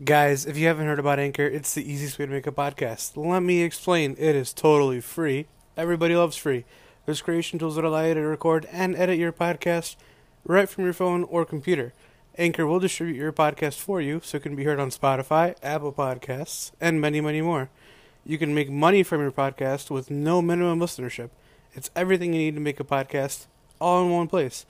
Guys, 0.00 0.46
if 0.46 0.56
you 0.56 0.66
haven't 0.66 0.86
heard 0.86 0.98
about 0.98 1.18
Anchor, 1.18 1.44
it's 1.44 1.74
the 1.74 1.88
easiest 1.88 2.18
way 2.18 2.24
to 2.24 2.32
make 2.32 2.46
a 2.46 2.50
podcast. 2.50 3.12
Let 3.14 3.42
me 3.42 3.62
explain. 3.62 4.16
It 4.18 4.34
is 4.34 4.54
totally 4.54 5.02
free. 5.02 5.46
Everybody 5.76 6.16
loves 6.16 6.34
free. 6.34 6.64
There's 7.04 7.20
creation 7.20 7.58
tools 7.58 7.76
that 7.76 7.84
allow 7.84 8.06
you 8.06 8.14
to 8.14 8.20
record 8.22 8.66
and 8.72 8.96
edit 8.96 9.18
your 9.18 9.32
podcast 9.32 9.96
right 10.44 10.66
from 10.66 10.84
your 10.84 10.94
phone 10.94 11.24
or 11.24 11.44
computer. 11.44 11.92
Anchor 12.38 12.66
will 12.66 12.80
distribute 12.80 13.16
your 13.18 13.32
podcast 13.34 13.78
for 13.78 14.00
you 14.00 14.22
so 14.24 14.38
it 14.38 14.42
can 14.42 14.56
be 14.56 14.64
heard 14.64 14.80
on 14.80 14.88
Spotify, 14.88 15.56
Apple 15.62 15.92
Podcasts, 15.92 16.72
and 16.80 16.98
many, 16.98 17.20
many 17.20 17.42
more. 17.42 17.68
You 18.24 18.38
can 18.38 18.54
make 18.54 18.70
money 18.70 19.02
from 19.02 19.20
your 19.20 19.30
podcast 19.30 19.90
with 19.90 20.10
no 20.10 20.40
minimum 20.40 20.80
listenership. 20.80 21.28
It's 21.74 21.90
everything 21.94 22.32
you 22.32 22.38
need 22.40 22.54
to 22.54 22.62
make 22.62 22.80
a 22.80 22.84
podcast 22.84 23.44
all 23.78 24.02
in 24.04 24.10
one 24.10 24.26
place. 24.26 24.64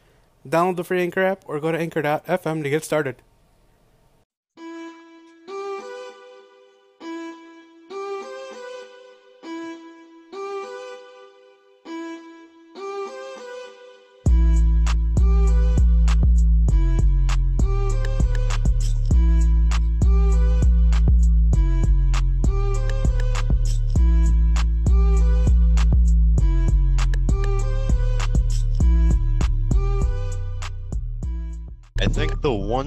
Download 0.46 0.74
the 0.74 0.84
free 0.84 1.00
Anchor 1.00 1.22
app 1.22 1.44
or 1.46 1.60
go 1.60 1.70
to 1.70 1.78
anchor.fm 1.78 2.64
to 2.64 2.70
get 2.70 2.84
started. 2.84 3.22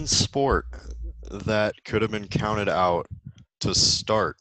Sport 0.08 0.66
that 1.30 1.73
could 1.84 2.02
have 2.02 2.12
been 2.12 2.27
counted 2.27 2.70
out 2.70 3.08
to 3.62 3.73
start 3.73 4.38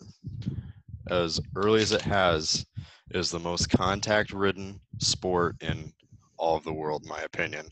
as 1.09 1.41
early 1.57 1.81
as 1.81 1.93
it 1.93 2.03
has 2.03 2.65
is 3.11 3.31
the 3.31 3.39
most 3.39 3.71
contact 3.71 4.33
ridden 4.33 4.81
sport 4.99 5.57
in 5.63 5.93
all 6.37 6.57
of 6.57 6.65
the 6.65 6.73
world, 6.73 7.03
in 7.03 7.09
my 7.09 7.21
opinion. 7.21 7.69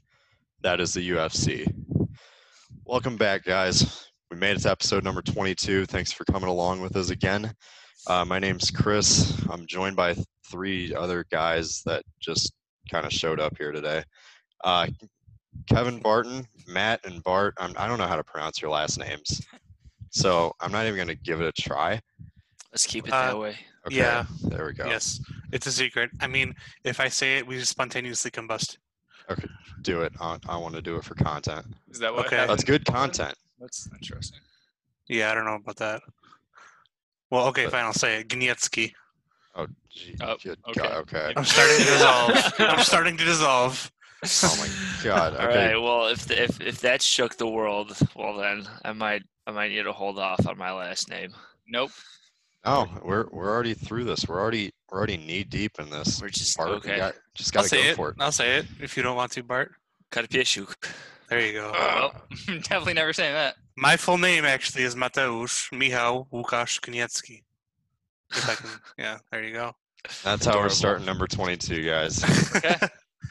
That 0.62 0.81
is 0.81 0.94
the 0.94 1.11
UFC. 1.11 1.66
Welcome 2.84 3.16
back, 3.16 3.44
guys. 3.44 4.09
We 4.31 4.36
made 4.36 4.56
it 4.56 4.62
to 4.62 4.70
episode 4.70 5.05
number 5.05 5.22
22. 5.22 5.86
Thanks 5.86 6.12
for 6.12 6.25
coming 6.25 6.48
along 6.48 6.81
with 6.81 6.97
us 6.97 7.11
again. 7.11 7.53
Uh, 8.06 8.25
my 8.25 8.38
name's 8.38 8.70
Chris. 8.70 9.36
I'm 9.50 9.66
joined 9.66 9.97
by 9.97 10.16
three 10.50 10.94
other 10.94 11.25
guys 11.31 11.83
that 11.86 12.05
just 12.20 12.53
kind 12.91 13.06
of 13.06 13.12
showed 13.12 13.41
up 13.41 13.56
here 13.59 13.72
today. 13.72 14.03
Uh, 14.64 14.86
Kevin 15.69 15.98
Barton, 15.98 16.47
Matt, 16.67 17.05
and 17.05 17.22
Bart. 17.22 17.55
I'm, 17.58 17.72
I 17.77 17.86
don't 17.86 17.98
know 17.98 18.06
how 18.06 18.17
to 18.17 18.25
pronounce 18.25 18.61
your 18.61 18.70
last 18.70 18.98
names, 18.98 19.41
so 20.11 20.53
I'm 20.61 20.72
not 20.72 20.84
even 20.84 20.97
going 20.97 21.09
to 21.09 21.14
give 21.14 21.41
it 21.41 21.47
a 21.47 21.62
try. 21.62 22.00
Let's 22.72 22.86
keep 22.86 23.06
it 23.06 23.12
Uh, 23.12 23.27
that 23.27 23.39
way. 23.39 23.56
Okay, 23.86 23.97
Yeah. 23.97 24.25
there 24.44 24.67
we 24.67 24.72
go. 24.72 24.86
Yes, 24.86 25.20
it's 25.53 25.67
a 25.67 25.72
secret. 25.72 26.11
I 26.20 26.27
mean, 26.27 26.55
if 26.84 27.00
I 27.00 27.09
say 27.09 27.39
it, 27.39 27.47
we 27.47 27.59
just 27.59 27.70
spontaneously 27.70 28.31
combust. 28.31 28.78
Okay, 29.31 29.47
do 29.83 30.03
it. 30.03 30.12
I, 30.20 30.39
I 30.48 30.56
want 30.56 30.75
to 30.75 30.83
do 30.83 30.97
it 30.97 31.05
for 31.05 31.14
content. 31.14 31.66
Is 31.91 31.98
that 31.98 32.12
what 32.12 32.27
Okay. 32.27 32.37
happened? 32.37 32.50
That's 32.50 32.64
good 32.64 32.84
content. 32.84 33.34
That's 33.61 33.89
interesting. 33.92 34.41
Yeah, 35.09 35.31
I 35.31 35.34
don't 35.34 35.44
know 35.44 35.55
about 35.55 35.77
that. 35.77 36.03
Well, 37.31 37.47
okay, 37.48 37.64
But- 37.64 37.72
fine. 37.72 37.84
I'll 37.84 37.92
say 37.92 38.20
it. 38.20 38.28
Gnietsky. 38.28 38.92
Oh, 39.55 39.66
gee, 39.91 40.16
Oh, 40.22 40.37
good 40.42 40.59
okay. 40.70 40.81
God. 40.81 40.92
Okay. 41.03 41.33
I'm 41.37 41.44
starting 41.44 41.77
to 41.78 41.84
dissolve. 41.84 42.55
I'm 42.61 42.84
starting 42.84 43.16
to 43.19 43.25
dissolve. 43.25 43.92
Oh 44.25 44.56
my 44.59 44.69
God. 45.05 45.37
All 45.37 45.47
Okay. 45.48 45.73
right. 45.75 45.81
Well, 45.83 46.06
if 46.09 46.27
the, 46.27 46.42
if 46.42 46.61
if 46.61 46.81
that 46.83 47.03
shook 47.03 47.37
the 47.37 47.47
world, 47.48 47.97
well 48.15 48.37
then 48.37 48.67
I 48.84 48.92
might 48.92 49.23
I 49.47 49.51
might 49.51 49.70
need 49.73 49.83
to 49.83 49.92
hold 49.92 50.19
off 50.19 50.47
on 50.47 50.56
my 50.59 50.73
last 50.73 51.09
name. 51.11 51.33
Nope. 51.69 51.91
Oh, 52.65 52.87
we're 53.03 53.27
we're 53.33 53.50
already 53.50 53.75
through 53.75 54.05
this. 54.05 54.27
We're 54.28 54.41
already 54.41 54.73
we're 54.91 54.98
already 54.98 55.17
knee 55.17 55.43
deep 55.45 55.73
in 55.81 55.91
this. 55.91 56.20
We're 56.23 56.28
just 56.28 56.56
Bart, 56.56 56.70
we 56.70 56.75
okay. 56.77 56.97
got- 56.99 57.15
just 57.34 57.56
I'll 57.56 57.62
gotta 57.62 57.69
say 57.69 57.82
go 57.84 57.88
it. 57.91 57.97
for 57.97 58.11
it. 58.11 58.16
I'll 58.21 58.31
say 58.32 58.59
it 58.59 58.66
if 58.81 58.97
you 58.97 59.03
don't 59.03 59.16
want 59.16 59.32
to, 59.32 59.43
Bart. 59.43 59.72
cut 60.11 60.25
a 60.25 60.28
Karpieshuk. 60.28 60.75
There 61.28 61.41
you 61.41 61.55
go. 61.55 61.72
Ah. 61.75 62.11
well, 62.12 62.22
definitely 62.61 62.94
never 62.94 63.12
saying 63.12 63.32
that. 63.34 63.56
My 63.77 63.97
full 63.97 64.19
name 64.19 64.44
actually 64.44 64.84
is 64.84 64.94
Mateusz 64.94 65.72
Michał 65.72 66.28
Łukasz 66.32 66.78
Gniecki. 66.81 67.43
Can, 68.31 68.56
yeah, 68.99 69.19
there 69.32 69.43
you 69.43 69.55
go. 69.55 69.72
That's 70.22 70.44
how 70.47 70.59
we're 70.59 70.69
starting 70.69 71.06
number 71.06 71.27
22, 71.27 71.82
guys. 71.84 72.22
Okay. 72.56 72.77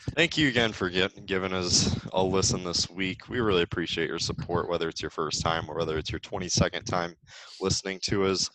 Thank 0.09 0.35
you 0.35 0.47
again 0.47 0.73
for 0.73 0.89
get, 0.89 1.25
giving 1.27 1.53
us 1.53 1.95
a 2.13 2.23
listen 2.23 2.63
this 2.63 2.89
week. 2.89 3.29
We 3.29 3.39
really 3.39 3.61
appreciate 3.61 4.09
your 4.09 4.19
support, 4.19 4.67
whether 4.67 4.89
it's 4.89 5.01
your 5.01 5.11
first 5.11 5.43
time 5.43 5.69
or 5.69 5.77
whether 5.77 5.97
it's 5.97 6.11
your 6.11 6.19
22nd 6.19 6.85
time 6.85 7.13
listening 7.61 7.99
to 8.05 8.25
us. 8.25 8.49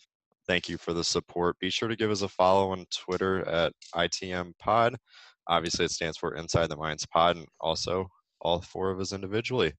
Thank 0.48 0.68
you 0.68 0.76
for 0.76 0.92
the 0.92 1.04
support. 1.04 1.58
Be 1.60 1.70
sure 1.70 1.88
to 1.88 1.96
give 1.96 2.10
us 2.10 2.22
a 2.22 2.28
follow 2.28 2.72
on 2.72 2.84
Twitter 2.90 3.48
at 3.48 3.72
ITM 3.94 4.58
Pod. 4.58 4.96
Obviously, 5.48 5.84
it 5.84 5.92
stands 5.92 6.18
for 6.18 6.34
Inside 6.34 6.68
the 6.68 6.76
Minds 6.76 7.06
Pod, 7.06 7.36
and 7.36 7.46
also 7.60 8.08
all 8.40 8.60
four 8.60 8.90
of 8.90 8.98
us 8.98 9.12
individually. 9.12 9.72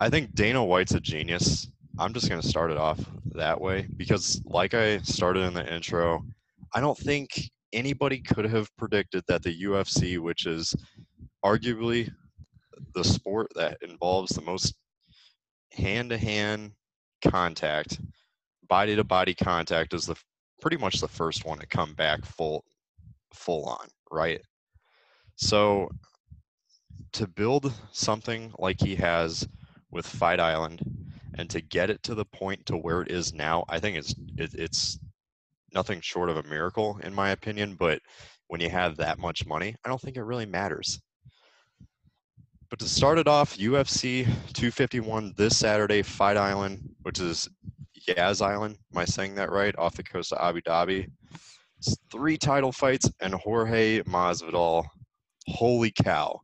I 0.00 0.10
think 0.10 0.34
Dana 0.34 0.62
White's 0.62 0.94
a 0.94 1.00
genius. 1.00 1.68
I'm 1.98 2.12
just 2.12 2.28
going 2.28 2.40
to 2.40 2.48
start 2.48 2.72
it 2.72 2.78
off 2.78 3.00
that 3.34 3.60
way 3.60 3.86
because, 3.96 4.42
like 4.44 4.74
I 4.74 4.98
started 4.98 5.44
in 5.44 5.54
the 5.54 5.72
intro, 5.72 6.24
I 6.74 6.80
don't 6.80 6.98
think 6.98 7.48
anybody 7.72 8.20
could 8.20 8.46
have 8.46 8.74
predicted 8.76 9.24
that 9.28 9.42
the 9.42 9.62
UFC, 9.64 10.18
which 10.18 10.46
is 10.46 10.74
arguably 11.44 12.10
the 12.94 13.04
sport 13.04 13.48
that 13.54 13.78
involves 13.82 14.34
the 14.34 14.42
most 14.42 14.74
hand 15.72 16.10
to 16.10 16.18
hand 16.18 16.72
contact, 17.22 18.00
body 18.68 18.96
to 18.96 19.04
body 19.04 19.34
contact, 19.34 19.94
is 19.94 20.06
the 20.06 20.16
pretty 20.60 20.76
much 20.76 21.00
the 21.00 21.08
first 21.08 21.44
one 21.44 21.58
to 21.58 21.66
come 21.66 21.94
back 21.94 22.24
full 22.24 22.64
full 23.32 23.64
on, 23.66 23.88
right? 24.10 24.40
So 25.36 25.90
to 27.12 27.26
build 27.26 27.72
something 27.92 28.52
like 28.58 28.80
he 28.80 28.94
has 28.96 29.46
with 29.90 30.06
Fight 30.06 30.40
Island 30.40 30.80
and 31.38 31.48
to 31.50 31.60
get 31.60 31.90
it 31.90 32.02
to 32.04 32.14
the 32.14 32.24
point 32.24 32.64
to 32.66 32.76
where 32.76 33.02
it 33.02 33.10
is 33.10 33.34
now, 33.34 33.64
I 33.68 33.78
think 33.78 33.96
it's 33.96 34.14
it, 34.36 34.54
it's 34.54 34.98
nothing 35.76 36.00
short 36.00 36.30
of 36.30 36.38
a 36.38 36.42
miracle 36.44 36.98
in 37.04 37.12
my 37.14 37.28
opinion 37.30 37.74
but 37.74 38.00
when 38.48 38.62
you 38.62 38.70
have 38.70 38.96
that 38.96 39.18
much 39.18 39.44
money 39.46 39.76
i 39.84 39.88
don't 39.90 40.00
think 40.00 40.16
it 40.16 40.22
really 40.22 40.46
matters. 40.46 40.98
But 42.70 42.78
to 42.80 42.88
start 42.88 43.18
it 43.18 43.28
off 43.28 43.58
ufc 43.58 44.24
251 44.54 45.34
this 45.36 45.58
saturday 45.58 46.00
fight 46.02 46.38
island 46.38 46.80
which 47.02 47.20
is 47.20 47.46
yas 48.08 48.40
island 48.40 48.78
am 48.94 48.98
i 48.98 49.04
saying 49.04 49.34
that 49.34 49.52
right 49.52 49.76
off 49.76 49.96
the 49.96 50.02
coast 50.02 50.32
of 50.32 50.38
abu 50.40 50.62
dhabi. 50.62 51.06
It's 51.78 51.94
three 52.10 52.38
title 52.38 52.72
fights 52.72 53.10
and 53.20 53.34
jorge 53.34 54.00
masvidal 54.04 54.86
holy 55.48 55.92
cow. 56.04 56.40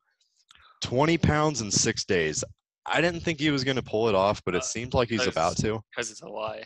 20 0.83 1.17
pounds 1.17 1.61
in 1.63 1.71
six 1.71 2.05
days. 2.05 2.45
I 2.85 3.01
didn't 3.01 3.21
think 3.21 3.41
he 3.41 3.51
was 3.51 3.65
going 3.65 3.77
to 3.77 3.83
pull 3.83 4.09
it 4.11 4.15
off 4.15 4.43
but 4.45 4.55
it 4.55 4.63
Uh, 4.63 4.73
seems 4.75 4.93
like 4.93 5.09
he's 5.09 5.27
about 5.27 5.57
to. 5.59 5.81
Because 5.91 6.11
it's 6.11 6.21
a 6.23 6.29
lie. 6.29 6.65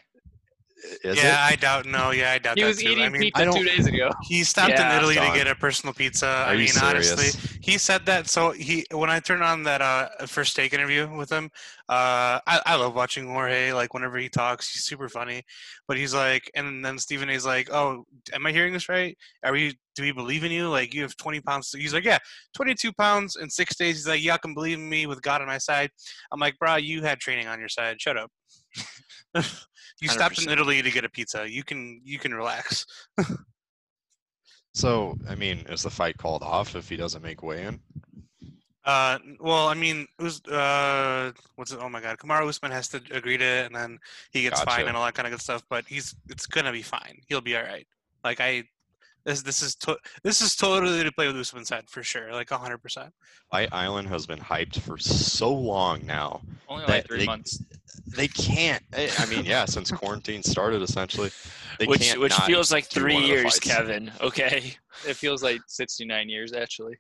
Is 1.03 1.17
yeah, 1.17 1.49
it 1.49 1.53
I 1.53 1.57
doubt. 1.57 1.87
No, 1.87 2.11
yeah, 2.11 2.33
I 2.33 2.39
doubt 2.39 2.57
He 2.57 2.63
that 2.63 2.69
was 2.69 2.79
too. 2.79 2.89
eating 2.91 3.05
I 3.05 3.09
mean, 3.09 3.23
pizza 3.23 3.51
two 3.51 3.65
days 3.65 3.87
ago. 3.87 4.11
he 4.25 4.45
stopped 4.45 4.71
Yeah. 4.71 4.91
in 4.93 4.99
Italy 4.99 5.15
to 5.15 5.33
get 5.35 5.47
a 5.47 5.55
personal 5.55 5.95
pizza. 5.95 6.27
I 6.27 6.51
Are 6.51 6.55
you 6.55 6.67
mean, 6.67 6.83
honestly, 6.83 7.29
he 7.63 7.79
said 7.79 8.05
that. 8.07 8.29
So 8.29 8.51
he, 8.51 8.85
when 8.93 9.09
I 9.09 9.21
turned 9.21 9.43
on 9.43 9.63
that 9.65 9.81
uh, 9.81 10.09
first 10.27 10.55
take 10.55 10.75
interview 10.75 11.09
with 11.17 11.31
him, 11.31 11.47
uh, 11.89 12.39
I, 12.47 12.61
I 12.67 12.75
love 12.77 12.95
watching 12.95 13.27
Jorge. 13.27 13.73
Like 13.73 13.95
whenever 13.95 14.19
he 14.19 14.29
talks, 14.29 14.71
he's 14.73 14.85
super 14.85 15.09
funny. 15.09 15.43
But 15.89 15.97
he's 15.97 16.13
like, 16.15 16.51
and 16.55 16.85
then 16.85 16.99
Stephen 16.99 17.31
A's 17.31 17.47
like, 17.47 17.71
"Oh, 17.73 18.05
am 18.35 18.45
I 18.45 18.53
hearing 18.53 18.73
this 18.73 18.89
right? 18.89 19.17
Are 19.45 19.53
we? 19.53 19.79
Do 19.95 20.03
we 20.03 20.13
believe 20.13 20.45
in 20.45 20.51
you? 20.53 20.69
Like 20.69 20.93
you 20.93 21.03
have 21.03 21.17
20 21.17 21.41
pounds?" 21.41 21.73
He's 21.73 21.95
like, 21.95 22.05
"Yeah, 22.05 22.19
22 22.55 22.93
pounds 22.93 23.37
in 23.37 23.49
six 23.49 23.77
days." 23.77 23.97
He's 23.97 24.09
like, 24.09 24.23
"Yeah, 24.23 24.35
I 24.35 24.39
can 24.39 24.53
believe 24.53 24.79
in 24.79 24.89
me 24.89 25.07
with 25.07 25.23
God 25.23 25.41
on 25.41 25.47
my 25.47 25.59
side." 25.59 25.91
I'm 26.33 26.41
like, 26.41 26.59
"Bro, 26.59 26.77
you 26.77 27.03
had 27.03 27.19
training 27.21 27.47
on 27.47 27.61
your 27.61 27.69
side. 27.69 28.01
Shut 28.01 28.17
up." 28.17 28.31
you 30.01 30.09
stopped 30.09 30.39
in 30.41 30.49
100%. 30.49 30.53
Italy 30.53 30.83
to 30.83 30.91
get 30.91 31.05
a 31.05 31.09
pizza. 31.09 31.49
You 31.49 31.63
can 31.65 32.01
you 32.05 32.19
can 32.19 32.35
relax. 32.35 32.87
So, 34.75 35.17
I 35.29 35.35
mean, 35.35 35.61
is 35.71 35.83
the 35.83 35.91
fight 35.91 36.19
called 36.19 36.43
off 36.43 36.77
if 36.77 36.89
he 36.89 36.97
doesn't 36.97 37.23
make 37.23 37.43
weigh-in? 37.43 37.81
Uh, 38.85 39.19
well, 39.41 39.69
I 39.69 39.75
mean, 39.75 40.07
Us- 40.21 40.45
uh, 40.47 41.33
what's 41.57 41.73
it? 41.73 41.79
Oh 41.81 41.89
my 41.89 42.01
God, 42.01 42.19
Kamaru 42.19 42.47
Usman 42.49 42.71
has 42.73 42.87
to 42.89 43.01
agree 43.11 43.37
to 43.39 43.45
it, 43.45 43.67
and 43.67 43.75
then 43.75 43.99
he 44.33 44.43
gets 44.43 44.61
Gotcha. 44.61 44.71
fined 44.77 44.89
and 44.89 44.97
all 44.97 45.05
that 45.05 45.15
kind 45.15 45.27
of 45.27 45.33
good 45.33 45.41
stuff. 45.41 45.65
But 45.69 45.87
he's 45.87 46.15
it's 46.29 46.47
gonna 46.47 46.73
be 46.73 46.83
fine. 46.83 47.19
He'll 47.27 47.41
be 47.41 47.57
all 47.57 47.63
right. 47.65 47.87
Like 48.23 48.41
I, 48.41 48.65
this 49.25 49.43
this 49.43 49.61
is 49.63 49.75
to, 49.77 49.97
this 50.23 50.41
is 50.41 50.55
totally 50.55 51.03
to 51.03 51.11
play 51.11 51.27
with 51.27 51.37
Usman's 51.37 51.71
head 51.71 51.89
for 51.89 52.03
sure. 52.05 52.33
Like 52.33 52.51
hundred 52.51 52.79
percent. 52.79 53.13
Fight 53.51 53.71
Island 53.73 54.07
has 54.09 54.27
been 54.27 54.39
hyped 54.39 54.79
for 54.79 54.99
so 54.99 55.53
long 55.53 56.07
now. 56.07 56.43
Only 56.69 56.85
like 56.85 57.07
three 57.09 57.21
they- 57.21 57.27
months. 57.27 57.61
They 58.07 58.29
can't. 58.29 58.83
I 58.95 59.11
I 59.19 59.27
mean, 59.27 59.45
yeah, 59.45 59.65
since 59.65 59.91
quarantine 59.91 60.43
started, 60.43 60.83
essentially, 60.83 61.31
they 61.79 61.87
which 61.87 62.03
can't 62.03 62.21
which 62.21 62.31
not 62.31 62.47
feels 62.47 62.73
like 62.73 62.87
three 62.87 63.15
one 63.15 63.23
of 63.23 63.29
the 63.29 63.35
years. 63.35 63.59
Kevin. 63.59 64.13
Okay. 64.21 64.75
It 65.07 65.15
feels 65.15 65.43
like 65.43 65.61
69 65.69 66.31
years 66.31 66.55
actually. 66.55 66.95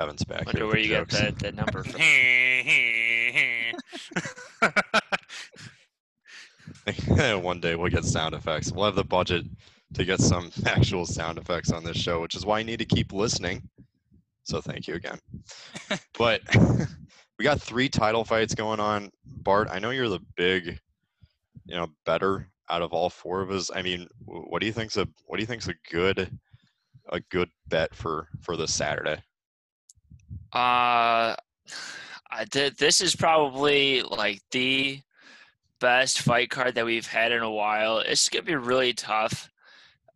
Kevin's 0.00 0.24
back. 0.24 0.46
Wonder 0.46 0.60
here 0.60 0.66
where 0.66 0.76
with 0.76 0.84
you 0.86 0.90
got 0.90 1.08
jokes. 1.08 1.20
that, 1.20 1.38
that 1.40 1.54
number 1.54 1.84
from. 1.84 2.00
one 7.42 7.60
day 7.60 7.74
we'll 7.74 7.90
get 7.90 8.04
sound 8.04 8.34
effects. 8.34 8.72
We'll 8.72 8.86
have 8.86 8.94
the 8.94 9.04
budget 9.04 9.44
to 9.94 10.04
get 10.04 10.20
some 10.20 10.50
actual 10.66 11.04
sound 11.06 11.38
effects 11.38 11.72
on 11.72 11.84
this 11.84 11.96
show, 11.96 12.20
which 12.20 12.34
is 12.34 12.46
why 12.46 12.60
I 12.60 12.62
need 12.62 12.78
to 12.78 12.84
keep 12.84 13.12
listening. 13.12 13.68
So 14.44 14.60
thank 14.60 14.86
you 14.86 14.94
again. 14.94 15.18
but 16.16 16.40
we 17.38 17.44
got 17.44 17.60
three 17.60 17.88
title 17.88 18.24
fights 18.24 18.54
going 18.54 18.80
on. 18.80 19.10
Bart, 19.24 19.68
I 19.70 19.78
know 19.78 19.90
you're 19.90 20.08
the 20.08 20.20
big, 20.36 20.78
you 21.66 21.76
know, 21.76 21.88
better 22.04 22.48
out 22.68 22.82
of 22.82 22.92
all 22.92 23.08
four 23.08 23.40
of 23.40 23.50
us. 23.50 23.70
I 23.74 23.82
mean, 23.82 24.08
what 24.24 24.60
do 24.60 24.66
you 24.66 24.72
think's 24.72 24.96
a 24.96 25.06
what 25.26 25.36
do 25.36 25.42
you 25.42 25.46
think's 25.46 25.68
a 25.68 25.74
good 25.90 26.38
a 27.10 27.20
good 27.30 27.48
bet 27.68 27.94
for 27.94 28.28
for 28.42 28.56
this 28.56 28.74
Saturday? 28.74 29.22
Uh, 30.52 31.34
I 32.30 32.44
did. 32.50 32.76
This 32.76 33.00
is 33.00 33.14
probably 33.14 34.02
like 34.02 34.40
the 34.50 35.00
best 35.80 36.22
fight 36.22 36.50
card 36.50 36.74
that 36.74 36.84
we've 36.84 37.06
had 37.06 37.32
in 37.32 37.42
a 37.42 37.50
while. 37.50 37.98
It's 37.98 38.28
gonna 38.28 38.42
be 38.42 38.56
really 38.56 38.92
tough 38.92 39.48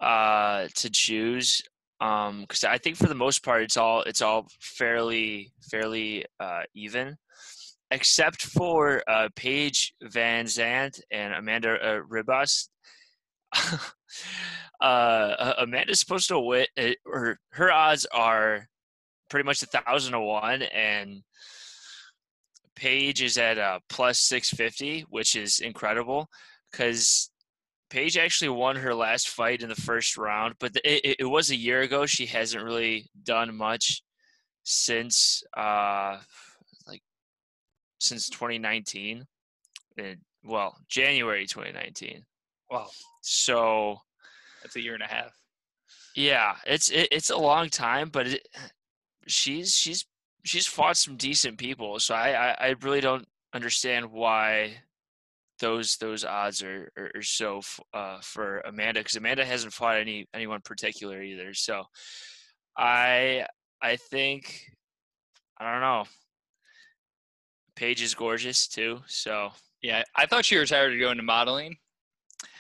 uh, 0.01 0.67
to 0.75 0.91
choose 0.91 1.63
because 2.03 2.65
I 2.65 2.79
think 2.79 2.97
for 2.97 3.07
the 3.07 3.15
most 3.15 3.45
part 3.45 3.63
it's 3.63 3.77
all 3.77 4.03
it's 4.03 4.23
all 4.23 4.49
fairly 4.61 5.53
fairly 5.71 6.25
uh, 6.41 6.63
even, 6.75 7.17
except 7.93 8.43
for 8.43 9.03
uh, 9.09 9.29
Paige 9.37 9.95
VanZant 10.03 11.01
and 11.13 11.33
Amanda 11.33 11.75
uh, 11.75 12.01
Ribas. 12.01 12.69
uh, 14.81 15.55
Amanda's 15.59 16.01
supposed 16.01 16.29
to 16.29 16.41
win, 16.41 16.67
uh, 16.77 16.91
or 17.07 17.39
her 17.53 17.71
odds 17.71 18.05
are 18.13 18.67
pretty 19.31 19.47
much 19.47 19.63
a 19.63 19.67
thousand 19.67 20.13
to 20.13 20.21
one, 20.21 20.63
and 20.63 21.23
Paige 22.75 23.23
is 23.23 23.39
at 23.39 23.59
uh, 23.59 23.79
plus 23.89 24.21
six 24.23 24.51
fifty, 24.51 25.03
which 25.09 25.37
is 25.37 25.61
incredible 25.61 26.29
because 26.73 27.31
Paige 27.93 28.17
actually 28.17 28.49
won 28.49 28.77
her 28.77 28.95
last 28.95 29.29
fight 29.29 29.63
in 29.63 29.69
the 29.69 29.75
first 29.75 30.17
round, 30.17 30.55
but 30.59 30.73
it, 30.83 31.17
it, 31.21 31.25
was 31.27 31.51
a 31.51 31.57
year 31.57 31.83
ago. 31.83 32.07
She 32.07 32.25
hasn't 32.25 32.65
really 32.65 33.11
done 33.23 33.55
much 33.55 34.03
since 34.65 35.43
uh 35.57 36.19
like 36.87 37.03
since 37.99 38.29
2019 38.29 39.27
and 39.99 40.19
well 40.45 40.77
january 40.89 41.47
2019 41.47 42.25
Wow, 42.71 42.89
so 43.21 43.99
that's 44.63 44.77
a 44.77 44.81
year 44.81 44.95
and 44.95 45.03
a 45.03 45.07
half. 45.07 45.37
yeah 46.15 46.55
it's 46.65 46.91
it, 46.91 47.09
it's 47.11 47.31
a 47.31 47.37
long 47.37 47.69
time 47.69 48.09
but 48.09 48.29
it, 48.29 48.49
she's 49.27 49.75
she's 49.75 50.07
she's 50.45 50.67
fought 50.67 50.97
some 50.97 51.17
decent 51.17 51.59
people 51.59 51.99
so 51.99 52.15
I, 52.15 52.31
I 52.31 52.57
i 52.69 52.75
really 52.83 53.01
don't 53.01 53.27
understand 53.53 54.13
why 54.13 54.77
those 55.63 55.97
those 55.97 56.25
odds 56.25 56.63
are 56.63 56.91
are, 56.99 57.11
are 57.15 57.23
so 57.23 57.59
f- 57.59 57.81
uh 57.95 58.19
for 58.21 58.61
amanda 58.67 59.01
because 59.01 59.17
amanda 59.17 59.45
hasn't 59.45 59.73
fought 59.73 59.97
any 59.97 60.27
anyone 60.35 60.61
particular 60.61 61.23
either 61.23 61.55
so 61.55 61.85
i 62.77 63.47
i 63.81 63.97
think 63.97 64.67
i 65.59 65.71
don't 65.73 65.81
know 65.81 66.05
paige 67.77 68.03
is 68.03 68.15
gorgeous 68.15 68.69
too 68.69 69.01
so 69.07 69.51
Yeah, 69.83 70.03
I 70.15 70.27
thought 70.27 70.45
she 70.45 70.57
retired 70.57 70.91
to 70.93 70.99
go 70.99 71.11
into 71.11 71.23
modeling. 71.25 71.77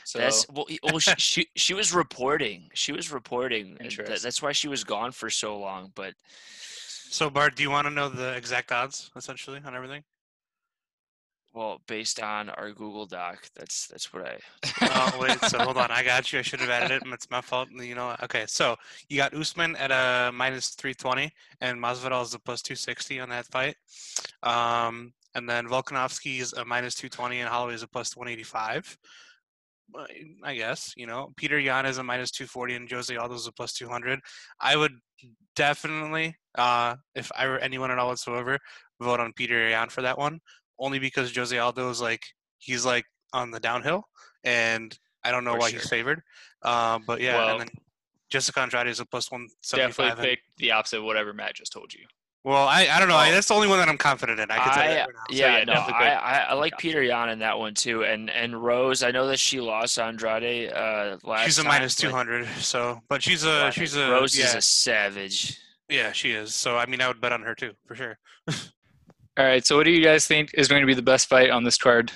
So 0.04 0.18
that's 0.18 0.46
well, 0.50 0.66
well 0.82 0.98
she, 1.06 1.14
she 1.18 1.46
she 1.54 1.74
was 1.74 1.94
reporting 1.94 2.70
she 2.74 2.92
was 2.92 3.12
reporting 3.12 3.74
that, 3.74 3.84
Interesting. 3.84 4.16
that's 4.22 4.42
why 4.42 4.52
she 4.52 4.68
was 4.68 4.84
gone 4.84 5.12
for 5.12 5.30
so 5.30 5.56
long 5.58 5.92
but 5.94 6.14
So 7.10 7.30
Bart, 7.30 7.54
do 7.56 7.62
you 7.62 7.70
want 7.70 7.86
to 7.86 7.90
know 7.94 8.08
the 8.08 8.34
exact 8.36 8.72
odds 8.72 9.10
essentially 9.14 9.60
on 9.64 9.74
everything? 9.76 10.02
Well, 11.54 11.82
based 11.86 12.18
on 12.18 12.48
our 12.48 12.72
Google 12.72 13.04
Doc, 13.04 13.46
that's 13.54 13.86
that's 13.88 14.10
what 14.12 14.26
I. 14.26 14.38
oh 14.80 15.18
wait, 15.20 15.38
so 15.44 15.58
hold 15.58 15.76
on, 15.76 15.90
I 15.90 16.02
got 16.04 16.32
you. 16.32 16.38
I 16.38 16.42
should 16.42 16.60
have 16.60 16.70
added 16.70 16.90
it. 16.90 17.02
It's 17.12 17.30
my 17.30 17.42
fault. 17.42 17.68
You 17.70 17.94
know, 17.94 18.16
okay. 18.22 18.44
So 18.46 18.76
you 19.10 19.18
got 19.18 19.34
Usman 19.34 19.76
at 19.76 19.90
a 19.90 20.32
minus 20.32 20.70
three 20.70 20.94
twenty, 20.94 21.30
and 21.60 21.78
Masvidal 21.78 22.22
is 22.22 22.32
a 22.32 22.38
plus 22.38 22.62
two 22.62 22.74
sixty 22.74 23.20
on 23.20 23.28
that 23.28 23.46
fight. 23.46 23.76
Um, 24.42 25.12
and 25.34 25.46
then 25.46 25.66
Volkanovski 25.66 26.40
is 26.40 26.54
a 26.54 26.64
minus 26.64 26.94
two 26.94 27.10
twenty, 27.10 27.40
and 27.40 27.50
Holloway 27.50 27.74
is 27.74 27.82
a 27.82 27.88
plus 27.88 28.16
one 28.16 28.28
eighty 28.28 28.44
five. 28.44 28.96
I 30.42 30.54
guess 30.54 30.94
you 30.96 31.06
know 31.06 31.32
Petr 31.38 31.62
Yan 31.62 31.84
is 31.84 31.98
a 31.98 32.02
minus 32.02 32.30
two 32.30 32.46
forty, 32.46 32.76
and 32.76 32.90
Jose 32.90 33.14
Aldo 33.14 33.34
is 33.34 33.46
a 33.46 33.52
plus 33.52 33.74
two 33.74 33.90
hundred. 33.90 34.20
I 34.58 34.74
would 34.74 34.92
definitely, 35.54 36.34
uh, 36.56 36.96
if 37.14 37.30
I 37.36 37.46
were 37.46 37.58
anyone 37.58 37.90
at 37.90 37.98
all 37.98 38.08
whatsoever, 38.08 38.58
vote 39.02 39.20
on 39.20 39.34
Petr 39.34 39.70
Yan 39.70 39.90
for 39.90 40.00
that 40.00 40.16
one. 40.16 40.40
Only 40.82 40.98
because 40.98 41.34
Jose 41.34 41.56
Aldo 41.56 41.88
is 41.90 42.00
like 42.00 42.24
he's 42.58 42.84
like 42.84 43.04
on 43.32 43.52
the 43.52 43.60
downhill, 43.60 44.02
and 44.42 44.96
I 45.24 45.30
don't 45.30 45.44
know 45.44 45.52
For 45.52 45.58
why 45.60 45.70
sure. 45.70 45.78
he's 45.78 45.88
favored. 45.88 46.20
Uh, 46.60 46.98
but 47.06 47.20
yeah, 47.20 47.36
Well- 47.36 47.50
and 47.52 47.60
then 47.60 47.68
Jessica 48.30 48.60
Andrade 48.60 48.88
is 48.88 48.98
a 48.98 49.06
plus 49.06 49.30
one 49.30 49.46
seventy 49.60 49.88
definitely 49.92 50.24
pick 50.26 50.40
the 50.56 50.72
opposite 50.72 50.98
of 50.98 51.04
whatever 51.04 51.32
Matt 51.32 51.54
just 51.54 51.72
told 51.72 51.92
you. 51.94 52.04
Well, 52.44 52.66
I, 52.66 52.88
I 52.90 52.98
don't 52.98 53.08
know. 53.08 53.14
I, 53.14 53.30
that's 53.30 53.46
the 53.46 53.54
only 53.54 53.68
one 53.68 53.78
that 53.78 53.88
I'm 53.88 53.96
confident 53.98 54.40
in. 54.40 54.50
I 54.50 54.56
can 54.58 54.74
tell 54.74 54.84
you 54.84 54.90
I- 54.90 54.94
that 54.94 55.06
right 55.06 55.14
now. 55.14 55.36
yeah, 55.36 55.58
yeah, 55.58 55.64
no, 55.64 55.72
I, 55.74 56.08
I, 56.48 56.52
like. 56.54 56.72
Petr 56.78 57.06
Yan 57.06 57.28
in 57.28 57.38
that 57.38 57.56
one 57.56 57.74
too, 57.74 58.02
and 58.04 58.28
and 58.30 58.60
Rose. 58.60 59.04
I 59.04 59.12
know 59.12 59.28
that 59.28 59.38
she 59.38 59.60
lost 59.60 59.96
Andrade 60.00 60.72
uh, 60.72 61.18
last. 61.22 61.44
She's 61.44 61.58
a 61.60 61.62
time, 61.62 61.88
two 61.88 62.10
hundred. 62.10 62.48
So, 62.58 63.00
but 63.08 63.22
she's 63.22 63.44
a 63.44 63.70
she's 63.70 63.94
a 63.94 64.10
Rose 64.10 64.36
yeah, 64.36 64.46
is 64.46 64.54
a 64.56 64.60
savage. 64.62 65.56
yeah 65.88 66.10
she 66.10 66.32
is. 66.32 66.52
So 66.54 66.76
I 66.76 66.86
mean, 66.86 67.00
I 67.00 67.06
would 67.06 67.20
bet 67.20 67.30
on 67.32 67.42
her 67.42 67.54
too 67.54 67.74
for 67.86 67.94
sure. 67.94 68.18
All 69.38 69.46
right, 69.46 69.64
so 69.64 69.76
what 69.78 69.84
do 69.84 69.90
you 69.90 70.04
guys 70.04 70.26
think 70.26 70.50
is 70.54 70.68
going 70.68 70.82
to 70.82 70.86
be 70.86 70.94
the 70.94 71.02
best 71.02 71.26
fight 71.26 71.50
on 71.50 71.64
this 71.64 71.78
card? 71.78 72.12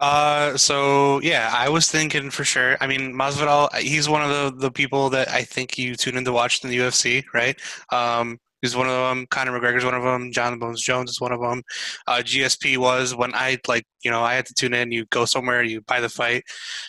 Uh, 0.00 0.56
so 0.56 1.20
yeah, 1.20 1.50
I 1.54 1.68
was 1.68 1.90
thinking 1.90 2.30
for 2.30 2.42
sure. 2.42 2.76
I 2.80 2.86
mean, 2.86 3.14
Masvidal, 3.14 3.72
he's 3.76 4.08
one 4.08 4.22
of 4.22 4.30
the 4.30 4.58
the 4.58 4.70
people 4.70 5.10
that 5.10 5.28
I 5.28 5.42
think 5.42 5.78
you 5.78 5.94
tune 5.94 6.16
in 6.16 6.24
to 6.24 6.32
watch 6.32 6.64
in 6.64 6.70
the 6.70 6.78
UFC, 6.78 7.22
right? 7.34 7.56
Um, 7.92 8.38
he's 8.62 8.74
one 8.74 8.88
of 8.88 8.92
them. 8.92 9.26
Conor 9.30 9.52
McGregor's 9.52 9.84
one 9.84 9.94
of 9.94 10.02
them. 10.02 10.32
John 10.32 10.58
Bones 10.58 10.82
Jones 10.82 11.10
is 11.10 11.20
one 11.20 11.32
of 11.32 11.40
them. 11.40 11.62
Uh, 12.06 12.22
GSP 12.24 12.78
was 12.78 13.14
when 13.14 13.32
I 13.34 13.58
like, 13.68 13.84
you 14.02 14.10
know, 14.10 14.22
I 14.22 14.34
had 14.34 14.46
to 14.46 14.54
tune 14.54 14.74
in. 14.74 14.90
You 14.90 15.04
go 15.10 15.26
somewhere, 15.26 15.62
you 15.62 15.82
buy 15.82 16.00
the 16.00 16.08
fight. 16.08 16.44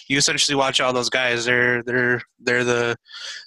You 0.07 0.17
essentially 0.17 0.55
watch 0.55 0.79
all 0.79 0.93
those 0.93 1.09
guys. 1.09 1.45
They're 1.45 1.83
they're 1.83 2.21
they're 2.39 2.63
the 2.63 2.95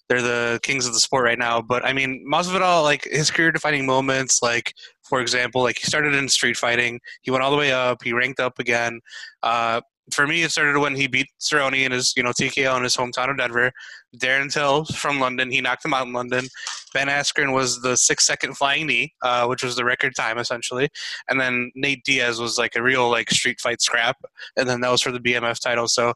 they're 0.09 0.23
the 0.23 0.61
kings 0.63 0.87
of 0.87 0.93
the 0.93 1.01
sport 1.01 1.25
right 1.25 1.39
now. 1.39 1.63
But 1.63 1.85
I 1.85 1.93
mean, 1.93 2.25
Masvidal, 2.31 2.83
like 2.83 3.05
his 3.05 3.31
career 3.31 3.51
defining 3.51 3.87
moments, 3.87 4.43
like 4.43 4.75
for 5.05 5.21
example, 5.21 5.63
like 5.63 5.79
he 5.79 5.85
started 5.85 6.15
in 6.15 6.29
street 6.29 6.57
fighting. 6.57 7.01
He 7.23 7.31
went 7.31 7.45
all 7.45 7.51
the 7.51 7.57
way 7.57 7.73
up. 7.73 8.03
He 8.03 8.13
ranked 8.13 8.41
up 8.41 8.59
again. 8.59 9.01
Uh, 9.43 9.81
for 10.13 10.27
me, 10.27 10.43
it 10.43 10.51
started 10.51 10.79
when 10.79 10.95
he 10.95 11.07
beat 11.07 11.29
Cerrone 11.41 11.85
in 11.85 11.93
his, 11.93 12.13
you 12.17 12.23
know, 12.23 12.31
TKO 12.31 12.77
in 12.77 12.83
his 12.83 12.97
hometown 12.97 13.31
of 13.31 13.39
Denver. 13.39 13.73
Darren 14.19 14.53
Till 14.53 14.85
from 14.85 15.21
London, 15.21 15.51
he 15.51 15.61
knocked 15.61 15.85
him 15.85 15.95
out 15.95 16.07
in 16.07 16.13
London. 16.13 16.47
Ben 16.93 17.09
Askren 17.09 17.53
was 17.53 17.83
the 17.83 17.97
six-second 17.97 18.57
flying 18.57 18.87
knee, 18.87 19.13
uh, 19.23 19.47
which 19.47 19.63
was 19.65 19.75
the 19.77 19.85
record 19.85 20.15
time 20.15 20.39
essentially. 20.39 20.89
And 21.29 21.41
then 21.41 21.73
Nate 21.75 22.05
Diaz 22.05 22.39
was 22.39 22.57
like 22.57 22.77
a 22.77 22.83
real 22.83 23.11
like 23.11 23.31
street 23.31 23.61
fight 23.61 23.83
scrap, 23.83 24.17
and 24.57 24.69
then 24.69 24.81
that 24.81 24.91
was 24.91 25.03
for 25.03 25.11
the 25.11 25.21
BMF 25.21 25.59
title. 25.61 25.89
So, 25.89 26.15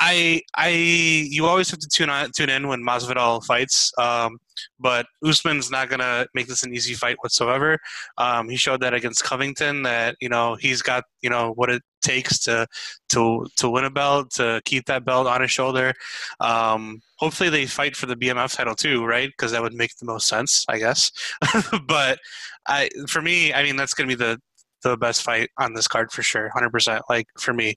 I, 0.00 0.42
I, 0.56 0.68
you 0.68 1.46
always 1.46 1.70
have 1.70 1.80
to 1.80 1.88
tune 1.88 2.10
on, 2.10 2.30
tune 2.32 2.50
in 2.50 2.68
when 2.68 2.82
Masvidal 2.82 3.44
fights. 3.44 3.92
Um, 3.98 4.38
but 4.78 5.06
Usman's 5.24 5.70
not 5.70 5.88
gonna 5.88 6.26
make 6.34 6.46
this 6.46 6.62
an 6.62 6.74
easy 6.74 6.94
fight 6.94 7.16
whatsoever. 7.20 7.78
Um, 8.16 8.48
he 8.48 8.56
showed 8.56 8.80
that 8.80 8.94
against 8.94 9.24
Covington 9.24 9.82
that 9.82 10.16
you 10.20 10.28
know 10.28 10.56
he's 10.56 10.82
got 10.82 11.04
you 11.22 11.30
know 11.30 11.52
what 11.52 11.70
it 11.70 11.82
takes 12.02 12.38
to 12.40 12.66
to 13.10 13.46
to 13.56 13.70
win 13.70 13.84
a 13.84 13.90
belt 13.90 14.30
to 14.32 14.60
keep 14.64 14.86
that 14.86 15.04
belt 15.04 15.26
on 15.26 15.40
his 15.40 15.50
shoulder. 15.50 15.94
Um, 16.40 17.00
hopefully 17.18 17.50
they 17.50 17.66
fight 17.66 17.96
for 17.96 18.06
the 18.06 18.16
BMF 18.16 18.56
title 18.56 18.74
too, 18.74 19.04
right? 19.04 19.28
Because 19.28 19.52
that 19.52 19.62
would 19.62 19.74
make 19.74 19.96
the 19.96 20.06
most 20.06 20.28
sense, 20.28 20.64
I 20.68 20.78
guess. 20.78 21.10
but 21.86 22.18
I 22.66 22.90
for 23.08 23.22
me, 23.22 23.52
I 23.52 23.62
mean 23.62 23.76
that's 23.76 23.94
gonna 23.94 24.08
be 24.08 24.14
the 24.14 24.40
the 24.82 24.96
best 24.96 25.22
fight 25.22 25.50
on 25.58 25.74
this 25.74 25.88
card 25.88 26.12
for 26.12 26.22
sure, 26.22 26.50
hundred 26.50 26.70
percent. 26.70 27.02
Like 27.08 27.26
for 27.38 27.52
me, 27.52 27.74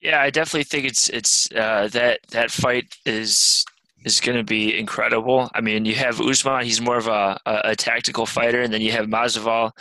Yeah, 0.00 0.20
I 0.20 0.30
definitely 0.30 0.64
think 0.64 0.86
it's 0.86 1.08
it's 1.08 1.50
uh, 1.52 1.88
that 1.92 2.20
that 2.30 2.50
fight 2.50 2.94
is 3.06 3.64
is 4.04 4.20
going 4.20 4.36
to 4.36 4.44
be 4.44 4.78
incredible. 4.78 5.50
I 5.54 5.60
mean, 5.62 5.86
you 5.86 5.94
have 5.94 6.20
Usman; 6.20 6.64
he's 6.64 6.80
more 6.80 6.98
of 6.98 7.06
a, 7.08 7.38
a, 7.46 7.60
a 7.70 7.76
tactical 7.76 8.26
fighter, 8.26 8.60
and 8.60 8.72
then 8.72 8.82
you 8.82 8.92
have 8.92 9.06
Masvidal, 9.06 9.72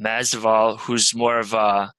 Masvidal, 0.00 0.78
who's 0.78 1.14
more 1.14 1.38
of 1.40 1.52
a, 1.52 1.92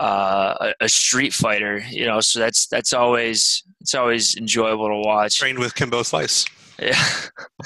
uh, 0.00 0.72
a 0.80 0.84
a 0.84 0.88
street 0.88 1.32
fighter. 1.32 1.78
You 1.90 2.06
know, 2.06 2.20
so 2.20 2.38
that's 2.38 2.66
that's 2.68 2.92
always 2.92 3.62
it's 3.80 3.94
always 3.94 4.36
enjoyable 4.36 4.88
to 4.88 4.96
watch. 5.06 5.38
trained 5.38 5.58
with 5.58 5.74
Kimbo 5.74 6.02
Slice. 6.02 6.44
Yeah, 6.78 7.02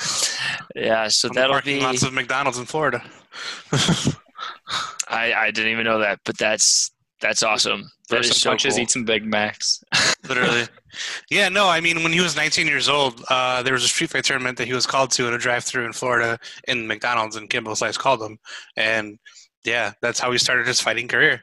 yeah. 0.77 1.09
So 1.09 1.29
From 1.29 1.35
the 1.35 1.41
that'll 1.41 1.55
parking 1.55 1.79
be. 1.79 1.85
lots 1.85 2.03
of 2.03 2.13
McDonald's 2.13 2.59
in 2.59 2.65
Florida. 2.67 3.03
I 5.09 5.33
I 5.35 5.51
didn't 5.51 5.73
even 5.73 5.85
know 5.85 5.99
that, 5.99 6.21
but 6.25 6.39
that's 6.39 6.91
that's 7.21 7.43
awesome. 7.43 7.91
Throw 8.09 8.19
That 8.19 8.25
some 8.25 8.31
is 8.31 8.41
so 8.41 8.51
punches, 8.51 8.75
cool. 8.75 8.83
eat 8.83 8.91
some 8.91 9.05
Big 9.05 9.25
Macs. 9.25 9.83
Literally. 10.29 10.65
yeah, 11.31 11.49
no, 11.49 11.69
I 11.69 11.81
mean, 11.81 12.03
when 12.03 12.13
he 12.13 12.21
was 12.21 12.35
19 12.35 12.67
years 12.67 12.89
old, 12.89 13.23
uh, 13.29 13.63
there 13.63 13.73
was 13.75 13.85
a 13.85 13.89
street 13.89 14.11
fight 14.11 14.25
tournament 14.25 14.57
that 14.59 14.67
he 14.67 14.73
was 14.73 14.87
called 14.87 15.11
to 15.13 15.29
in 15.29 15.35
a 15.35 15.39
drive 15.39 15.65
through 15.65 15.85
in 15.87 15.93
Florida 15.93 16.39
in 16.67 16.87
McDonald's, 16.87 17.37
and 17.37 17.49
Kimbo 17.51 17.75
Slice 17.75 17.97
called 17.99 18.23
him. 18.23 18.39
And 18.77 19.19
yeah, 19.65 19.93
that's 20.01 20.19
how 20.19 20.33
he 20.33 20.39
started 20.39 20.67
his 20.67 20.81
fighting 20.81 21.09
career. 21.09 21.43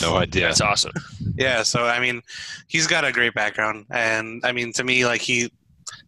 No 0.00 0.16
idea. 0.16 0.46
That's 0.48 0.60
awesome. 0.60 0.92
Yeah, 1.36 1.62
so 1.62 1.86
I 1.86 2.00
mean, 2.00 2.22
he's 2.68 2.86
got 2.86 3.04
a 3.04 3.12
great 3.12 3.34
background, 3.34 3.86
and 3.90 4.40
I 4.44 4.52
mean, 4.52 4.72
to 4.74 4.84
me, 4.84 5.06
like 5.06 5.20
he, 5.20 5.50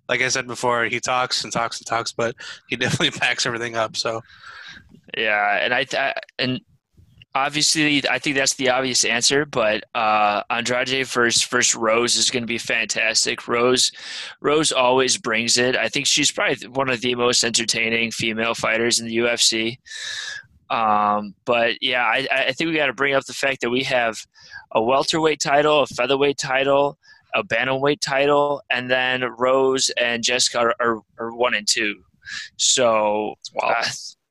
like 0.08 0.20
I 0.20 0.28
said 0.28 0.46
before, 0.46 0.84
he 0.84 1.00
talks 1.00 1.44
and 1.44 1.52
talks 1.52 1.78
and 1.78 1.86
talks, 1.86 2.12
but 2.12 2.34
he 2.68 2.76
definitely 2.76 3.12
packs 3.12 3.46
everything 3.46 3.76
up. 3.76 3.96
So 3.96 4.20
Yeah, 5.16 5.58
and 5.62 5.72
I, 5.72 5.84
th- 5.84 6.14
and 6.38 6.60
obviously 7.34 8.08
I 8.08 8.18
think 8.18 8.36
that's 8.36 8.54
the 8.54 8.70
obvious 8.70 9.04
answer, 9.04 9.44
but 9.44 9.84
uh, 9.94 10.42
Andrade 10.50 11.06
versus 11.06 11.42
versus 11.44 11.74
Rose 11.74 12.16
is 12.16 12.30
going 12.30 12.42
to 12.42 12.48
be 12.48 12.58
fantastic. 12.58 13.48
Rose, 13.48 13.90
Rose 14.40 14.72
always 14.72 15.16
brings 15.18 15.58
it. 15.58 15.76
I 15.76 15.88
think 15.88 16.06
she's 16.06 16.30
probably 16.30 16.66
one 16.68 16.88
of 16.88 17.00
the 17.00 17.14
most 17.14 17.44
entertaining 17.44 18.10
female 18.10 18.54
fighters 18.54 19.00
in 19.00 19.06
the 19.06 19.16
UFC. 19.16 19.78
Um, 20.70 21.34
but 21.44 21.82
yeah, 21.82 22.04
I, 22.04 22.26
I 22.30 22.52
think 22.52 22.68
we 22.70 22.76
got 22.76 22.86
to 22.86 22.92
bring 22.92 23.14
up 23.14 23.24
the 23.26 23.32
fact 23.34 23.60
that 23.60 23.70
we 23.70 23.82
have 23.84 24.16
a 24.72 24.82
welterweight 24.82 25.40
title, 25.40 25.82
a 25.82 25.86
featherweight 25.86 26.38
title, 26.38 26.98
a 27.34 27.42
bantamweight 27.44 28.00
title, 28.00 28.62
and 28.70 28.90
then 28.90 29.22
Rose 29.38 29.90
and 30.00 30.22
Jessica 30.22 30.58
are, 30.58 30.74
are, 30.80 31.00
are 31.18 31.34
one 31.34 31.54
and 31.54 31.66
two. 31.68 32.02
So 32.56 33.34
Wow. 33.54 33.74
uh, 33.78 33.84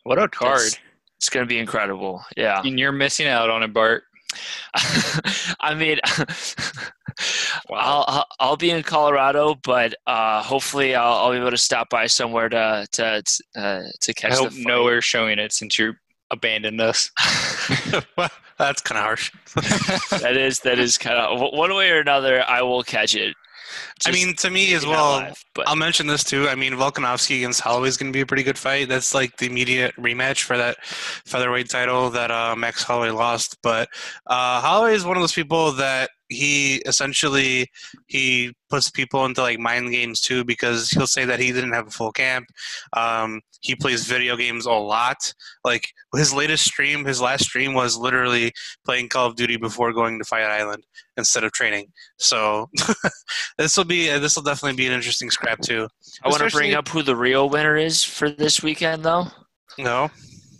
What 0.04 0.20
a 0.22 0.28
card. 0.28 0.62
it's, 0.62 0.80
it's 1.18 1.30
going 1.30 1.46
to 1.46 1.48
be 1.48 1.60
incredible. 1.60 2.24
Yeah. 2.36 2.62
And 2.64 2.80
you're 2.80 2.92
missing 2.92 3.28
out 3.28 3.50
on 3.50 3.62
it, 3.64 3.74
Bart. 3.74 4.04
I 5.60 5.76
mean, 5.76 6.00
I'll, 7.70 8.06
I'll 8.08 8.26
I'll 8.40 8.58
be 8.58 8.72
in 8.72 8.82
Colorado, 8.84 9.56
but 9.64 9.94
uh, 10.08 10.42
hopefully 10.42 10.96
I'll, 10.96 11.14
I'll 11.26 11.32
be 11.32 11.38
able 11.38 11.52
to 11.52 11.58
stop 11.58 11.90
by 11.90 12.08
somewhere 12.08 12.50
to 12.50 12.88
to 12.94 13.24
uh, 13.56 13.82
to 14.02 14.14
catch 14.14 14.32
I 14.32 14.36
hope 14.36 14.54
nowhere 14.56 15.02
showing 15.02 15.38
it 15.40 15.52
since 15.52 15.78
you 16.34 16.38
abandoned 16.38 16.82
us. 16.82 17.12
that's 18.58 18.82
kind 18.82 18.98
of 18.98 19.04
harsh. 19.04 19.32
that 20.22 20.38
is 20.38 20.60
that 20.62 20.80
is 20.80 20.98
kind 20.98 21.18
of 21.18 21.40
one 21.54 21.74
way 21.76 21.92
or 21.92 22.00
another. 22.00 22.44
I 22.44 22.62
will 22.62 22.84
catch 22.84 23.16
it. 23.16 23.36
I 24.06 24.12
mean, 24.12 24.36
to 24.36 24.50
me 24.50 24.74
as 24.74 24.86
well. 24.86 25.14
live, 25.14 25.44
but 25.56 25.68
I'll 25.68 25.76
mention 25.76 26.08
this 26.08 26.24
too. 26.24 26.48
I 26.48 26.56
mean, 26.56 26.74
Volkanovski 26.74 27.38
against 27.38 27.62
Holloway 27.62 27.88
is 27.88 27.98
going 27.98 28.12
to 28.12 28.16
be 28.16 28.22
a 28.22 28.26
pretty 28.26 28.44
good 28.44 28.58
fight. 28.58 28.90
That's 28.90 29.16
like 29.16 29.38
the 29.38 29.48
immediate 29.48 29.96
rematch 29.96 30.44
for 30.44 30.58
that 30.58 30.84
featherweight 30.86 31.70
title 31.70 32.10
that 32.12 32.30
uh, 32.30 32.56
Max 32.56 32.84
Holloway 32.84 33.12
lost. 33.12 33.58
But 33.64 33.90
uh, 34.28 34.62
Holloway 34.62 34.94
is 34.94 35.06
one 35.06 35.18
of 35.18 35.24
those 35.24 35.34
people 35.34 35.72
that 35.74 36.12
he 36.34 36.78
essentially 36.86 37.68
he 38.08 38.54
puts 38.70 38.90
people 38.90 39.26
into 39.26 39.42
like 39.42 39.60
mind 39.60 39.92
games 39.92 40.20
too 40.20 40.44
because 40.44 40.90
he'll 40.90 41.08
say 41.08 41.26
that 41.26 41.40
he 41.40 41.52
didn't 41.52 41.74
have 41.74 41.88
a 41.88 41.92
full 41.92 42.12
camp. 42.12 42.48
Um, 42.94 43.42
he 43.62 43.76
plays 43.76 44.06
video 44.06 44.36
games 44.36 44.66
a 44.66 44.72
lot. 44.72 45.34
Like 45.64 45.88
his 46.16 46.34
latest 46.34 46.66
stream, 46.66 47.06
his 47.06 47.22
last 47.22 47.46
stream 47.46 47.74
was 47.74 47.98
literally 47.98 48.52
playing 48.86 49.10
Call 49.10 49.28
of 49.28 49.36
Duty 49.36 49.58
before 49.58 49.94
going 49.94 50.18
to 50.20 50.26
Fire 50.26 50.50
Island 50.50 50.84
instead 51.18 51.44
of 51.44 51.52
training. 51.52 51.88
So 52.18 52.70
this 53.58 53.78
will 53.78 53.86
be 53.86 54.08
this 54.08 54.36
will 54.36 54.44
definitely 54.44 54.78
be 54.78 54.88
an 54.88 54.94
interesting 54.94 55.30
scrap 55.30 55.62
too. 55.62 55.88
I 56.24 56.30
want 56.30 56.42
to 56.42 56.50
bring 56.50 56.74
up 56.74 56.88
who 56.88 57.04
the 57.04 57.16
real 57.16 57.50
winner 57.50 57.78
is 57.78 58.04
for 58.04 58.30
this 58.30 58.62
weekend, 58.62 59.04
though. 59.04 59.28
No. 59.78 60.10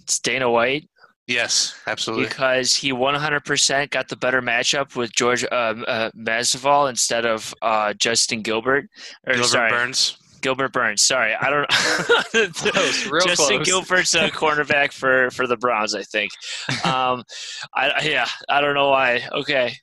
It's 0.04 0.20
Dana 0.20 0.52
White 0.52 0.90
Yes, 1.28 1.74
absolutely. 1.88 2.28
because 2.28 2.76
he 2.76 2.92
100% 2.92 3.90
got 3.92 4.10
the 4.10 4.16
better 4.18 4.42
matchup 4.42 4.96
with 4.96 5.14
George 5.14 5.46
uh, 5.46 5.74
uh, 5.88 6.12
Masvidal 6.12 6.90
instead 6.90 7.26
of 7.26 7.54
uh, 7.62 7.94
Justin 7.94 8.42
Gilbert. 8.42 8.86
Or 9.26 9.34
Gilbert 9.34 9.48
sorry, 9.48 9.70
Burns. 9.72 10.18
Gilbert 10.42 10.74
Burns. 10.74 11.02
Sorry, 11.02 11.34
I 11.34 11.50
don't. 11.50 11.70
Close, 12.54 13.26
Justin 13.26 13.64
close. 13.64 13.66
Gilbert's 13.66 14.14
a 14.16 14.30
cornerback 14.30 14.92
for 14.92 15.32
for 15.32 15.48
the 15.48 15.56
Browns, 15.56 15.96
I 15.96 16.04
think. 16.04 16.32
Um, 16.84 17.24
I- 17.74 18.02
yeah, 18.04 18.28
I 18.50 18.60
don't 18.60 18.74
know 18.76 18.90
why. 18.90 19.22
Okay. 19.32 19.74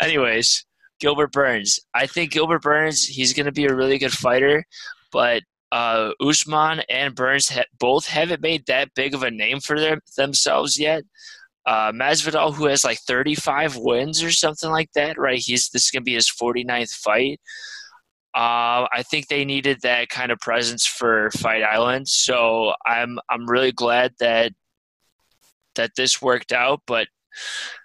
Anyways, 0.00 0.64
Gilbert 0.98 1.30
Burns. 1.30 1.78
I 1.94 2.06
think 2.06 2.32
Gilbert 2.32 2.62
Burns. 2.62 3.04
He's 3.06 3.32
going 3.32 3.46
to 3.46 3.52
be 3.52 3.66
a 3.66 3.74
really 3.74 3.98
good 3.98 4.12
fighter, 4.12 4.64
but 5.12 5.42
uh, 5.72 6.12
Usman 6.20 6.80
and 6.88 7.14
Burns 7.14 7.50
ha- 7.50 7.64
both 7.78 8.06
haven't 8.06 8.42
made 8.42 8.66
that 8.66 8.94
big 8.94 9.14
of 9.14 9.22
a 9.22 9.30
name 9.30 9.60
for 9.60 9.78
them 9.78 10.00
themselves 10.16 10.78
yet. 10.78 11.04
Uh, 11.66 11.92
Masvidal, 11.92 12.54
who 12.54 12.66
has 12.66 12.84
like 12.84 12.98
35 13.00 13.76
wins 13.76 14.22
or 14.22 14.30
something 14.30 14.70
like 14.70 14.90
that, 14.94 15.18
right? 15.18 15.38
He's 15.38 15.68
this 15.68 15.84
is 15.84 15.90
gonna 15.90 16.04
be 16.04 16.14
his 16.14 16.30
49th 16.30 16.92
fight. 16.92 17.40
Uh, 18.34 18.86
I 18.92 19.02
think 19.10 19.28
they 19.28 19.44
needed 19.44 19.80
that 19.82 20.08
kind 20.08 20.30
of 20.30 20.38
presence 20.38 20.86
for 20.86 21.30
Fight 21.32 21.62
Island, 21.62 22.08
so 22.08 22.74
I'm 22.86 23.18
I'm 23.28 23.46
really 23.46 23.72
glad 23.72 24.12
that 24.20 24.52
that 25.74 25.90
this 25.96 26.22
worked 26.22 26.52
out. 26.52 26.82
But 26.86 27.08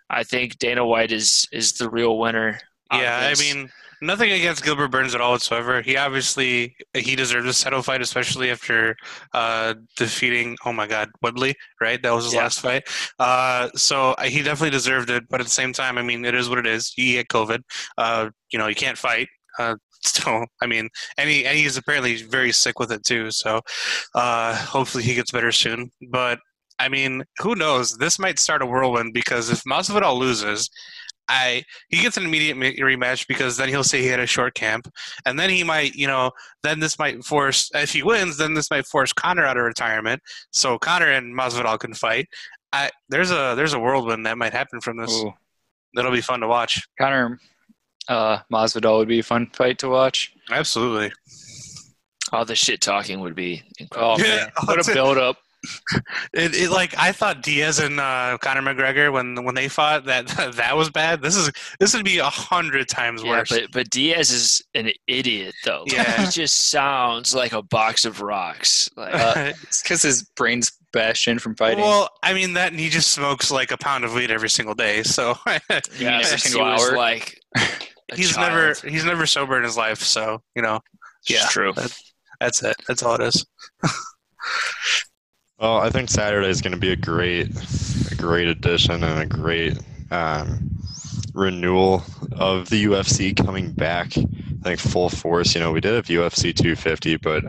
I 0.09 0.23
think 0.23 0.59
Dana 0.59 0.85
White 0.85 1.11
is 1.11 1.47
is 1.51 1.73
the 1.73 1.89
real 1.89 2.17
winner. 2.17 2.59
Yeah, 2.91 3.33
I 3.33 3.39
mean, 3.39 3.69
nothing 4.03 4.31
against 4.31 4.63
Gilbert 4.63 4.89
Burns 4.89 5.15
at 5.15 5.21
all 5.21 5.31
whatsoever. 5.31 5.81
He 5.81 5.97
obviously 5.97 6.75
he 6.93 7.15
deserves 7.15 7.59
a 7.59 7.63
title 7.63 7.81
fight, 7.81 8.01
especially 8.01 8.51
after 8.51 8.95
uh, 9.33 9.75
defeating 9.97 10.57
oh 10.65 10.73
my 10.73 10.87
god 10.87 11.09
Woodley. 11.21 11.55
Right, 11.81 12.01
that 12.03 12.11
was 12.13 12.25
his 12.25 12.33
Yeah. 12.33 12.41
last 12.43 12.59
fight. 12.59 12.83
Uh, 13.19 13.69
so 13.75 14.11
uh, 14.11 14.23
he 14.23 14.43
definitely 14.43 14.71
deserved 14.71 15.09
it. 15.09 15.23
But 15.29 15.39
at 15.39 15.45
the 15.45 15.51
same 15.51 15.73
time, 15.73 15.97
I 15.97 16.01
mean, 16.03 16.25
it 16.25 16.35
is 16.35 16.49
what 16.49 16.59
it 16.59 16.67
is. 16.67 16.93
You 16.97 17.13
get 17.13 17.27
COVID. 17.29 17.61
Uh, 17.97 18.29
you 18.51 18.59
know, 18.59 18.67
you 18.67 18.75
can't 18.75 18.97
fight. 18.97 19.27
Uh, 19.57 19.75
so 20.03 20.45
I 20.61 20.67
mean, 20.67 20.89
and, 21.17 21.29
he, 21.29 21.45
and 21.45 21.57
he's 21.57 21.77
apparently 21.77 22.21
very 22.23 22.51
sick 22.51 22.79
with 22.79 22.91
it 22.91 23.03
too. 23.05 23.31
So 23.31 23.61
uh, 24.15 24.55
hopefully 24.55 25.03
he 25.03 25.15
gets 25.15 25.31
better 25.31 25.51
soon. 25.51 25.91
But 26.11 26.39
I 26.79 26.89
mean, 26.89 27.23
who 27.39 27.55
knows? 27.55 27.97
This 27.97 28.19
might 28.19 28.39
start 28.39 28.61
a 28.61 28.65
whirlwind 28.65 29.13
because 29.13 29.49
if 29.49 29.61
Masvidal 29.63 30.17
loses, 30.17 30.69
I 31.27 31.63
he 31.89 32.01
gets 32.01 32.17
an 32.17 32.25
immediate 32.25 32.57
rematch 32.57 33.27
because 33.27 33.57
then 33.57 33.69
he'll 33.69 33.83
say 33.83 34.01
he 34.01 34.07
had 34.07 34.19
a 34.19 34.25
short 34.25 34.55
camp, 34.55 34.91
and 35.25 35.39
then 35.39 35.49
he 35.49 35.63
might, 35.63 35.95
you 35.95 36.07
know, 36.07 36.31
then 36.63 36.79
this 36.79 36.99
might 36.99 37.23
force 37.23 37.69
if 37.73 37.93
he 37.93 38.03
wins, 38.03 38.37
then 38.37 38.53
this 38.53 38.69
might 38.69 38.85
force 38.85 39.13
Connor 39.13 39.45
out 39.45 39.57
of 39.57 39.63
retirement, 39.63 40.21
so 40.51 40.77
Connor 40.77 41.11
and 41.11 41.37
Masvidal 41.37 41.79
can 41.79 41.93
fight. 41.93 42.27
I 42.71 42.89
there's 43.09 43.31
a 43.31 43.53
there's 43.55 43.73
a 43.73 43.79
whirlwind 43.79 44.25
that 44.25 44.37
might 44.37 44.53
happen 44.53 44.81
from 44.81 44.97
this. 44.97 45.11
Ooh. 45.11 45.33
That'll 45.95 46.11
be 46.11 46.21
fun 46.21 46.39
to 46.39 46.47
watch. 46.47 46.81
Connor 46.99 47.39
uh, 48.07 48.39
Masvidal 48.51 48.97
would 48.97 49.07
be 49.07 49.19
a 49.19 49.23
fun 49.23 49.47
fight 49.53 49.77
to 49.79 49.89
watch. 49.89 50.33
Absolutely. 50.51 51.11
all 52.31 52.45
the 52.45 52.55
shit 52.55 52.81
talking 52.81 53.19
would 53.21 53.35
be 53.35 53.63
incredible. 53.79 54.15
Oh 54.15 54.17
Yeah, 54.23 54.35
man, 54.35 54.49
what 54.65 54.89
a 54.89 54.93
build 54.93 55.17
up! 55.17 55.37
It, 56.33 56.55
it 56.55 56.71
like 56.71 56.93
I 56.97 57.11
thought 57.13 57.41
Diaz 57.41 57.79
and 57.79 57.99
uh, 57.99 58.37
Conor 58.41 58.61
McGregor 58.61 59.11
when 59.13 59.43
when 59.45 59.55
they 59.55 59.67
fought 59.69 60.05
that 60.05 60.27
that 60.55 60.75
was 60.75 60.89
bad. 60.89 61.21
This 61.21 61.35
is 61.35 61.51
this 61.79 61.93
would 61.95 62.03
be 62.05 62.17
a 62.17 62.25
hundred 62.29 62.87
times 62.89 63.23
Yeah, 63.23 63.29
worse. 63.31 63.49
but 63.49 63.71
but 63.71 63.89
Diaz 63.89 64.31
is 64.31 64.63
an 64.75 64.91
idiot 65.07 65.55
though. 65.63 65.83
Yeah. 65.87 66.25
he 66.25 66.31
just 66.31 66.69
sounds 66.69 67.33
like 67.33 67.53
a 67.53 67.61
box 67.61 68.03
of 68.05 68.21
rocks. 68.21 68.89
Like 68.97 69.13
Uh, 69.13 69.33
it's 69.63 69.81
because 69.81 70.01
his 70.01 70.23
brain's 70.35 70.71
bashed 70.91 71.27
in 71.27 71.39
from 71.39 71.55
fighting. 71.55 71.79
Well, 71.79 72.09
I 72.21 72.33
mean 72.33 72.53
that 72.53 72.71
and 72.71 72.79
he 72.79 72.89
just 72.89 73.11
smokes 73.13 73.49
like 73.49 73.71
a 73.71 73.77
pound 73.77 74.03
of 74.03 74.13
weed 74.13 74.31
every 74.31 74.49
single 74.49 74.75
day. 74.75 75.03
So 75.03 75.35
yeah, 75.47 75.59
every 75.99 76.23
since 76.25 76.43
he 76.43 76.49
single 76.49 76.71
was 76.71 76.91
like 76.91 77.39
he's 78.15 78.33
child. 78.35 78.49
never 78.49 78.89
he's 78.89 79.05
never 79.05 79.25
sober 79.25 79.57
in 79.57 79.63
his 79.63 79.77
life. 79.77 79.99
So 80.01 80.41
you 80.55 80.61
know, 80.61 80.79
It's 81.21 81.29
yeah, 81.31 81.47
true. 81.47 81.71
that- 81.73 81.95
that's 82.39 82.61
it. 82.61 82.75
That's 82.87 83.01
all 83.03 83.15
it 83.15 83.21
is. 83.21 83.45
Well, 85.63 85.77
I 85.77 85.89
think 85.91 86.09
Saturday 86.09 86.49
is 86.49 86.61
going 86.61 86.73
to 86.73 86.77
be 86.77 86.91
a 86.91 86.97
great, 86.97 87.47
a 88.11 88.15
great 88.15 88.49
addition 88.49 89.01
and 89.01 89.21
a 89.21 89.25
great 89.25 89.79
um, 90.11 90.69
renewal 91.33 92.03
of 92.33 92.69
the 92.69 92.83
UFC 92.83 93.33
coming 93.33 93.71
back. 93.71 94.17
I 94.17 94.61
think 94.61 94.81
full 94.81 95.07
force. 95.07 95.55
You 95.55 95.61
know, 95.61 95.71
we 95.71 95.79
did 95.79 95.93
have 95.93 96.07
UFC 96.07 96.53
250, 96.53 97.15
but 97.15 97.45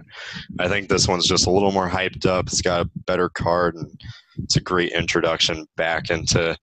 I 0.61 0.69
think 0.69 0.89
this 0.89 1.09
one's 1.09 1.27
just 1.27 1.49
a 1.49 1.51
little 1.51 1.73
more 1.73 1.89
hyped 1.89 2.25
up. 2.25 2.47
It's 2.47 2.63
got 2.63 2.87
a 2.87 2.91
better 3.05 3.31
card, 3.31 3.75
and 3.75 4.01
it's 4.45 4.55
a 4.55 4.61
great 4.61 4.93
introduction 4.93 5.67
back 5.77 6.09
into 6.09 6.57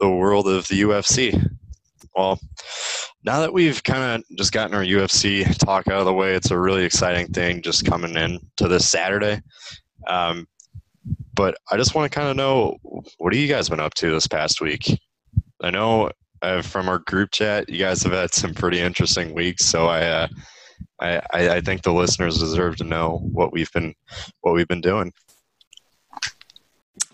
the 0.00 0.08
world 0.08 0.48
of 0.48 0.66
the 0.68 0.80
UFC. 0.80 1.38
Well, 2.16 2.40
now 3.24 3.40
that 3.40 3.52
we've 3.52 3.82
kind 3.84 4.22
of 4.22 4.38
just 4.38 4.52
gotten 4.52 4.74
our 4.74 4.82
UFC 4.82 5.54
talk 5.58 5.86
out 5.86 5.98
of 5.98 6.06
the 6.06 6.14
way, 6.14 6.34
it's 6.34 6.50
a 6.50 6.58
really 6.58 6.84
exciting 6.86 7.26
thing 7.26 7.60
just 7.60 7.84
coming 7.84 8.16
in 8.16 8.40
to 8.56 8.68
this 8.68 8.88
Saturday. 8.88 9.42
Um, 10.06 10.46
but 11.34 11.56
I 11.70 11.76
just 11.76 11.94
want 11.94 12.10
to 12.10 12.18
kind 12.18 12.28
of 12.28 12.36
know 12.36 12.76
what 13.18 13.32
have 13.32 13.40
you 13.40 13.48
guys 13.48 13.68
been 13.68 13.80
up 13.80 13.94
to 13.94 14.10
this 14.10 14.26
past 14.26 14.60
week? 14.60 15.00
I 15.62 15.70
know 15.70 16.10
uh, 16.42 16.62
from 16.62 16.88
our 16.88 16.98
group 17.00 17.30
chat, 17.32 17.68
you 17.68 17.78
guys 17.78 18.02
have 18.02 18.12
had 18.12 18.32
some 18.32 18.54
pretty 18.54 18.80
interesting 18.80 19.34
weeks, 19.34 19.64
so 19.64 19.86
I, 19.86 20.04
uh, 20.04 20.28
I, 21.00 21.16
I, 21.32 21.48
I 21.56 21.60
think 21.60 21.82
the 21.82 21.92
listeners 21.92 22.38
deserve 22.38 22.76
to 22.76 22.84
know 22.84 23.20
what 23.32 23.52
we've 23.52 23.72
been, 23.72 23.94
what 24.42 24.54
we've 24.54 24.68
been 24.68 24.80
doing. 24.80 25.12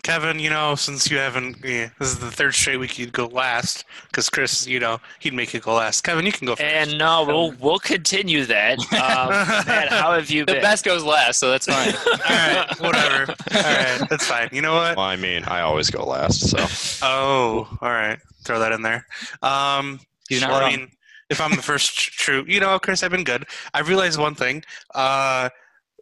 Kevin, 0.03 0.39
you 0.39 0.49
know, 0.49 0.75
since 0.75 1.09
you 1.11 1.17
haven't, 1.17 1.57
yeah, 1.63 1.89
this 1.99 2.09
is 2.09 2.19
the 2.19 2.31
third 2.31 2.53
straight 2.55 2.77
week 2.77 2.97
you'd 2.97 3.13
go 3.13 3.27
last 3.27 3.85
because 4.07 4.29
Chris, 4.29 4.65
you 4.65 4.79
know, 4.79 4.99
he'd 5.19 5.33
make 5.33 5.53
it 5.53 5.61
go 5.61 5.75
last. 5.75 6.01
Kevin, 6.03 6.25
you 6.25 6.31
can 6.31 6.47
go 6.47 6.55
first. 6.55 6.63
And 6.65 6.97
no, 6.97 7.23
we'll 7.23 7.51
we'll 7.59 7.79
continue 7.79 8.45
that. 8.45 8.79
Um, 9.01 9.29
Matt, 9.67 9.89
how 9.89 10.13
have 10.13 10.29
you 10.29 10.45
The 10.45 10.53
been? 10.53 10.61
best 10.61 10.85
goes 10.85 11.03
last, 11.03 11.39
so 11.39 11.49
that's 11.51 11.65
fine. 11.65 11.93
All 12.05 12.17
right, 12.19 12.79
whatever. 12.79 13.31
All 13.31 13.61
right, 13.63 14.09
that's 14.09 14.25
fine. 14.25 14.49
You 14.51 14.61
know 14.61 14.73
what? 14.75 14.95
Well, 14.97 15.05
I 15.05 15.15
mean, 15.15 15.43
I 15.45 15.61
always 15.61 15.89
go 15.89 16.05
last, 16.05 16.49
so 16.49 16.57
Oh, 17.05 17.67
all 17.81 17.89
right. 17.89 18.19
Throw 18.43 18.59
that 18.59 18.71
in 18.71 18.81
there. 18.81 19.05
Um, 19.41 19.99
He's 20.29 20.41
not 20.41 20.51
well, 20.51 20.63
I 20.63 20.69
mean, 20.75 20.89
if 21.29 21.41
I'm 21.41 21.55
the 21.55 21.61
first 21.61 21.97
tr- 21.97 22.11
true, 22.11 22.45
you 22.47 22.59
know, 22.59 22.77
Chris, 22.79 23.03
I've 23.03 23.11
been 23.11 23.23
good. 23.23 23.45
I 23.73 23.81
realized 23.81 24.19
one 24.19 24.35
thing. 24.35 24.63
Uh, 24.95 25.49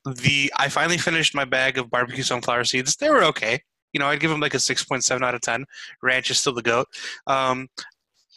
the 0.06 0.51
I 0.58 0.70
finally 0.70 0.98
finished 0.98 1.34
my 1.36 1.46
bag 1.46 1.77
of 1.77 1.89
barbecue 1.89 2.24
sunflower 2.24 2.63
seeds. 2.65 2.96
They 2.96 3.10
were 3.10 3.24
okay. 3.25 3.62
You 3.93 4.00
know, 4.00 4.08
I'd 4.08 4.19
give 4.19 4.31
them 4.31 4.39
like 4.39 4.53
a 4.53 4.60
six 4.60 4.84
point 4.84 5.03
seven 5.03 5.24
out 5.24 5.36
of 5.36 5.41
ten. 5.41 5.65
Ranch 6.01 6.29
is 6.31 6.39
still 6.39 6.53
the 6.53 6.62
goat. 6.62 6.88
Um, 7.27 7.67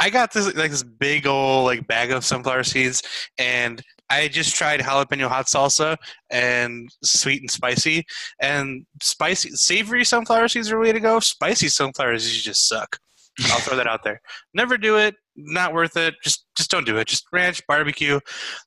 I 0.01 0.11
got 0.11 0.33
this 0.33 0.47
like 0.55 0.71
this 0.71 0.83
big 0.83 1.27
old 1.27 1.67
like 1.67 1.87
bag 1.87 2.11
of 2.11 2.25
sunflower 2.25 2.65
seeds, 2.65 3.03
and 3.39 3.83
I 4.11 4.29
just 4.29 4.55
tried 4.57 4.81
jalapeno 4.81 5.29
hot 5.29 5.47
salsa 5.47 5.97
and 6.31 6.89
sweet 7.05 7.41
and 7.41 7.51
spicy. 7.51 8.05
And 8.41 8.85
spicy, 9.01 9.51
savory 9.51 10.05
sunflower 10.05 10.49
seeds 10.49 10.71
are 10.71 10.77
the 10.77 10.81
way 10.81 10.93
to 10.93 11.01
go. 11.01 11.21
Spicy 11.21 11.69
sunflower 11.69 12.19
seeds 12.19 12.43
just 12.43 12.69
suck. 12.69 12.99
I'll 13.45 13.61
throw 13.61 13.77
that 13.77 13.87
out 13.87 14.05
there. 14.05 14.21
Never 14.53 14.77
do 14.77 14.99
it. 14.99 15.15
Not 15.37 15.73
worth 15.73 15.97
it. 15.97 16.15
Just 16.23 16.45
just 16.57 16.71
don't 16.71 16.85
do 16.85 16.99
it. 16.99 17.09
Just 17.09 17.25
ranch 17.33 17.63
barbecue. 17.67 18.21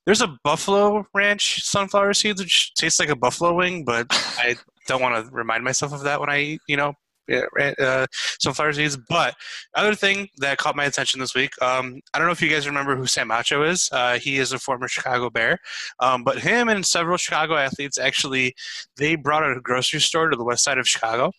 There's 0.04 0.22
a 0.22 0.36
buffalo 0.42 1.06
ranch 1.14 1.62
sunflower 1.62 2.14
seeds 2.14 2.40
which 2.40 2.74
tastes 2.74 2.98
like 2.98 3.08
a 3.08 3.16
buffalo 3.16 3.54
wing, 3.54 3.84
but 3.84 4.06
I 4.10 4.56
don't 4.86 5.02
want 5.02 5.24
to 5.26 5.30
remind 5.32 5.64
myself 5.64 5.92
of 5.92 6.02
that 6.02 6.20
when 6.20 6.30
I 6.30 6.40
eat. 6.40 6.60
You 6.68 6.76
know. 6.76 6.94
yeah, 7.28 7.42
ra- 7.56 7.72
Uh, 7.78 8.06
sunflower 8.38 8.72
seeds, 8.74 8.96
but 9.08 9.34
other 9.74 9.96
thing 9.96 10.28
that 10.38 10.58
caught 10.58 10.76
my 10.76 10.84
attention 10.84 11.18
this 11.18 11.34
week. 11.34 11.50
Um, 11.60 12.00
I 12.14 12.18
don't 12.18 12.28
know 12.28 12.32
if 12.32 12.40
you 12.40 12.48
guys 12.48 12.68
remember 12.68 12.94
who 12.96 13.06
Sam 13.06 13.30
Acho 13.30 13.68
is. 13.68 13.88
Uh, 13.90 14.18
he 14.18 14.38
is 14.38 14.52
a 14.52 14.60
former 14.60 14.86
Chicago 14.86 15.28
Bear, 15.28 15.58
um, 15.98 16.22
but 16.22 16.38
him 16.38 16.68
and 16.68 16.86
several 16.86 17.16
Chicago 17.16 17.56
athletes 17.56 17.98
actually 17.98 18.54
they 18.96 19.16
brought 19.16 19.42
a 19.42 19.60
grocery 19.60 20.00
store 20.00 20.28
to 20.28 20.36
the 20.36 20.44
west 20.44 20.62
side 20.62 20.78
of 20.78 20.86
Chicago. 20.88 21.32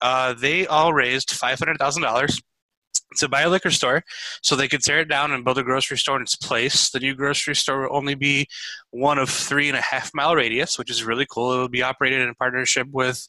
Uh, 0.00 0.32
they 0.32 0.66
all 0.66 0.94
raised 0.94 1.30
five 1.30 1.58
hundred 1.58 1.76
thousand 1.78 2.02
dollars 2.02 2.40
to 3.16 3.28
buy 3.28 3.42
a 3.42 3.48
liquor 3.50 3.70
store 3.70 4.02
so 4.42 4.54
they 4.56 4.68
could 4.68 4.82
tear 4.82 5.00
it 5.00 5.08
down 5.08 5.32
and 5.32 5.44
build 5.44 5.58
a 5.58 5.62
grocery 5.62 5.98
store 5.98 6.16
in 6.16 6.22
its 6.22 6.36
place. 6.36 6.90
The 6.90 7.00
new 7.00 7.14
grocery 7.14 7.54
store 7.56 7.82
will 7.82 7.96
only 7.96 8.14
be 8.14 8.46
one 8.90 9.18
of 9.18 9.28
three 9.30 9.68
and 9.68 9.76
a 9.76 9.80
half 9.80 10.10
mile 10.14 10.34
radius, 10.34 10.78
which 10.78 10.90
is 10.90 11.04
really 11.04 11.26
cool. 11.30 11.52
It 11.52 11.58
will 11.58 11.68
be 11.68 11.82
operated 11.82 12.20
in 12.20 12.34
partnership 12.34 12.88
with 12.92 13.26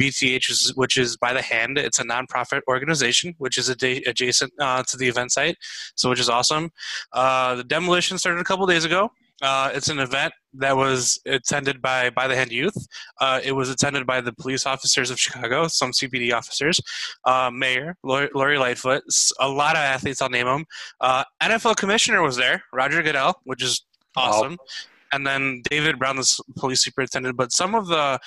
BTH, 0.00 0.72
which 0.76 0.96
is- 0.96 1.16
by 1.16 1.32
the 1.32 1.42
hand. 1.42 1.78
It's 1.78 1.98
a 1.98 2.04
nonprofit 2.04 2.60
organization, 2.68 3.34
which 3.38 3.56
is 3.58 3.70
ad- 3.70 3.82
adjacent 3.82 4.52
uh, 4.60 4.82
to 4.88 4.96
the 4.96 5.08
event 5.08 5.32
site, 5.32 5.56
so 5.94 6.10
which 6.10 6.20
is 6.20 6.28
awesome. 6.28 6.70
Uh, 7.12 7.56
the 7.56 7.64
demolition 7.64 8.18
started 8.18 8.40
a 8.40 8.44
couple 8.44 8.66
days 8.66 8.84
ago. 8.84 9.10
Uh, 9.42 9.70
it's 9.74 9.88
an 9.88 9.98
event 9.98 10.32
that 10.54 10.76
was 10.76 11.20
attended 11.26 11.82
by 11.82 12.10
by 12.10 12.26
the 12.26 12.34
hand 12.34 12.50
youth. 12.50 12.76
Uh, 13.20 13.40
it 13.44 13.52
was 13.52 13.68
attended 13.68 14.06
by 14.06 14.20
the 14.20 14.32
police 14.32 14.64
officers 14.66 15.10
of 15.10 15.20
Chicago, 15.20 15.68
some 15.68 15.92
CPD 15.92 16.32
officers, 16.32 16.80
uh, 17.24 17.50
mayor 17.52 17.96
Lori, 18.02 18.28
Lori 18.34 18.58
Lightfoot, 18.58 19.02
a 19.40 19.48
lot 19.48 19.76
of 19.76 19.80
athletes. 19.80 20.22
I'll 20.22 20.30
name 20.30 20.46
them. 20.46 20.64
Uh, 21.00 21.24
NFL 21.42 21.76
commissioner 21.76 22.22
was 22.22 22.36
there, 22.36 22.62
Roger 22.72 23.02
Goodell, 23.02 23.40
which 23.44 23.62
is 23.62 23.84
awesome. 24.16 24.56
And 25.12 25.26
then 25.26 25.62
David 25.68 25.98
Brown, 25.98 26.16
the 26.16 26.42
police 26.56 26.82
superintendent. 26.82 27.36
But 27.36 27.52
some 27.52 27.74
of 27.74 27.86
the 27.88 28.18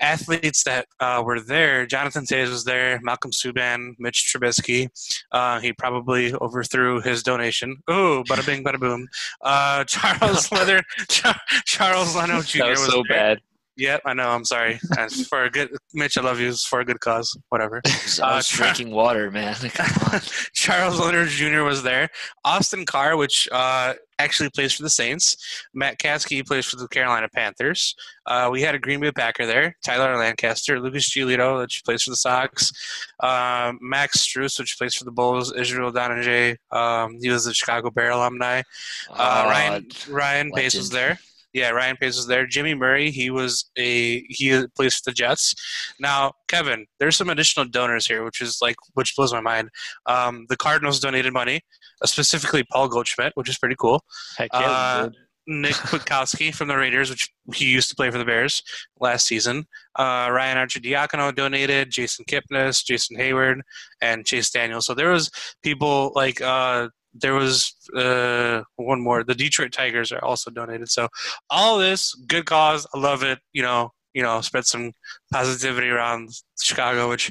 athletes 0.00 0.64
that 0.64 0.86
uh, 1.00 1.22
were 1.24 1.40
there, 1.40 1.86
Jonathan 1.86 2.24
Toews 2.24 2.50
was 2.50 2.64
there, 2.64 3.00
Malcolm 3.02 3.30
Subban, 3.30 3.94
Mitch 3.98 4.32
Trubisky. 4.32 4.88
Uh, 5.32 5.60
he 5.60 5.72
probably 5.72 6.34
overthrew 6.34 7.00
his 7.00 7.22
donation. 7.22 7.76
Ooh, 7.90 8.24
bada 8.24 8.44
bing, 8.44 8.64
bada 8.64 8.78
boom. 8.78 9.06
Uh, 9.42 9.84
Charles 9.86 10.50
Leather, 10.52 10.82
Char- 11.08 11.40
Charles 11.64 12.14
Leno 12.16 12.42
Jr. 12.42 12.58
that 12.64 12.70
was 12.70 12.86
so 12.86 13.02
there. 13.08 13.18
bad. 13.18 13.40
Yep, 13.78 14.02
I 14.06 14.14
know. 14.14 14.30
I'm 14.30 14.44
sorry. 14.44 14.78
For 15.28 15.44
a 15.44 15.50
good 15.50 15.70
Mitch, 15.92 16.16
I 16.16 16.22
love 16.22 16.40
you. 16.40 16.48
It's 16.48 16.64
for 16.66 16.80
a 16.80 16.84
good 16.84 17.00
cause. 17.00 17.36
Whatever. 17.50 17.82
I 17.84 17.88
was 17.88 18.20
Uh, 18.20 18.42
drinking 18.48 18.90
water, 18.90 19.30
man. 19.30 19.54
Charles 20.54 20.98
Leonard 20.98 21.28
Jr. 21.28 21.62
was 21.62 21.82
there. 21.82 22.08
Austin 22.44 22.86
Carr, 22.86 23.16
which 23.18 23.48
uh, 23.52 23.92
actually 24.18 24.48
plays 24.50 24.72
for 24.72 24.82
the 24.82 24.88
Saints. 24.90 25.36
Matt 25.74 25.98
Kaskey 25.98 26.44
plays 26.46 26.64
for 26.64 26.76
the 26.76 26.88
Carolina 26.88 27.28
Panthers. 27.28 27.94
Uh, 28.24 28.48
we 28.50 28.62
had 28.62 28.74
a 28.74 28.78
Green 28.78 29.00
Bay 29.00 29.12
Packer 29.12 29.44
there. 29.44 29.76
Tyler 29.84 30.16
Lancaster, 30.16 30.80
Lucas 30.80 31.10
Giolito, 31.10 31.60
which 31.60 31.82
plays 31.84 32.02
for 32.02 32.10
the 32.10 32.16
Sox. 32.16 32.72
Um, 33.20 33.78
Max 33.82 34.18
Strus, 34.26 34.58
which 34.58 34.78
plays 34.78 34.94
for 34.94 35.04
the 35.04 35.12
Bulls. 35.12 35.52
Israel 35.52 35.92
Idonije, 35.92 36.56
um, 36.72 37.18
he 37.20 37.28
was 37.28 37.46
a 37.46 37.52
Chicago 37.52 37.90
Bear 37.90 38.10
alumni. 38.10 38.62
Uh, 39.10 39.44
Ryan 39.50 39.86
Ryan 40.08 40.50
Pace 40.52 40.76
was 40.76 40.88
there. 40.88 41.18
Yeah, 41.56 41.70
Ryan 41.70 41.96
Pace 41.96 42.16
was 42.16 42.26
there. 42.26 42.46
Jimmy 42.46 42.74
Murray, 42.74 43.10
he 43.10 43.30
was 43.30 43.70
a 43.78 44.20
he 44.28 44.66
plays 44.76 44.94
for 44.96 45.10
the 45.10 45.14
Jets. 45.14 45.54
Now, 45.98 46.32
Kevin, 46.48 46.84
there's 47.00 47.16
some 47.16 47.30
additional 47.30 47.64
donors 47.64 48.06
here, 48.06 48.22
which 48.24 48.42
is 48.42 48.58
like 48.60 48.76
which 48.92 49.14
blows 49.16 49.32
my 49.32 49.40
mind. 49.40 49.70
Um, 50.04 50.44
the 50.50 50.56
Cardinals 50.58 51.00
donated 51.00 51.32
money, 51.32 51.62
uh, 52.02 52.06
specifically 52.06 52.62
Paul 52.70 52.88
Goldschmidt, 52.88 53.32
which 53.36 53.48
is 53.48 53.56
pretty 53.56 53.76
cool. 53.80 54.04
Heck 54.36 54.50
yeah, 54.52 54.60
Uh, 54.60 55.08
Nick 55.46 55.72
Kwiatkowski 55.88 56.54
from 56.54 56.68
the 56.68 56.76
Raiders, 56.76 57.08
which 57.08 57.30
he 57.54 57.66
used 57.66 57.88
to 57.88 57.96
play 57.96 58.10
for 58.10 58.18
the 58.18 58.24
Bears 58.26 58.62
last 59.00 59.26
season. 59.26 59.64
Uh, 59.98 60.28
Ryan 60.30 60.58
Arcidiacono 60.58 61.34
donated, 61.34 61.90
Jason 61.90 62.24
Kipnis, 62.28 62.84
Jason 62.84 63.16
Heyward, 63.16 63.60
and 64.02 64.26
Chase 64.26 64.50
Daniel. 64.50 64.82
So 64.82 64.92
there 64.92 65.10
was 65.10 65.30
people 65.62 66.12
like 66.14 66.42
uh, 66.42 66.88
there 67.20 67.34
was 67.34 67.74
uh, 67.96 68.62
one 68.76 69.00
more. 69.00 69.24
The 69.24 69.34
Detroit 69.34 69.72
Tigers 69.72 70.12
are 70.12 70.24
also 70.24 70.50
donated. 70.50 70.90
So 70.90 71.08
all 71.50 71.78
this 71.78 72.14
good 72.26 72.46
cause. 72.46 72.86
I 72.94 72.98
love 72.98 73.22
it. 73.22 73.38
You 73.52 73.62
know, 73.62 73.90
you 74.14 74.22
know, 74.22 74.40
spread 74.40 74.64
some 74.66 74.92
positivity 75.32 75.88
around 75.88 76.30
Chicago, 76.62 77.08
which 77.08 77.30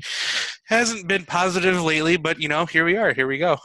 hasn't 0.68 1.08
been 1.08 1.26
positive 1.26 1.82
lately. 1.84 2.18
But 2.18 2.40
you 2.40 2.48
know, 2.48 2.66
here 2.66 2.86
we 2.86 2.98
are. 2.98 3.14
Here 3.14 3.28
we 3.28 3.38
go. 3.38 3.58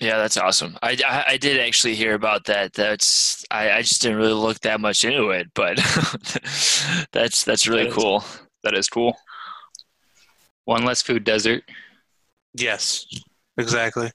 Yeah, 0.00 0.16
that's 0.16 0.36
awesome. 0.38 0.76
I, 0.82 0.96
I, 1.06 1.24
I 1.32 1.36
did 1.36 1.60
actually 1.60 1.94
hear 1.94 2.14
about 2.14 2.46
that. 2.46 2.72
That's 2.72 3.44
I, 3.50 3.70
I 3.70 3.82
just 3.82 4.00
didn't 4.02 4.16
really 4.18 4.32
look 4.32 4.58
that 4.60 4.80
much 4.80 5.04
into 5.04 5.30
it, 5.30 5.48
but 5.54 5.76
that's 7.12 7.44
that's 7.44 7.68
really 7.68 7.84
That 7.84 7.88
is- 7.90 7.94
cool. 7.94 8.24
That 8.64 8.74
is 8.74 8.88
cool. 8.88 9.14
One 10.64 10.84
less 10.86 11.02
food 11.02 11.24
desert. 11.24 11.62
Yes, 12.54 13.04
exactly. 13.58 14.10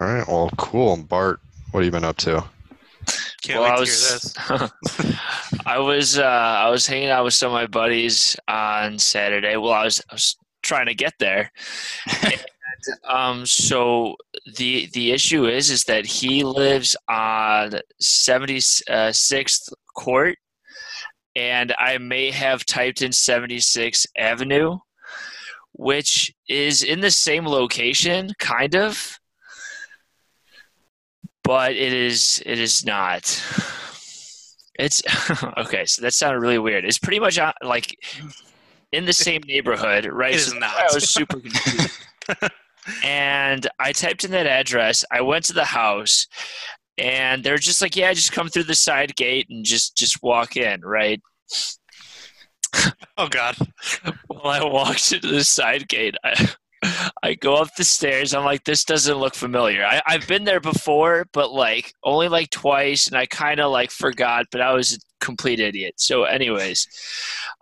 All 0.00 0.08
right. 0.08 0.26
Well, 0.26 0.50
cool. 0.56 0.96
Bart, 0.96 1.40
what 1.70 1.80
have 1.80 1.84
you 1.84 1.90
been 1.90 2.04
up 2.04 2.16
to? 2.18 2.44
Can't 3.42 3.60
well, 3.60 3.70
wait 3.70 3.72
I 3.72 3.74
to 3.74 3.80
was 3.80 4.36
hear 4.48 4.58
this. 4.58 5.18
I 5.66 5.78
was 5.78 6.18
uh, 6.18 6.22
I 6.22 6.70
was 6.70 6.86
hanging 6.86 7.10
out 7.10 7.24
with 7.24 7.34
some 7.34 7.48
of 7.48 7.54
my 7.54 7.66
buddies 7.66 8.36
on 8.48 8.98
Saturday. 8.98 9.56
Well, 9.56 9.72
I 9.72 9.84
was 9.84 10.00
I 10.10 10.14
was 10.14 10.36
trying 10.62 10.86
to 10.86 10.94
get 10.94 11.14
there. 11.18 11.50
and, 12.22 12.44
um, 13.08 13.46
so 13.46 14.16
the 14.56 14.88
the 14.92 15.12
issue 15.12 15.46
is 15.46 15.70
is 15.70 15.84
that 15.84 16.06
he 16.06 16.44
lives 16.44 16.96
on 17.08 17.80
seventy 18.00 18.60
sixth 18.60 19.68
Court, 19.94 20.38
and 21.36 21.74
I 21.78 21.98
may 21.98 22.30
have 22.30 22.64
typed 22.64 23.02
in 23.02 23.12
seventy 23.12 23.60
sixth 23.60 24.06
Avenue, 24.16 24.78
which 25.82 26.32
is 26.48 26.84
in 26.84 27.00
the 27.00 27.10
same 27.10 27.44
location, 27.44 28.30
kind 28.38 28.76
of. 28.76 29.18
But 31.42 31.72
it 31.72 31.92
is 31.92 32.40
it 32.46 32.60
is 32.60 32.84
not. 32.86 33.24
It's 34.78 35.02
okay. 35.58 35.84
So 35.86 36.02
that 36.02 36.14
sounded 36.14 36.38
really 36.38 36.58
weird. 36.58 36.84
It's 36.84 37.00
pretty 37.00 37.18
much 37.18 37.36
uh, 37.36 37.52
like 37.62 37.96
in 38.92 39.06
the 39.06 39.12
same 39.12 39.42
neighborhood, 39.44 40.06
right? 40.06 40.34
It 40.34 40.40
So 40.40 40.48
is 40.48 40.54
why 40.54 40.60
not. 40.60 40.76
I 40.76 40.94
was 40.94 41.10
super 41.10 41.40
confused. 41.40 41.98
and 43.04 43.66
I 43.80 43.90
typed 43.90 44.22
in 44.22 44.30
that 44.30 44.46
address. 44.46 45.04
I 45.10 45.20
went 45.22 45.44
to 45.46 45.52
the 45.52 45.64
house, 45.64 46.28
and 46.96 47.42
they're 47.42 47.58
just 47.58 47.82
like, 47.82 47.96
"Yeah, 47.96 48.12
just 48.12 48.30
come 48.30 48.48
through 48.48 48.64
the 48.64 48.76
side 48.76 49.16
gate 49.16 49.48
and 49.50 49.64
just 49.64 49.96
just 49.96 50.22
walk 50.22 50.56
in." 50.56 50.80
Right? 50.82 51.20
Oh 53.18 53.28
God. 53.28 53.56
Well, 54.28 54.46
I 54.46 54.64
walked 54.64 55.12
into 55.12 55.28
the 55.28 55.44
side 55.44 55.88
gate. 55.88 56.16
I, 56.24 56.48
I 57.22 57.34
go 57.34 57.56
up 57.56 57.68
the 57.76 57.84
stairs. 57.84 58.34
I'm 58.34 58.44
like, 58.44 58.64
this 58.64 58.84
doesn't 58.84 59.18
look 59.18 59.34
familiar. 59.34 59.84
I, 59.84 60.00
I've 60.06 60.26
been 60.26 60.44
there 60.44 60.60
before, 60.60 61.26
but 61.32 61.52
like 61.52 61.92
only 62.02 62.28
like 62.28 62.50
twice, 62.50 63.06
and 63.06 63.16
I 63.16 63.26
kind 63.26 63.60
of 63.60 63.70
like 63.70 63.90
forgot. 63.90 64.46
But 64.50 64.60
I 64.62 64.72
was 64.72 64.94
a 64.94 64.98
complete 65.24 65.60
idiot. 65.60 65.94
So, 65.98 66.24
anyways, 66.24 66.88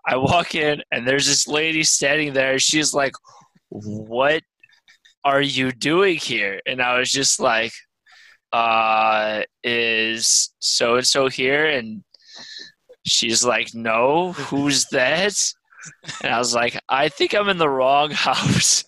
I 0.07 0.17
walk 0.17 0.55
in, 0.55 0.83
and 0.93 1.07
there's 1.07 1.27
this 1.27 1.47
lady 1.49 1.83
standing 1.83 2.33
there. 2.33 2.59
She's 2.59 2.95
like, 2.95 3.13
"What 3.69 4.43
are 5.25 5.43
you 5.43 5.73
doing 5.73 6.17
here?" 6.17 6.61
And 6.67 6.81
I 6.81 6.99
was 6.99 7.11
just 7.13 7.41
like, 7.41 7.73
"Uh, 8.53 9.43
is 9.65 10.51
so 10.61 10.97
and 10.97 11.07
so 11.07 11.29
here?" 11.29 11.67
And 11.67 12.05
she's 13.05 13.45
like, 13.45 13.75
"No, 13.75 14.33
who's 14.33 14.87
that?" 14.87 15.53
And 16.23 16.33
I 16.35 16.39
was 16.39 16.55
like, 16.55 16.79
I 16.89 17.09
think 17.09 17.35
I'm 17.35 17.49
in 17.49 17.57
the 17.57 17.69
wrong 17.69 18.11
house. 18.11 18.85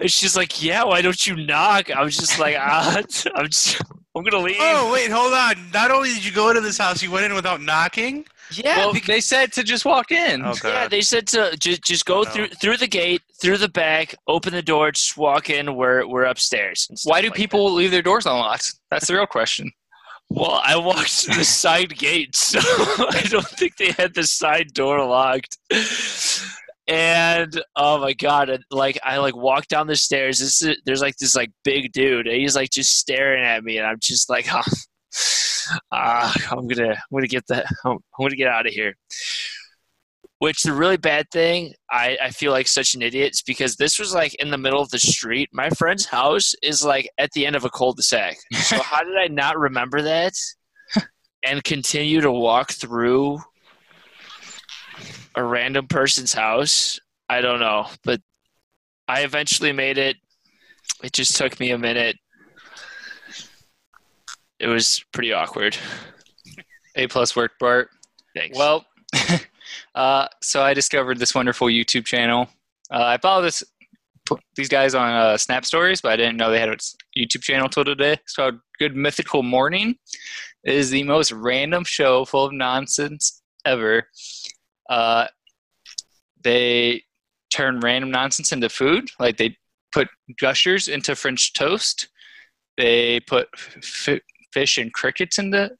and 0.00 0.10
she's 0.10 0.36
like, 0.36 0.62
Yeah, 0.62 0.84
why 0.84 1.02
don't 1.02 1.26
you 1.26 1.36
knock? 1.36 1.90
I 1.90 2.02
was 2.02 2.16
just 2.16 2.38
like, 2.38 2.56
ah, 2.58 2.96
I'm 3.34 3.46
just, 3.48 3.80
I'm 4.14 4.22
gonna 4.24 4.42
leave. 4.42 4.56
Oh 4.58 4.92
wait, 4.92 5.10
hold 5.10 5.32
on. 5.34 5.54
Not 5.72 5.90
only 5.90 6.10
did 6.10 6.24
you 6.24 6.32
go 6.32 6.48
into 6.48 6.60
this 6.60 6.78
house, 6.78 7.02
you 7.02 7.10
went 7.10 7.26
in 7.26 7.34
without 7.34 7.60
knocking. 7.60 8.24
yeah, 8.52 8.78
well, 8.78 8.92
because- 8.92 9.06
they 9.06 9.20
said 9.20 9.52
to 9.54 9.62
just 9.62 9.84
walk 9.84 10.10
in. 10.12 10.42
Oh 10.44 10.54
yeah, 10.64 10.88
they 10.88 11.00
said 11.02 11.26
to 11.28 11.56
just 11.58 11.82
just 11.84 12.06
go 12.06 12.20
Oh, 12.20 12.22
no. 12.22 12.30
through 12.30 12.48
through 12.48 12.76
the 12.78 12.86
gate, 12.86 13.22
through 13.40 13.58
the 13.58 13.68
back, 13.68 14.14
open 14.28 14.52
the 14.54 14.62
door, 14.62 14.92
just 14.92 15.16
walk 15.16 15.50
in. 15.50 15.74
We're 15.74 16.06
we're 16.06 16.24
upstairs. 16.24 16.88
Why 17.04 17.20
do 17.20 17.28
like 17.28 17.36
people 17.36 17.72
leave 17.72 17.90
their 17.90 18.02
doors 18.02 18.24
unlocked? 18.24 18.74
That's 18.90 19.08
the 19.08 19.14
real 19.14 19.26
question. 19.26 19.70
Well, 20.30 20.60
I 20.62 20.76
walked 20.76 21.22
to 21.22 21.38
the 21.38 21.44
side 21.44 21.96
gate, 21.96 22.34
so 22.36 22.58
I 22.62 23.24
don't 23.28 23.48
think 23.48 23.76
they 23.76 23.92
had 23.92 24.14
the 24.14 24.24
side 24.24 24.72
door 24.74 25.04
locked. 25.04 25.58
And 26.88 27.60
oh 27.74 27.98
my 27.98 28.12
god! 28.12 28.48
and, 28.48 28.62
Like 28.70 28.98
I 29.02 29.18
like 29.18 29.34
walk 29.34 29.66
down 29.66 29.86
the 29.86 29.96
stairs. 29.96 30.38
This 30.38 30.62
is, 30.62 30.80
there's 30.84 31.02
like 31.02 31.16
this 31.16 31.34
like 31.34 31.50
big 31.64 31.92
dude, 31.92 32.28
and 32.28 32.36
he's 32.36 32.54
like 32.54 32.70
just 32.70 32.96
staring 32.96 33.42
at 33.44 33.64
me, 33.64 33.78
and 33.78 33.86
I'm 33.86 33.98
just 34.00 34.30
like, 34.30 34.46
ah, 34.52 34.64
ah, 35.92 36.34
I'm 36.52 36.68
gonna 36.68 36.90
I'm 36.92 37.12
gonna 37.12 37.26
get 37.26 37.46
the 37.48 37.64
I'm, 37.84 37.92
I'm 37.92 37.98
gonna 38.20 38.36
get 38.36 38.48
out 38.48 38.66
of 38.66 38.72
here. 38.72 38.94
Which 40.38 40.62
the 40.62 40.74
really 40.74 40.98
bad 40.98 41.30
thing, 41.32 41.72
I, 41.90 42.18
I 42.24 42.30
feel 42.30 42.52
like 42.52 42.68
such 42.68 42.94
an 42.94 43.00
idiot, 43.00 43.32
is 43.32 43.42
because 43.42 43.76
this 43.76 43.98
was 43.98 44.12
like 44.12 44.34
in 44.34 44.50
the 44.50 44.58
middle 44.58 44.82
of 44.82 44.90
the 44.90 44.98
street. 44.98 45.48
My 45.52 45.70
friend's 45.70 46.04
house 46.04 46.54
is 46.62 46.84
like 46.84 47.08
at 47.16 47.32
the 47.32 47.46
end 47.46 47.56
of 47.56 47.64
a 47.64 47.70
cul-de-sac. 47.70 48.36
So 48.54 48.78
how 48.78 49.02
did 49.02 49.16
I 49.16 49.28
not 49.28 49.58
remember 49.58 50.02
that 50.02 50.34
and 51.42 51.64
continue 51.64 52.20
to 52.20 52.30
walk 52.30 52.72
through 52.72 53.40
a 55.34 55.42
random 55.42 55.86
person's 55.86 56.34
house? 56.34 57.00
I 57.28 57.40
don't 57.40 57.60
know, 57.60 57.86
but 58.04 58.20
I 59.08 59.22
eventually 59.22 59.72
made 59.72 59.98
it. 59.98 60.16
It 61.02 61.12
just 61.12 61.36
took 61.36 61.58
me 61.58 61.70
a 61.70 61.78
minute. 61.78 62.16
It 64.58 64.68
was 64.68 65.04
pretty 65.12 65.32
awkward. 65.32 65.76
A 66.96 67.06
plus 67.06 67.36
work, 67.36 67.52
Bart. 67.60 67.90
Thanks. 68.34 68.56
Well, 68.56 68.84
uh, 69.94 70.28
so 70.42 70.62
I 70.62 70.74
discovered 70.74 71.18
this 71.18 71.34
wonderful 71.34 71.68
YouTube 71.68 72.04
channel. 72.04 72.48
Uh, 72.90 73.04
I 73.04 73.18
follow 73.18 73.42
this 73.42 73.64
these 74.56 74.68
guys 74.68 74.94
on 74.94 75.12
uh, 75.12 75.36
Snap 75.36 75.64
Stories, 75.64 76.00
but 76.00 76.12
I 76.12 76.16
didn't 76.16 76.36
know 76.36 76.50
they 76.50 76.58
had 76.58 76.68
a 76.68 76.76
YouTube 77.16 77.42
channel 77.42 77.68
till 77.68 77.84
today. 77.84 78.14
It's 78.14 78.34
called 78.34 78.58
Good 78.78 78.96
Mythical 78.96 79.42
Morning. 79.42 79.96
It 80.64 80.74
is 80.74 80.90
the 80.90 81.04
most 81.04 81.30
random 81.30 81.84
show 81.84 82.24
full 82.24 82.46
of 82.46 82.52
nonsense 82.52 83.42
ever. 83.64 84.08
Uh, 84.90 85.26
they 86.42 87.02
turn 87.50 87.80
random 87.80 88.10
nonsense 88.10 88.52
into 88.52 88.68
food. 88.68 89.08
Like 89.20 89.36
they 89.36 89.56
put 89.92 90.08
gushers 90.40 90.88
into 90.88 91.14
French 91.14 91.52
toast. 91.52 92.08
They 92.76 93.20
put 93.20 93.48
f- 93.56 94.20
fish 94.52 94.78
and 94.78 94.92
crickets 94.92 95.38
into 95.38 95.70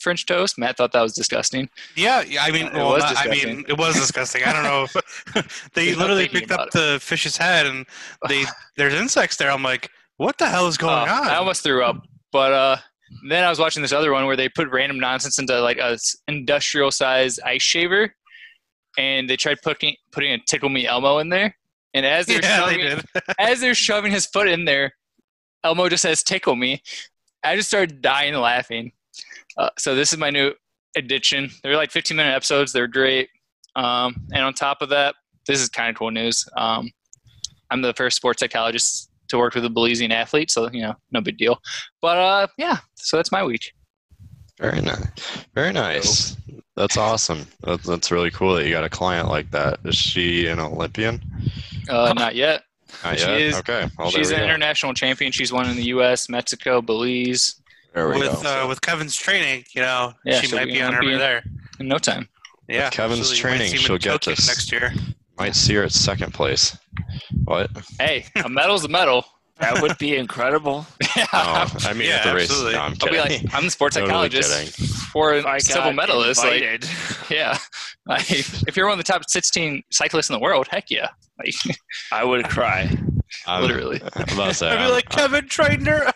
French 0.00 0.26
toast. 0.26 0.58
Matt 0.58 0.76
thought 0.76 0.92
that 0.92 1.02
was 1.02 1.12
disgusting. 1.14 1.68
Yeah, 1.96 2.22
yeah, 2.22 2.42
I 2.44 2.50
mean, 2.50 2.66
It 2.66 2.72
well, 2.74 2.98
not- 2.98 3.16
I 3.16 3.24
mean, 3.28 3.32
disgusting. 3.32 3.64
it 3.68 3.78
was 3.78 3.94
disgusting. 3.94 4.44
I 4.44 4.52
don't 4.52 4.64
know. 4.64 4.84
If, 4.84 5.70
they 5.74 5.90
not 5.90 5.98
literally 6.00 6.28
picked 6.28 6.50
up 6.50 6.60
about 6.60 6.72
the 6.72 6.98
fish's 7.00 7.36
head, 7.36 7.66
and 7.66 7.86
they 8.28 8.44
there's 8.76 8.94
insects 8.94 9.36
there. 9.36 9.50
I'm 9.50 9.62
like, 9.62 9.90
what 10.16 10.38
the 10.38 10.48
hell 10.48 10.66
is 10.66 10.76
going 10.76 11.08
Oh, 11.08 11.12
on? 11.12 11.28
I 11.28 11.36
almost 11.36 11.62
threw 11.62 11.82
up. 11.84 12.02
But 12.32 12.52
uh, 12.52 12.76
then 13.28 13.44
I 13.44 13.48
was 13.50 13.58
watching 13.58 13.82
this 13.82 13.92
other 13.92 14.12
one 14.12 14.26
where 14.26 14.36
they 14.36 14.48
put 14.48 14.68
random 14.70 15.00
nonsense 15.00 15.38
into 15.38 15.60
like 15.60 15.78
a 15.78 15.98
industrial 16.28 16.90
size 16.90 17.38
ice 17.40 17.62
shaver, 17.62 18.14
and 18.98 19.28
they 19.28 19.36
tried 19.36 19.60
putting 19.62 19.96
putting 20.12 20.32
a 20.32 20.38
tickle 20.46 20.68
me 20.68 20.86
Elmo 20.86 21.18
in 21.18 21.28
there. 21.28 21.56
And 21.92 22.06
as 22.06 22.26
they're 22.26 22.40
yeah, 22.40 22.56
shoving, 22.60 22.78
did. 22.78 23.04
as 23.38 23.60
they're 23.60 23.74
shoving 23.74 24.12
his 24.12 24.24
foot 24.26 24.46
in 24.46 24.64
there, 24.64 24.92
Elmo 25.64 25.88
just 25.88 26.02
says 26.02 26.22
"tickle 26.22 26.54
me." 26.54 26.82
I 27.42 27.56
just 27.56 27.68
started 27.68 28.00
dying 28.02 28.34
laughing. 28.34 28.92
Uh, 29.56 29.70
so 29.78 29.94
this 29.94 30.12
is 30.12 30.18
my 30.18 30.30
new 30.30 30.52
addiction. 30.96 31.50
They're 31.62 31.76
like 31.76 31.90
15 31.90 32.16
minute 32.16 32.34
episodes. 32.34 32.72
They're 32.72 32.86
great. 32.88 33.28
Um, 33.76 34.14
and 34.32 34.42
on 34.44 34.54
top 34.54 34.82
of 34.82 34.88
that, 34.90 35.14
this 35.46 35.60
is 35.60 35.68
kind 35.68 35.90
of 35.90 35.96
cool 35.96 36.10
news. 36.10 36.44
Um, 36.56 36.90
I'm 37.70 37.82
the 37.82 37.94
first 37.94 38.16
sports 38.16 38.40
psychologist 38.40 39.10
to 39.28 39.38
work 39.38 39.54
with 39.54 39.64
a 39.64 39.68
Belizean 39.68 40.10
athlete, 40.10 40.50
so 40.50 40.68
you 40.72 40.82
know, 40.82 40.94
no 41.12 41.20
big 41.20 41.38
deal. 41.38 41.60
But 42.02 42.18
uh, 42.18 42.46
yeah, 42.58 42.78
so 42.96 43.16
that's 43.16 43.30
my 43.30 43.44
week. 43.44 43.72
Very 44.58 44.80
nice. 44.82 45.06
Very 45.54 45.72
nice. 45.72 46.36
That's 46.76 46.96
awesome. 46.96 47.46
That, 47.62 47.82
that's 47.84 48.10
really 48.10 48.30
cool 48.30 48.54
that 48.54 48.64
you 48.66 48.72
got 48.72 48.84
a 48.84 48.88
client 48.90 49.28
like 49.28 49.50
that. 49.52 49.78
Is 49.84 49.94
she 49.96 50.46
an 50.48 50.58
Olympian? 50.60 51.20
Uh, 51.88 52.12
not 52.16 52.34
yet. 52.34 52.62
Not 53.04 53.18
She 53.18 53.26
yet? 53.26 53.40
is- 53.40 53.56
Okay. 53.58 53.86
Well, 53.98 54.10
She's 54.10 54.30
an 54.30 54.38
go. 54.38 54.44
international 54.44 54.94
champion. 54.94 55.30
She's 55.32 55.52
won 55.52 55.68
in 55.70 55.76
the 55.76 55.84
U.S., 55.84 56.28
Mexico, 56.28 56.82
Belize 56.82 57.60
with 57.94 58.42
go. 58.42 58.64
uh, 58.64 58.68
with 58.68 58.80
Kevin's 58.80 59.16
training, 59.16 59.64
you 59.74 59.82
know, 59.82 60.12
Yeah, 60.24 60.40
she 60.40 60.46
she'll 60.48 60.58
might 60.58 60.66
be 60.66 60.72
be 60.74 60.82
on 60.82 60.92
her 60.94 61.02
way 61.02 61.16
there. 61.16 61.42
in 61.78 61.88
no 61.88 61.98
time. 61.98 62.28
Yeah, 62.68 62.88
Kevin's 62.90 63.20
absolutely. 63.20 63.40
Training, 63.42 63.66
see 63.68 63.72
him 63.72 63.80
in 63.80 63.84
she'll 63.86 63.98
get 63.98 64.10
Tokyo 64.12 64.34
this. 64.34 64.46
next 64.46 64.72
year. 64.72 64.92
Might 65.38 65.56
see 65.56 65.74
her 65.74 65.82
at 65.84 65.92
second 65.92 66.32
place. 66.34 66.76
What? 67.44 67.70
Hey, 67.98 68.26
a 68.44 68.48
medal's 68.48 68.84
a 68.84 68.88
medal. 68.88 69.24
that 69.60 69.82
would 69.82 69.98
be 69.98 70.16
incredible. 70.16 70.86
yeah. 71.16 71.26
Oh, 71.32 71.66
I 71.84 71.92
mean, 71.94 72.08
Yeah, 72.08 72.16
at 72.16 72.24
the 72.24 72.34
race. 72.34 72.44
absolutely. 72.50 72.72
No, 72.74 72.80
I'm 72.80 72.94
I'll 73.02 73.10
be 73.10 73.18
like, 73.18 73.54
I'm 73.54 73.64
the 73.64 73.70
sports 73.70 73.94
Totally 73.96 74.08
psychologist 74.10 74.76
kidding. 74.78 74.88
for 75.12 75.34
If 75.34 75.44
I 75.46 75.56
a 75.56 75.60
silver 75.60 75.88
got 75.88 75.94
medalist. 75.96 76.44
Like, 76.44 76.62
yeah, 77.30 77.58
like, 78.06 78.30
if 78.30 78.76
you're 78.76 78.86
one 78.86 78.98
of 78.98 79.04
the 79.04 79.12
top 79.12 79.22
16 79.28 79.82
cyclists 79.90 80.28
in 80.30 80.34
the 80.34 80.38
world, 80.40 80.68
heck 80.70 80.90
yeah. 80.90 81.08
Like, 81.38 81.54
I 82.12 82.22
would 82.24 82.48
cry. 82.48 82.88
I'm- 83.46 83.62
literally. 83.62 84.00
I'm 84.14 84.22
about 84.34 84.48
to 84.48 84.54
say, 84.54 84.68
I'd 84.68 84.76
be 84.76 84.82
I'm, 84.84 84.90
like, 84.90 85.08
Kevin 85.08 85.48
trained 85.48 85.86
her. 85.86 86.12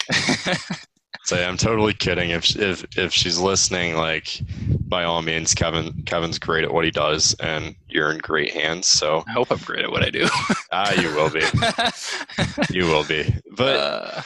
say 1.24 1.44
I'm 1.44 1.56
totally 1.56 1.94
kidding. 1.94 2.30
If 2.30 2.56
if 2.56 2.84
if 2.96 3.12
she's 3.12 3.38
listening, 3.38 3.94
like 3.94 4.40
by 4.88 5.04
all 5.04 5.22
means, 5.22 5.54
Kevin 5.54 6.02
Kevin's 6.04 6.38
great 6.38 6.64
at 6.64 6.72
what 6.72 6.84
he 6.84 6.90
does, 6.90 7.34
and 7.40 7.74
you're 7.88 8.10
in 8.10 8.18
great 8.18 8.52
hands. 8.52 8.88
So 8.88 9.24
I 9.28 9.32
hope 9.32 9.50
I'm 9.50 9.58
great 9.58 9.84
at 9.84 9.90
what 9.90 10.04
I 10.04 10.10
do. 10.10 10.26
ah, 10.72 10.92
you 11.00 11.14
will 11.14 11.30
be. 11.30 11.42
You 12.70 12.84
will 12.84 13.04
be. 13.04 13.34
But 13.56 13.76
uh, 13.76 14.22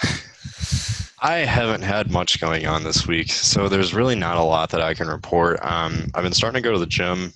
I 1.20 1.38
haven't 1.38 1.82
had 1.82 2.10
much 2.10 2.40
going 2.40 2.66
on 2.66 2.84
this 2.84 3.06
week, 3.06 3.30
so 3.30 3.68
there's 3.68 3.94
really 3.94 4.14
not 4.14 4.36
a 4.36 4.42
lot 4.42 4.70
that 4.70 4.80
I 4.80 4.94
can 4.94 5.08
report. 5.08 5.58
Um, 5.62 6.06
I've 6.14 6.22
been 6.22 6.32
starting 6.32 6.62
to 6.62 6.66
go 6.66 6.72
to 6.72 6.78
the 6.78 6.86
gym 6.86 7.32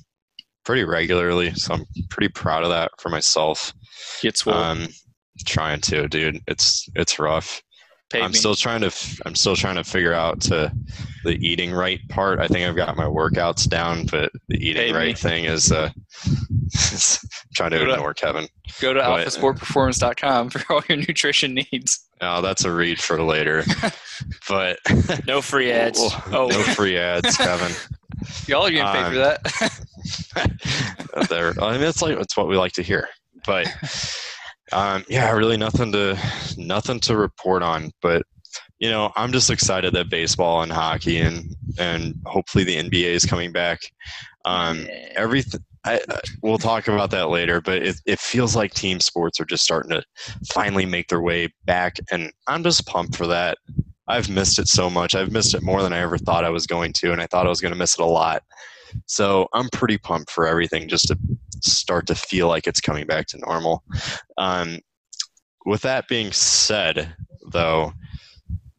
pretty 0.64 0.84
regularly, 0.84 1.52
so 1.54 1.74
I'm 1.74 1.84
pretty 2.08 2.28
proud 2.28 2.62
of 2.62 2.70
that 2.70 2.92
for 2.98 3.08
myself. 3.08 3.72
swole. 4.36 4.54
Um, 4.54 4.88
trying 5.46 5.80
to, 5.80 6.06
dude. 6.08 6.40
It's 6.46 6.88
it's 6.94 7.18
rough. 7.18 7.62
Pay 8.10 8.20
I'm 8.22 8.32
me. 8.32 8.36
still 8.36 8.54
trying 8.56 8.80
to 8.80 8.88
f- 8.88 9.20
I'm 9.24 9.34
still 9.36 9.54
trying 9.56 9.76
to 9.76 9.84
figure 9.84 10.12
out 10.12 10.40
to 10.42 10.72
the 11.24 11.32
eating 11.46 11.70
right 11.72 12.00
part. 12.08 12.40
I 12.40 12.48
think 12.48 12.66
I've 12.68 12.74
got 12.76 12.96
my 12.96 13.04
workouts 13.04 13.68
down, 13.68 14.06
but 14.06 14.32
the 14.48 14.56
eating 14.56 14.82
Pay 14.82 14.92
right 14.92 15.06
me. 15.08 15.14
thing 15.14 15.44
is 15.44 15.70
uh 15.70 15.90
trying 17.54 17.70
to 17.70 17.78
Go 17.78 17.84
to- 17.86 17.92
ignore 17.92 18.14
Kevin. 18.14 18.46
Go 18.80 18.92
to 18.94 19.00
but- 19.00 19.26
alphasportperformance.com 19.26 20.50
for 20.50 20.72
all 20.74 20.82
your 20.88 20.98
nutrition 20.98 21.54
needs. 21.54 22.06
Oh, 22.20 22.42
that's 22.42 22.64
a 22.64 22.72
read 22.72 23.00
for 23.00 23.22
later. 23.22 23.62
but 24.48 24.78
No 25.26 25.40
free 25.40 25.70
ads. 25.72 25.98
no 26.30 26.48
Oh, 26.50 26.62
free 26.74 26.98
ads, 26.98 27.36
Kevin. 27.36 27.72
Y'all 28.46 28.66
are 28.66 28.70
getting 28.70 28.92
paid 28.92 29.04
Um, 29.04 29.12
for 29.12 29.18
that. 29.18 29.40
there. 31.30 31.54
I 31.62 31.72
mean, 31.72 31.82
it's 31.82 32.02
like 32.02 32.18
it's 32.18 32.36
what 32.36 32.48
we 32.48 32.56
like 32.58 32.72
to 32.72 32.82
hear. 32.82 33.08
But 33.46 33.66
um, 34.72 35.04
yeah, 35.08 35.30
really 35.32 35.56
nothing 35.56 35.92
to 35.92 36.18
nothing 36.56 37.00
to 37.00 37.16
report 37.16 37.62
on. 37.62 37.90
But 38.02 38.22
you 38.78 38.90
know, 38.90 39.12
I'm 39.16 39.32
just 39.32 39.50
excited 39.50 39.92
that 39.94 40.10
baseball 40.10 40.62
and 40.62 40.72
hockey 40.72 41.18
and 41.20 41.54
and 41.78 42.14
hopefully 42.26 42.64
the 42.64 42.76
NBA 42.76 43.06
is 43.10 43.24
coming 43.24 43.52
back. 43.52 43.80
Um, 44.44 44.86
everything. 45.14 45.60
I, 45.84 46.00
I- 46.10 46.20
we'll 46.42 46.58
talk 46.58 46.88
about 46.88 47.10
that 47.12 47.30
later, 47.30 47.60
but 47.60 47.82
it, 47.82 47.96
it 48.06 48.18
feels 48.20 48.54
like 48.54 48.74
team 48.74 49.00
sports 49.00 49.40
are 49.40 49.46
just 49.46 49.64
starting 49.64 49.90
to 49.92 50.02
finally 50.52 50.84
make 50.86 51.08
their 51.08 51.22
way 51.22 51.48
back, 51.66 51.96
and 52.10 52.30
I'm 52.46 52.62
just 52.62 52.86
pumped 52.86 53.16
for 53.16 53.26
that. 53.28 53.58
I've 54.08 54.28
missed 54.28 54.58
it 54.58 54.66
so 54.68 54.90
much. 54.90 55.14
I've 55.14 55.30
missed 55.32 55.54
it 55.54 55.62
more 55.62 55.82
than 55.82 55.92
I 55.92 55.98
ever 56.00 56.18
thought 56.18 56.44
I 56.44 56.50
was 56.50 56.66
going 56.66 56.92
to, 56.94 57.12
and 57.12 57.20
I 57.22 57.26
thought 57.26 57.46
I 57.46 57.48
was 57.48 57.60
going 57.60 57.72
to 57.72 57.78
miss 57.78 57.94
it 57.98 58.02
a 58.02 58.06
lot. 58.06 58.42
So 59.06 59.48
I'm 59.52 59.68
pretty 59.70 59.98
pumped 59.98 60.30
for 60.30 60.46
everything 60.46 60.88
just 60.88 61.08
to 61.08 61.18
start 61.62 62.06
to 62.06 62.14
feel 62.14 62.48
like 62.48 62.66
it's 62.66 62.80
coming 62.80 63.06
back 63.06 63.26
to 63.28 63.38
normal. 63.38 63.82
Um, 64.38 64.78
with 65.66 65.82
that 65.82 66.08
being 66.08 66.32
said, 66.32 67.14
though, 67.52 67.92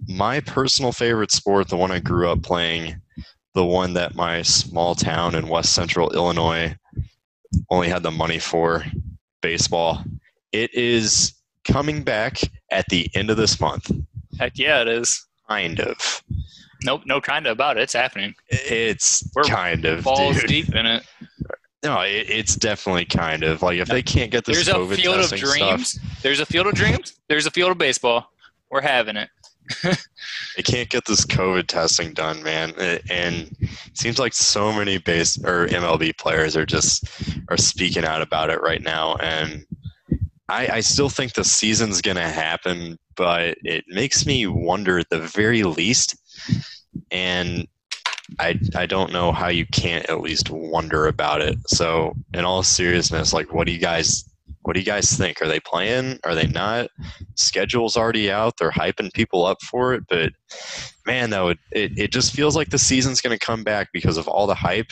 my 0.07 0.39
personal 0.39 0.91
favorite 0.91 1.31
sport, 1.31 1.69
the 1.69 1.77
one 1.77 1.91
I 1.91 1.99
grew 1.99 2.29
up 2.29 2.41
playing, 2.41 2.99
the 3.53 3.65
one 3.65 3.93
that 3.93 4.15
my 4.15 4.41
small 4.41 4.95
town 4.95 5.35
in 5.35 5.47
west 5.47 5.73
central 5.73 6.11
Illinois 6.11 6.75
only 7.69 7.89
had 7.89 8.03
the 8.03 8.11
money 8.11 8.39
for, 8.39 8.83
baseball, 9.41 10.03
it 10.51 10.73
is 10.73 11.33
coming 11.65 12.03
back 12.03 12.39
at 12.71 12.85
the 12.89 13.09
end 13.13 13.29
of 13.29 13.37
this 13.37 13.59
month 13.59 13.91
Heck 14.39 14.57
yeah, 14.57 14.81
it 14.81 14.87
is. 14.87 15.25
kind 15.47 15.79
of. 15.79 16.23
Nope, 16.83 17.03
no 17.05 17.21
kind 17.21 17.45
of 17.45 17.51
about 17.51 17.77
it. 17.77 17.83
It's 17.83 17.93
happening. 17.93 18.33
It's 18.49 19.23
We're 19.35 19.43
kind 19.43 19.85
of 19.85 20.03
Balls 20.03 20.39
dude. 20.39 20.47
deep 20.47 20.75
in 20.75 20.85
it. 20.85 21.03
No, 21.83 22.01
it, 22.01 22.29
it's 22.29 22.55
definitely 22.55 23.05
kind 23.05 23.43
of 23.43 23.61
like 23.61 23.79
if 23.79 23.87
they 23.87 24.01
can't 24.03 24.31
get 24.31 24.45
this 24.45 24.55
There's 24.55 24.67
a 24.67 24.95
field 24.95 25.19
of 25.19 25.29
testing 25.29 25.47
stuff, 25.49 25.67
dreams. 25.69 25.99
There's 26.21 26.39
a 26.39 26.45
field 26.45 26.67
of 26.67 26.73
dreams. 26.73 27.19
There's 27.27 27.45
a 27.45 27.51
field 27.51 27.71
of 27.71 27.77
baseball. 27.77 28.31
We're 28.69 28.81
having 28.81 29.15
it. 29.17 29.29
they 29.83 30.63
can't 30.63 30.89
get 30.89 31.05
this 31.05 31.25
COVID 31.25 31.67
testing 31.67 32.13
done, 32.13 32.41
man. 32.43 32.73
It- 32.77 33.09
and 33.09 33.55
it 33.59 33.69
seems 33.97 34.19
like 34.19 34.33
so 34.33 34.71
many 34.71 34.97
base 34.97 35.37
or 35.43 35.67
MLB 35.67 36.17
players 36.17 36.55
are 36.57 36.65
just 36.65 37.05
are 37.49 37.57
speaking 37.57 38.05
out 38.05 38.21
about 38.21 38.49
it 38.49 38.61
right 38.61 38.81
now, 38.81 39.15
and 39.17 39.65
I, 40.49 40.67
I 40.67 40.79
still 40.81 41.09
think 41.09 41.33
the 41.33 41.43
season's 41.45 42.01
gonna 42.01 42.29
happen, 42.29 42.97
but 43.15 43.57
it 43.63 43.85
makes 43.87 44.25
me 44.25 44.45
wonder 44.47 44.99
at 44.99 45.09
the 45.09 45.19
very 45.21 45.63
least, 45.63 46.15
and 47.11 47.67
I 48.39 48.59
I 48.75 48.85
don't 48.85 49.11
know 49.11 49.31
how 49.31 49.47
you 49.47 49.65
can't 49.65 50.09
at 50.09 50.21
least 50.21 50.49
wonder 50.49 51.07
about 51.07 51.41
it. 51.41 51.57
So, 51.67 52.13
in 52.33 52.45
all 52.45 52.63
seriousness, 52.63 53.33
like, 53.33 53.53
what 53.53 53.67
do 53.67 53.73
you 53.73 53.79
guys? 53.79 54.25
What 54.63 54.73
do 54.73 54.79
you 54.79 54.85
guys 54.85 55.11
think? 55.11 55.41
Are 55.41 55.47
they 55.47 55.59
playing? 55.59 56.19
Are 56.23 56.35
they 56.35 56.45
not? 56.45 56.89
Schedule's 57.35 57.97
already 57.97 58.29
out. 58.29 58.57
They're 58.57 58.71
hyping 58.71 59.11
people 59.11 59.43
up 59.43 59.61
for 59.63 59.93
it, 59.93 60.03
but 60.07 60.33
man, 61.05 61.31
though, 61.31 61.49
it, 61.49 61.57
it, 61.71 61.97
it 61.97 62.11
just 62.11 62.33
feels 62.33 62.55
like 62.55 62.69
the 62.69 62.77
season's 62.77 63.21
going 63.21 63.37
to 63.37 63.43
come 63.43 63.63
back 63.63 63.89
because 63.91 64.17
of 64.17 64.27
all 64.27 64.45
the 64.45 64.53
hype. 64.55 64.91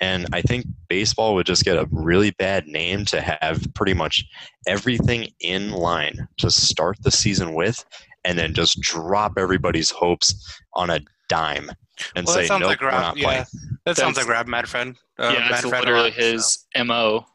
And 0.00 0.26
I 0.32 0.42
think 0.42 0.66
baseball 0.88 1.34
would 1.34 1.46
just 1.46 1.64
get 1.64 1.76
a 1.76 1.88
really 1.90 2.30
bad 2.32 2.66
name 2.66 3.04
to 3.06 3.20
have 3.20 3.62
pretty 3.74 3.94
much 3.94 4.24
everything 4.66 5.28
in 5.40 5.72
line 5.72 6.28
to 6.38 6.50
start 6.50 6.96
the 7.02 7.10
season 7.10 7.54
with, 7.54 7.84
and 8.24 8.38
then 8.38 8.54
just 8.54 8.80
drop 8.80 9.32
everybody's 9.38 9.90
hopes 9.90 10.34
on 10.74 10.90
a 10.90 11.00
dime 11.28 11.70
and 12.16 12.26
Well, 12.26 12.34
say, 12.34 12.42
that 12.42 12.48
sounds 12.48 12.60
nope, 12.60 12.68
like 12.68 12.80
we're 12.80 12.88
Rob. 12.88 13.00
not 13.02 13.16
Yeah, 13.16 13.24
playing. 13.26 13.44
that 13.86 13.96
sounds 13.96 14.16
That's- 14.16 14.28
like 14.28 14.28
Rob 14.36 14.46
Manfred. 14.48 14.96
Uh, 15.18 15.32
yeah, 15.34 15.48
that's 15.50 15.62
Manfred 15.64 15.72
a 15.72 15.78
literally 15.78 16.10
lot, 16.10 16.14
so. 16.14 16.20
his 16.32 16.66
mo. 16.86 17.26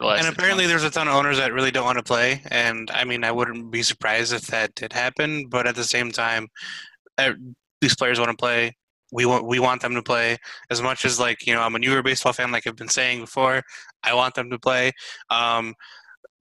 And 0.00 0.26
apparently, 0.26 0.66
there's 0.66 0.84
a 0.84 0.90
ton 0.90 1.08
of 1.08 1.14
owners 1.14 1.38
that 1.38 1.52
really 1.54 1.70
don't 1.70 1.86
want 1.86 1.96
to 1.96 2.04
play, 2.04 2.42
and 2.50 2.90
I 2.90 3.04
mean, 3.04 3.24
I 3.24 3.32
wouldn't 3.32 3.70
be 3.70 3.82
surprised 3.82 4.32
if 4.34 4.42
that 4.48 4.74
did 4.74 4.92
happen. 4.92 5.48
But 5.48 5.66
at 5.66 5.74
the 5.76 5.84
same 5.84 6.12
time, 6.12 6.48
uh, 7.16 7.32
these 7.80 7.96
players 7.96 8.18
want 8.18 8.30
to 8.30 8.36
play. 8.36 8.76
We 9.12 9.24
want 9.24 9.46
we 9.46 9.58
want 9.60 9.80
them 9.80 9.94
to 9.94 10.02
play 10.02 10.36
as 10.70 10.82
much 10.82 11.06
as 11.06 11.18
like 11.18 11.46
you 11.46 11.54
know 11.54 11.62
I'm 11.62 11.74
a 11.74 11.78
newer 11.78 12.02
baseball 12.02 12.34
fan, 12.34 12.50
like 12.52 12.66
I've 12.66 12.76
been 12.76 12.88
saying 12.90 13.20
before. 13.20 13.62
I 14.04 14.12
want 14.12 14.34
them 14.34 14.50
to 14.50 14.58
play. 14.58 14.92
Um, 15.30 15.74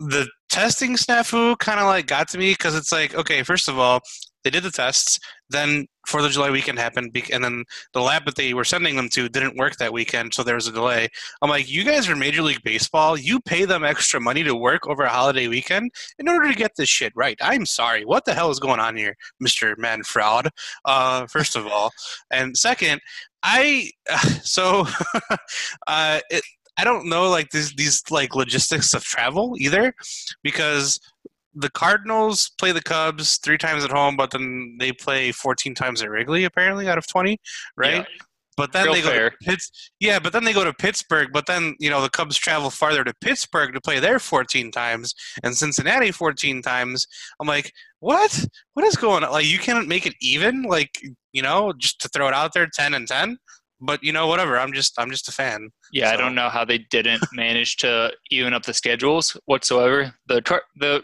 the 0.10 0.28
testing 0.50 0.96
snafu 0.96 1.58
kind 1.60 1.80
of 1.80 1.86
like 1.86 2.08
got 2.08 2.28
to 2.30 2.38
me 2.38 2.52
because 2.52 2.76
it's 2.76 2.92
like 2.92 3.16
okay, 3.16 3.44
first 3.44 3.68
of 3.68 3.78
all, 3.80 4.02
they 4.44 4.50
did 4.50 4.64
the 4.64 4.72
tests, 4.72 5.20
then 5.50 5.86
Fourth 6.08 6.26
of 6.26 6.32
July 6.32 6.50
weekend 6.50 6.80
happened, 6.80 7.16
and 7.32 7.44
then 7.44 7.64
the 7.94 8.02
lab 8.02 8.26
that 8.26 8.36
they 8.36 8.54
were 8.56 8.64
sending 8.64 8.96
them 8.96 9.08
to 9.10 9.30
didn't 9.30 9.56
work 9.56 9.76
that 9.78 9.94
weekend, 9.94 10.34
so 10.34 10.42
there 10.42 10.56
was 10.56 10.68
a 10.68 10.72
delay. 10.72 11.08
I'm 11.42 11.50
like, 11.50 11.70
you 11.70 11.84
guys 11.84 12.10
are 12.10 12.16
Major 12.16 12.42
League 12.42 12.64
Baseball. 12.64 13.16
You 13.18 13.40
pay 13.40 13.66
them 13.66 13.84
extra 13.84 14.20
money 14.20 14.44
to 14.44 14.56
work 14.56 14.88
over 14.88 15.04
a 15.04 15.10
holiday 15.10 15.48
weekend 15.48 15.92
in 16.18 16.28
order 16.28 16.50
to 16.50 16.58
get 16.58 16.72
this 16.76 16.90
shit 16.90 17.14
right. 17.16 17.38
I'm 17.40 17.68
sorry. 17.68 18.04
What 18.04 18.26
the 18.26 18.34
hell 18.34 18.50
is 18.50 18.60
going 18.60 18.80
on 18.80 18.96
here, 18.96 19.16
Mr. 19.44 19.76
Manfraud? 19.76 20.50
Uh, 20.86 21.28
first 21.28 21.56
of 21.56 21.68
all. 21.68 21.92
And 22.32 22.58
second, 22.58 23.00
I, 23.44 23.92
so, 24.42 24.88
uh, 25.88 26.20
it, 26.32 26.44
I 26.82 26.84
don't 26.84 27.08
know 27.08 27.30
like 27.30 27.52
these 27.52 27.74
these 27.76 28.02
like 28.10 28.36
logistics 28.36 28.96
of 28.96 29.04
travel 29.04 29.54
either, 29.60 29.94
because 30.42 31.00
the 31.54 31.70
Cardinals 31.70 32.52
play 32.58 32.72
the 32.72 32.82
Cubs 32.82 33.38
three 33.38 33.60
times 33.60 33.84
at 33.84 33.92
home, 33.92 34.18
but 34.18 34.32
then 34.32 34.78
they 34.80 34.92
play 34.92 35.32
14 35.32 35.76
times 35.76 36.02
at 36.02 36.10
Wrigley 36.10 36.46
apparently 36.46 36.88
out 36.88 36.98
of 36.98 37.06
20, 37.08 37.38
right? 37.78 37.98
Yeah. 37.98 38.06
But 38.58 38.72
then 38.72 38.86
Real 38.86 38.94
they 38.96 39.02
go 39.02 39.10
fair. 39.10 39.30
to 39.30 39.38
Pitts. 39.44 39.92
Yeah, 40.00 40.18
but 40.18 40.34
then 40.34 40.44
they 40.44 40.54
go 40.54 40.64
to 40.64 40.74
Pittsburgh. 40.74 41.30
But 41.32 41.46
then 41.46 41.76
you 41.80 41.90
know 41.92 42.02
the 42.02 42.10
Cubs 42.10 42.36
travel 42.36 42.72
farther 42.72 43.04
to 43.04 43.14
Pittsburgh 43.22 43.74
to 43.74 43.82
play 43.82 44.00
there 44.00 44.18
14 44.20 44.72
times, 44.72 45.14
and 45.44 45.56
Cincinnati 45.56 46.12
14 46.12 46.62
times. 46.64 47.06
I'm 47.40 47.48
like, 47.48 47.72
what? 48.00 48.46
What 48.74 48.86
is 48.86 48.96
going 48.96 49.24
on? 49.24 49.32
Like 49.32 49.46
you 49.46 49.60
can't 49.60 49.88
make 49.88 50.06
it 50.08 50.16
even? 50.20 50.64
Like 50.64 51.00
you 51.32 51.42
know, 51.44 51.74
just 51.78 52.02
to 52.02 52.10
throw 52.10 52.28
it 52.28 52.34
out 52.34 52.54
there, 52.54 52.68
10 52.72 52.94
and 52.96 53.08
10. 53.08 53.38
But 53.82 54.04
you 54.04 54.14
know, 54.14 54.28
whatever. 54.28 54.60
I'm 54.60 54.74
just 54.74 54.94
I'm 55.00 55.10
just 55.10 55.28
a 55.28 55.32
fan. 55.32 55.70
Yeah, 55.92 56.12
I 56.12 56.18
don't 56.18 56.36
know 56.36 56.50
how 56.50 56.64
they 56.64 56.78
didn't 56.78 57.24
manage 57.34 57.78
to 57.78 58.12
even 58.30 58.54
up 58.54 58.64
the 58.64 58.74
schedules 58.74 59.36
whatsoever. 59.46 60.14
The 60.28 60.42
Car- 60.42 60.64
the 60.78 61.04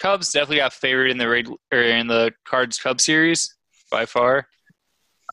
Cubs 0.00 0.30
definitely 0.30 0.58
got 0.58 0.72
favored 0.72 1.10
in 1.10 1.18
the 1.18 1.56
or 1.72 1.80
in 1.80 2.06
the 2.06 2.32
Cards 2.46 2.78
Cubs 2.78 3.04
series 3.04 3.54
by 3.90 4.04
far. 4.06 4.46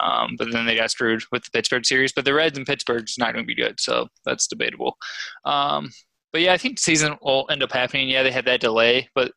Um, 0.01 0.35
but 0.37 0.51
then 0.51 0.65
they 0.65 0.75
got 0.75 0.91
screwed 0.91 1.23
with 1.31 1.43
the 1.43 1.51
Pittsburgh 1.51 1.85
series. 1.85 2.13
But 2.13 2.25
the 2.25 2.33
Reds 2.33 2.57
in 2.57 2.65
Pittsburgh's 2.65 3.17
not 3.17 3.33
going 3.33 3.43
to 3.43 3.47
be 3.47 3.55
good, 3.55 3.79
so 3.79 4.07
that's 4.25 4.47
debatable. 4.47 4.97
Um, 5.45 5.91
but 6.31 6.41
yeah, 6.41 6.53
I 6.53 6.57
think 6.57 6.79
season 6.79 7.15
will 7.21 7.45
end 7.49 7.61
up 7.61 7.71
happening. 7.71 8.09
Yeah, 8.09 8.23
they 8.23 8.31
had 8.31 8.45
that 8.45 8.59
delay, 8.59 9.07
but 9.13 9.31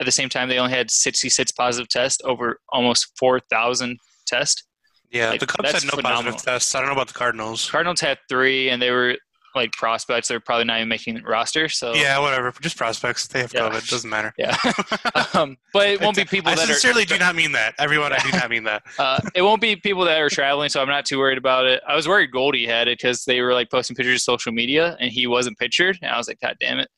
at 0.00 0.06
the 0.06 0.12
same 0.12 0.28
time, 0.28 0.48
they 0.48 0.58
only 0.58 0.74
had 0.74 0.90
66 0.90 1.52
positive 1.52 1.88
tests 1.88 2.20
over 2.24 2.60
almost 2.70 3.12
4,000 3.18 3.98
tests. 4.26 4.64
Yeah, 5.10 5.30
Like, 5.30 5.40
the 5.40 5.46
Cubs 5.46 5.70
had 5.72 5.84
no 5.84 5.90
phenomenal. 5.90 6.32
positive 6.32 6.42
tests. 6.44 6.74
I 6.74 6.80
don't 6.80 6.88
know 6.88 6.94
about 6.94 7.08
the 7.08 7.14
Cardinals. 7.14 7.70
Cardinals 7.70 8.00
had 8.00 8.18
three, 8.28 8.68
and 8.70 8.82
they 8.82 8.90
were 8.90 9.16
like 9.54 9.70
prospects. 9.70 10.26
They're 10.26 10.40
probably 10.40 10.64
not 10.64 10.78
even 10.78 10.88
making 10.88 11.14
the 11.14 11.22
roster. 11.22 11.68
So 11.68 11.94
Yeah, 11.94 12.18
whatever. 12.18 12.52
Just 12.60 12.76
prospects. 12.76 13.28
They 13.28 13.38
have 13.38 13.54
Yeah. 13.54 13.68
COVID. 13.70 13.88
Doesn't 13.88 14.10
matter. 14.10 14.34
yeah. 14.36 14.56
um, 15.34 15.56
but 15.72 15.88
it 15.88 16.00
won't 16.00 16.16
be 16.16 16.24
people 16.24 16.50
I 16.50 16.56
that 16.56 16.66
sincerely 16.66 17.04
do 17.04 17.16
not 17.18 17.36
mean 17.36 17.52
that. 17.52 17.74
Everyone, 17.78 18.12
I 18.12 18.18
do 18.18 18.32
not 18.32 18.50
mean 18.50 18.64
that. 18.64 18.82
Uh, 18.98 19.20
it 19.36 19.42
won't 19.42 19.60
be 19.60 19.76
people 19.76 20.04
that 20.06 20.20
are 20.20 20.28
traveling, 20.28 20.68
so 20.70 20.82
I'm 20.82 20.88
not 20.88 21.04
too 21.04 21.18
worried 21.20 21.38
about 21.38 21.66
it. 21.66 21.80
I 21.86 21.94
was 21.94 22.08
worried 22.08 22.32
Goldie 22.32 22.66
had 22.66 22.88
it 22.88 22.98
because 22.98 23.24
they 23.24 23.40
were 23.42 23.52
like 23.54 23.70
posting 23.70 23.94
pictures 23.94 24.18
to 24.20 24.24
social 24.24 24.50
media, 24.50 24.96
and 24.98 25.12
he 25.12 25.28
wasn't 25.28 25.56
pictured, 25.58 25.96
and 26.02 26.10
I 26.10 26.18
was 26.18 26.26
like, 26.26 26.40
God 26.40 26.56
damn 26.58 26.80
it! 26.80 26.88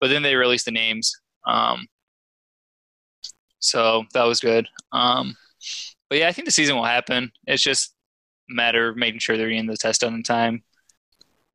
But 0.00 0.08
then 0.10 0.22
they 0.22 0.36
released 0.36 0.66
the 0.66 0.70
names, 0.70 1.12
um, 1.48 1.86
so 3.58 4.04
that 4.14 4.24
was 4.24 4.38
good. 4.40 4.68
Um, 4.92 5.34
but 6.14 6.20
yeah, 6.20 6.28
I 6.28 6.32
think 6.32 6.44
the 6.46 6.52
season 6.52 6.76
will 6.76 6.84
happen. 6.84 7.32
It's 7.48 7.60
just 7.62 7.92
a 8.48 8.54
matter 8.54 8.88
of 8.88 8.96
making 8.96 9.18
sure 9.18 9.36
they're 9.36 9.48
getting 9.48 9.66
the 9.66 9.76
test 9.76 10.02
done 10.02 10.14
in 10.14 10.22
time. 10.22 10.62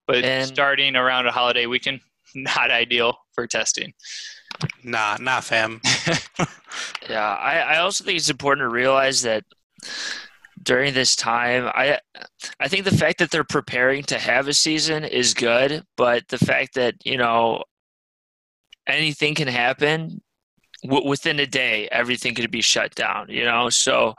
But 0.06 0.26
And- 0.26 0.46
starting 0.46 0.98
around 0.98 1.28
a 1.28 1.32
holiday 1.32 1.66
weekend, 1.66 2.02
not 2.36 2.70
ideal 2.70 3.18
for 3.34 3.48
testing. 3.48 3.94
Nah, 4.84 5.16
nah, 5.22 5.40
fam. 5.40 5.80
Yeah, 7.10 7.26
I, 7.26 7.60
I 7.60 7.78
also 7.78 8.04
think 8.04 8.18
it's 8.18 8.30
important 8.30 8.64
to 8.66 8.70
realize 8.70 9.24
that 9.24 9.44
during 10.62 10.94
this 10.94 11.16
time, 11.16 11.66
I 11.74 12.00
I 12.60 12.68
think 12.68 12.84
the 12.86 12.96
fact 12.96 13.18
that 13.20 13.32
they're 13.32 13.44
preparing 13.44 14.04
to 14.04 14.20
have 14.20 14.48
a 14.48 14.54
season 14.54 15.04
is 15.04 15.34
good, 15.34 15.84
but 15.98 16.28
the 16.28 16.38
fact 16.38 16.76
that 16.76 16.94
you 17.04 17.18
know 17.18 17.64
anything 18.86 19.34
can 19.34 19.48
happen 19.48 20.22
w- 20.84 21.08
within 21.08 21.40
a 21.40 21.46
day, 21.46 21.88
everything 21.92 22.36
could 22.36 22.52
be 22.52 22.62
shut 22.62 22.96
down. 22.96 23.28
You 23.30 23.46
know, 23.46 23.70
so 23.70 24.16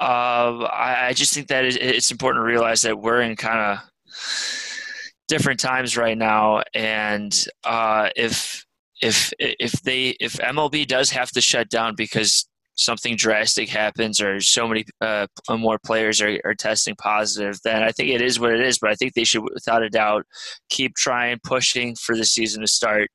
uh, 0.00 0.58
I, 0.64 1.08
I 1.08 1.12
just 1.12 1.34
think 1.34 1.48
that 1.48 1.64
it- 1.64 1.80
it's 1.80 2.10
important 2.10 2.42
to 2.42 2.46
realize 2.46 2.82
that 2.82 3.00
we're 3.00 3.20
in 3.22 3.36
kind 3.36 3.58
of 3.58 3.78
different 5.28 5.60
times 5.60 5.96
right 5.96 6.16
now, 6.16 6.62
and 6.74 7.46
uh, 7.64 8.10
if 8.16 8.64
if 9.02 9.32
if 9.38 9.72
they 9.82 10.10
if 10.20 10.34
MLB 10.34 10.86
does 10.86 11.10
have 11.10 11.30
to 11.32 11.40
shut 11.40 11.68
down 11.68 11.94
because 11.96 12.48
something 12.78 13.16
drastic 13.16 13.70
happens 13.70 14.20
or 14.20 14.38
so 14.40 14.68
many 14.68 14.84
uh, 15.00 15.26
more 15.50 15.78
players 15.84 16.20
are, 16.20 16.38
are 16.44 16.54
testing 16.54 16.94
positive, 16.96 17.58
then 17.64 17.82
I 17.82 17.90
think 17.90 18.10
it 18.10 18.20
is 18.20 18.38
what 18.38 18.52
it 18.52 18.60
is. 18.60 18.78
But 18.78 18.90
I 18.90 18.94
think 18.94 19.14
they 19.14 19.24
should, 19.24 19.42
without 19.54 19.82
a 19.82 19.88
doubt, 19.88 20.26
keep 20.68 20.94
trying 20.94 21.38
pushing 21.42 21.94
for 21.96 22.14
the 22.14 22.24
season 22.26 22.60
to 22.60 22.66
start 22.66 23.10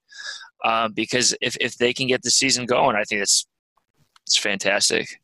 um, 0.64 0.94
because 0.94 1.36
if 1.42 1.58
if 1.60 1.78
they 1.78 1.94
can 1.94 2.08
get 2.08 2.22
the 2.22 2.32
season 2.32 2.66
going, 2.66 2.96
I 2.96 3.04
think 3.04 3.22
it's 3.22 3.46
it's 4.26 4.38
fantastic. 4.38 5.20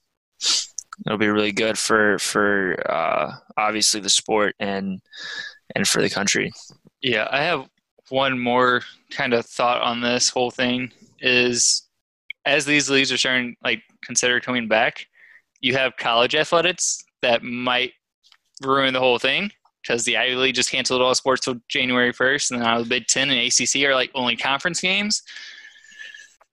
It'll 1.06 1.18
be 1.18 1.30
really 1.30 1.52
good 1.52 1.78
for 1.78 2.18
for 2.20 2.76
uh, 2.90 3.32
obviously 3.58 4.00
the 4.00 4.10
sport 4.10 4.56
and 4.60 5.00
and 5.76 5.88
for 5.88 6.02
the 6.02 6.10
country. 6.10 6.52
Yeah, 7.02 7.28
I 7.32 7.44
have 7.44 7.68
one 8.10 8.40
more 8.40 8.82
kind 9.12 9.34
of 9.34 9.46
thought 9.46 9.82
on 9.82 10.02
this 10.02 10.30
whole 10.30 10.52
thing 10.52 10.92
is 11.20 11.84
as 12.46 12.66
these 12.66 12.90
leagues 12.90 13.12
are 13.12 13.18
starting 13.18 13.56
like 13.64 13.84
consider 14.04 14.40
coming 14.40 14.68
back, 14.68 15.06
you 15.62 15.74
have 15.74 15.98
college 15.98 16.36
athletics 16.36 17.04
that 17.22 17.44
might 17.44 17.94
ruin 18.64 18.94
the 18.94 19.00
whole 19.00 19.20
thing 19.20 19.52
because 19.88 20.04
the 20.06 20.18
Ivy 20.18 20.36
League 20.36 20.56
just 20.56 20.72
canceled 20.72 21.02
all 21.02 21.16
sports 21.16 21.46
till 21.46 21.56
January 21.70 22.12
first, 22.12 22.52
and 22.52 22.62
now 22.62 22.80
the 22.80 22.90
Big 22.90 23.08
Ten 23.08 23.30
and 23.30 23.40
ACC 23.40 23.84
are 23.88 23.96
like 23.96 24.12
only 24.14 24.36
conference 24.36 24.82
games. 24.82 25.24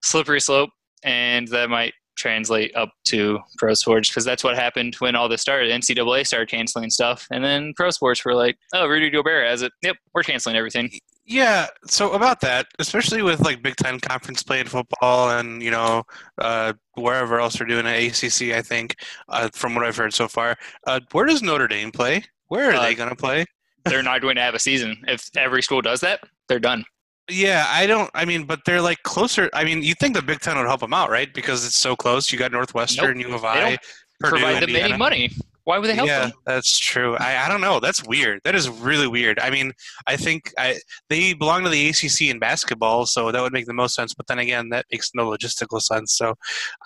Slippery 0.03 0.41
slope, 0.41 0.71
and 1.03 1.49
that 1.49 1.71
might 1.71 1.95
translate 2.17 2.75
up 2.77 2.93
to 3.07 3.41
pro 3.59 3.75
sports 3.75 4.09
because 4.09 4.25
that's 4.25 4.45
what 4.45 4.55
happened 4.55 4.95
when 5.01 5.17
all 5.17 5.29
this 5.29 5.41
started. 5.41 5.71
NCAA 5.71 6.27
started 6.27 6.49
canceling 6.49 6.91
stuff, 6.91 7.27
and 7.31 7.43
then 7.43 7.73
pro 7.75 7.91
sports 7.91 8.25
were 8.25 8.35
like, 8.35 8.57
"Oh, 8.75 8.87
Rudy 8.87 9.11
Gobert 9.11 9.49
has 9.49 9.63
it. 9.63 9.73
Yep, 9.83 9.97
we're 10.15 10.23
canceling 10.23 10.57
everything." 10.57 10.91
Yeah, 11.27 11.69
so 11.87 12.13
about 12.13 12.41
that, 12.43 12.67
especially 12.79 13.23
with 13.23 13.41
like 13.41 13.63
Big 13.63 13.77
Ten 13.77 13.99
conference 13.99 14.43
play 14.43 14.61
in 14.61 14.67
football, 14.67 15.31
and 15.31 15.63
you 15.63 15.71
know 15.71 16.05
uh, 16.39 16.75
wherever 16.95 17.41
else 17.41 17.57
they're 17.57 17.67
doing 17.67 17.87
at 17.87 18.03
ACC, 18.03 18.55
I 18.55 18.63
think 18.63 18.97
uh, 19.29 19.49
from 19.55 19.75
what 19.75 19.85
I've 19.85 19.97
heard 19.97 20.15
so 20.15 20.29
far, 20.29 20.57
uh, 20.87 21.01
where 21.13 21.27
does 21.27 21.43
Notre 21.43 21.67
Dame 21.67 21.91
play? 21.91 22.25
Where 22.49 22.71
are 22.71 22.75
Uh, 22.75 22.83
they 22.83 22.95
going 22.95 23.11
to 23.11 23.17
play? 23.17 23.45
they're 23.87 24.03
not 24.03 24.21
going 24.23 24.37
to 24.37 24.41
have 24.43 24.55
a 24.55 24.59
season. 24.59 24.97
If 25.07 25.29
every 25.37 25.63
school 25.63 25.83
does 25.83 26.01
that, 26.01 26.21
they're 26.49 26.59
done. 26.59 26.85
Yeah, 27.31 27.67
I 27.69 27.87
don't. 27.87 28.11
I 28.15 28.25
mean, 28.25 28.45
but 28.45 28.61
they're 28.67 28.81
like 28.83 29.03
closer. 29.03 29.49
I 29.55 29.65
mean, 29.65 29.83
you 29.83 29.95
think 29.95 30.15
the 30.15 30.23
Big 30.23 30.41
Ten 30.41 30.57
would 30.59 30.67
help 30.67 30.81
them 30.81 30.93
out, 30.95 31.11
right? 31.11 31.33
Because 31.33 31.67
it's 31.67 31.77
so 31.77 31.97
close. 31.97 32.31
You 32.33 32.39
got 32.39 32.53
Northwestern, 32.53 33.19
U 33.21 33.35
of 33.35 33.45
I, 33.45 33.79
Purdue, 34.21 34.31
Provide 34.37 34.55
them 34.57 34.71
Indiana. 34.71 34.89
any 34.91 34.97
money. 34.99 35.31
Why 35.65 35.79
would 35.79 35.89
they 35.89 35.95
help 35.95 36.07
yeah, 36.09 36.27
them? 36.27 36.33
that's 36.45 36.79
true. 36.79 37.17
I, 37.17 37.47
I 37.47 37.49
don't 37.49 37.63
know. 37.63 37.81
That's 37.81 38.07
weird. 38.07 38.41
That 38.45 38.55
is 38.55 38.69
really 38.69 39.09
weird. 39.09 39.39
I 39.39 39.49
mean, 39.49 39.73
I 40.07 40.17
think 40.19 40.53
I 40.59 40.79
they 41.09 41.33
belong 41.33 41.65
to 41.65 41.71
the 41.71 41.89
ACC 41.89 42.23
in 42.31 42.39
basketball, 42.39 43.07
so 43.07 43.33
that 43.33 43.41
would 43.41 43.55
make 43.55 43.65
the 43.65 43.73
most 43.73 43.95
sense. 43.95 44.13
But 44.13 44.27
then 44.27 44.39
again, 44.41 44.69
that 44.71 44.85
makes 44.93 45.11
no 45.15 45.27
logistical 45.31 45.81
sense. 45.81 46.13
So 46.15 46.35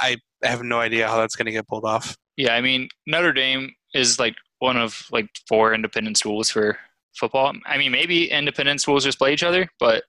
I 0.01 0.17
have 0.45 0.63
no 0.63 0.79
idea 0.79 1.09
how 1.09 1.17
that's 1.17 1.35
going 1.35 1.47
to 1.47 1.53
get 1.53 1.67
pulled 1.67 1.85
off. 1.85 2.17
Yeah, 2.37 2.55
I 2.55 2.61
mean 2.61 2.89
Notre 3.09 3.33
Dame 3.33 3.73
is 3.95 4.21
like 4.21 4.37
one 4.59 4.77
of 4.77 5.07
like 5.11 5.29
four 5.49 5.75
independent 5.75 6.17
schools 6.19 6.51
for 6.51 6.79
football. 7.15 7.53
I 7.67 7.79
mean, 7.79 7.93
maybe 7.93 8.31
independent 8.31 8.81
schools 8.81 9.05
just 9.05 9.19
play 9.19 9.33
each 9.33 9.43
other, 9.43 9.69
but 9.79 10.05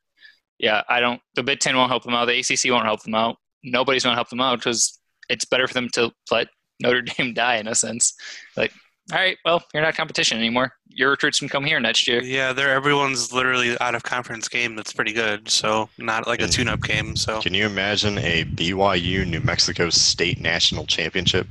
yeah, 0.59 0.83
I 0.89 0.99
don't. 0.99 1.21
The 1.35 1.43
Big 1.43 1.59
Ten 1.59 1.75
won't 1.75 1.89
help 1.89 2.03
them 2.03 2.13
out. 2.13 2.25
The 2.25 2.39
ACC 2.39 2.71
won't 2.71 2.85
help 2.85 3.03
them 3.03 3.15
out. 3.15 3.37
Nobody's 3.63 4.03
going 4.03 4.13
to 4.13 4.17
help 4.17 4.29
them 4.29 4.41
out 4.41 4.59
because 4.59 4.99
it's 5.29 5.45
better 5.45 5.67
for 5.67 5.73
them 5.73 5.89
to 5.93 6.11
let 6.31 6.47
Notre 6.81 7.01
Dame 7.17 7.33
die 7.33 7.57
in 7.57 7.67
a 7.67 7.75
sense. 7.75 8.13
Like, 8.57 8.71
all 9.11 9.17
right, 9.17 9.37
well, 9.43 9.63
you're 9.73 9.81
not 9.81 9.95
competition 9.95 10.37
anymore. 10.37 10.71
Your 10.87 11.09
recruits 11.11 11.39
can 11.39 11.49
come 11.49 11.63
here 11.63 11.79
next 11.79 12.07
year. 12.07 12.21
Yeah, 12.21 12.53
they're 12.53 12.69
everyone's 12.69 13.33
literally 13.33 13.75
out 13.79 13.95
of 13.95 14.03
conference 14.03 14.47
game. 14.47 14.75
That's 14.75 14.93
pretty 14.93 15.13
good. 15.13 15.49
So 15.49 15.89
not 15.97 16.27
like 16.27 16.41
a 16.41 16.47
tune-up 16.47 16.81
game. 16.81 17.15
So 17.15 17.41
Can 17.41 17.53
you 17.53 17.65
imagine 17.65 18.19
a 18.19 18.43
BYU 18.43 19.25
New 19.25 19.39
Mexico 19.39 19.89
State 19.89 20.39
National 20.39 20.85
Championship? 20.85 21.47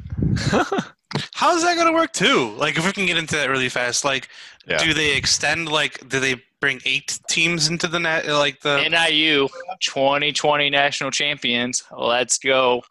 how 1.34 1.54
is 1.56 1.62
that 1.62 1.74
going 1.74 1.86
to 1.88 1.92
work 1.94 2.12
too? 2.12 2.50
Like, 2.56 2.76
if 2.76 2.84
we 2.86 2.92
can 2.92 3.06
get 3.06 3.16
into 3.16 3.36
that 3.36 3.48
really 3.48 3.68
fast, 3.68 4.04
like, 4.04 4.28
Yeah. 4.66 4.78
do 4.78 4.92
they 4.94 5.16
extend? 5.16 5.68
Like, 5.70 6.06
do 6.08 6.20
they 6.20 6.42
bring 6.60 6.80
eight 6.84 7.18
teams 7.28 7.68
into 7.68 7.86
the 7.88 7.98
net? 8.00 8.26
Like 8.26 8.60
the 8.60 8.76
NIU 8.88 9.48
2020 9.80 10.70
national 10.70 11.10
champions. 11.10 11.84
Let's 11.96 12.38
go. 12.38 12.82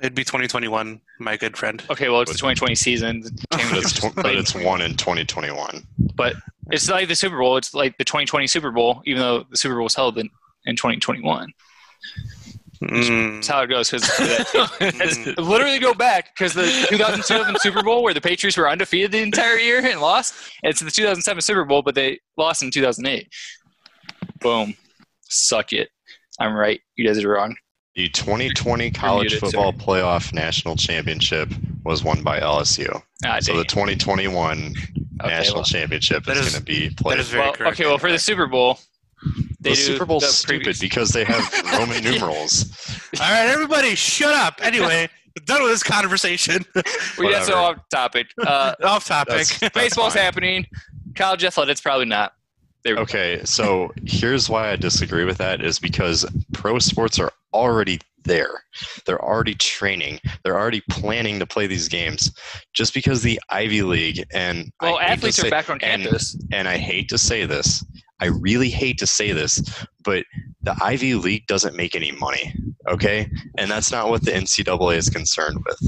it'd 0.00 0.14
be 0.14 0.24
2021, 0.24 1.00
my 1.18 1.36
good 1.36 1.56
friend. 1.56 1.82
Okay, 1.90 2.08
well, 2.08 2.22
it's 2.22 2.32
the 2.32 2.38
2020 2.38 2.74
season. 2.74 3.22
But 3.50 3.60
it's, 3.76 3.92
just 3.92 3.96
tw- 4.02 4.14
but 4.16 4.34
it's 4.34 4.54
one 4.54 4.80
in 4.80 4.96
2021. 4.96 5.86
But 6.16 6.34
it's 6.72 6.88
like 6.88 7.08
the 7.08 7.14
Super 7.14 7.38
Bowl. 7.38 7.56
It's 7.56 7.74
like 7.74 7.96
the 7.98 8.04
2020 8.04 8.46
Super 8.46 8.70
Bowl, 8.70 9.02
even 9.04 9.20
though 9.20 9.44
the 9.50 9.56
Super 9.56 9.74
Bowl 9.76 9.84
was 9.84 9.94
held 9.94 10.18
in, 10.18 10.28
in 10.66 10.74
2021. 10.76 11.52
Mm. 12.82 13.34
That's 13.34 13.48
how 13.48 13.60
it 13.62 13.66
goes. 13.66 13.90
Because 13.90 15.26
literally 15.38 15.78
go 15.78 15.92
back 15.92 16.30
because 16.34 16.54
the 16.54 16.64
2007 16.88 17.56
Super 17.60 17.82
Bowl 17.82 18.02
where 18.02 18.14
the 18.14 18.20
Patriots 18.22 18.56
were 18.56 18.70
undefeated 18.70 19.12
the 19.12 19.18
entire 19.20 19.56
year 19.58 19.84
and 19.84 20.00
lost. 20.00 20.34
It's 20.62 20.80
the 20.80 20.90
2007 20.90 21.42
Super 21.42 21.64
Bowl, 21.66 21.82
but 21.82 21.94
they 21.94 22.20
lost 22.38 22.62
in 22.62 22.70
2008. 22.70 23.28
Boom. 24.40 24.74
Suck 25.24 25.72
it. 25.72 25.90
I'm 26.38 26.54
right. 26.54 26.80
You 26.96 27.06
guys 27.06 27.22
are 27.22 27.28
wrong. 27.28 27.54
The 27.96 28.08
2020 28.08 28.90
College 28.92 29.24
muted, 29.32 29.40
Football 29.40 29.72
Playoff 29.74 30.32
National 30.32 30.76
Championship 30.76 31.50
was 31.84 32.02
won 32.02 32.22
by 32.22 32.40
LSU. 32.40 32.88
Ah, 33.26 33.38
So 33.40 33.52
dang. 33.52 33.58
the 33.58 33.64
2021 33.64 34.58
Okay, 34.58 35.28
National 35.28 35.56
well- 35.56 35.64
Championship 35.64 36.24
That 36.24 36.38
is, 36.38 36.46
is- 36.46 36.52
going 36.54 36.64
to 36.64 36.66
be 36.88 36.94
played. 36.94 37.18
is 37.18 37.28
very 37.28 37.42
well, 37.44 37.52
correct. 37.52 37.74
okay, 37.78 37.86
well, 37.86 37.98
for 37.98 38.10
the 38.10 38.18
Super 38.18 38.46
Bowl, 38.46 38.78
they 39.60 39.70
the 39.70 39.76
do 39.76 39.82
Super 39.82 40.06
Bowl's 40.06 40.22
the 40.24 40.28
stupid 40.28 40.62
previous- 40.64 40.78
because 40.80 41.10
they 41.10 41.24
have 41.24 41.52
Roman 41.78 42.02
numerals. 42.02 42.70
All 43.20 43.30
right, 43.30 43.48
everybody, 43.48 43.94
shut 43.94 44.34
up. 44.34 44.60
Anyway, 44.64 45.08
done 45.44 45.62
with 45.62 45.72
this 45.72 45.82
conversation. 45.82 46.64
We 47.18 47.30
got 47.30 47.44
so 47.46 47.54
off 47.54 47.76
topic. 47.90 48.28
Uh, 48.38 48.74
Off 48.82 49.06
topic. 49.06 49.28
That's- 49.32 49.58
that's 49.58 49.74
baseball's 49.74 50.14
fine. 50.14 50.22
happening. 50.22 50.66
College 51.16 51.44
athletics 51.44 51.80
probably 51.80 52.06
not. 52.06 52.32
There 52.82 52.94
we 52.94 52.96
go. 52.96 53.02
Okay, 53.02 53.40
so 53.44 53.92
here's 54.06 54.48
why 54.48 54.70
I 54.70 54.76
disagree 54.76 55.24
with 55.24 55.36
that 55.38 55.62
is 55.62 55.78
because 55.78 56.24
pro 56.54 56.78
sports 56.78 57.18
are 57.18 57.30
already 57.52 58.00
there. 58.24 58.62
They're 59.04 59.22
already 59.22 59.54
training. 59.54 60.20
They're 60.44 60.58
already 60.58 60.82
planning 60.88 61.38
to 61.40 61.46
play 61.46 61.66
these 61.66 61.88
games. 61.88 62.32
Just 62.72 62.94
because 62.94 63.20
the 63.22 63.38
Ivy 63.50 63.82
League 63.82 64.24
and 64.32 64.72
Well, 64.80 64.96
I 64.96 65.04
athletes 65.06 65.36
say- 65.36 65.48
are 65.48 65.50
back 65.50 65.68
on 65.68 65.78
and- 65.82 66.02
campus. 66.04 66.42
and 66.52 66.66
I 66.66 66.78
hate 66.78 67.10
to 67.10 67.18
say 67.18 67.44
this, 67.44 67.84
I 68.20 68.26
really 68.26 68.70
hate 68.70 68.98
to 68.98 69.06
say 69.06 69.32
this, 69.32 69.62
but 70.04 70.24
the 70.62 70.76
Ivy 70.82 71.14
League 71.14 71.46
doesn't 71.46 71.76
make 71.76 71.94
any 71.94 72.12
money. 72.12 72.54
Okay, 72.88 73.30
and 73.58 73.70
that's 73.70 73.90
not 73.90 74.08
what 74.08 74.24
the 74.24 74.32
NCAA 74.32 74.96
is 74.96 75.08
concerned 75.08 75.58
with. 75.66 75.78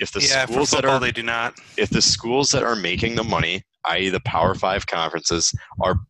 If 0.00 0.12
the 0.12 0.20
yeah, 0.20 0.46
schools 0.46 0.70
that 0.70 0.84
are 0.84 0.98
they 0.98 1.12
do 1.12 1.22
not. 1.22 1.54
if 1.76 1.90
the 1.90 2.02
schools 2.02 2.50
that 2.50 2.62
are 2.62 2.76
making 2.76 3.14
the 3.14 3.24
money, 3.24 3.62
i.e., 3.86 4.08
the 4.08 4.20
Power 4.20 4.54
Five 4.54 4.86
conferences, 4.86 5.54
are 5.80 6.00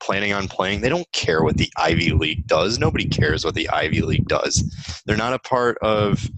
planning 0.00 0.32
on 0.32 0.48
playing, 0.48 0.80
they 0.80 0.88
don't 0.88 1.10
care 1.12 1.42
what 1.42 1.56
the 1.56 1.70
Ivy 1.76 2.12
League 2.12 2.46
does. 2.46 2.78
Nobody 2.78 3.06
cares 3.06 3.44
what 3.44 3.54
the 3.54 3.68
Ivy 3.70 4.02
League 4.02 4.26
does. 4.26 5.02
They're 5.06 5.16
not 5.16 5.34
a 5.34 5.38
part 5.38 5.78
of 5.78 6.28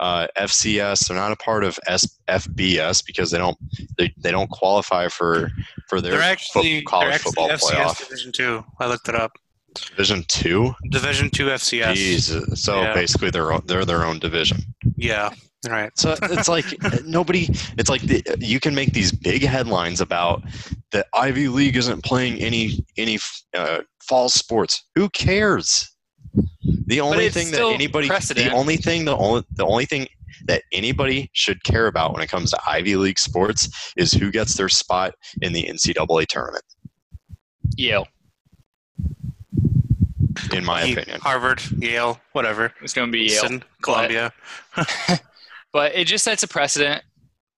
uh, 0.00 0.26
FCS. 0.36 1.08
They're 1.08 1.16
not 1.16 1.32
a 1.32 1.36
part 1.36 1.64
of 1.64 1.78
S- 1.86 2.18
FBS 2.28 3.04
because 3.04 3.30
they 3.30 3.38
don't 3.38 3.56
they, 3.96 4.12
they 4.18 4.30
don't 4.30 4.50
qualify 4.50 5.08
for 5.08 5.50
for 5.88 6.00
their 6.00 6.12
They're 6.18 6.36
fo- 6.36 6.62
college 6.86 7.06
they're 7.06 7.10
actually 7.14 7.18
football 7.32 7.48
FCS 7.48 7.70
playoff. 7.72 7.98
Division 7.98 8.32
Two. 8.32 8.64
I 8.80 8.86
looked 8.86 9.08
it 9.08 9.14
up. 9.14 9.32
Division 9.74 10.24
two. 10.28 10.74
Division 10.90 11.30
Two 11.30 11.46
FCS. 11.46 11.94
Jesus. 11.94 12.62
So 12.64 12.80
Yeah. 12.82 12.94
basically, 12.94 13.30
they're 13.30 13.58
they're 13.66 13.84
their 13.84 14.04
own 14.04 14.18
division. 14.18 14.58
Yeah. 14.96 15.30
Right. 15.68 15.90
So 15.98 16.14
it's 16.22 16.48
like 16.48 16.64
nobody. 17.04 17.48
It's 17.76 17.90
like 17.90 18.02
the, 18.02 18.22
you 18.40 18.60
can 18.60 18.74
make 18.74 18.92
these 18.92 19.10
big 19.12 19.42
headlines 19.42 20.00
about 20.00 20.42
the 20.92 21.04
Ivy 21.14 21.48
League 21.48 21.76
isn't 21.76 22.04
playing 22.04 22.38
any 22.38 22.84
any 22.96 23.18
uh, 23.54 23.80
fall 24.02 24.28
sports. 24.28 24.84
Who 24.94 25.08
cares? 25.10 25.88
The 26.86 27.00
only 27.00 27.28
thing 27.30 27.50
that 27.52 27.60
anybody, 27.62 28.08
precedent. 28.08 28.50
the 28.50 28.56
only 28.56 28.76
thing, 28.76 29.04
the 29.04 29.16
only 29.16 29.44
the 29.52 29.66
only 29.66 29.84
thing 29.86 30.06
that 30.46 30.62
anybody 30.72 31.30
should 31.32 31.62
care 31.64 31.86
about 31.86 32.12
when 32.12 32.22
it 32.22 32.28
comes 32.28 32.50
to 32.50 32.58
Ivy 32.66 32.96
League 32.96 33.18
sports 33.18 33.92
is 33.96 34.12
who 34.12 34.30
gets 34.30 34.54
their 34.54 34.68
spot 34.68 35.14
in 35.42 35.52
the 35.52 35.64
NCAA 35.64 36.26
tournament. 36.26 36.64
Yale. 37.76 38.06
In 40.52 40.64
my 40.64 40.84
Ye- 40.84 40.92
opinion, 40.92 41.20
Harvard, 41.20 41.60
Yale, 41.78 42.20
whatever. 42.32 42.72
It's 42.80 42.94
going 42.94 43.08
to 43.08 43.12
be 43.12 43.24
Yale. 43.24 43.42
Sin- 43.42 43.64
Columbia. 43.82 44.32
But 45.72 45.94
it 45.94 46.06
just 46.06 46.24
sets 46.24 46.42
a 46.42 46.48
precedent. 46.48 47.02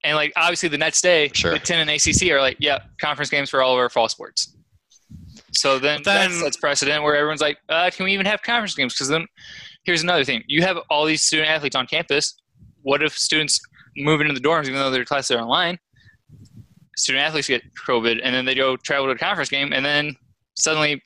And, 0.03 0.17
like, 0.17 0.33
obviously, 0.35 0.69
the 0.69 0.79
next 0.79 1.03
day, 1.03 1.31
Sure. 1.33 1.53
Big 1.53 1.63
Ten 1.63 1.79
and 1.79 1.89
ACC 1.91 2.29
are 2.33 2.41
like, 2.41 2.57
yeah, 2.59 2.81
conference 3.01 3.31
games 3.31 3.51
for 3.51 3.63
all 3.63 3.75
of 3.75 3.79
our 3.79 3.89
fall 3.89 4.09
sports. 4.09 4.57
So 5.53 5.79
then, 5.79 6.01
But 6.05 6.15
then- 6.15 6.31
that 6.31 6.39
sets 6.39 6.57
precedent 6.57 7.03
where 7.03 7.17
everyone's 7.17 7.41
like, 7.41 7.59
uh, 7.69 7.91
can 7.91 8.05
we 8.05 8.13
even 8.13 8.27
have 8.27 8.43
conference 8.43 8.75
games? 8.75 8.95
Because 8.95 9.09
then 9.09 9.27
here's 9.85 10.03
another 10.03 10.25
thing. 10.25 10.45
You 10.47 10.63
have 10.63 10.79
all 10.91 11.05
these 11.05 11.23
student 11.23 11.49
athletes 11.49 11.75
on 11.77 11.87
campus. 11.87 12.35
What 12.83 13.03
if 13.03 13.17
students 13.17 13.61
move 13.97 14.21
into 14.21 14.33
the 14.33 14.41
dorms 14.41 14.63
even 14.67 14.75
though 14.75 14.91
their 14.91 15.05
classes 15.05 15.33
are 15.37 15.41
online? 15.41 15.79
Student 16.97 17.25
athletes 17.25 17.49
get 17.49 17.63
COVID, 17.87 18.21
and 18.23 18.35
then 18.35 18.45
they 18.45 18.55
go 18.55 18.77
travel 18.77 19.07
to 19.07 19.13
a 19.13 19.17
conference 19.19 19.49
game, 19.51 19.73
and 19.73 19.85
then 19.85 20.15
suddenly 20.55 21.03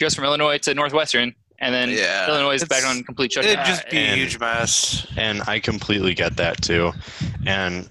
goes 0.00 0.14
from 0.14 0.24
Illinois 0.24 0.58
to 0.58 0.72
Northwestern, 0.74 1.34
and 1.60 1.74
then 1.74 1.90
Yeah, 1.90 2.28
Illinois 2.28 2.54
is 2.54 2.64
back 2.64 2.84
on 2.84 3.02
complete 3.02 3.32
shutdown. 3.32 3.52
It'd 3.54 3.66
just 3.66 3.88
be 3.90 3.98
a 3.98 4.14
huge 4.14 4.38
mess. 4.38 5.06
and 5.16 5.42
I 5.46 5.58
completely 5.58 6.14
get 6.14 6.36
that 6.36 6.62
too. 6.62 6.92
And 7.44 7.88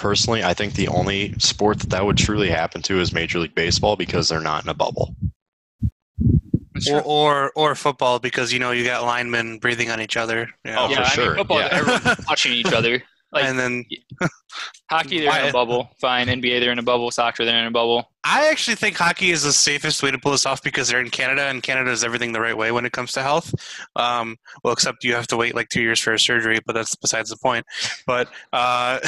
personally, 0.00 0.42
I 0.42 0.54
think 0.54 0.74
the 0.74 0.88
only 0.88 1.34
sport 1.38 1.78
that 1.80 1.90
that 1.90 2.04
would 2.04 2.16
truly 2.16 2.48
happen 2.48 2.82
to 2.82 3.00
is 3.00 3.12
Major 3.12 3.38
League 3.38 3.54
Baseball 3.54 3.94
because 3.94 4.28
they're 4.28 4.40
not 4.40 4.64
in 4.64 4.70
a 4.70 4.74
bubble. 4.74 5.14
Or, 6.90 7.02
or 7.02 7.52
or 7.56 7.74
football 7.74 8.18
because 8.18 8.54
you 8.54 8.58
know 8.58 8.70
you 8.70 8.84
got 8.84 9.04
linemen 9.04 9.58
breathing 9.58 9.90
on 9.90 10.00
each 10.00 10.16
other. 10.16 10.48
you 10.64 10.72
know. 10.72 10.86
Oh, 10.86 10.88
yeah, 10.88 10.96
for 10.96 11.02
I 11.02 11.08
sure, 11.08 11.26
mean, 11.26 11.36
football, 11.36 11.58
yeah. 11.58 11.68
everyone's 11.70 12.24
touching 12.26 12.52
each 12.52 12.72
other. 12.72 13.02
Like 13.32 13.44
and 13.44 13.58
then 13.58 13.84
hockey, 14.90 15.20
they're 15.20 15.42
in 15.42 15.50
a 15.50 15.52
bubble. 15.52 15.90
Fine, 16.00 16.26
NBA, 16.26 16.60
they're 16.60 16.72
in 16.72 16.78
a 16.80 16.82
bubble. 16.82 17.10
Soccer, 17.10 17.44
they're 17.44 17.60
in 17.60 17.66
a 17.66 17.70
bubble. 17.70 18.10
I 18.24 18.48
actually 18.48 18.74
think 18.74 18.96
hockey 18.96 19.30
is 19.30 19.44
the 19.44 19.52
safest 19.52 20.02
way 20.02 20.10
to 20.10 20.18
pull 20.18 20.32
this 20.32 20.46
off 20.46 20.62
because 20.62 20.88
they're 20.88 21.00
in 21.00 21.10
Canada 21.10 21.44
and 21.44 21.62
Canada 21.62 21.90
does 21.90 22.02
everything 22.02 22.32
the 22.32 22.40
right 22.40 22.56
way 22.56 22.72
when 22.72 22.84
it 22.84 22.92
comes 22.92 23.12
to 23.12 23.22
health. 23.22 23.54
Um, 23.94 24.36
well, 24.64 24.72
except 24.72 25.04
you 25.04 25.14
have 25.14 25.28
to 25.28 25.36
wait 25.36 25.54
like 25.54 25.68
two 25.68 25.80
years 25.80 26.00
for 26.00 26.12
a 26.12 26.18
surgery, 26.18 26.58
but 26.66 26.74
that's 26.74 26.96
besides 26.96 27.30
the 27.30 27.36
point. 27.36 27.64
But 28.06 28.28
uh, 28.52 28.98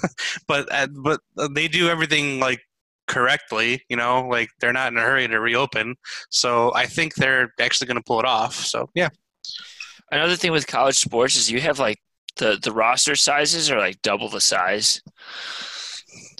but 0.46 0.68
uh, 0.70 0.88
but 0.92 1.20
they 1.54 1.68
do 1.68 1.88
everything 1.88 2.38
like 2.38 2.60
correctly. 3.08 3.82
You 3.88 3.96
know, 3.96 4.28
like 4.28 4.50
they're 4.60 4.74
not 4.74 4.92
in 4.92 4.98
a 4.98 5.02
hurry 5.02 5.26
to 5.26 5.40
reopen. 5.40 5.96
So 6.28 6.74
I 6.74 6.84
think 6.84 7.14
they're 7.14 7.52
actually 7.58 7.86
going 7.86 7.96
to 7.96 8.04
pull 8.04 8.20
it 8.20 8.26
off. 8.26 8.54
So 8.54 8.90
yeah, 8.94 9.08
Another 10.12 10.34
thing 10.36 10.50
with 10.50 10.66
college 10.66 10.98
sports 10.98 11.36
is 11.36 11.50
you 11.50 11.60
have 11.60 11.78
like 11.78 11.98
the 12.36 12.58
the 12.62 12.72
roster 12.72 13.16
sizes 13.16 13.70
are 13.70 13.78
like 13.78 14.00
double 14.02 14.28
the 14.28 14.40
size, 14.40 15.02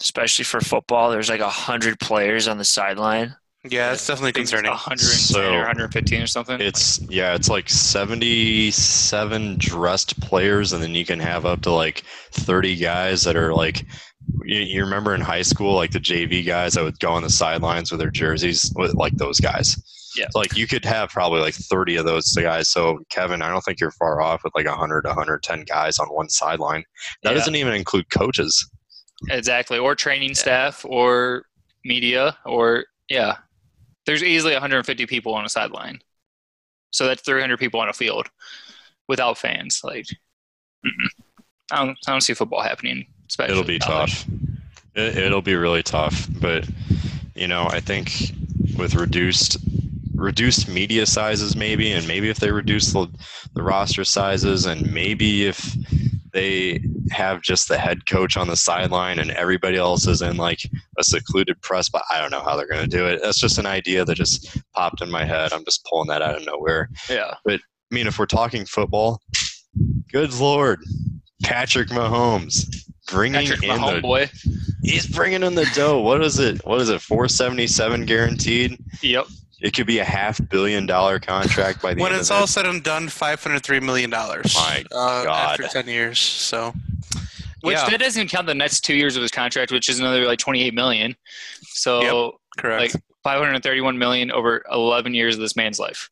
especially 0.00 0.44
for 0.44 0.60
football. 0.60 1.10
There's 1.10 1.28
like 1.30 1.40
a 1.40 1.48
hundred 1.48 2.00
players 2.00 2.48
on 2.48 2.58
the 2.58 2.64
sideline. 2.64 3.34
Yeah, 3.68 3.92
it's 3.92 4.06
definitely 4.06 4.32
concerning. 4.32 4.70
110 4.70 4.98
So- 4.98 5.52
or 5.52 5.58
115 5.58 6.22
or 6.22 6.26
something. 6.26 6.58
It's 6.60 6.98
yeah, 7.10 7.34
it's 7.34 7.50
like 7.50 7.68
seventy-seven 7.68 9.56
dressed 9.58 10.18
players, 10.20 10.72
and 10.72 10.82
then 10.82 10.94
you 10.94 11.04
can 11.04 11.20
have 11.20 11.44
up 11.44 11.60
to 11.62 11.70
like 11.70 12.02
thirty 12.32 12.76
guys 12.76 13.22
that 13.24 13.36
are 13.36 13.52
like. 13.54 13.84
You, 14.44 14.60
you 14.60 14.84
remember 14.84 15.14
in 15.14 15.20
high 15.20 15.42
school, 15.42 15.74
like 15.74 15.90
the 15.90 15.98
JV 15.98 16.46
guys 16.46 16.74
that 16.74 16.84
would 16.84 16.98
go 17.00 17.10
on 17.10 17.22
the 17.22 17.30
sidelines 17.30 17.90
with 17.90 18.00
their 18.00 18.10
jerseys, 18.10 18.72
with 18.76 18.94
like 18.94 19.14
those 19.14 19.40
guys. 19.40 19.76
Yeah. 20.16 20.26
So, 20.30 20.38
like 20.38 20.56
you 20.56 20.66
could 20.66 20.84
have 20.84 21.10
probably 21.10 21.40
like 21.40 21.54
thirty 21.54 21.96
of 21.96 22.04
those 22.04 22.32
guys. 22.34 22.68
So 22.68 22.98
Kevin, 23.10 23.42
I 23.42 23.48
don't 23.48 23.60
think 23.62 23.80
you're 23.80 23.90
far 23.92 24.20
off 24.20 24.42
with 24.44 24.54
like 24.54 24.66
100 24.66 25.04
110 25.06 25.64
guys 25.64 25.98
on 25.98 26.08
one 26.08 26.28
sideline. 26.28 26.84
That 27.22 27.30
Yeah. 27.30 27.38
doesn't 27.38 27.54
even 27.54 27.74
include 27.74 28.10
coaches. 28.10 28.68
Exactly, 29.28 29.78
or 29.78 29.94
training 29.94 30.34
staff, 30.34 30.84
or 30.88 31.44
media, 31.84 32.36
or 32.46 32.86
yeah. 33.08 33.36
There's 34.06 34.22
easily 34.22 34.54
150 34.54 35.06
people 35.06 35.34
on 35.34 35.44
a 35.44 35.48
sideline, 35.48 36.00
so 36.90 37.06
that's 37.06 37.22
300 37.22 37.58
people 37.58 37.78
on 37.80 37.88
a 37.88 37.92
field 37.92 38.28
without 39.08 39.38
fans. 39.38 39.82
Like. 39.84 40.06
I 41.72 41.84
don't, 41.84 41.98
I 42.08 42.10
don't 42.12 42.20
see 42.22 42.34
football 42.34 42.62
happening. 42.62 43.06
Especially 43.28 43.52
It'll 43.52 43.64
be 43.64 43.78
college. 43.78 44.24
tough. 44.24 44.26
It, 44.96 45.18
it'll 45.18 45.42
be 45.42 45.54
really 45.54 45.82
tough, 45.82 46.26
but 46.40 46.68
you 47.36 47.46
know, 47.46 47.68
I 47.70 47.78
think 47.80 48.32
with 48.76 48.94
reduced 48.96 49.58
reduced 50.20 50.68
media 50.68 51.06
sizes, 51.06 51.56
maybe, 51.56 51.92
and 51.92 52.06
maybe 52.06 52.28
if 52.28 52.38
they 52.38 52.50
reduce 52.50 52.92
the, 52.92 53.08
the 53.54 53.62
roster 53.62 54.04
sizes, 54.04 54.66
and 54.66 54.92
maybe 54.92 55.46
if 55.46 55.74
they 56.32 56.80
have 57.10 57.42
just 57.42 57.68
the 57.68 57.78
head 57.78 58.06
coach 58.06 58.36
on 58.36 58.46
the 58.46 58.56
sideline 58.56 59.18
and 59.18 59.32
everybody 59.32 59.76
else 59.76 60.06
is 60.06 60.22
in 60.22 60.36
like 60.36 60.60
a 60.98 61.02
secluded 61.02 61.60
press, 61.62 61.88
but 61.88 62.02
I 62.10 62.20
don't 62.20 62.30
know 62.30 62.42
how 62.42 62.56
they're 62.56 62.68
going 62.68 62.88
to 62.88 62.96
do 62.96 63.06
it. 63.06 63.20
That's 63.22 63.40
just 63.40 63.58
an 63.58 63.66
idea 63.66 64.04
that 64.04 64.14
just 64.14 64.56
popped 64.74 65.02
in 65.02 65.10
my 65.10 65.24
head. 65.24 65.52
I'm 65.52 65.64
just 65.64 65.84
pulling 65.86 66.08
that 66.08 66.22
out 66.22 66.36
of 66.36 66.46
nowhere. 66.46 66.88
Yeah, 67.08 67.34
but 67.44 67.54
I 67.54 67.94
mean, 67.94 68.06
if 68.06 68.18
we're 68.18 68.26
talking 68.26 68.64
football, 68.64 69.20
good 70.12 70.32
lord, 70.34 70.80
Patrick 71.42 71.88
Mahomes 71.88 72.84
bringing 73.08 73.46
Patrick, 73.46 73.62
in 73.64 73.68
the 73.70 73.74
homeboy. 73.74 74.30
he's 74.82 75.06
bringing 75.06 75.42
in 75.42 75.54
the 75.54 75.68
dough. 75.74 76.00
What 76.00 76.22
is 76.22 76.38
it? 76.38 76.64
What 76.64 76.80
is 76.80 76.90
it? 76.90 77.00
Four 77.00 77.26
seventy 77.26 77.66
seven 77.66 78.04
guaranteed. 78.04 78.78
Yep. 79.02 79.26
It 79.60 79.74
could 79.74 79.86
be 79.86 79.98
a 79.98 80.04
half 80.04 80.40
billion 80.48 80.86
dollar 80.86 81.18
contract 81.18 81.82
by 81.82 81.94
the 81.94 82.00
end. 82.00 82.10
when 82.10 82.18
it's 82.18 82.30
all 82.30 82.46
said 82.46 82.66
and 82.66 82.82
done, 82.82 83.08
five 83.08 83.42
hundred 83.42 83.62
three 83.62 83.80
million 83.80 84.10
dollars. 84.10 84.54
My 84.54 84.84
uh, 84.92 85.24
God. 85.24 85.60
After 85.60 85.68
ten 85.68 85.86
years, 85.86 86.18
so 86.18 86.72
Which 87.62 87.76
yeah, 87.76 87.90
that 87.90 88.00
doesn't 88.00 88.28
count 88.28 88.46
the 88.46 88.54
next 88.54 88.80
two 88.80 88.94
years 88.94 89.16
of 89.16 89.22
his 89.22 89.30
contract, 89.30 89.70
which 89.70 89.88
is 89.88 90.00
another 90.00 90.24
like 90.24 90.38
28 90.38 90.72
million. 90.72 91.14
So 91.62 92.00
Yep, 92.00 92.34
correct. 92.58 92.94
like 92.94 93.02
531 93.22 93.98
million 93.98 94.30
over 94.30 94.64
11 94.70 95.14
years 95.14 95.34
of 95.34 95.40
this 95.40 95.56
man's 95.56 95.78
life. 95.78 96.08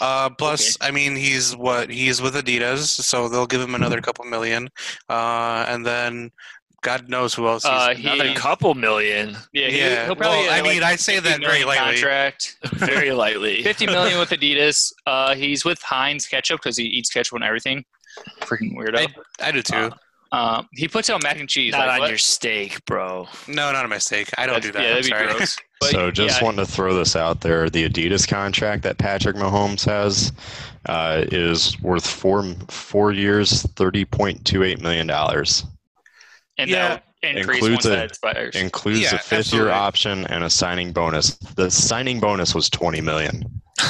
uh, 0.00 0.30
plus, 0.30 0.76
I 0.80 0.90
mean, 0.90 1.16
he's 1.16 1.56
what 1.56 1.90
he's 1.90 2.20
with 2.22 2.34
Adidas, 2.34 2.86
so 2.86 3.28
they'll 3.28 3.46
give 3.46 3.60
him 3.60 3.74
another 3.74 4.00
couple 4.00 4.24
million, 4.24 4.68
uh, 5.08 5.64
and 5.68 5.84
then 5.84 6.30
God 6.82 7.08
knows 7.08 7.34
who 7.34 7.46
else. 7.48 7.64
He's, 7.64 7.72
Uh, 7.72 7.94
he- 7.94 8.08
Another 8.08 8.34
couple 8.34 8.74
million, 8.74 9.36
Yeah, 9.52 9.68
he, 9.68 9.78
yeah. 9.78 10.08
will 10.08 10.16
probably. 10.16 10.38
well, 10.46 10.52
I 10.52 10.62
mean, 10.62 10.80
like, 10.80 10.92
I 10.92 10.96
say 10.96 11.18
that 11.18 11.40
very 11.40 11.64
lightly. 11.64 12.00
Contract. 12.00 12.56
very 12.74 13.10
lightly. 13.12 13.62
50 13.64 13.86
million 13.86 14.18
with 14.18 14.30
Adidas. 14.38 14.92
Uh, 15.06 15.34
he's 15.34 15.64
with 15.64 15.82
Heinz 15.82 16.26
ketchup 16.26 16.60
because 16.60 16.76
he 16.76 16.84
eats 16.84 17.10
ketchup 17.10 17.34
and 17.34 17.44
everything. 17.44 17.84
Freaking 18.42 18.76
weirdo. 18.76 19.08
I 19.40 19.50
do 19.52 19.62
too. 19.62 19.90
Um, 20.30 20.68
he 20.72 20.88
puts 20.88 21.08
out 21.08 21.22
mac 21.22 21.40
and 21.40 21.48
cheese. 21.48 21.72
Not 21.72 21.86
like, 21.86 21.94
on 21.94 22.00
what? 22.00 22.08
your 22.10 22.18
steak, 22.18 22.84
bro. 22.84 23.26
no, 23.46 23.72
not 23.72 23.84
a 23.84 23.88
mistake. 23.88 24.28
I 24.36 24.46
don't 24.46 24.62
do 24.62 24.70
that. 24.72 24.82
Yeah, 24.82 24.88
I'm 24.88 24.94
that'd 24.96 25.04
be 25.04 25.10
sorry. 25.10 25.26
gross. 25.34 25.56
But, 25.80 25.90
so 25.90 26.10
just 26.10 26.40
yeah, 26.40 26.44
wanting 26.44 26.66
to 26.66 26.70
throw 26.70 26.92
this 26.92 27.14
out 27.14 27.40
there: 27.40 27.70
the 27.70 27.88
Adidas 27.88 28.26
contract 28.26 28.82
that 28.82 28.98
Patrick 28.98 29.36
Mahomes 29.36 29.84
has 29.84 30.32
uh, 30.86 31.22
is 31.30 31.80
worth 31.80 32.04
four 32.04 32.42
four 32.66 33.12
years, 33.12 33.62
thirty 33.76 34.04
point 34.04 34.44
two 34.44 34.64
eight 34.64 34.80
million 34.80 35.06
dollars. 35.06 35.64
And 36.58 36.68
Yeah. 36.70 36.88
that'll 36.88 37.02
Includes 37.40 37.68
once 37.68 37.84
a- 37.86 37.88
that 37.90 38.04
expires. 38.04 38.54
Includes 38.54 39.00
Yeah, 39.00 39.14
a 39.14 39.18
fifth 39.18 39.32
absolutely. 39.40 39.70
year 39.70 39.76
option 39.76 40.26
and 40.26 40.44
a 40.44 40.50
signing 40.50 40.92
bonus. 40.92 41.30
The 41.56 41.70
signing 41.70 42.20
bonus 42.20 42.54
was 42.54 42.68
twenty 42.70 43.00
million. 43.00 43.62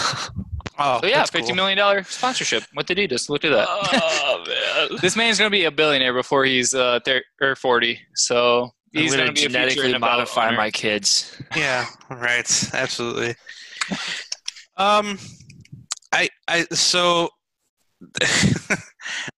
Oh, 0.81 1.01
so 1.01 1.09
yeah, 1.09 1.16
that's 1.16 1.31
fifty 1.33 1.49
cool. 1.49 1.57
million 1.57 1.77
dollar 1.77 2.05
sponsorship 2.05 2.62
with 2.77 2.87
Adidas. 2.87 3.29
Look 3.29 3.45
at 3.45 3.51
that. 3.51 3.66
Oh 3.69 4.45
man. 4.91 4.99
this 5.03 5.16
man's 5.16 5.37
gonna 5.37 5.51
be 5.51 5.64
a 5.64 5.73
billionaire 5.73 6.14
before 6.14 6.45
he's 6.45 6.73
uh 6.73 7.01
thir- 7.05 7.25
or 7.41 7.57
forty. 7.57 7.99
So 8.14 8.71
I'm 8.95 9.03
he's 9.03 9.11
gonna, 9.11 9.25
gonna, 9.25 9.33
be 9.33 9.41
genetically 9.41 9.93
NFL 9.93 9.99
modify 10.01 10.47
owner. 10.49 10.57
my 10.57 10.71
kids. 10.71 11.37
Yeah, 11.57 11.85
right. 12.11 12.49
Absolutely. 12.75 13.35
Um, 14.77 15.19
I 16.12 16.29
I 16.47 16.64
so 16.71 17.29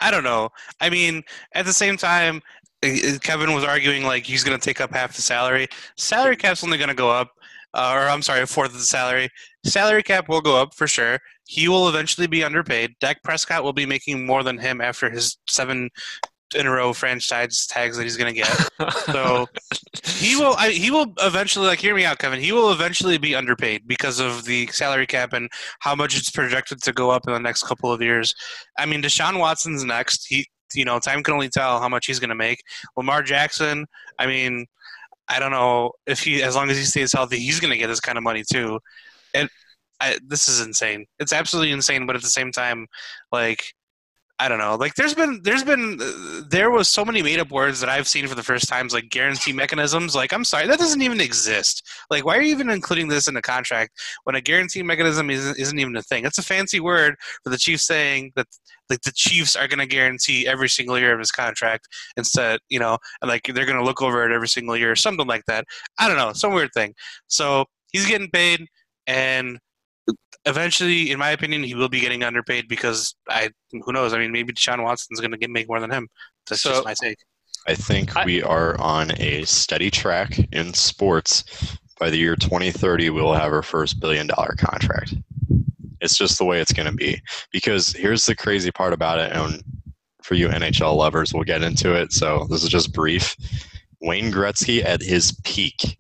I 0.01 0.11
don't 0.11 0.25
know. 0.25 0.49
I 0.81 0.91
mean, 0.91 1.23
at 1.55 1.67
the 1.67 1.73
same 1.73 1.97
time, 1.97 2.43
Kevin 2.83 3.55
was 3.55 3.65
arguing 3.65 4.05
like 4.05 4.25
he's 4.25 4.45
going 4.45 4.59
to 4.59 4.65
take 4.65 4.81
up 4.81 4.93
half 4.93 5.15
the 5.15 5.23
salary. 5.23 5.69
Salary 5.97 6.37
cap's 6.37 6.63
only 6.63 6.79
going 6.79 6.89
to 6.89 6.95
go 6.95 7.11
up, 7.11 7.31
uh, 7.75 7.93
or 7.95 8.09
I'm 8.09 8.23
sorry, 8.23 8.43
a 8.43 8.47
fourth 8.47 8.71
of 8.71 8.79
the 8.79 8.85
salary. 8.85 9.29
Salary 9.65 10.03
cap 10.03 10.29
will 10.29 10.41
go 10.41 10.61
up 10.61 10.75
for 10.75 10.87
sure. 10.87 11.19
He 11.47 11.69
will 11.69 11.89
eventually 11.89 12.27
be 12.27 12.45
underpaid. 12.45 12.95
Dak 13.01 13.23
Prescott 13.23 13.65
will 13.65 13.73
be 13.73 13.87
making 13.87 14.27
more 14.27 14.43
than 14.43 14.59
him 14.59 14.81
after 14.81 15.11
his 15.11 15.39
seven 15.49 15.91
in 16.55 16.67
a 16.67 16.71
row 16.71 16.93
franchise 16.93 17.67
tags 17.67 17.97
that 17.97 18.05
he's 18.05 18.17
going 18.17 18.35
to 18.35 18.41
get. 18.41 18.69
So 19.09 19.47
he 20.05 20.37
will. 20.37 20.55
I, 20.57 20.71
he 20.71 20.91
will 20.91 21.15
eventually. 21.21 21.67
Like, 21.67 21.81
hear 21.81 21.95
me 21.95 22.05
out, 22.05 22.19
Kevin. 22.19 22.41
He 22.41 22.53
will 22.53 22.71
eventually 22.71 23.17
be 23.17 23.35
underpaid 23.35 23.89
because 23.89 24.21
of 24.21 24.45
the 24.45 24.67
salary 24.69 25.07
cap 25.07 25.33
and 25.33 25.49
how 25.81 25.95
much 25.95 26.17
it's 26.17 26.31
projected 26.31 26.83
to 26.83 26.93
go 26.93 27.11
up 27.11 27.27
in 27.27 27.33
the 27.33 27.41
next 27.41 27.63
couple 27.65 27.91
of 27.91 28.03
years. 28.03 28.35
I 28.79 28.85
mean, 28.87 29.03
Deshaun 29.03 29.39
Watson's 29.39 29.83
next. 29.85 30.27
He, 30.29 30.47
you 30.75 30.85
know, 30.85 30.99
time 30.99 31.23
can 31.23 31.35
only 31.35 31.49
tell 31.49 31.81
how 31.81 31.89
much 31.89 32.07
he's 32.07 32.19
going 32.19 32.29
to 32.31 32.35
make. 32.35 32.63
Lamar 32.97 33.23
Jackson. 33.23 33.87
I 34.19 34.27
mean, 34.27 34.67
I 35.29 35.39
don't 35.39 35.53
know 35.53 35.93
if 36.07 36.21
he, 36.21 36.43
as 36.43 36.57
long 36.57 36.71
as 36.71 36.77
he 36.77 36.85
stays 36.85 37.13
healthy, 37.13 37.39
he's 37.39 37.61
going 37.61 37.73
to 37.73 37.79
get 37.79 37.89
this 37.89 38.01
kind 38.01 38.19
of 38.19 38.25
money 38.25 38.43
too. 38.51 38.79
And 39.35 39.49
I, 40.01 40.19
this 40.27 40.49
is 40.49 40.61
insane. 40.61 41.07
It's 41.19 41.33
absolutely 41.33 41.73
insane. 41.73 42.07
But 42.07 42.17
at 42.17 42.23
the 42.23 42.29
same 42.29 42.53
time, 42.53 42.87
like. 43.33 43.75
I 44.41 44.49
don't 44.49 44.59
know. 44.59 44.77
Like, 44.77 44.95
there's 44.95 45.15
been, 45.15 45.41
there's 45.43 45.65
been, 45.65 45.99
uh, 46.01 46.43
there 46.49 46.71
was 46.71 46.89
so 46.89 47.05
many 47.05 47.23
made 47.23 47.41
up 47.41 47.51
words 47.51 47.81
that 47.81 47.89
I've 47.89 48.07
seen 48.07 48.27
for 48.29 48.37
the 48.37 48.43
first 48.43 48.69
times, 48.69 48.95
like 48.95 49.09
guarantee 49.09 49.53
mechanisms. 49.53 50.15
Like, 50.15 50.33
I'm 50.33 50.45
sorry, 50.45 50.69
that 50.69 50.79
doesn't 50.79 51.03
even 51.03 51.21
exist. 51.21 51.85
Like, 52.09 52.25
why 52.25 52.37
are 52.37 52.43
you 52.43 52.53
even 52.53 52.71
including 52.71 53.09
this 53.09 53.27
in 53.27 53.35
the 53.35 53.43
contract 53.43 53.91
when 54.25 54.37
a 54.37 54.41
guarantee 54.41 54.85
mechanism 54.85 55.29
isn't, 55.29 55.59
isn't 55.59 55.79
even 55.79 55.97
a 55.97 56.03
thing? 56.03 56.25
It's 56.25 56.39
a 56.39 56.45
fancy 56.45 56.79
word 56.79 57.17
for 57.43 57.51
the 57.51 57.59
Chiefs 57.59 57.85
saying 57.85 58.31
that, 58.37 58.47
like, 58.89 59.01
the 59.03 59.13
Chiefs 59.13 59.57
are 59.57 59.67
going 59.67 59.81
to 59.81 59.87
guarantee 59.87 60.47
every 60.47 60.69
single 60.69 60.99
year 60.99 61.13
of 61.13 61.19
his 61.19 61.33
contract 61.33 61.89
instead, 62.17 62.61
you 62.69 62.79
know, 62.79 62.97
and 63.21 63.29
like 63.29 63.43
they're 63.43 63.67
going 63.67 63.77
to 63.79 63.85
look 63.85 64.01
over 64.03 64.25
it 64.25 64.33
every 64.33 64.49
single 64.49 64.77
year, 64.77 64.93
or 64.93 64.97
something 64.97 65.27
like 65.27 65.45
that. 65.47 65.65
I 65.99 66.07
don't 66.07 66.17
know, 66.17 66.33
some 66.33 66.55
weird 66.55 66.71
thing. 66.75 66.95
So 67.27 67.65
he's 67.93 68.07
getting 68.07 68.31
paid, 68.31 68.67
and 69.07 69.59
eventually, 70.49 71.11
in 71.11 71.19
my 71.19 71.31
opinion, 71.31 71.63
he 71.63 71.75
will 71.75 71.89
be 71.89 72.01
getting 72.01 72.23
underpaid 72.25 72.69
because 72.69 73.15
I, 73.29 73.51
who 73.71 73.93
knows? 73.93 74.13
I 74.13 74.19
mean, 74.19 74.33
maybe 74.33 74.53
Deshaun 74.53 74.83
Watson's 74.83 75.21
going 75.21 75.31
to 75.33 75.37
get 75.39 75.51
make 75.51 75.69
more 75.69 75.81
than 75.81 75.91
him. 75.91 76.09
That's 76.49 76.63
So- 76.63 76.71
just 76.71 76.85
my 76.85 76.95
take. 77.01 77.19
I 77.67 77.75
think 77.75 78.17
I- 78.17 78.25
we 78.25 78.43
are 78.43 78.81
on 78.81 79.11
a 79.21 79.45
steady 79.45 79.91
track 79.91 80.39
in 80.53 80.73
sports. 80.75 81.45
By 82.01 82.11
the 82.11 82.17
year 82.17 82.37
2030, 82.37 83.11
we 83.11 83.21
will 83.21 83.35
have 83.35 83.53
our 83.53 83.63
first 83.63 84.01
billion 84.01 84.29
dollar 84.29 84.55
contract. 84.57 85.15
It's 86.01 86.17
just 86.17 86.39
the 86.39 86.45
way 86.45 86.61
it's 86.61 86.73
going 86.73 86.89
to 86.89 86.95
be. 86.95 87.21
Because 87.53 87.89
here's 87.93 88.25
the 88.25 88.37
crazy 88.37 88.71
part 88.71 88.93
about 88.93 89.19
it, 89.19 89.33
and 89.33 89.61
for 90.23 90.35
you 90.35 90.49
NHL 90.49 90.95
lovers, 90.97 91.35
we'll 91.35 91.43
get 91.43 91.63
into 91.65 91.95
it. 91.95 92.13
So 92.13 92.47
this 92.49 92.63
is 92.63 92.69
just 92.71 92.93
brief. 92.93 93.35
Wayne 94.01 94.31
Gretzky 94.31 94.85
at 94.85 95.03
his 95.03 95.33
peak 95.43 95.97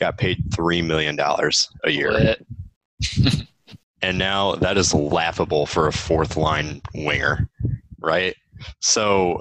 got 0.00 0.18
paid 0.18 0.38
$3 0.50 0.84
million 0.84 1.16
a 1.20 1.90
year. 1.90 2.34
Lit. 4.02 4.08
And 4.08 4.18
now 4.18 4.54
that 4.56 4.76
is 4.76 4.92
laughable 4.94 5.66
for 5.66 5.86
a 5.86 5.92
fourth 5.92 6.36
line 6.36 6.80
winger, 6.94 7.48
right? 8.00 8.34
So 8.80 9.40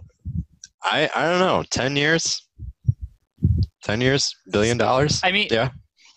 I 0.83 1.09
I 1.15 1.23
don't 1.29 1.39
know, 1.39 1.63
10 1.71 1.95
years? 1.95 2.47
10 3.83 4.01
years? 4.01 4.35
Billion 4.51 4.77
dollars? 4.77 5.21
I 5.23 5.31
mean, 5.31 5.47
Yeah. 5.51 5.69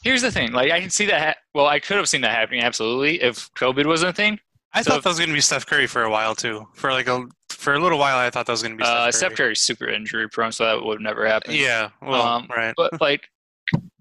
Here's 0.03 0.21
the 0.21 0.31
thing. 0.31 0.53
Like, 0.53 0.71
I 0.71 0.81
can 0.83 0.91
see 0.91 1.07
that. 1.07 1.21
Ha- 1.23 1.35
well, 1.55 1.67
I 1.67 1.81
could 1.81 1.97
have 1.97 2.07
seen 2.11 2.21
that 2.21 2.31
happening 2.37 2.63
absolutely 2.63 3.23
if 3.23 3.51
COVID 3.55 3.87
wasn't 3.87 4.11
a 4.11 4.13
thing. 4.13 4.39
I 4.75 4.83
So 4.83 4.91
thought 4.91 4.99
if- 4.99 5.05
that 5.05 5.09
was 5.11 5.19
going 5.19 5.31
to 5.31 5.35
be 5.35 5.41
Steph 5.41 5.65
Curry 5.65 5.87
for 5.87 6.03
a 6.03 6.11
while 6.11 6.35
too. 6.35 6.69
For 6.75 6.93
like 6.93 7.09
a 7.09 7.25
for 7.49 7.73
a 7.73 7.79
little 7.81 7.99
while, 7.99 8.19
I 8.19 8.29
thought 8.29 8.45
that 8.45 8.53
was 8.53 8.61
going 8.63 8.77
to 8.77 8.77
be 8.77 8.85
Uh, 8.85 9.11
Steph 9.11 9.15
Steph 9.31 9.37
Curry's 9.39 9.61
super 9.63 9.89
injury 9.89 10.29
prone, 10.29 10.53
so 10.53 10.65
that 10.65 10.85
would 10.85 11.01
never 11.01 11.27
happen. 11.27 11.55
Yeah, 11.55 11.89
well, 12.03 12.21
Um, 12.21 12.49
right. 12.55 12.75
But 12.77 13.01
like, 13.01 13.27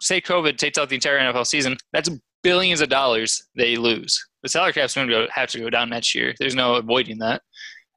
say 0.02 0.20
COVID 0.20 0.58
takes 0.58 0.78
out 0.78 0.90
the 0.90 0.96
entire 0.96 1.18
NFL 1.20 1.46
season, 1.48 1.78
that's 1.94 2.10
billions 2.44 2.82
of 2.82 2.90
dollars 2.90 3.44
they 3.56 3.76
lose. 3.76 4.24
The 4.44 4.50
salary 4.50 4.74
cap's 4.74 4.94
going 4.96 5.08
to 5.08 5.28
have 5.34 5.50
to 5.52 5.60
go 5.60 5.70
down 5.70 5.90
next 5.90 6.14
year. 6.14 6.34
There's 6.40 6.56
no 6.56 6.76
avoiding 6.76 7.20
that. 7.20 7.42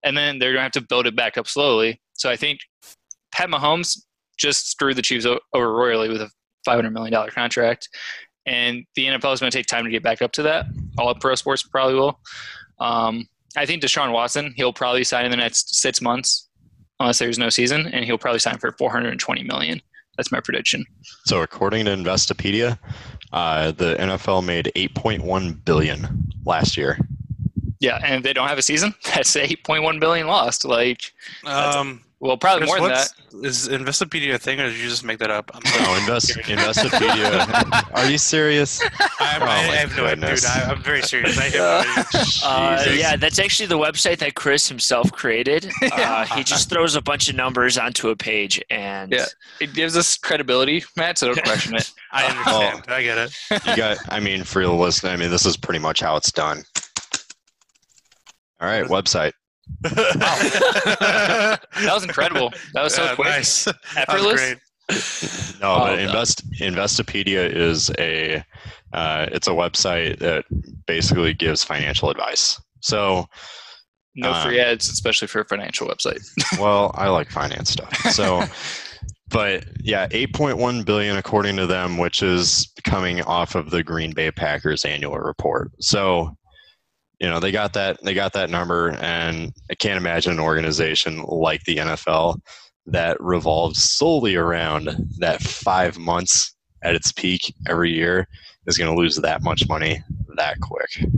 and 0.05 0.17
then 0.17 0.39
they're 0.39 0.53
going 0.53 0.61
to 0.61 0.63
have 0.63 0.73
to 0.73 0.81
build 0.81 1.07
it 1.07 1.17
back 1.17 1.37
up 1.37 1.49
slowly. 1.49 2.01
So 2.15 2.31
I 2.31 2.37
think 2.37 2.61
Pat 3.33 3.49
Mahomes 3.49 4.01
just 4.39 4.71
screwed 4.71 4.97
the 4.97 5.03
Chiefs 5.03 5.27
over 5.27 5.73
royally 5.73 6.09
with 6.09 6.21
a 6.23 6.31
$500 6.67 6.93
million 6.93 7.31
contract. 7.31 7.89
And 8.47 8.85
the 8.95 9.07
NFL 9.07 9.35
is 9.35 9.41
going 9.41 9.51
to 9.51 9.59
take 9.59 9.67
time 9.67 9.85
to 9.85 9.91
get 9.91 10.03
back 10.05 10.23
up 10.23 10.31
to 10.33 10.43
that. 10.45 10.67
All 10.99 11.13
pro 11.17 11.35
sports 11.35 11.65
probably 11.65 11.95
will. 11.95 12.21
Um, 12.79 13.27
I 13.57 13.67
think 13.67 13.83
Deshaun 13.83 14.13
Watson, 14.13 14.53
he'll 14.57 14.73
probably 14.73 15.03
sign 15.03 15.25
in 15.25 15.31
the 15.31 15.37
next 15.37 15.75
six 15.75 16.01
months, 16.01 16.49
unless 17.01 17.19
there's 17.19 17.39
no 17.39 17.49
season, 17.49 17.87
and 17.87 18.05
he'll 18.05 18.19
probably 18.19 18.39
sign 18.39 18.59
for 18.59 18.71
420 18.73 19.43
million. 19.45 19.81
That's 20.17 20.33
my 20.33 20.41
prediction. 20.41 20.85
So 21.25 21.43
according 21.43 21.85
to 21.87 21.91
Investopedia, 21.93 22.79
uh, 23.33 23.73
the 23.73 23.97
NFL 23.97 24.45
made 24.45 24.73
8.1 24.77 25.64
billion 25.64 26.31
last 26.45 26.77
year. 26.77 26.99
Yeah, 27.81 28.01
and 28.03 28.14
if 28.14 28.23
they 28.23 28.33
don't 28.33 28.49
have 28.49 28.59
a 28.59 28.62
season, 28.62 28.95
that's 29.05 29.35
8.1 29.35 30.01
billion 30.01 30.27
lost. 30.27 30.64
Like, 30.64 31.12
Um, 31.45 32.03
well, 32.27 32.37
probably 32.37 32.66
Chris, 32.66 32.79
more 32.81 32.89
than 32.89 32.97
that. 32.99 33.12
Is 33.47 33.68
what's- 33.68 33.83
Investopedia 34.01 34.35
a 34.35 34.39
thing, 34.39 34.61
or 34.61 34.68
did 34.68 34.77
you 34.79 34.89
just 34.89 35.05
make 35.05 35.18
that 35.18 35.31
up? 35.31 35.51
I'm 35.55 35.62
No, 35.83 35.95
Invest 35.97 36.31
Investopedia. 36.37 37.95
Are 37.95 38.11
you 38.11 38.18
serious? 38.18 38.81
I, 39.20 39.39
Oh 39.39 39.45
I, 39.45 39.47
my 39.47 39.47
I 39.53 39.77
have 39.77 39.97
no 39.97 40.05
idea, 40.07 40.16
goodness. 40.16 40.41
dude. 40.43 40.51
I, 40.51 40.70
I'm 40.70 40.83
very 40.83 41.03
serious. 41.03 41.39
I 41.39 41.43
have 41.45 41.55
no 41.55 41.79
idea. 41.79 42.31
Uh, 42.45 42.85
yeah, 42.97 43.16
that's 43.16 43.39
actually 43.39 43.66
the 43.66 43.79
website 43.79 44.18
that 44.18 44.35
Chris 44.35 44.68
himself 44.68 45.11
created. 45.12 45.70
Uh, 45.83 46.24
he 46.27 46.43
just 46.45 46.70
throws 46.70 46.95
a 46.97 47.03
bunch 47.03 47.29
of 47.29 47.35
numbers 47.37 47.77
onto 47.79 48.09
a 48.09 48.16
page, 48.16 48.62
and 48.70 49.12
Yeah. 49.12 49.27
It 49.61 49.74
gives 49.74 49.97
us 49.97 50.16
credibility, 50.16 50.85
Matt, 50.97 51.18
so 51.18 51.27
don't 51.35 51.43
question 51.45 51.74
it. 51.77 51.93
I 52.12 52.24
understand. 52.27 52.85
I 52.89 53.03
get 53.03 53.18
it. 53.18 53.66
You 53.66 53.77
got. 53.77 53.99
I 54.09 54.20
mean, 54.20 54.43
for 54.45 54.62
the 54.62 54.72
listener, 54.72 55.11
I 55.11 55.16
mean, 55.16 55.31
this 55.31 55.45
is 55.47 55.57
pretty 55.57 55.81
much 55.81 56.01
how 56.01 56.16
it's 56.16 56.33
done. 56.33 56.62
All 58.61 58.68
right, 58.68 58.85
website. 58.87 59.33
That 59.83 61.59
was 61.93 62.05
incredible. 62.05 62.53
That 62.75 62.83
was 62.83 62.95
so 62.95 63.05
Yeah, 63.05 63.14
quick. 63.14 63.29
nice. 63.29 63.64
That 63.64 63.75
was 63.75 63.97
Effortless. 63.97 64.41
great. 64.41 64.59
No, 65.61 65.75
Oh, 65.75 65.79
but 65.81 65.97
no. 65.97 66.03
Invest 66.03 66.51
Investopedia 66.61 67.51
is 67.51 67.91
a 67.99 68.45
uh, 68.93 69.27
it's 69.33 69.49
a 69.49 69.51
website 69.51 70.19
that 70.21 70.45
basically 70.87 71.35
gives 71.35 71.64
financial 71.64 72.09
advice. 72.11 72.61
So, 72.81 73.27
No 74.14 74.33
Um, 74.33 74.43
free 74.47 74.61
ads, 74.61 74.89
especially 74.89 75.29
for 75.29 75.41
a 75.41 75.45
financial 75.45 75.89
website. 75.89 76.23
well, 76.61 76.93
I 76.95 77.09
like 77.09 77.31
finance 77.31 77.71
stuff. 77.71 77.93
So, 78.12 78.45
but 79.29 79.64
yeah, 79.83 80.07
8.1 80.09 80.85
billion 80.87 81.17
according 81.17 81.57
to 81.57 81.67
them, 81.67 81.99
which 81.99 82.23
is 82.23 82.73
coming 82.85 83.21
off 83.23 83.55
of 83.57 83.71
the 83.71 83.83
Green 83.83 84.12
Bay 84.12 84.31
Packers 84.31 84.85
annual 84.85 85.19
report. 85.19 85.73
So, 85.81 86.37
you 87.19 87.29
know, 87.29 87.41
they 87.41 87.51
got 87.51 87.73
that 87.75 88.03
they 88.03 88.14
got 88.14 88.33
that 88.35 88.51
number 88.51 88.91
and 89.01 89.53
I 89.71 89.75
can't 89.75 89.97
imagine 89.97 90.33
an 90.33 90.41
organization 90.41 91.23
like 91.23 91.64
the 91.64 91.77
NFL 91.77 92.41
that 92.87 93.21
revolves 93.21 93.83
solely 93.83 94.37
around 94.37 94.91
that 95.19 95.43
5 95.43 95.99
months 95.99 96.55
at 96.83 96.95
its 96.95 97.12
peak 97.12 97.55
every 97.69 97.91
year 97.91 98.29
is 98.67 98.79
going 98.79 98.95
to 98.95 99.01
lose 99.01 99.17
that 99.17 99.43
much 99.43 99.69
money 99.69 100.03
that 100.37 100.61
quick. 100.61 101.11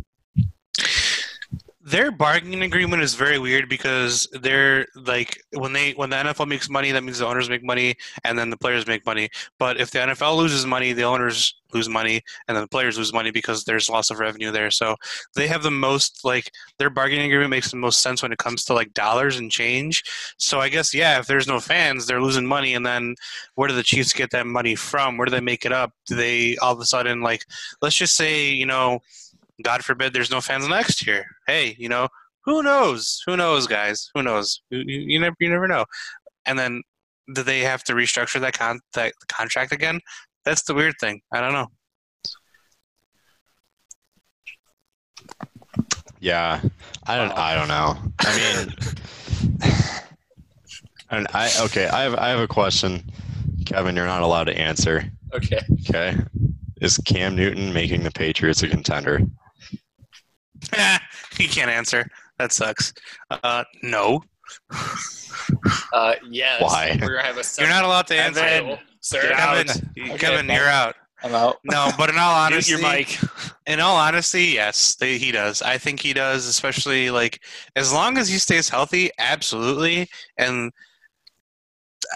Their 1.89 2.11
bargaining 2.11 2.63
agreement 2.63 3.03
is 3.03 3.15
very 3.15 3.39
weird 3.39 3.69
because 3.69 4.29
they're 4.33 4.87
like 4.95 5.41
when 5.53 5.73
they 5.73 5.93
when 5.93 6.11
the 6.11 6.17
NFL 6.17 6.47
makes 6.47 6.69
money, 6.69 6.93
that 6.93 7.03
means 7.03 7.19
the 7.19 7.27
owners 7.27 7.49
make 7.49 7.65
money, 7.65 7.95
and 8.25 8.39
then 8.39 8.51
the 8.51 8.59
players 8.59 8.87
make 8.87 9.07
money. 9.07 9.31
But 9.59 9.81
if 9.81 9.91
the 9.91 10.01
NFL 10.01 10.37
loses 10.37 10.67
money, 10.67 10.93
the 10.93 11.05
owners 11.05 11.55
lose 11.73 11.89
money, 11.89 12.23
and 12.47 12.57
then 12.57 12.65
the 12.65 12.69
players 12.69 12.99
lose 12.99 13.13
money 13.13 13.31
because 13.31 13.65
there's 13.65 13.89
loss 13.89 14.11
of 14.11 14.19
revenue 14.19 14.51
there. 14.51 14.71
So 14.71 14.97
they 15.35 15.47
have 15.47 15.63
the 15.63 15.71
most 15.71 16.25
like 16.25 16.53
their 16.79 16.91
bargaining 16.91 17.27
agreement 17.27 17.51
makes 17.51 17.71
the 17.71 17.79
most 17.79 18.03
sense 18.03 18.23
when 18.23 18.33
it 18.33 18.39
comes 18.39 18.65
to 18.65 18.75
like 18.75 18.93
dollars 18.93 19.39
and 19.39 19.51
change. 19.51 20.03
So 20.37 20.61
I 20.61 20.69
guess 20.69 20.93
yeah, 20.93 21.19
if 21.19 21.27
there's 21.27 21.49
no 21.49 21.59
fans, 21.59 22.07
they're 22.07 22.21
losing 22.21 22.47
money, 22.47 22.75
and 22.75 22.85
then 22.85 23.15
where 23.55 23.69
do 23.69 23.75
the 23.75 23.83
Chiefs 23.83 24.13
get 24.13 24.31
that 24.33 24.47
money 24.47 24.75
from? 24.75 25.17
Where 25.17 25.25
do 25.25 25.31
they 25.31 25.41
make 25.41 25.65
it 25.65 25.73
up? 25.73 25.93
Do 26.07 26.17
they 26.17 26.59
all 26.59 26.75
of 26.75 26.81
a 26.81 26.85
sudden 26.85 27.23
like 27.23 27.47
let's 27.81 27.97
just 27.97 28.15
say 28.15 28.51
you 28.51 28.67
know 28.67 29.01
God 29.63 29.85
forbid 29.85 30.13
there's 30.13 30.31
no 30.31 30.41
fans 30.41 30.69
next 30.69 31.07
year. 31.07 31.25
Hey, 31.47 31.75
you 31.79 31.89
know, 31.89 32.09
who 32.45 32.63
knows? 32.63 33.23
Who 33.27 33.37
knows, 33.37 33.67
guys? 33.67 34.11
Who 34.15 34.23
knows? 34.23 34.63
You, 34.71 34.79
you, 34.87 35.01
you 35.01 35.21
never 35.21 35.37
you 35.41 35.51
never 35.51 35.69
know. 35.69 35.85
And 36.47 36.59
then 36.59 36.83
do 37.35 37.43
they 37.43 37.61
have 37.61 37.85
to 37.85 37.93
restructure 37.93 38.41
that 38.41 38.57
con- 38.59 38.81
that 38.95 39.13
contract 39.29 39.73
again? 39.73 40.01
That's 40.45 40.63
the 40.63 40.75
weird 40.75 40.95
thing. 41.01 41.21
I 41.33 41.41
don't 41.41 41.53
know. 41.53 41.67
Yeah, 46.21 46.61
I 47.07 47.17
don't. 47.17 47.33
I 47.33 47.55
don't 47.55 47.69
know. 47.69 47.97
I 48.21 48.37
mean, 48.37 48.75
and 51.11 51.27
I 51.35 51.51
okay. 51.65 51.87
I 51.89 52.03
have 52.03 52.15
I 52.15 52.29
have 52.31 52.41
a 52.41 52.49
question, 52.49 53.03
Kevin. 53.67 53.95
You're 53.95 54.07
not 54.07 54.23
allowed 54.23 54.45
to 54.45 54.59
answer. 54.59 55.05
Okay. 55.35 55.61
Okay, 55.89 56.17
is 56.81 56.99
Cam 57.05 57.37
Newton 57.37 57.73
making 57.73 58.03
the 58.03 58.11
Patriots 58.11 58.63
a 58.63 58.69
contender? 58.69 59.21
you 61.39 61.49
can't 61.49 61.71
answer. 61.71 62.07
That 62.39 62.53
sucks. 62.53 62.93
Uh, 63.31 63.65
no, 63.83 64.23
Uh, 65.93 66.15
yes. 66.31 66.63
Why? 66.63 66.97
We're 67.01 67.17
gonna 67.17 67.23
have 67.23 67.39
a. 67.39 67.45
you're 67.59 67.69
not 67.69 67.85
allowed 67.85 68.07
to 68.09 68.17
answer. 68.17 68.41
Evan, 68.41 68.79
sir. 69.01 69.23
get 69.23 69.33
out. 69.33 69.67
Kevin, 69.67 69.83
Okay, 70.11 70.19
Kevin, 70.19 70.47
fine. 70.47 70.57
you're 70.57 70.67
out. 70.69 70.95
I'm 71.23 71.35
out. 71.35 71.57
No, 71.65 71.91
but 71.99 72.11
in 72.11 72.17
all 72.19 72.35
mute 72.49 72.55
honesty, 72.55 72.73
your 72.73 72.81
mic. 72.83 73.19
in 73.67 73.81
all 73.81 73.97
honesty, 73.97 74.45
yes, 74.45 74.95
they, 74.97 75.19
he 75.19 75.33
does. 75.33 75.63
I 75.63 75.77
think 75.79 76.01
he 76.01 76.13
does, 76.13 76.47
especially 76.47 77.11
like 77.11 77.41
as 77.77 77.93
long 77.93 78.17
as 78.19 78.29
he 78.29 78.39
stays 78.39 78.69
healthy, 78.69 79.11
absolutely. 79.19 80.09
And 80.39 80.71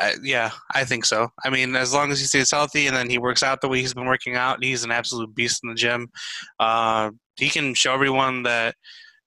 uh, 0.00 0.12
yeah, 0.22 0.50
I 0.74 0.84
think 0.84 1.04
so. 1.04 1.28
I 1.44 1.50
mean, 1.50 1.74
as 1.76 1.92
long 1.92 2.12
as 2.12 2.20
he 2.20 2.26
stays 2.26 2.50
healthy 2.50 2.86
and 2.86 2.96
then 2.96 3.10
he 3.10 3.18
works 3.18 3.42
out 3.42 3.60
the 3.60 3.68
way 3.68 3.80
he's 3.80 3.94
been 3.94 4.06
working 4.06 4.36
out, 4.36 4.62
he's 4.62 4.84
an 4.84 4.90
absolute 4.90 5.34
beast 5.34 5.60
in 5.64 5.70
the 5.70 5.74
gym. 5.74 6.08
Uh, 6.60 7.10
he 7.42 7.50
can 7.50 7.74
show 7.74 7.92
everyone 7.92 8.44
that 8.44 8.74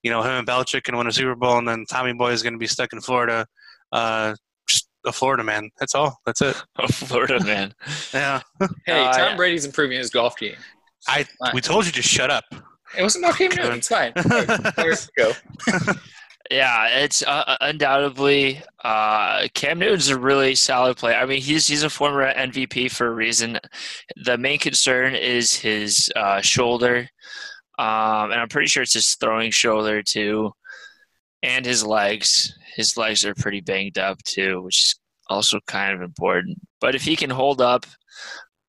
you 0.02 0.10
know 0.10 0.22
him 0.22 0.30
and 0.32 0.46
Belichick 0.46 0.84
can 0.84 0.96
win 0.96 1.06
a 1.06 1.12
Super 1.12 1.34
Bowl, 1.34 1.58
and 1.58 1.68
then 1.68 1.84
Tommy 1.90 2.12
Boy 2.12 2.30
is 2.32 2.42
going 2.42 2.54
to 2.54 2.58
be 2.58 2.66
stuck 2.66 2.92
in 2.92 3.00
Florida. 3.00 3.46
Uh, 3.92 4.34
just 4.68 4.88
a 5.04 5.12
Florida 5.12 5.44
man. 5.44 5.70
That's 5.78 5.94
all. 5.94 6.18
That's 6.24 6.40
it. 6.42 6.56
Oh, 6.78 6.86
Florida 6.88 7.42
man. 7.44 7.72
Yeah. 8.14 8.40
Hey, 8.86 9.04
Uh, 9.04 9.12
Tom 9.12 9.20
yeah. 9.30 9.36
Brady's 9.36 9.64
improving 9.64 9.98
his 9.98 10.10
golf 10.10 10.36
game. 10.38 10.56
I 11.08 11.26
we 11.52 11.60
told 11.60 11.86
you 11.86 11.92
to 11.92 12.02
shut 12.02 12.30
up. 12.30 12.44
It 12.96 13.02
wasn't 13.02 13.24
about 13.24 13.36
Cam 13.38 13.50
Newton. 13.50 13.78
It's 13.78 13.88
fine. 13.88 14.12
Let's 14.76 15.08
go. 15.16 15.32
Yeah, 16.50 16.86
it's 16.98 17.22
uh, 17.24 17.56
undoubtedly 17.60 18.62
uh, 18.84 19.48
Cam 19.54 19.78
Newton's 19.80 20.08
a 20.08 20.18
really 20.18 20.54
solid 20.54 20.96
player. 20.96 21.16
I 21.16 21.26
mean, 21.26 21.40
he's 21.40 21.66
he's 21.66 21.82
a 21.82 21.90
former 21.90 22.32
MVP 22.32 22.90
for 22.92 23.08
a 23.08 23.10
reason. 23.10 23.58
The 24.24 24.38
main 24.38 24.58
concern 24.60 25.14
is 25.16 25.54
his 25.56 26.10
uh, 26.14 26.40
shoulder, 26.40 27.08
um, 27.78 28.30
and 28.30 28.40
I'm 28.40 28.48
pretty 28.48 28.68
sure 28.68 28.82
it's 28.82 28.94
his 28.94 29.14
throwing 29.14 29.50
shoulder 29.50 30.02
too, 30.02 30.52
and 31.42 31.64
his 31.64 31.84
legs. 31.84 32.56
His 32.74 32.96
legs 32.96 33.24
are 33.24 33.34
pretty 33.34 33.60
banged 33.60 33.98
up 33.98 34.22
too, 34.24 34.62
which 34.62 34.82
is 34.82 35.00
also 35.28 35.60
kind 35.66 35.94
of 35.94 36.02
important. 36.02 36.58
But 36.80 36.94
if 36.94 37.02
he 37.02 37.16
can 37.16 37.30
hold 37.30 37.60
up, 37.60 37.86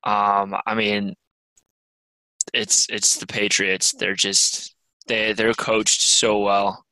um, 0.04 0.56
I 0.66 0.76
mean, 0.76 1.14
it's 2.54 2.88
it's 2.90 3.18
the 3.18 3.28
Patriots. 3.28 3.94
They're 3.94 4.16
just 4.16 4.76
they 5.08 5.34
they're 5.34 5.54
coached 5.54 6.02
so 6.02 6.40
well. 6.40 6.86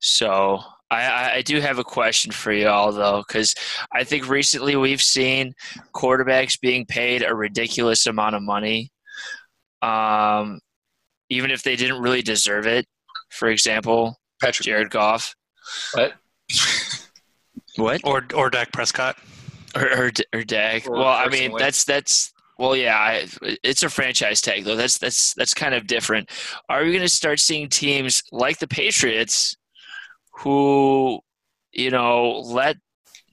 So 0.00 0.60
I, 0.90 1.32
I, 1.36 1.42
do 1.42 1.60
have 1.60 1.78
a 1.78 1.84
question 1.84 2.30
for 2.30 2.52
you 2.52 2.68
all 2.68 2.92
though, 2.92 3.24
because 3.26 3.54
I 3.92 4.04
think 4.04 4.28
recently 4.28 4.76
we've 4.76 5.02
seen 5.02 5.52
quarterbacks 5.92 6.60
being 6.60 6.86
paid 6.86 7.22
a 7.24 7.34
ridiculous 7.34 8.06
amount 8.06 8.36
of 8.36 8.42
money, 8.42 8.92
um, 9.82 10.60
even 11.28 11.50
if 11.50 11.62
they 11.62 11.76
didn't 11.76 12.00
really 12.00 12.22
deserve 12.22 12.66
it. 12.66 12.86
For 13.30 13.48
example, 13.48 14.18
Patrick. 14.40 14.66
Jared 14.66 14.90
Goff. 14.90 15.34
What? 15.94 16.14
What? 17.76 18.00
Or 18.04 18.24
or 18.34 18.50
Dak 18.50 18.72
Prescott. 18.72 19.16
Or 19.74 20.06
or, 20.06 20.10
or 20.32 20.44
Dak. 20.44 20.86
Or 20.86 20.92
Well, 20.92 21.06
I 21.06 21.24
mean 21.24 21.50
personally. 21.50 21.62
that's 21.62 21.84
that's 21.84 22.32
well, 22.58 22.74
yeah. 22.74 22.96
I, 22.96 23.28
it's 23.62 23.82
a 23.82 23.90
franchise 23.90 24.40
tag 24.40 24.64
though. 24.64 24.76
That's 24.76 24.98
that's 24.98 25.34
that's 25.34 25.52
kind 25.52 25.74
of 25.74 25.86
different. 25.86 26.30
Are 26.68 26.82
we 26.82 26.90
going 26.90 27.02
to 27.02 27.08
start 27.08 27.38
seeing 27.38 27.68
teams 27.68 28.22
like 28.32 28.58
the 28.58 28.68
Patriots, 28.68 29.56
who, 30.38 31.20
you 31.72 31.90
know, 31.90 32.40
let 32.46 32.76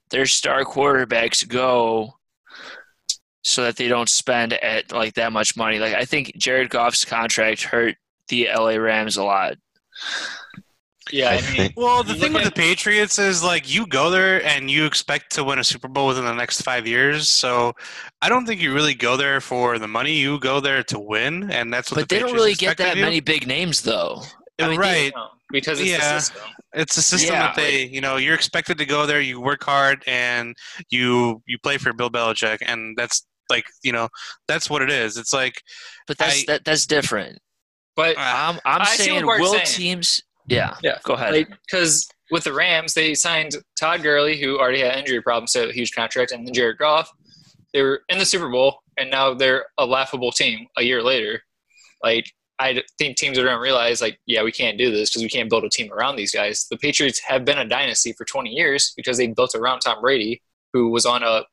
their 0.09 0.25
star 0.25 0.63
quarterbacks 0.65 1.47
go, 1.47 2.15
so 3.43 3.63
that 3.63 3.75
they 3.75 3.87
don't 3.87 4.09
spend 4.09 4.53
at 4.53 4.91
like 4.91 5.13
that 5.15 5.31
much 5.33 5.55
money? 5.55 5.79
Like 5.79 5.93
I 5.93 6.05
think 6.05 6.35
Jared 6.37 6.69
Goff's 6.69 7.05
contract 7.05 7.63
hurt 7.63 7.95
the 8.29 8.47
LA 8.53 8.75
Rams 8.75 9.17
a 9.17 9.23
lot. 9.23 9.55
Yeah, 11.11 11.31
I 11.31 11.33
I 11.37 11.57
mean, 11.57 11.73
Well, 11.75 12.01
the 12.03 12.15
thing 12.15 12.31
with 12.31 12.45
the 12.45 12.51
Patriots 12.51 13.19
is 13.19 13.43
like 13.43 13.71
you 13.71 13.85
go 13.85 14.09
there 14.09 14.43
and 14.45 14.71
you 14.71 14.85
expect 14.85 15.33
to 15.33 15.43
win 15.43 15.59
a 15.59 15.63
Super 15.63 15.89
Bowl 15.89 16.07
within 16.07 16.23
the 16.23 16.33
next 16.33 16.61
five 16.61 16.87
years. 16.87 17.27
So 17.27 17.73
I 18.21 18.29
don't 18.29 18.45
think 18.45 18.61
you 18.61 18.73
really 18.73 18.93
go 18.93 19.17
there 19.17 19.41
for 19.41 19.77
the 19.79 19.87
money. 19.87 20.13
You 20.13 20.39
go 20.39 20.61
there 20.61 20.81
to 20.83 20.99
win, 20.99 21.51
and 21.51 21.73
that's 21.73 21.91
what. 21.91 21.99
But 21.99 22.09
the 22.09 22.15
they 22.15 22.19
don't 22.21 22.33
really 22.33 22.53
get 22.53 22.77
that 22.77 22.97
many 22.97 23.19
big 23.19 23.45
names 23.47 23.81
though. 23.81 24.21
Uh, 24.59 24.65
I 24.65 24.69
mean, 24.69 24.79
right. 24.79 25.11
No, 25.13 25.27
because 25.51 25.79
it's 25.81 25.89
Yeah. 25.89 25.97
the 26.15 26.19
system. 26.21 26.41
It's 26.75 26.97
a 26.97 27.01
system 27.03 27.33
Yeah, 27.35 27.41
that 27.47 27.55
they, 27.55 27.83
you 27.85 28.01
know, 28.01 28.15
you're 28.15 28.33
expected 28.33 28.77
to 28.79 28.85
go 28.85 29.05
there. 29.05 29.21
You 29.21 29.39
work 29.39 29.63
hard 29.63 30.03
and 30.07 30.55
you 30.89 31.43
you 31.45 31.57
play 31.61 31.77
for 31.77 31.91
Bill 31.93 32.09
Belichick, 32.09 32.59
and 32.65 32.95
that's 32.97 33.25
like, 33.49 33.65
you 33.83 33.91
know, 33.91 34.09
that's 34.47 34.69
what 34.69 34.81
it 34.81 34.89
is. 34.89 35.17
It's 35.17 35.33
like, 35.33 35.61
but 36.07 36.17
that's 36.17 36.41
I- 36.41 36.45
that, 36.47 36.65
that's 36.65 36.85
different. 36.85 37.39
But 37.95 38.15
ah. 38.17 38.49
I'm 38.49 38.59
I'm 38.65 38.81
I 38.81 38.85
saying 38.85 39.25
will 39.25 39.53
saying. 39.53 39.65
teams. 39.65 40.23
Yeah. 40.47 40.75
Yeah. 40.81 40.97
Go 41.03 41.13
ahead. 41.13 41.47
because 41.69 42.07
with 42.31 42.43
the 42.43 42.53
Rams, 42.53 42.93
they 42.93 43.13
signed 43.13 43.55
Todd 43.79 44.01
Gurley, 44.01 44.37
who 44.41 44.57
already 44.57 44.79
had 44.79 44.97
injury 44.97 45.21
problems, 45.21 45.53
so 45.53 45.69
a 45.69 45.71
huge 45.71 45.93
contract, 45.93 46.31
and 46.31 46.45
then 46.45 46.53
Jared 46.53 46.79
Goff. 46.79 47.11
They 47.73 47.81
were 47.81 48.01
in 48.09 48.17
the 48.17 48.25
Super 48.25 48.49
Bowl, 48.49 48.79
and 48.97 49.09
now 49.09 49.33
they're 49.33 49.65
a 49.77 49.85
laughable 49.85 50.31
team 50.31 50.67
a 50.77 50.83
year 50.83 51.01
later. 51.01 51.41
Like 52.03 52.31
i 52.59 52.81
think 52.99 53.17
teams 53.17 53.37
are 53.37 53.43
going 53.43 53.55
to 53.55 53.61
realize, 53.61 54.01
like, 54.01 54.19
yeah, 54.25 54.43
we 54.43 54.51
can't 54.51 54.77
do 54.77 54.91
this 54.91 55.09
because 55.09 55.23
we 55.23 55.29
can't 55.29 55.49
build 55.49 55.63
a 55.63 55.69
team 55.69 55.91
around 55.91 56.15
these 56.15 56.31
guys. 56.31 56.67
The 56.69 56.77
Patriots 56.77 57.19
have 57.27 57.43
been 57.45 57.57
a 57.57 57.65
dynasty 57.65 58.13
for 58.13 58.25
20 58.25 58.51
years 58.51 58.93
because 58.95 59.17
they 59.17 59.27
built 59.27 59.55
around 59.55 59.79
Tom 59.79 60.01
Brady, 60.01 60.41
who 60.71 60.89
was 60.89 61.05
on 61.05 61.23
a 61.23 61.43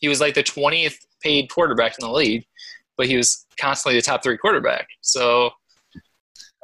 he 0.00 0.08
was 0.08 0.20
like 0.20 0.34
the 0.34 0.42
20th 0.42 0.96
paid 1.22 1.50
quarterback 1.50 1.98
in 1.98 2.06
the 2.06 2.12
league, 2.12 2.44
but 2.96 3.06
he 3.06 3.16
was 3.16 3.46
constantly 3.58 3.98
the 3.98 4.04
top 4.04 4.22
three 4.22 4.36
quarterback. 4.36 4.88
So, 5.00 5.50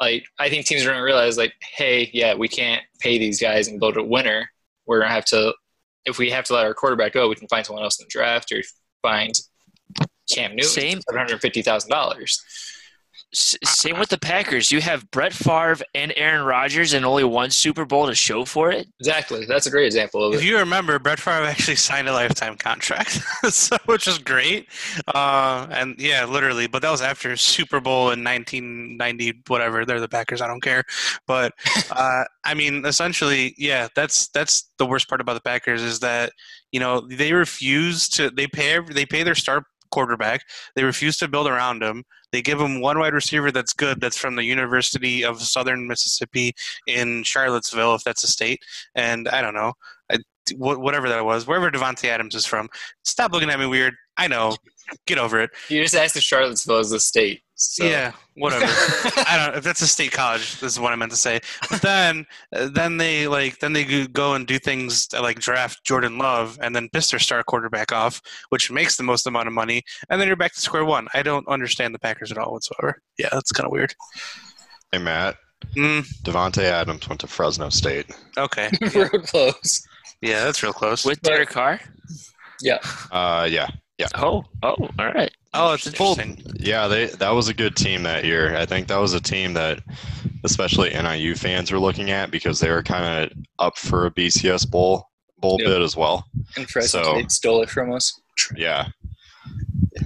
like, 0.01 0.27
I 0.39 0.49
think 0.49 0.67
teams 0.67 0.83
are 0.83 0.87
going 0.87 0.99
to 0.99 1.03
realize, 1.03 1.39
like, 1.39 1.55
hey, 1.61 2.11
yeah, 2.13 2.35
we 2.35 2.49
can't 2.49 2.83
pay 3.01 3.19
these 3.19 3.41
guys 3.41 3.69
and 3.69 3.81
build 3.81 3.97
a 3.97 4.03
winner. 4.03 4.51
We're 4.87 4.99
going 4.99 5.09
to 5.09 5.15
have 5.15 5.25
to, 5.27 5.55
if 6.05 6.19
we 6.19 6.31
have 6.31 6.45
to 6.45 6.55
let 6.55 6.67
our 6.67 6.75
quarterback 6.75 7.13
go, 7.13 7.29
we 7.29 7.35
can 7.35 7.49
find 7.49 7.65
someone 7.65 7.83
else 7.83 7.99
in 7.99 8.05
the 8.05 8.11
draft 8.11 8.53
or 8.53 8.63
find 9.03 9.33
Cam 10.31 10.53
Newton 10.53 10.69
Same. 10.69 10.99
$750,000. 11.11 12.41
S- 13.35 13.57
same 13.65 13.99
with 13.99 14.09
the 14.09 14.19
Packers. 14.19 14.71
You 14.71 14.81
have 14.81 15.11
Brett 15.11 15.33
Favre 15.33 15.85
and 15.95 16.13
Aaron 16.17 16.45
Rodgers 16.47 16.93
and 16.93 17.05
only 17.05 17.25
one 17.25 17.51
Super 17.51 17.85
Bowl 17.85 18.07
to 18.07 18.15
show 18.15 18.45
for 18.45 18.71
it. 18.71 18.87
Exactly, 19.01 19.45
that's 19.47 19.67
a 19.67 19.71
great 19.71 19.87
example 19.87 20.23
of 20.25 20.35
if 20.35 20.43
it. 20.43 20.47
you 20.47 20.57
remember, 20.57 20.99
Brett 20.99 21.19
Favre 21.19 21.45
actually 21.45 21.77
signed 21.77 22.09
a 22.09 22.13
lifetime 22.13 22.57
contract, 22.57 23.21
so 23.51 23.77
which 23.87 24.07
is 24.07 24.19
great. 24.19 24.69
Uh, 25.15 25.67
and 25.71 25.97
yeah, 25.99 26.25
literally, 26.25 26.67
but 26.67 26.83
that 26.83 26.91
was 26.91 27.03
after 27.03 27.37
Super 27.37 27.81
Bowl 27.81 28.11
in 28.11 28.23
1990, 28.25 29.43
whatever. 29.49 29.85
They're 29.85 30.01
the 30.01 30.09
Packers. 30.09 30.41
I 30.41 30.47
don't 30.47 30.63
care. 30.63 30.85
But 31.27 31.53
uh, 31.91 32.25
I 32.45 32.55
mean, 32.55 32.87
essentially, 32.87 33.55
yeah, 33.59 33.89
that's 33.97 34.29
that's 34.29 34.71
the 34.79 34.87
worst 34.87 35.09
part 35.09 35.21
about 35.21 35.35
the 35.35 35.41
Packers 35.41 35.83
is 35.83 36.01
that 36.01 36.33
you 36.73 36.81
know 36.81 37.07
they 37.11 37.33
refuse 37.33 38.09
to. 38.11 38.31
They 38.31 38.47
pay 38.47 38.79
they 38.81 39.05
pay 39.05 39.25
their 39.25 39.35
star 39.35 39.65
quarterback. 39.91 40.43
They 40.75 40.85
refuse 40.85 41.17
to 41.19 41.29
build 41.29 41.47
around 41.47 41.83
him. 41.83 42.05
They 42.37 42.43
give 42.43 42.61
him 42.61 42.83
one 42.83 42.99
wide 42.99 43.15
receiver 43.15 43.51
that's 43.51 43.73
good. 43.73 43.99
That's 43.99 44.19
from 44.19 44.37
the 44.37 44.45
University 44.45 45.25
of 45.25 45.41
Southern 45.41 45.89
Mississippi 45.89 46.55
in 46.87 47.23
Charlottesville, 47.23 47.95
if 47.95 48.05
that's 48.05 48.25
a 48.25 48.29
state. 48.29 48.61
And 48.95 49.27
I 49.27 49.41
don't 49.41 49.55
know, 49.55 49.73
I, 50.13 50.19
wh- 50.51 50.79
whatever 50.79 51.09
that 51.09 51.25
was, 51.25 51.47
wherever 51.47 51.71
Davante 51.71 52.11
Adams 52.11 52.35
is 52.35 52.45
from. 52.45 52.69
Stop 53.05 53.33
looking 53.33 53.49
at 53.49 53.59
me 53.59 53.65
weird. 53.65 53.95
I 54.19 54.29
know. 54.29 54.55
Get 55.07 55.17
over 55.17 55.41
it. 55.41 55.49
You 55.71 55.83
just 55.83 55.95
asked 55.95 56.15
if 56.15 56.25
Charlottesville 56.25 56.81
is 56.81 56.91
the 56.91 57.01
state. 57.01 57.41
So. 57.59 57.85
Yeah, 57.87 58.13
whatever. 58.35 58.67
I 58.67 59.39
don't. 59.47 59.57
If 59.57 59.65
that's 59.65 59.81
a 59.81 59.87
state 59.87 60.13
college, 60.13 60.61
this 60.61 60.73
is 60.73 60.79
what 60.79 60.93
I 60.93 60.97
meant 60.97 61.11
to 61.13 61.17
say. 61.17 61.41
But 61.71 61.81
then, 61.81 62.27
uh, 62.55 62.69
then 62.71 62.99
they 62.99 63.27
like, 63.27 63.59
then 63.61 63.73
they 63.73 63.83
go- 63.85 64.07
go 64.09 64.35
and 64.35 64.47
do 64.47 64.59
things 64.59 65.07
that, 65.09 65.23
like 65.23 65.39
draft 65.41 65.83
Jordan 65.83 66.19
Love 66.19 66.59
and 66.61 66.77
then 66.77 66.91
piss 66.93 67.11
their 67.11 67.19
star 67.19 67.43
quarterback 67.43 67.93
off, 67.93 68.21
which 68.51 68.71
makes 68.71 68.97
the 68.99 69.03
most 69.03 69.27
amount 69.27 69.49
of 69.49 69.55
money, 69.55 69.83
and 70.11 70.21
then 70.21 70.29
you're 70.29 70.37
back 70.37 70.53
to 70.53 70.61
square 70.61 70.85
one. 70.85 71.09
I 71.15 71.23
don't 71.23 71.49
understand 71.49 71.95
the 71.95 71.99
Packers 71.99 72.31
at 72.31 72.37
all 72.37 72.53
whatsoever. 72.53 73.01
Yeah, 73.19 73.31
that's 73.33 73.53
kind 73.53 73.67
of 73.67 73.73
weird. 73.73 73.95
Hey 74.93 74.99
Matt, 74.99 75.37
Mm, 75.75 76.07
Davante 76.25 76.63
Adams 76.63 77.09
went 77.09 77.23
to 77.23 77.27
Fresno 77.27 77.71
State. 77.71 78.07
okay. 78.37 78.71
real 78.95 79.09
close. 79.09 79.83
Yeah, 80.21 80.45
that's 80.45 80.63
real 80.63 80.75
close. 80.75 81.07
With 81.07 81.23
But- 81.23 81.31
Derek 81.31 81.49
Carr? 81.49 81.81
Yeah. 82.61 82.79
Uh, 83.11 83.49
yeah, 83.51 83.69
Oh, 84.17 84.45
oh, 84.63 84.77
all 84.99 85.07
right. 85.07 85.31
oh, 85.55 85.73
it's 85.75 85.89
Full- 85.97 86.19
interesting. 86.21 86.53
yeah. 86.59 86.87
They 86.87 87.07
that 87.07 87.31
was 87.31 87.49
a 87.49 87.55
good 87.55 87.77
team 87.77 88.03
that 88.03 88.25
year. 88.25 88.55
I 88.57 88.67
think 88.67 88.89
that 88.89 88.99
was 88.99 89.15
a 89.15 89.21
team 89.21 89.55
that, 89.55 89.81
especially 90.45 90.91
NIU 90.91 91.35
fans, 91.35 91.73
were 91.73 91.79
looking 91.79 92.11
at 92.11 92.31
because 92.31 92.61
they 92.61 92.71
were 92.71 92.83
kind 92.83 93.25
of 93.25 93.39
up 93.59 93.79
for 93.79 94.07
a 94.07 94.11
BCS 94.11 94.71
bowl 94.71 95.09
bowl 95.39 95.57
Yep. 95.61 95.69
bid 95.69 95.83
as 95.83 95.97
well. 95.97 96.27
And 96.57 96.69
Fresno 96.69 97.03
So- 97.03 97.13
State 97.15 97.33
stole 97.33 97.63
it 97.63 97.71
from 97.71 97.93
us. 97.93 98.21
Yeah, 98.55 98.89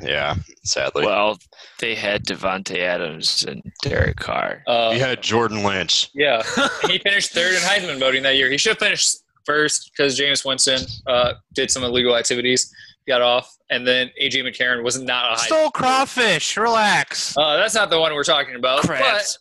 yeah. 0.02 0.36
Sadly, 0.62 1.04
Well, 1.06 1.38
they 1.80 1.94
had 1.96 2.24
Davante 2.24 2.78
Adams 2.78 3.44
and 3.44 3.60
Derek 3.82 4.18
Carr. 4.18 4.62
Uh, 4.68 4.90
we 4.92 5.00
had 5.00 5.20
Jordan 5.22 5.64
Lynch. 5.64 6.10
Yeah, 6.14 6.42
he 6.86 6.98
finished 6.98 7.32
third 7.32 7.54
in 7.54 7.60
Heisman 7.60 7.98
voting 7.98 8.22
that 8.22 8.36
year. 8.36 8.50
He 8.50 8.58
should 8.58 8.70
have 8.70 8.78
finished 8.78 9.16
first 9.46 9.90
because 9.90 10.16
Jameis 10.18 10.44
Winston 10.44 10.82
uh, 11.08 11.32
did 11.54 11.70
some 11.72 11.82
illegal 11.82 12.14
activities, 12.16 12.72
got 13.06 13.22
off, 13.22 13.56
and 13.70 13.86
then 13.86 14.10
AJ 14.20 14.42
McCarron 14.44 14.82
was 14.84 15.00
not 15.00 15.32
a 15.32 15.36
Heisman. 15.36 15.46
Stole 15.46 15.70
crawfish. 15.70 16.56
Relax. 16.56 17.36
Uh, 17.36 17.56
that's 17.56 17.74
not 17.74 17.90
the 17.90 17.98
one 17.98 18.14
we're 18.14 18.24
talking 18.24 18.54
about. 18.54 18.82
Crabs. 18.82 19.38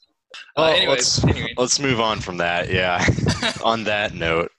But, 0.55 0.61
uh, 0.61 0.65
Well, 0.65 0.73
anyways, 0.75 1.23
let's- 1.23 1.23
anyway. 1.25 1.53
Let's 1.57 1.79
move 1.79 1.99
on 1.99 2.19
from 2.19 2.37
that. 2.37 2.69
Yeah. 2.71 3.05
on 3.63 3.83
that 3.85 4.13
note, 4.13 4.51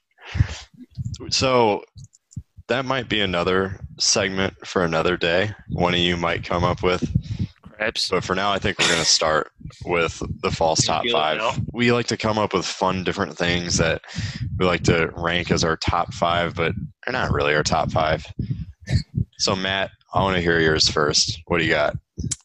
so 1.30 1.84
that 2.68 2.84
might 2.84 3.09
be 3.09 3.20
another 3.20 3.80
segment 3.98 4.55
for 4.66 4.84
another 4.84 5.16
day. 5.16 5.51
One 5.70 5.94
of 5.94 6.01
you 6.01 6.16
might 6.16 6.44
come 6.44 6.64
up 6.64 6.82
with, 6.82 7.03
Crabs. 7.62 8.09
but 8.09 8.24
for 8.24 8.34
now, 8.34 8.53
I 8.53 8.59
think 8.59 8.78
we're 8.78 8.86
going 8.88 9.01
to 9.01 9.05
start 9.05 9.51
with 9.84 10.22
the 10.42 10.51
false 10.51 10.84
top 10.84 11.05
five. 11.11 11.40
We 11.72 11.92
like 11.92 12.07
to 12.09 12.16
come 12.16 12.38
up 12.38 12.53
with 12.55 12.64
fun, 12.66 13.05
different 13.05 13.36
things 13.36 13.76
that 13.78 14.03
we 14.59 14.66
like 14.66 14.82
to 14.84 15.11
rank 15.16 15.51
as 15.51 15.64
our 15.64 15.76
top 15.76 16.12
five, 16.14 16.55
but 16.55 16.72
they're 17.05 17.12
not 17.12 17.32
really 17.32 17.55
our 17.55 17.62
top 17.62 17.90
five. 17.90 18.24
So, 19.38 19.57
Matt, 19.57 19.91
I 20.12 20.22
want 20.22 20.36
to 20.36 20.43
hear 20.43 20.61
yours 20.61 20.88
first. 20.88 21.41
What 21.47 21.59
do 21.59 21.64
you 21.64 21.70
got? 21.70 21.97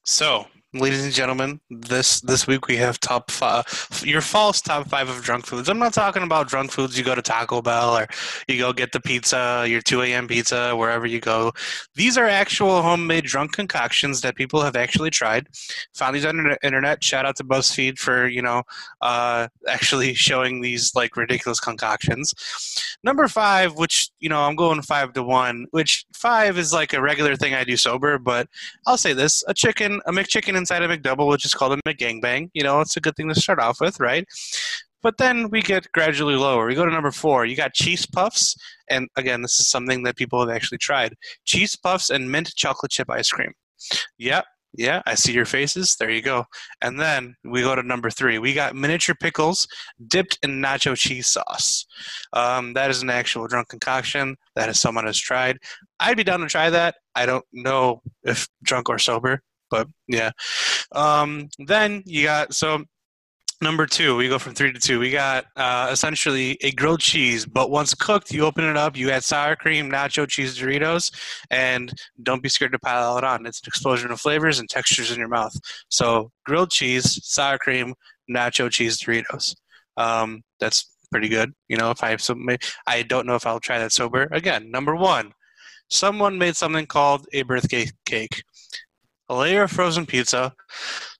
So, 0.03 0.45
ladies 0.77 1.05
and 1.05 1.13
gentlemen, 1.13 1.59
this 1.69 2.19
this 2.21 2.47
week 2.47 2.67
we 2.67 2.75
have 2.75 2.99
top 2.99 3.31
five, 3.31 3.65
your 4.03 4.21
false 4.21 4.61
top 4.61 4.87
five 4.89 5.07
of 5.07 5.21
drunk 5.21 5.45
foods. 5.45 5.69
I'm 5.69 5.79
not 5.79 5.93
talking 5.93 6.23
about 6.23 6.49
drunk 6.49 6.71
foods. 6.71 6.97
You 6.97 7.03
go 7.03 7.15
to 7.15 7.21
Taco 7.21 7.61
Bell 7.61 7.97
or 7.97 8.07
you 8.47 8.57
go 8.57 8.73
get 8.73 8.91
the 8.91 8.99
pizza, 8.99 9.65
your 9.67 9.81
2 9.81 10.01
a.m. 10.03 10.27
pizza, 10.27 10.75
wherever 10.75 11.05
you 11.05 11.19
go. 11.19 11.53
These 11.95 12.17
are 12.17 12.25
actual 12.25 12.81
homemade 12.81 13.23
drunk 13.23 13.53
concoctions 13.53 14.21
that 14.21 14.35
people 14.35 14.61
have 14.61 14.75
actually 14.75 15.09
tried. 15.09 15.47
Found 15.95 16.15
these 16.15 16.25
on 16.25 16.37
the 16.37 16.57
internet. 16.61 17.03
Shout 17.03 17.25
out 17.25 17.37
to 17.37 17.43
BuzzFeed 17.43 17.97
for 17.97 18.27
you 18.27 18.41
know 18.41 18.63
uh, 19.01 19.47
actually 19.67 20.13
showing 20.27 20.61
these 20.61 20.93
like 20.93 21.15
ridiculous 21.15 21.59
concoctions. 21.59 22.33
Number 23.03 23.27
five, 23.27 23.75
which 23.75 24.09
you 24.19 24.29
know 24.29 24.41
I'm 24.41 24.55
going 24.55 24.81
five 24.81 25.13
to 25.13 25.23
one, 25.23 25.67
which 25.71 26.05
five 26.13 26.57
is 26.57 26.73
like 26.73 26.93
a 26.93 27.01
regular 27.01 27.35
thing 27.35 27.53
I 27.53 27.63
do 27.63 27.77
sober, 27.77 28.17
but 28.19 28.49
I'll 28.85 28.97
say 28.97 29.13
this: 29.13 29.43
a 29.47 29.53
chicken, 29.53 30.01
a 30.05 30.11
McChicken 30.11 30.64
inside 30.65 30.81
a 30.81 30.87
McDouble, 30.87 31.29
which 31.29 31.45
is 31.45 31.53
called 31.53 31.73
a 31.73 31.81
McGangbang. 31.83 32.49
You 32.55 32.63
know, 32.63 32.81
it's 32.81 32.97
a 32.97 33.01
good 33.01 33.15
thing 33.15 33.29
to 33.29 33.35
start 33.35 33.59
off 33.59 33.79
with, 33.79 33.99
right? 33.99 34.25
But 35.03 35.17
then 35.17 35.51
we 35.51 35.61
get 35.61 35.91
gradually 35.91 36.35
lower. 36.35 36.65
We 36.65 36.73
go 36.73 36.85
to 36.85 36.91
number 36.91 37.11
four. 37.11 37.45
You 37.45 37.55
got 37.55 37.75
cheese 37.75 38.07
puffs, 38.07 38.55
and 38.89 39.07
again, 39.15 39.43
this 39.43 39.59
is 39.59 39.69
something 39.69 40.01
that 40.03 40.15
people 40.15 40.39
have 40.39 40.49
actually 40.49 40.79
tried: 40.79 41.13
cheese 41.45 41.75
puffs 41.75 42.09
and 42.09 42.31
mint 42.31 42.55
chocolate 42.55 42.91
chip 42.91 43.11
ice 43.11 43.29
cream. 43.29 43.53
Yep, 44.17 44.45
yeah, 44.77 45.01
I 45.05 45.15
see 45.15 45.31
your 45.31 45.45
faces. 45.45 45.95
There 45.95 46.09
you 46.09 46.21
go. 46.21 46.45
And 46.81 46.99
then 46.99 47.35
we 47.43 47.61
go 47.61 47.75
to 47.75 47.83
number 47.83 48.09
three. 48.09 48.39
We 48.39 48.53
got 48.53 48.75
miniature 48.75 49.15
pickles 49.19 49.67
dipped 50.07 50.39
in 50.43 50.61
nacho 50.61 50.97
cheese 50.97 51.27
sauce. 51.27 51.85
Um, 52.33 52.73
that 52.73 52.89
is 52.89 53.01
an 53.01 53.09
actual 53.09 53.47
drunk 53.47 53.69
concoction 53.69 54.35
that 54.55 54.75
someone 54.75 55.05
has 55.05 55.19
tried. 55.19 55.59
I'd 55.99 56.17
be 56.17 56.23
down 56.23 56.41
to 56.41 56.47
try 56.47 56.69
that. 56.69 56.95
I 57.15 57.25
don't 57.25 57.45
know 57.53 58.01
if 58.23 58.47
drunk 58.63 58.89
or 58.89 58.99
sober, 58.99 59.41
but 59.69 59.87
yeah. 60.07 60.31
Um, 60.91 61.49
then 61.59 62.03
you 62.05 62.23
got 62.23 62.53
so 62.53 62.83
number 63.61 63.85
two. 63.85 64.15
We 64.15 64.29
go 64.29 64.39
from 64.39 64.53
three 64.53 64.71
to 64.71 64.79
two. 64.79 64.99
We 64.99 65.11
got 65.11 65.45
uh, 65.55 65.89
essentially 65.91 66.57
a 66.61 66.71
grilled 66.71 66.99
cheese, 66.99 67.45
but 67.45 67.69
once 67.71 67.93
cooked, 67.93 68.31
you 68.31 68.45
open 68.45 68.65
it 68.65 68.77
up. 68.77 68.95
You 68.97 69.11
add 69.11 69.23
sour 69.23 69.55
cream, 69.55 69.89
nacho 69.89 70.27
cheese, 70.27 70.57
Doritos, 70.57 71.11
and 71.49 71.91
don't 72.23 72.43
be 72.43 72.49
scared 72.49 72.73
to 72.73 72.79
pile 72.79 73.17
it 73.17 73.23
on. 73.23 73.45
It's 73.45 73.61
an 73.61 73.67
explosion 73.67 74.11
of 74.11 74.19
flavors 74.19 74.59
and 74.59 74.69
textures 74.69 75.11
in 75.11 75.19
your 75.19 75.27
mouth. 75.27 75.55
So 75.89 76.31
grilled 76.45 76.71
cheese, 76.71 77.19
sour 77.25 77.57
cream, 77.57 77.93
nacho 78.29 78.69
cheese, 78.69 78.99
Doritos. 78.99 79.55
Um, 79.97 80.43
that's 80.59 80.89
pretty 81.11 81.29
good. 81.29 81.53
You 81.67 81.77
know, 81.77 81.91
if 81.91 82.03
I 82.03 82.09
have 82.09 82.21
some, 82.21 82.47
I 82.87 83.03
don't 83.03 83.25
know 83.25 83.35
if 83.35 83.45
I'll 83.45 83.59
try 83.59 83.79
that 83.79 83.91
sober. 83.91 84.27
Again, 84.31 84.69
number 84.69 84.95
one, 84.95 85.31
someone 85.89 86.37
made 86.37 86.55
something 86.55 86.85
called 86.85 87.25
a 87.33 87.43
birthday 87.43 87.87
cake. 88.05 88.43
A 89.29 89.35
layer 89.35 89.63
of 89.63 89.71
frozen 89.71 90.05
pizza, 90.05 90.53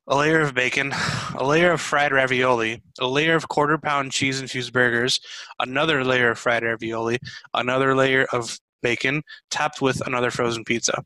a 0.07 0.15
layer 0.15 0.41
of 0.41 0.53
bacon, 0.53 0.93
a 1.35 1.43
layer 1.43 1.71
of 1.71 1.81
fried 1.81 2.11
ravioli, 2.11 2.83
a 2.99 3.07
layer 3.07 3.35
of 3.35 3.47
quarter 3.47 3.77
pound 3.77 4.11
cheese 4.11 4.39
infused 4.39 4.73
burgers, 4.73 5.19
another 5.59 6.03
layer 6.03 6.31
of 6.31 6.39
fried 6.39 6.63
ravioli, 6.63 7.17
another 7.53 7.95
layer 7.95 8.27
of 8.31 8.59
bacon, 8.81 9.23
topped 9.49 9.81
with 9.81 10.05
another 10.05 10.29
frozen 10.29 10.63
pizza. 10.63 11.03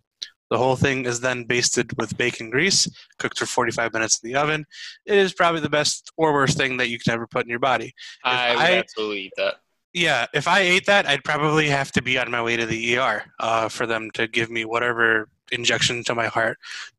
The 0.50 0.58
whole 0.58 0.76
thing 0.76 1.06
is 1.06 1.22
then 1.22 1.44
basted 1.44 1.96
with 1.98 2.18
bacon 2.18 2.50
grease, 2.50 2.90
cooked 3.20 3.38
for 3.38 3.46
45 3.46 3.94
minutes 3.94 4.20
in 4.22 4.32
the 4.32 4.38
oven. 4.38 4.66
It 5.06 5.18
is 5.18 5.34
probably 5.34 5.62
the 5.62 5.70
best 5.70 6.12
or 6.18 6.34
worst 6.34 6.58
thing 6.58 6.78
that 6.78 6.90
you 6.90 7.00
can 7.00 7.14
ever 7.14 7.28
put 7.28 7.46
in 7.46 7.50
your 7.50 7.60
body. 7.60 7.94
I 8.24 8.56
would 8.56 8.60
I- 8.60 8.78
absolutely 8.78 9.22
eat 9.22 9.34
that. 9.38 9.56
Yeah, 9.92 10.28
if 10.36 10.48
I 10.48 10.60
ate 10.60 10.86
that, 10.86 11.08
I'd 11.08 11.24
probably 11.24 11.68
have 11.70 11.92
to 11.94 12.04
be 12.04 12.20
on 12.20 12.30
my 12.30 12.44
way 12.44 12.56
to 12.56 12.68
the 12.68 12.98
ER 12.98 13.24
uh, 13.40 13.70
for 13.70 13.88
them 13.88 14.12
to 14.14 14.28
give 14.28 14.52
me 14.52 14.64
whatever 14.64 15.30
injection 15.52 16.04
to 16.06 16.16
my 16.16 16.28
heart. 16.28 16.58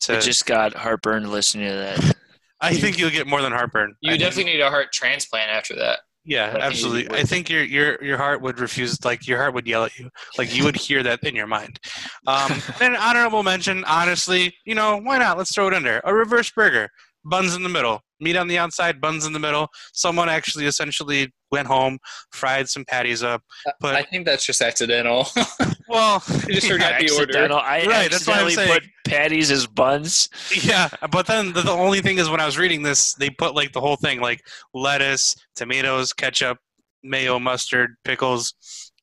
I 0.09 0.21
just 0.21 0.47
got 0.47 0.75
heartburn 0.75 1.31
listening 1.31 1.69
to 1.69 1.75
that. 1.75 2.17
I 2.61 2.75
think 2.75 2.99
you'll 2.99 3.11
get 3.11 3.27
more 3.27 3.41
than 3.43 3.53
heartburn. 3.53 3.97
You 4.01 4.11
I 4.11 4.13
mean, 4.13 4.21
definitely 4.21 4.53
need 4.53 4.61
a 4.61 4.69
heart 4.71 4.93
transplant 4.93 5.51
after 5.51 5.75
that. 5.77 6.01
Yeah, 6.25 6.53
Like, 6.53 6.63
absolutely. 6.63 7.19
I 7.19 7.23
think 7.23 7.49
your 7.49 7.65
your 7.65 8.03
your 8.05 8.19
heart 8.19 8.43
would 8.43 8.61
refuse. 8.61 9.03
Like 9.05 9.27
your 9.27 9.39
heart 9.39 9.55
would 9.55 9.67
yell 9.67 9.85
at 9.85 9.99
you. 9.99 10.11
Like 10.37 10.55
you 10.55 10.65
would 10.65 10.77
hear 10.89 11.03
that 11.03 11.25
in 11.25 11.35
your 11.35 11.47
mind. 11.47 11.81
Um, 12.27 12.53
and 12.81 12.95
an 12.95 13.01
honorable 13.01 13.43
mention. 13.43 13.85
Honestly, 13.85 14.55
you 14.67 14.75
know 14.75 14.99
why 14.99 15.19
not? 15.19 15.39
Let's 15.39 15.55
throw 15.55 15.69
it 15.69 15.75
in 15.75 15.83
there. 15.83 16.03
A 16.05 16.13
reverse 16.15 16.51
burger, 16.51 16.91
buns 17.25 17.55
in 17.55 17.63
the 17.63 17.71
middle, 17.71 18.03
meat 18.21 18.37
on 18.37 18.49
the 18.49 18.59
outside, 18.59 19.01
buns 19.01 19.25
in 19.25 19.33
the 19.33 19.39
middle. 19.39 19.69
Someone 19.95 20.29
actually 20.29 20.67
essentially 20.67 21.33
went 21.51 21.67
home, 21.67 21.99
fried 22.33 22.69
some 22.69 22.85
patties 22.85 23.23
up. 23.23 23.43
But 23.81 23.97
I 23.97 24.03
think 24.03 24.27
that's 24.27 24.45
just 24.45 24.61
accidental. 24.61 25.27
well, 25.91 26.23
you 26.49 26.55
just 26.55 26.69
forgot 26.71 27.01
the 27.01 27.11
order. 27.11 27.23
Accidental- 27.25 27.59
I 27.59 27.85
Right, 27.87 28.11
that's 28.11 28.27
what 28.27 28.39
I'm 28.39 28.47
accidentally 28.47 28.81
put 28.81 28.89
patties 29.07 29.51
as 29.51 29.67
buns. 29.67 30.29
yeah. 30.63 30.89
But 31.11 31.27
then 31.27 31.53
the, 31.53 31.63
the 31.63 31.71
only 31.73 32.01
thing 32.01 32.19
is 32.19 32.31
when 32.31 32.41
I 32.41 32.47
was 32.47 32.57
reading 32.59 32.83
this, 32.83 33.15
they 33.15 33.31
put 33.31 33.55
like 33.55 33.73
the 33.73 33.81
whole 33.81 33.97
thing, 33.97 34.21
like 34.21 34.41
lettuce, 34.73 35.35
tomatoes, 35.57 36.13
ketchup, 36.13 36.59
mayo, 37.03 37.39
mustard, 37.39 37.97
pickles, 38.05 38.55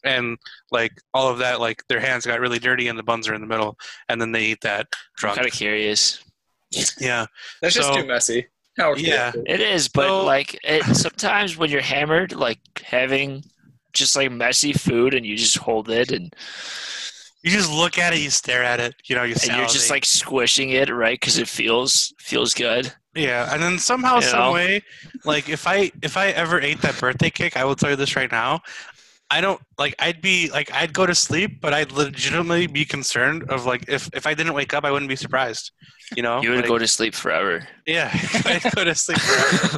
and 0.04 0.38
like 0.72 0.92
all 1.14 1.30
of 1.30 1.40
that. 1.40 1.60
Like 1.60 1.84
their 1.90 2.00
hands 2.00 2.26
got 2.26 2.40
really 2.40 2.60
dirty, 2.60 2.88
and 2.88 2.98
the 2.98 3.04
buns 3.04 3.28
are 3.28 3.34
in 3.34 3.42
the 3.42 3.48
middle, 3.48 3.78
and 4.10 4.20
then 4.22 4.32
they 4.32 4.46
eat 4.46 4.62
that 4.62 4.88
I'm 4.92 4.98
drunk. 5.18 5.36
kind 5.38 5.48
of 5.48 5.54
curious. 5.54 6.24
Yeah, 7.00 7.26
That's 7.62 7.76
just 7.76 7.94
too 7.94 8.06
messy. 8.06 8.48
How 8.78 8.94
Yeah. 8.96 9.32
It 9.48 9.60
is, 9.62 9.88
but 9.88 10.08
So- 10.08 10.26
like 10.26 10.60
it, 10.64 10.84
sometimes 10.96 11.58
when 11.58 11.70
you're 11.72 11.82
hammered, 11.82 12.34
like 12.34 12.60
having 12.86 13.44
just 13.94 14.16
like 14.16 14.32
messy 14.32 14.74
food 14.74 15.14
and 15.14 15.26
you 15.26 15.36
just 15.36 15.58
hold 15.58 15.90
it 15.90 16.12
and, 16.12 16.34
you 17.44 17.52
just 17.52 17.72
look 17.72 17.98
at 17.98 18.14
it, 18.14 18.20
you 18.20 18.30
stare 18.30 18.64
at 18.64 18.80
it, 18.80 18.96
you 19.06 19.16
know, 19.16 19.24
you. 19.24 19.36
and 19.44 19.58
you're 19.58 19.68
just 19.68 19.90
like 19.90 20.04
squishing 20.04 20.72
it, 20.72 20.90
right? 20.90 21.20
Because 21.20 21.38
it 21.38 21.48
feels 21.48 22.14
feels 22.20 22.54
good. 22.54 22.92
Yeah, 23.16 23.52
and 23.54 23.62
then 23.62 23.80
somehow, 23.80 24.16
You 24.18 24.24
some 24.24 24.40
know? 24.40 24.52
way, 24.54 24.84
like 25.24 25.48
if 25.48 25.68
I 25.68 25.92
if 26.02 26.18
I 26.18 26.28
ever 26.30 26.60
ate 26.60 26.82
that 26.82 27.00
birthday 27.00 27.30
cake, 27.30 27.56
I 27.56 27.64
will 27.64 27.76
tell 27.76 27.90
you 27.90 27.96
this 27.96 28.16
right 28.16 28.32
now. 28.32 28.62
I 29.30 29.42
don't 29.42 29.62
like. 29.78 29.94
I'd 30.00 30.22
be 30.22 30.50
like, 30.50 30.72
I'd 30.74 30.94
go 30.94 31.06
to 31.06 31.14
sleep, 31.14 31.60
but 31.60 31.74
I'd 31.74 31.92
legitimately 31.92 32.68
be 32.68 32.86
concerned 32.86 33.44
of 33.50 33.66
like 33.66 33.84
if 33.90 34.10
if 34.14 34.26
I 34.26 34.34
didn't 34.34 34.54
wake 34.54 34.74
up, 34.74 34.86
I 34.86 34.92
wouldn't 34.92 35.10
be 35.10 35.16
surprised. 35.18 35.72
You 36.16 36.24
know, 36.24 36.42
You 36.42 36.52
would 36.52 36.60
Like, 36.60 36.68
go 36.68 36.78
to 36.78 36.88
sleep 36.88 37.14
forever. 37.14 37.68
Yeah, 37.86 38.10
I'd 38.46 38.64
go 38.74 38.86
to 38.86 38.96
sleep 38.96 39.20
forever. 39.20 39.78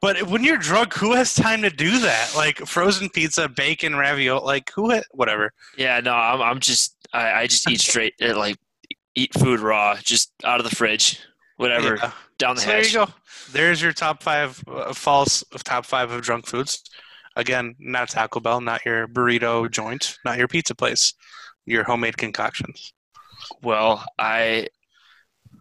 but 0.00 0.22
when 0.22 0.42
you're 0.42 0.56
drunk, 0.56 0.94
who 0.94 1.12
has 1.12 1.34
time 1.34 1.60
to 1.62 1.70
do 1.70 1.98
that? 2.00 2.32
Like 2.34 2.58
frozen 2.66 3.10
pizza, 3.10 3.48
bacon, 3.48 3.94
ravioli. 3.96 4.42
Like 4.44 4.70
who? 4.74 4.90
Ha- 4.90 5.02
whatever. 5.10 5.52
Yeah, 5.76 6.00
no, 6.00 6.12
I'm 6.14 6.40
I'm 6.40 6.58
just 6.60 6.96
I, 7.12 7.42
I 7.42 7.46
just 7.46 7.68
eat 7.70 7.80
straight 7.80 8.14
uh, 8.22 8.36
like 8.38 8.56
eat 9.14 9.34
food 9.38 9.60
raw, 9.60 9.96
just 10.02 10.32
out 10.44 10.60
of 10.60 10.68
the 10.68 10.74
fridge, 10.74 11.20
whatever, 11.58 11.96
Yeah. 11.96 12.12
down 12.38 12.54
the 12.56 12.62
So 12.62 12.68
there 12.68 12.82
you 12.86 12.92
go. 12.94 13.06
There's 13.52 13.82
your 13.82 13.92
top 13.92 14.22
five 14.22 14.62
uh, 14.66 14.94
false 14.94 15.44
top 15.64 15.84
five 15.84 16.10
of 16.10 16.22
drunk 16.22 16.46
foods. 16.46 16.82
Again, 17.36 17.74
not 17.78 18.10
Taco 18.10 18.40
Bell, 18.40 18.60
not 18.60 18.84
your 18.84 19.08
burrito 19.08 19.70
joint, 19.70 20.18
not 20.24 20.38
your 20.38 20.48
pizza 20.48 20.74
place, 20.74 21.14
your 21.64 21.84
homemade 21.84 22.16
concoctions. 22.18 22.92
Well, 23.62 24.04
I 24.18 24.68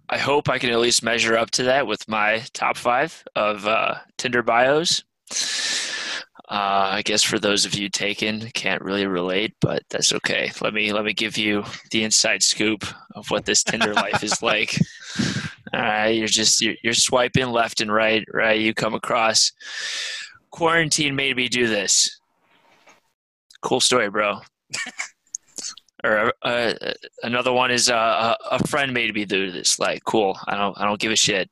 I 0.10 0.18
hope 0.18 0.50
I 0.50 0.60
can 0.60 0.72
at 0.72 0.80
least 0.80 1.04
measure 1.04 1.38
up 1.38 1.52
to 1.52 1.64
that 1.64 1.88
with 1.88 2.08
my 2.08 2.44
top 2.54 2.76
five 2.76 3.24
of 3.36 3.66
uh, 3.66 3.96
Tinder 4.18 4.44
bios. 4.44 5.04
Uh, 6.50 6.92
I 6.96 7.02
guess 7.04 7.24
for 7.24 7.40
those 7.40 7.66
of 7.66 7.76
you 7.76 7.88
taken, 7.88 8.50
can't 8.52 8.82
really 8.82 9.08
relate, 9.08 9.54
but 9.62 9.84
that's 9.90 10.12
okay. 10.12 10.52
Let 10.60 10.74
me 10.74 10.92
let 10.92 11.06
me 11.06 11.14
give 11.14 11.38
you 11.38 11.64
the 11.92 12.04
inside 12.04 12.44
scoop 12.44 12.86
of 13.16 13.32
what 13.32 13.46
this 13.46 13.64
Tinder 13.64 13.94
life 14.06 14.22
is 14.22 14.42
like. 14.44 14.78
All 15.74 15.80
right, 15.80 16.10
you're 16.10 16.28
just 16.28 16.60
you're, 16.62 16.76
you're 16.84 16.94
swiping 16.94 17.48
left 17.48 17.80
and 17.80 17.90
right, 17.92 18.26
right? 18.34 18.60
You 18.60 18.74
come 18.74 18.94
across 18.94 19.54
quarantine 20.52 21.16
made 21.16 21.36
me 21.36 21.48
do 21.48 21.68
this. 21.68 22.20
Cool 23.62 23.80
story, 23.80 24.10
bro. 24.10 24.40
or 26.04 26.34
uh, 26.42 26.74
another 27.24 27.54
one 27.54 27.72
is 27.72 27.90
uh, 27.90 28.36
a 28.52 28.56
a 28.56 28.68
friend 28.68 28.94
made 28.94 29.14
me 29.14 29.26
do 29.26 29.52
this. 29.52 29.80
Like, 29.80 30.04
cool. 30.04 30.38
I 30.48 30.56
don't 30.58 30.78
I 30.80 30.86
don't 30.86 31.00
give 31.00 31.12
a 31.12 31.16
shit. 31.16 31.50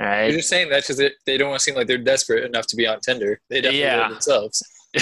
All 0.00 0.06
You're 0.06 0.32
just 0.32 0.48
saying 0.48 0.68
that 0.70 0.82
because 0.82 1.00
they 1.26 1.36
don't 1.38 1.50
want 1.50 1.60
to 1.60 1.64
seem 1.64 1.76
like 1.76 1.86
they're 1.86 1.98
desperate 1.98 2.44
enough 2.44 2.66
to 2.68 2.76
be 2.76 2.86
on 2.88 2.98
Tinder. 3.00 3.40
They 3.48 3.60
definitely 3.60 3.80
Yeah. 3.82 4.06
are 4.06 4.10
themselves. 4.10 4.62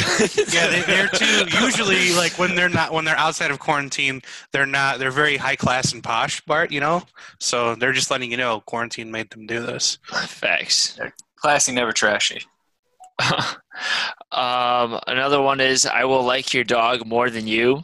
Yeah, 0.53 0.69
they, 0.69 0.81
they're 0.87 1.09
too. 1.09 1.45
Usually, 1.63 2.15
like 2.15 2.39
when 2.39 2.55
they're 2.55 2.71
not 2.71 2.93
when 2.95 3.05
they're 3.05 3.17
outside 3.19 3.51
of 3.51 3.59
quarantine, 3.59 4.23
they're 4.51 4.65
not. 4.65 4.99
They're 4.99 5.11
very 5.11 5.37
high 5.37 5.57
class 5.57 5.93
and 5.93 6.03
posh, 6.03 6.41
Bart. 6.47 6.71
You 6.73 6.81
know, 6.81 7.03
so 7.41 7.75
they're 7.75 7.93
just 7.93 8.11
letting 8.11 8.31
you 8.31 8.39
know 8.39 8.61
quarantine 8.61 9.11
made 9.11 9.29
them 9.31 9.47
do 9.47 9.61
this. 9.61 9.99
Facts. 10.27 10.99
Classy, 11.37 11.73
never 11.73 11.93
trashy. 11.93 12.41
um, 14.33 14.99
another 15.07 15.41
one 15.41 15.61
is 15.61 15.87
I 15.87 16.05
will 16.05 16.23
like 16.23 16.55
your 16.55 16.64
dog 16.64 17.07
more 17.07 17.31
than 17.31 17.47
you. 17.47 17.83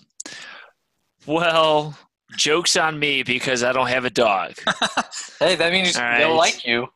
Well, 1.26 1.96
jokes 2.36 2.76
on 2.76 2.98
me 2.98 3.22
because 3.22 3.62
I 3.62 3.72
don't 3.72 3.88
have 3.88 4.04
a 4.04 4.10
dog. 4.10 4.54
Hey, 5.40 5.54
that 5.54 5.72
means 5.72 5.96
All 5.96 6.18
they'll 6.18 6.34
like 6.36 6.66
you. 6.66 6.88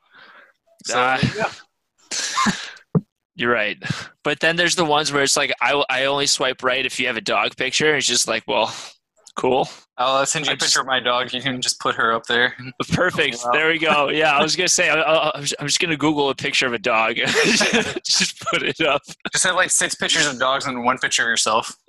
So, 0.84 1.16
you 1.22 3.02
you're 3.36 3.52
right, 3.52 3.80
but 4.24 4.40
then 4.40 4.56
there's 4.56 4.74
the 4.74 4.84
ones 4.84 5.12
where 5.12 5.22
it's 5.22 5.36
like 5.36 5.52
I 5.60 5.80
I 5.88 6.06
only 6.06 6.26
swipe 6.26 6.64
right 6.64 6.84
if 6.84 6.98
you 6.98 7.06
have 7.06 7.16
a 7.16 7.20
dog 7.20 7.56
picture. 7.56 7.94
It's 7.94 8.06
just 8.06 8.26
like, 8.26 8.42
well, 8.48 8.74
cool, 9.36 9.68
I'll 10.06 10.26
send 10.26 10.46
you 10.46 10.50
I 10.50 10.54
a 10.54 10.56
picture 10.56 10.66
just- 10.66 10.76
of 10.78 10.86
my 10.86 11.00
dog. 11.00 11.32
You 11.32 11.40
can 11.42 11.60
just 11.60 11.80
put 11.80 11.94
her 11.96 12.12
up 12.12 12.26
there. 12.26 12.54
perfect. 12.92 13.38
Wow. 13.44 13.50
There 13.52 13.68
we 13.68 13.78
go. 13.78 14.08
Yeah, 14.10 14.36
I 14.36 14.42
was 14.42 14.56
gonna 14.56 14.68
say 14.68 14.88
I, 14.90 15.00
I, 15.00 15.30
I'm 15.34 15.42
just- 15.42 15.54
I'm 15.60 15.66
just 15.66 15.80
gonna 15.80 15.96
Google 15.96 16.30
a 16.30 16.34
picture 16.34 16.66
of 16.66 16.72
a 16.72 16.78
dog, 16.78 17.16
just 17.16 18.40
put 18.40 18.62
it 18.62 18.80
up. 18.80 19.02
Just 19.32 19.44
have 19.44 19.54
like 19.56 19.70
six 19.70 19.94
pictures 19.94 20.26
of 20.26 20.38
dogs 20.38 20.66
and 20.66 20.84
one 20.84 20.98
picture 20.98 21.22
of 21.22 21.28
yourself. 21.28 21.76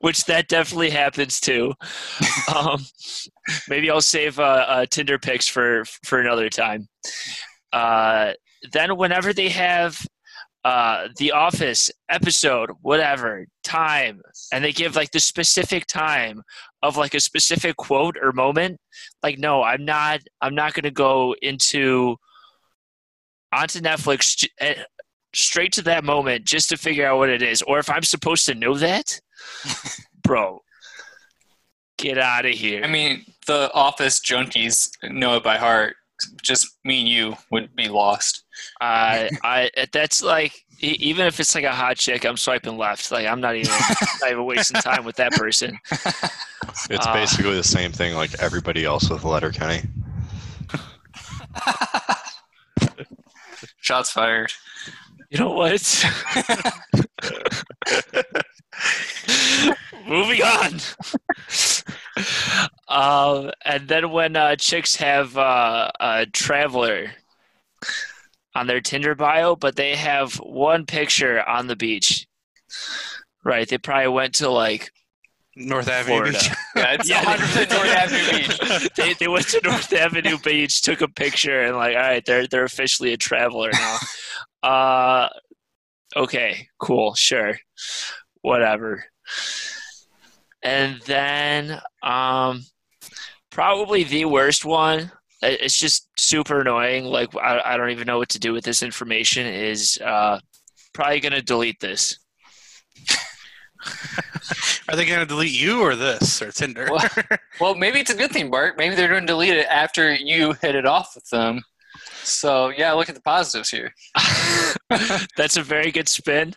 which 0.00 0.24
that 0.26 0.46
definitely 0.48 0.90
happens 0.90 1.40
too. 1.40 1.74
Um, 2.56 2.80
maybe 3.68 3.90
I'll 3.90 4.00
save 4.00 4.38
uh, 4.40 4.42
uh, 4.42 4.86
Tinder 4.86 5.18
pics 5.18 5.46
for 5.46 5.84
for 6.02 6.18
another 6.18 6.48
time. 6.48 6.88
Uh, 7.74 8.32
then 8.72 8.96
whenever 8.96 9.34
they 9.34 9.50
have 9.50 10.00
uh, 10.64 11.08
the 11.18 11.32
Office 11.32 11.90
episode, 12.08 12.70
whatever 12.82 13.46
time, 13.64 14.20
and 14.52 14.64
they 14.64 14.72
give 14.72 14.96
like 14.96 15.10
the 15.12 15.20
specific 15.20 15.86
time 15.86 16.42
of 16.82 16.96
like 16.96 17.14
a 17.14 17.20
specific 17.20 17.76
quote 17.76 18.16
or 18.20 18.32
moment, 18.32 18.78
like 19.22 19.38
no, 19.38 19.62
I'm 19.62 19.84
not. 19.84 20.20
I'm 20.40 20.54
not 20.54 20.74
going 20.74 20.84
to 20.84 20.90
go 20.90 21.34
into 21.42 22.16
onto 23.52 23.80
Netflix. 23.80 24.46
eh, 24.60 24.74
Straight 25.34 25.72
to 25.72 25.82
that 25.82 26.04
moment 26.04 26.46
just 26.46 26.70
to 26.70 26.76
figure 26.78 27.06
out 27.06 27.18
what 27.18 27.28
it 27.28 27.42
is, 27.42 27.60
or 27.62 27.78
if 27.78 27.90
I'm 27.90 28.02
supposed 28.02 28.46
to 28.46 28.54
know 28.54 28.74
that, 28.78 29.20
bro, 30.22 30.60
get 31.98 32.16
out 32.16 32.46
of 32.46 32.52
here. 32.52 32.82
I 32.82 32.86
mean, 32.88 33.24
the 33.46 33.70
office 33.74 34.20
junkies 34.20 34.90
know 35.02 35.36
it 35.36 35.44
by 35.44 35.58
heart. 35.58 35.96
Just 36.42 36.66
me 36.84 37.00
and 37.00 37.08
you 37.08 37.36
would 37.50 37.74
be 37.76 37.88
lost. 37.88 38.44
I, 38.80 39.30
I, 39.44 39.70
that's 39.92 40.22
like, 40.22 40.52
e- 40.80 40.96
even 40.98 41.26
if 41.26 41.38
it's 41.40 41.54
like 41.54 41.64
a 41.64 41.72
hot 41.72 41.96
chick, 41.96 42.24
I'm 42.24 42.36
swiping 42.36 42.76
left. 42.76 43.10
Like, 43.12 43.26
I'm 43.26 43.40
not 43.40 43.54
even, 43.56 43.72
not 44.20 44.30
even 44.30 44.44
wasting 44.44 44.80
time 44.80 45.04
with 45.04 45.16
that 45.16 45.32
person. 45.32 45.78
It's 46.90 47.06
Ah. 47.06 47.12
basically 47.14 47.54
the 47.54 47.64
same 47.64 47.92
thing 47.92 48.14
like 48.14 48.38
everybody 48.40 48.84
else 48.84 49.08
with 49.10 49.24
Letterkenny. 49.24 49.80
Shots 53.80 54.10
fired. 54.10 54.52
You 55.30 55.38
know 55.38 55.52
what? 55.52 56.04
Moving 60.06 60.42
on. 60.42 60.80
um, 62.88 63.50
and 63.64 63.88
then 63.88 64.10
when 64.10 64.36
uh, 64.36 64.56
chicks 64.56 64.96
have 64.96 65.36
uh, 65.36 65.90
a 66.00 66.26
traveler 66.26 67.10
on 68.54 68.66
their 68.66 68.80
Tinder 68.80 69.14
bio, 69.14 69.54
but 69.56 69.76
they 69.76 69.94
have 69.96 70.34
one 70.36 70.86
picture 70.86 71.46
on 71.46 71.66
the 71.66 71.76
beach. 71.76 72.26
Right, 73.44 73.68
they 73.68 73.78
probably 73.78 74.08
went 74.08 74.34
to 74.36 74.48
like 74.50 74.90
North 75.56 75.88
Avenue 75.88 76.16
Florida. 76.16 76.38
Beach. 76.38 76.50
Yeah, 76.76 76.92
it's 76.92 77.08
Yeah, 77.08 77.24
100% 77.24 77.70
North 77.70 77.88
Avenue 77.88 78.38
Beach. 78.78 78.90
they, 78.96 79.14
they 79.14 79.28
went 79.28 79.46
to 79.48 79.60
North 79.64 79.92
Avenue 79.92 80.38
Beach, 80.38 80.82
took 80.82 81.00
a 81.00 81.08
picture, 81.08 81.62
and 81.62 81.76
like, 81.76 81.96
all 81.96 82.02
right, 82.02 82.24
they're 82.24 82.46
they're 82.46 82.64
officially 82.64 83.12
a 83.12 83.16
traveler 83.16 83.70
now. 83.72 83.98
Uh, 84.62 85.28
okay, 86.16 86.68
cool, 86.78 87.14
sure, 87.14 87.58
whatever. 88.48 89.04
And 90.62 91.00
then 91.02 91.80
um, 92.02 92.64
probably 93.50 94.04
the 94.04 94.24
worst 94.24 94.64
one. 94.64 95.12
It's 95.42 95.78
just 95.78 96.08
super 96.18 96.62
annoying. 96.62 97.04
Like 97.04 97.36
I, 97.36 97.60
I 97.64 97.76
don't 97.76 97.90
even 97.90 98.06
know 98.06 98.18
what 98.18 98.30
to 98.30 98.40
do 98.40 98.52
with 98.52 98.64
this 98.64 98.82
information. 98.82 99.46
Is 99.46 99.98
uh, 100.04 100.40
probably 100.94 101.20
gonna 101.20 101.42
delete 101.42 101.78
this. 101.78 102.18
Are 104.88 104.96
they 104.96 105.04
going 105.04 105.20
to 105.20 105.26
delete 105.26 105.52
you 105.52 105.82
or 105.82 105.94
this 105.94 106.42
or 106.42 106.50
Tinder? 106.50 106.88
Well- 106.90 107.08
Well, 107.60 107.74
maybe 107.74 108.00
it's 108.00 108.10
a 108.10 108.16
good 108.16 108.30
thing, 108.32 108.50
Bart. 108.50 108.76
Maybe 108.78 108.94
they're 108.94 109.08
going 109.08 109.22
to 109.22 109.26
delete 109.26 109.54
it 109.54 109.66
after 109.66 110.14
you 110.14 110.54
hit 110.62 110.74
it 110.74 110.86
off 110.86 111.12
with 111.14 111.28
them. 111.30 111.60
So 112.22 112.68
yeah, 112.70 112.92
look 112.92 113.08
at 113.08 113.14
the 113.14 113.20
positives 113.20 113.68
here. 113.70 113.92
that's 115.36 115.56
a 115.56 115.62
very 115.62 115.90
good 115.90 116.08
spin. 116.08 116.54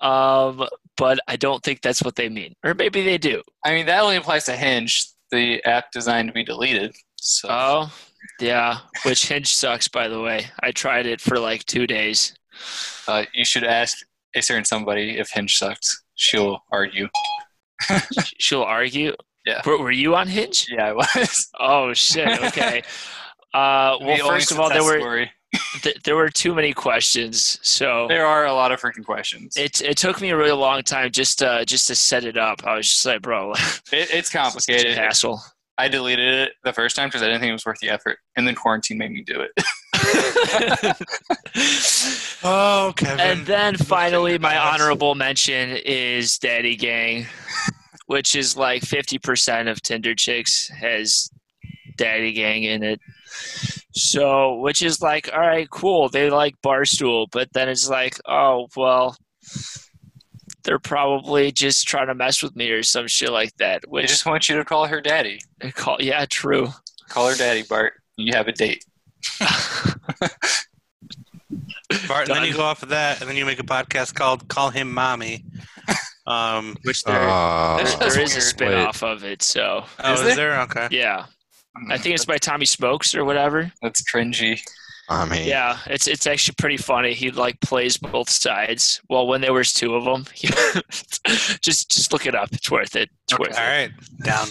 Um, 0.00 0.66
but 0.98 1.18
I 1.28 1.36
don't 1.36 1.62
think 1.62 1.80
that's 1.80 2.02
what 2.02 2.16
they 2.16 2.28
mean. 2.28 2.54
Or 2.64 2.74
maybe 2.74 3.02
they 3.02 3.16
do. 3.18 3.42
I 3.64 3.72
mean, 3.72 3.86
that 3.86 4.02
only 4.02 4.16
applies 4.16 4.44
to 4.46 4.56
Hinge, 4.56 5.06
the 5.30 5.62
app 5.64 5.92
designed 5.92 6.28
to 6.28 6.34
be 6.34 6.44
deleted. 6.44 6.94
So 7.16 7.48
Oh, 7.50 7.92
yeah. 8.40 8.78
Which 9.04 9.26
Hinge 9.28 9.48
sucks, 9.54 9.88
by 9.88 10.08
the 10.08 10.20
way. 10.20 10.46
I 10.62 10.72
tried 10.72 11.06
it 11.06 11.20
for 11.20 11.38
like 11.38 11.64
two 11.66 11.86
days. 11.86 12.34
uh, 13.06 13.24
you 13.32 13.44
should 13.44 13.64
ask 13.64 13.96
a 14.34 14.42
certain 14.42 14.64
somebody 14.64 15.18
if 15.18 15.30
Hinge 15.30 15.56
sucks. 15.56 16.02
She'll 16.16 16.58
argue. 16.72 17.08
She'll 18.38 18.62
argue. 18.62 19.14
Yeah. 19.46 19.62
Were, 19.64 19.78
were 19.78 19.90
you 19.90 20.16
on 20.16 20.28
Hinge? 20.28 20.66
Yeah, 20.68 20.88
I 20.88 20.92
was. 20.92 21.48
Oh 21.58 21.94
shit. 21.94 22.28
Okay. 22.44 22.82
Uh, 23.54 23.96
well, 24.02 24.28
first 24.28 24.50
of 24.50 24.58
all, 24.60 24.68
there 24.68 24.82
were 24.84 24.98
story. 24.98 25.30
Th- 25.82 26.02
there 26.04 26.16
were 26.16 26.28
too 26.28 26.54
many 26.54 26.72
questions, 26.72 27.58
so 27.62 28.06
there 28.08 28.26
are 28.26 28.46
a 28.46 28.52
lot 28.52 28.70
of 28.72 28.80
freaking 28.80 29.04
questions. 29.04 29.56
it 29.56 29.80
it 29.82 29.96
took 29.96 30.20
me 30.20 30.30
a 30.30 30.36
really 30.36 30.52
long 30.52 30.82
time 30.82 31.10
just 31.10 31.42
uh 31.42 31.64
just 31.64 31.86
to 31.88 31.94
set 31.94 32.24
it 32.24 32.36
up. 32.36 32.64
I 32.66 32.76
was 32.76 32.88
just 32.88 33.04
like, 33.06 33.22
bro, 33.22 33.52
It, 33.52 33.62
it's 33.92 34.10
this 34.10 34.24
is 34.26 34.30
complicated. 34.30 34.92
a 34.92 34.94
hassle. 34.96 35.40
I 35.80 35.86
deleted 35.88 36.34
it 36.34 36.52
the 36.64 36.72
first 36.72 36.96
time 36.96 37.08
because 37.08 37.22
I 37.22 37.26
didn't 37.26 37.40
think 37.40 37.50
it 37.50 37.52
was 37.52 37.64
worth 37.64 37.78
the 37.80 37.88
effort, 37.90 38.18
and 38.36 38.46
then 38.46 38.54
quarantine 38.56 38.98
made 38.98 39.12
me 39.12 39.22
do 39.22 39.40
it. 39.40 39.52
oh, 42.44 42.92
Kevin. 42.96 43.20
and 43.20 43.46
then 43.46 43.76
finally, 43.76 44.38
my 44.38 44.56
honorable 44.58 45.14
mention 45.14 45.76
is 45.84 46.38
Daddy 46.38 46.76
Gang, 46.76 47.26
which 48.06 48.34
is 48.34 48.56
like 48.56 48.82
fifty 48.82 49.18
percent 49.18 49.68
of 49.68 49.80
Tinder 49.82 50.14
chicks 50.14 50.68
has 50.68 51.30
Daddy 51.96 52.32
Gang 52.32 52.64
in 52.64 52.82
it. 52.82 53.00
So, 53.94 54.56
which 54.58 54.82
is 54.82 55.00
like, 55.00 55.30
all 55.32 55.40
right, 55.40 55.68
cool. 55.70 56.08
They 56.08 56.30
like 56.30 56.54
Barstool, 56.62 57.26
but 57.32 57.52
then 57.52 57.68
it's 57.68 57.88
like, 57.88 58.18
oh 58.26 58.68
well, 58.76 59.16
they're 60.64 60.78
probably 60.78 61.50
just 61.52 61.86
trying 61.88 62.08
to 62.08 62.14
mess 62.14 62.42
with 62.42 62.54
me 62.54 62.70
or 62.70 62.82
some 62.82 63.06
shit 63.08 63.30
like 63.32 63.54
that. 63.56 63.82
I 63.86 63.88
Which 63.90 64.08
just 64.08 64.26
want 64.26 64.48
you 64.48 64.56
to 64.56 64.64
call 64.64 64.86
her 64.86 65.00
daddy. 65.00 65.40
call, 65.74 65.96
yeah, 66.00 66.26
true. 66.26 66.68
Call 67.08 67.28
her 67.28 67.34
daddy, 67.36 67.62
Bart. 67.62 67.94
You 68.16 68.34
have 68.34 68.46
a 68.48 68.52
date. 68.52 68.84
Bart, 72.06 72.28
and 72.28 72.36
then 72.36 72.44
you 72.44 72.52
go 72.54 72.62
off 72.62 72.82
of 72.82 72.90
that, 72.90 73.20
and 73.20 73.28
then 73.30 73.36
you 73.36 73.46
make 73.46 73.58
a 73.60 73.64
podcast 73.64 74.14
called 74.14 74.46
"Call 74.48 74.70
Him 74.70 74.92
Mommy." 74.92 75.44
Um, 76.26 76.76
Which 76.82 77.02
there, 77.04 77.26
Uh, 77.28 77.78
there 77.98 78.20
is 78.20 78.34
a 78.34 78.36
weird. 78.36 78.42
spin 78.42 78.74
off 78.74 79.02
of 79.02 79.24
it. 79.24 79.40
So 79.42 79.84
oh, 80.04 80.12
Is 80.12 80.20
is, 80.20 80.26
there? 80.26 80.50
there? 80.50 80.60
Okay. 80.62 80.88
yeah, 80.90 81.24
I 81.90 81.98
think 81.98 82.14
it's 82.14 82.24
by 82.24 82.38
Tommy 82.38 82.66
Smokes 82.66 83.14
or 83.14 83.24
whatever. 83.24 83.70
That's 83.82 84.02
cringy. 84.02 84.60
I 85.10 85.24
mean, 85.24 85.46
Yeah, 85.48 85.78
it's 85.86 86.06
it's 86.06 86.26
actually 86.26 86.56
pretty 86.58 86.76
funny. 86.76 87.14
He 87.14 87.30
like 87.30 87.58
plays 87.60 87.96
both 87.96 88.28
sides. 88.28 89.00
Well, 89.08 89.26
when 89.26 89.40
there 89.40 89.52
was 89.54 89.72
two 89.72 89.94
of 89.94 90.04
them, 90.04 90.24
just 91.62 91.90
just 91.90 92.12
look 92.12 92.26
it 92.26 92.34
up. 92.34 92.50
It's 92.52 92.70
worth 92.70 92.94
it. 92.96 93.08
It's 93.24 93.32
Okay, 93.32 93.42
worth 93.42 93.58
All 93.58 93.64
it. 93.64 93.68
right. 93.68 93.90
Down. 94.22 94.48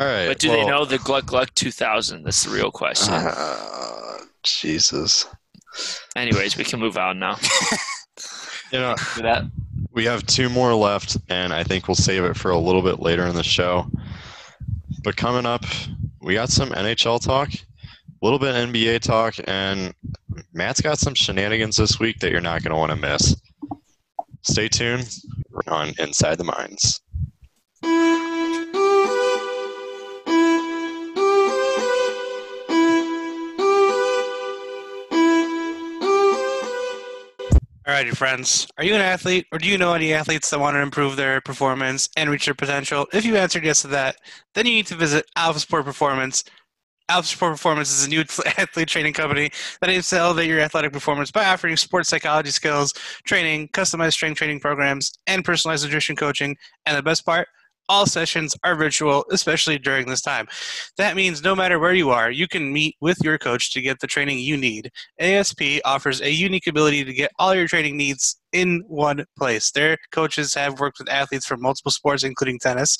all 0.00 0.06
right. 0.06 0.26
But 0.26 0.38
do 0.40 0.48
they 0.48 0.64
know 0.66 0.84
the 0.84 0.98
Gluck 0.98 1.26
Gluck 1.26 1.54
2000? 1.54 2.24
That's 2.24 2.42
the 2.44 2.50
real 2.50 2.70
question. 2.72 3.14
Uh, 3.14 4.16
Jesus. 4.42 5.26
Anyways, 6.16 6.56
we 6.56 6.64
can 6.64 6.80
move 6.80 6.96
on 6.96 7.18
now. 7.18 7.36
You 8.72 8.80
know, 8.80 8.96
Do 9.14 9.22
that. 9.22 9.44
we 9.92 10.04
have 10.06 10.26
two 10.26 10.48
more 10.48 10.74
left, 10.74 11.16
and 11.28 11.52
I 11.52 11.62
think 11.62 11.86
we'll 11.86 11.94
save 11.94 12.24
it 12.24 12.36
for 12.36 12.50
a 12.50 12.58
little 12.58 12.82
bit 12.82 12.98
later 12.98 13.24
in 13.26 13.36
the 13.36 13.44
show. 13.44 13.86
But 15.04 15.16
coming 15.16 15.46
up, 15.46 15.64
we 16.24 16.34
got 16.34 16.48
some 16.48 16.70
NHL 16.70 17.22
talk, 17.22 17.52
a 17.52 17.58
little 18.22 18.38
bit 18.38 18.54
NBA 18.54 19.00
talk, 19.00 19.34
and 19.44 19.92
Matt's 20.54 20.80
got 20.80 20.98
some 20.98 21.14
shenanigans 21.14 21.76
this 21.76 22.00
week 22.00 22.18
that 22.20 22.32
you're 22.32 22.40
not 22.40 22.62
going 22.62 22.72
to 22.72 22.78
want 22.78 22.90
to 22.90 22.96
miss. 22.96 23.36
Stay 24.42 24.68
tuned 24.68 25.08
on 25.68 25.92
Inside 25.98 26.38
the 26.38 26.44
Mines. 26.44 27.00
All 37.86 37.92
right, 37.92 38.06
your 38.06 38.14
friends. 38.14 38.66
Are 38.78 38.84
you 38.84 38.94
an 38.94 39.02
athlete, 39.02 39.46
or 39.52 39.58
do 39.58 39.68
you 39.68 39.76
know 39.76 39.92
any 39.92 40.14
athletes 40.14 40.48
that 40.48 40.58
want 40.58 40.74
to 40.74 40.80
improve 40.80 41.16
their 41.16 41.42
performance 41.42 42.08
and 42.16 42.30
reach 42.30 42.46
their 42.46 42.54
potential? 42.54 43.06
If 43.12 43.26
you 43.26 43.36
answered 43.36 43.62
yes 43.62 43.82
to 43.82 43.88
that, 43.88 44.16
then 44.54 44.64
you 44.64 44.72
need 44.72 44.86
to 44.86 44.94
visit 44.94 45.26
Alpha 45.36 45.60
Sport 45.60 45.84
Performance. 45.84 46.44
Alpha 47.10 47.28
Sport 47.28 47.52
Performance 47.52 47.90
is 47.90 48.06
a 48.06 48.08
new 48.08 48.20
athlete 48.56 48.88
training 48.88 49.12
company 49.12 49.50
that 49.82 49.90
aims 49.90 50.08
to 50.08 50.16
elevate 50.16 50.48
your 50.48 50.60
athletic 50.60 50.94
performance 50.94 51.30
by 51.30 51.44
offering 51.44 51.76
sports 51.76 52.08
psychology 52.08 52.50
skills, 52.50 52.94
training, 53.26 53.68
customized 53.68 54.14
strength 54.14 54.38
training 54.38 54.60
programs, 54.60 55.12
and 55.26 55.44
personalized 55.44 55.84
nutrition 55.84 56.16
coaching. 56.16 56.56
And 56.86 56.96
the 56.96 57.02
best 57.02 57.26
part, 57.26 57.48
all 57.88 58.06
sessions 58.06 58.56
are 58.64 58.76
virtual, 58.76 59.24
especially 59.30 59.78
during 59.78 60.06
this 60.06 60.22
time. 60.22 60.46
That 60.96 61.16
means 61.16 61.42
no 61.42 61.54
matter 61.54 61.78
where 61.78 61.94
you 61.94 62.10
are, 62.10 62.30
you 62.30 62.48
can 62.48 62.72
meet 62.72 62.96
with 63.00 63.18
your 63.22 63.38
coach 63.38 63.72
to 63.72 63.80
get 63.80 64.00
the 64.00 64.06
training 64.06 64.38
you 64.38 64.56
need. 64.56 64.90
ASP 65.18 65.62
offers 65.84 66.20
a 66.20 66.30
unique 66.30 66.66
ability 66.66 67.04
to 67.04 67.12
get 67.12 67.30
all 67.38 67.54
your 67.54 67.68
training 67.68 67.96
needs 67.96 68.40
in 68.54 68.82
one 68.86 69.24
place. 69.36 69.70
Their 69.72 69.98
coaches 70.12 70.54
have 70.54 70.80
worked 70.80 70.98
with 71.00 71.10
athletes 71.10 71.44
from 71.44 71.60
multiple 71.60 71.90
sports, 71.92 72.22
including 72.22 72.58
tennis, 72.60 72.96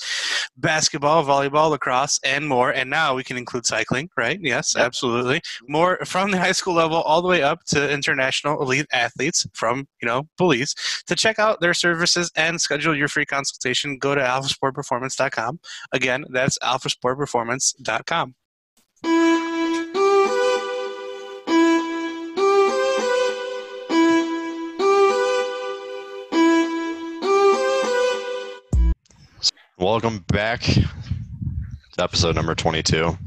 basketball, 0.57 1.25
volleyball, 1.25 1.71
lacrosse, 1.71 2.21
and 2.25 2.47
more. 2.49 2.71
And 2.71 2.91
now 2.91 3.15
we 3.15 3.25
can 3.25 3.37
include 3.39 3.65
cycling, 3.65 4.11
right? 4.17 4.39
Yes, 4.43 4.75
Yep. 4.77 4.85
absolutely. 4.85 5.41
More 5.69 5.99
from 6.05 6.33
the 6.33 6.39
high 6.45 6.53
school 6.53 6.75
level 6.75 6.99
all 6.99 7.23
the 7.23 7.29
way 7.29 7.43
up 7.43 7.65
to 7.69 7.91
international 7.91 8.61
elite 8.61 8.87
athletes 8.93 9.47
from, 9.55 9.87
you 10.03 10.07
know, 10.07 10.25
police. 10.37 10.75
To 11.07 11.15
check 11.15 11.39
out 11.39 11.61
their 11.61 11.75
services 11.75 12.31
and 12.37 12.61
schedule 12.61 12.95
your 12.97 13.09
free 13.09 13.25
consultation, 13.27 13.97
go 13.99 14.15
to 14.15 14.21
alphasportperformance.com. 14.21 15.61
Again, 15.93 16.25
that's 16.31 16.59
alphasportperformance.com. 16.59 18.35
Welcome 29.79 30.21
back 30.29 30.61
to 30.61 30.85
episode 31.99 32.37
number 32.37 32.55
22. 32.55 33.19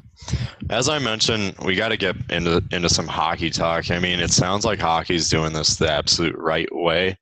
As 0.70 0.88
I 0.88 0.98
mentioned, 0.98 1.56
we 1.66 1.76
got 1.76 1.90
to 1.90 1.98
get 1.98 2.16
into 2.30 2.64
into 2.72 2.88
some 2.88 3.06
hockey 3.06 3.50
talk. 3.50 3.92
I 3.92 4.00
mean, 4.00 4.22
it 4.22 4.32
sounds 4.32 4.64
like 4.64 4.80
hockey's 4.80 5.30
doing 5.30 5.52
this 5.52 5.76
the 5.76 5.92
absolute 5.92 6.38
right 6.38 6.70
way. 6.72 7.18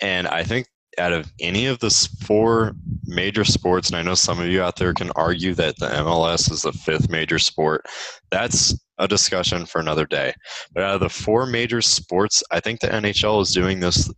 And 0.00 0.28
I 0.28 0.44
think 0.44 0.68
out 0.98 1.12
of 1.12 1.32
any 1.40 1.66
of 1.66 1.80
the 1.80 1.90
four 2.24 2.76
major 3.06 3.44
sports, 3.44 3.88
and 3.88 3.96
I 3.96 4.02
know 4.02 4.14
some 4.14 4.38
of 4.38 4.46
you 4.46 4.62
out 4.62 4.76
there 4.76 4.94
can 4.94 5.10
argue 5.16 5.54
that 5.54 5.76
the 5.78 5.88
MLS 5.88 6.48
is 6.52 6.62
the 6.62 6.72
fifth 6.72 7.10
major 7.10 7.40
sport, 7.40 7.86
that's 8.30 8.72
a 8.98 9.08
discussion 9.08 9.66
for 9.66 9.80
another 9.80 10.06
day. 10.06 10.32
But 10.72 10.84
out 10.84 10.94
of 10.94 11.00
the 11.00 11.08
four 11.08 11.44
major 11.44 11.82
sports, 11.82 12.44
I 12.52 12.60
think 12.60 12.78
the 12.78 12.86
NHL 12.86 13.42
is 13.42 13.52
doing 13.52 13.80
this 13.80 14.08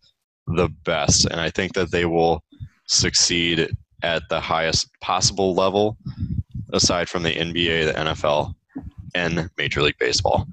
the 0.46 0.68
best. 0.84 1.24
And 1.24 1.40
I 1.40 1.48
think 1.48 1.72
that 1.72 1.90
they 1.90 2.04
will 2.04 2.42
succeed 2.88 3.70
at 4.02 4.22
the 4.28 4.40
highest 4.40 4.88
possible 5.00 5.54
level 5.54 5.96
aside 6.72 7.08
from 7.08 7.22
the 7.22 7.34
NBA, 7.34 7.86
the 7.86 7.92
NFL, 7.92 8.54
and 9.14 9.48
Major 9.56 9.82
League 9.82 9.98
Baseball. 9.98 10.46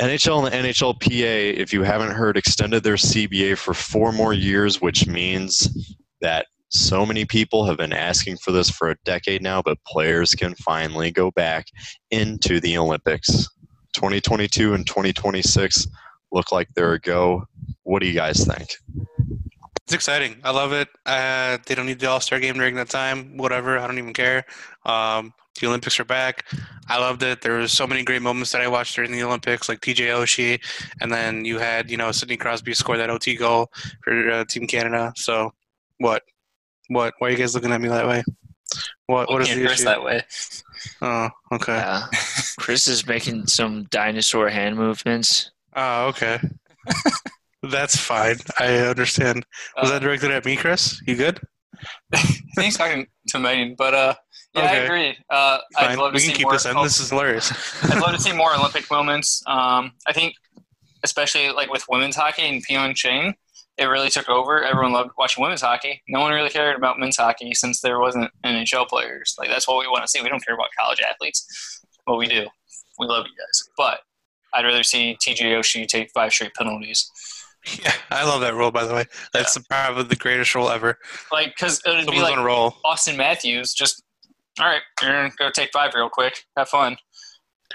NHL 0.00 0.44
and 0.44 0.46
the 0.46 0.68
NHLPA, 0.68 1.54
if 1.54 1.72
you 1.72 1.82
haven't 1.82 2.10
heard, 2.10 2.36
extended 2.36 2.82
their 2.82 2.96
CBA 2.96 3.56
for 3.56 3.72
four 3.72 4.12
more 4.12 4.34
years, 4.34 4.80
which 4.80 5.06
means 5.06 5.96
that 6.20 6.46
so 6.68 7.06
many 7.06 7.24
people 7.24 7.64
have 7.64 7.78
been 7.78 7.92
asking 7.92 8.36
for 8.38 8.50
this 8.50 8.68
for 8.68 8.90
a 8.90 8.96
decade 9.04 9.42
now, 9.42 9.62
but 9.62 9.82
players 9.86 10.34
can 10.34 10.54
finally 10.56 11.10
go 11.10 11.30
back 11.30 11.66
into 12.10 12.60
the 12.60 12.76
Olympics. 12.76 13.48
2022 13.94 14.74
and 14.74 14.86
2026 14.86 15.86
look 16.32 16.52
like 16.52 16.68
they're 16.74 16.94
a 16.94 17.00
go. 17.00 17.44
What 17.84 18.02
do 18.02 18.08
you 18.08 18.14
guys 18.14 18.44
think? 18.44 18.68
It's 19.86 19.94
exciting. 19.94 20.40
I 20.42 20.50
love 20.50 20.72
it. 20.72 20.88
Uh, 21.06 21.58
they 21.64 21.76
don't 21.76 21.86
need 21.86 22.00
the 22.00 22.10
All 22.10 22.20
Star 22.20 22.40
game 22.40 22.54
during 22.54 22.74
that 22.74 22.88
time. 22.88 23.36
Whatever. 23.36 23.78
I 23.78 23.86
don't 23.86 23.98
even 23.98 24.12
care. 24.12 24.44
Um, 24.84 25.32
the 25.60 25.68
Olympics 25.68 26.00
are 26.00 26.04
back. 26.04 26.44
I 26.88 26.98
loved 26.98 27.22
it. 27.22 27.40
There 27.40 27.58
was 27.58 27.70
so 27.70 27.86
many 27.86 28.02
great 28.02 28.20
moments 28.20 28.50
that 28.50 28.62
I 28.62 28.66
watched 28.66 28.96
during 28.96 29.12
the 29.12 29.22
Olympics, 29.22 29.68
like 29.68 29.80
TJ 29.80 30.08
Oshie, 30.08 30.60
and 31.00 31.12
then 31.12 31.44
you 31.44 31.60
had 31.60 31.88
you 31.88 31.96
know 31.96 32.10
Sidney 32.10 32.36
Crosby 32.36 32.74
score 32.74 32.96
that 32.96 33.10
OT 33.10 33.36
goal 33.36 33.70
for 34.02 34.28
uh, 34.28 34.44
Team 34.46 34.66
Canada. 34.66 35.12
So, 35.14 35.52
what? 35.98 36.24
What? 36.88 37.14
Why 37.18 37.28
are 37.28 37.30
you 37.30 37.36
guys 37.36 37.54
looking 37.54 37.70
at 37.70 37.80
me 37.80 37.88
that 37.88 38.08
way? 38.08 38.24
What? 39.06 39.30
What 39.30 39.42
is 39.42 39.54
the 39.54 39.64
issue? 39.66 39.84
that 39.84 40.02
way? 40.02 40.24
Oh, 41.00 41.28
okay. 41.52 41.76
Yeah. 41.76 42.06
Chris 42.58 42.88
is 42.88 43.06
making 43.06 43.46
some 43.46 43.84
dinosaur 43.84 44.48
hand 44.48 44.76
movements. 44.76 45.52
Oh, 45.76 46.08
okay. 46.08 46.40
That's 47.70 47.96
fine. 47.96 48.36
I 48.58 48.78
understand. 48.78 49.44
Was 49.80 49.90
Uh, 49.90 49.94
that 49.94 50.02
directed 50.02 50.30
at 50.30 50.44
me, 50.44 50.56
Chris? 50.56 51.00
You 51.06 51.16
good? 51.16 51.40
I 52.14 52.18
think 52.56 52.76
talking 52.76 53.06
to 53.28 53.38
Megan, 53.38 53.74
but 53.76 53.94
uh, 53.94 54.14
yeah, 54.54 54.62
I 54.62 54.74
agree. 54.76 55.16
Uh, 55.28 55.58
I'd 55.76 55.98
love 55.98 56.12
to 56.12 56.16
We 56.16 56.20
can 56.20 56.28
see 56.30 56.32
keep 56.32 56.44
more. 56.44 56.52
this 56.52 56.64
in. 56.64 56.76
oh, 56.76 56.82
This 56.84 57.00
is 57.00 57.10
hilarious. 57.10 57.52
I'd 57.84 58.00
love 58.00 58.14
to 58.14 58.20
see 58.20 58.32
more 58.32 58.54
Olympic 58.54 58.90
moments. 58.90 59.42
Um, 59.46 59.92
I 60.06 60.12
think, 60.14 60.34
especially 61.04 61.50
like 61.50 61.70
with 61.70 61.84
women's 61.88 62.16
hockey 62.16 62.46
in 62.46 62.62
Pyeongchang, 62.62 63.34
it 63.76 63.84
really 63.84 64.08
took 64.08 64.30
over. 64.30 64.64
Everyone 64.64 64.92
loved 64.92 65.10
watching 65.18 65.42
women's 65.42 65.60
hockey. 65.60 66.02
No 66.08 66.20
one 66.20 66.32
really 66.32 66.48
cared 66.48 66.76
about 66.76 66.98
men's 66.98 67.18
hockey 67.18 67.52
since 67.52 67.80
there 67.82 68.00
wasn't 68.00 68.30
NHL 68.44 68.88
players. 68.88 69.34
Like 69.38 69.50
that's 69.50 69.68
what 69.68 69.78
we 69.78 69.86
want 69.86 70.02
to 70.02 70.08
see. 70.08 70.22
We 70.22 70.30
don't 70.30 70.44
care 70.44 70.54
about 70.54 70.68
college 70.78 71.00
athletes. 71.06 71.82
Well, 72.06 72.16
we 72.16 72.26
do. 72.26 72.46
We 72.98 73.06
love 73.06 73.26
you 73.26 73.32
guys, 73.36 73.62
but 73.76 74.00
I'd 74.54 74.64
rather 74.64 74.82
see 74.82 75.18
TJ 75.22 75.42
Oshie 75.58 75.86
take 75.86 76.10
five 76.14 76.32
straight 76.32 76.54
penalties. 76.54 77.10
Yeah, 77.82 77.92
I 78.10 78.24
love 78.24 78.40
that 78.42 78.54
role. 78.54 78.70
By 78.70 78.84
the 78.84 78.94
way, 78.94 79.04
that's 79.32 79.58
probably 79.68 80.04
the 80.04 80.16
greatest 80.16 80.54
role 80.54 80.70
ever. 80.70 80.98
Like, 81.32 81.54
because 81.56 81.80
it 81.84 81.90
would 81.90 82.12
be 82.12 82.20
like 82.20 82.36
roll. 82.36 82.76
Auston 82.84 83.16
Matthews. 83.16 83.74
Just 83.74 84.02
all 84.60 84.66
right, 84.66 84.82
you're 85.02 85.12
gonna 85.12 85.32
go 85.38 85.50
take 85.50 85.70
five 85.72 85.92
real 85.94 86.08
quick. 86.08 86.34
Have 86.56 86.68
fun. 86.68 86.96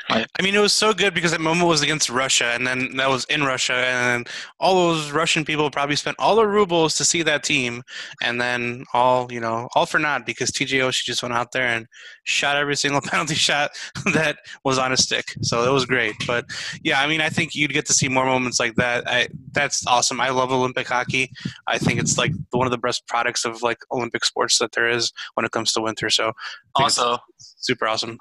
I 0.10 0.42
mean, 0.42 0.56
it 0.56 0.60
was 0.60 0.74
so 0.74 0.94
good 0.94 1.14
because 1.14 1.32
that 1.32 1.42
moment 1.42 1.68
was 1.68 1.82
against 1.82 2.10
Russia, 2.10 2.46
and 2.46 2.66
then 2.66 2.98
that 2.98 3.10
was 3.10 3.26
in 3.26 3.44
Russia, 3.44 3.74
and 3.74 4.28
all 4.60 4.76
those 4.76 5.12
Russian 5.12 5.46
people 5.46 5.70
probably 5.72 5.96
spent 5.96 6.18
all 6.20 6.36
their 6.36 6.48
rubles 6.48 6.96
to 6.96 7.06
see 7.06 7.22
that 7.24 7.44
team, 7.44 7.84
and 8.22 8.40
then 8.42 8.84
all 8.94 9.32
you 9.32 9.40
know, 9.40 9.70
all 9.76 9.86
for 9.86 10.00
naught 10.00 10.26
because 10.26 10.52
TJ 10.52 10.80
Oshie 10.80 11.04
just 11.04 11.24
went 11.24 11.34
out 11.34 11.52
there 11.52 11.68
and 11.68 11.88
shot 12.24 12.58
every 12.58 12.76
single 12.76 13.02
penalty 13.06 13.36
shot 13.36 13.72
that 14.14 14.38
was 14.64 14.78
on 14.78 14.92
a 14.92 14.98
stick. 14.98 15.34
So 15.42 15.70
it 15.70 15.74
was 15.74 15.86
great. 15.86 16.16
But 16.28 16.46
yeah, 16.84 17.02
I 17.02 17.08
mean, 17.08 17.22
I 17.22 17.30
think 17.30 17.56
you'd 17.56 17.74
get 17.74 17.86
to 17.88 17.94
see 17.94 18.08
more 18.08 18.26
moments 18.26 18.60
like 18.60 18.76
that. 18.76 19.08
I, 19.08 19.28
that's 19.52 19.86
awesome. 19.88 20.20
I 20.20 20.30
love 20.30 20.52
Olympic 20.52 20.88
hockey. 20.88 21.32
I 21.68 21.78
think 21.78 22.00
it's 22.00 22.18
like 22.18 22.34
one 22.52 22.68
of 22.68 22.72
the 22.72 22.78
best 22.78 23.08
products 23.08 23.46
of 23.46 23.62
like 23.62 23.80
Olympic 23.92 24.26
sports 24.26 24.58
that 24.60 24.74
there 24.74 24.90
is 24.90 25.12
when 25.36 25.46
it 25.46 25.52
comes 25.52 25.74
to 25.74 25.82
winter. 25.82 26.10
So 26.10 26.34
Also, 26.76 27.18
super 27.38 27.88
awesome. 27.88 28.18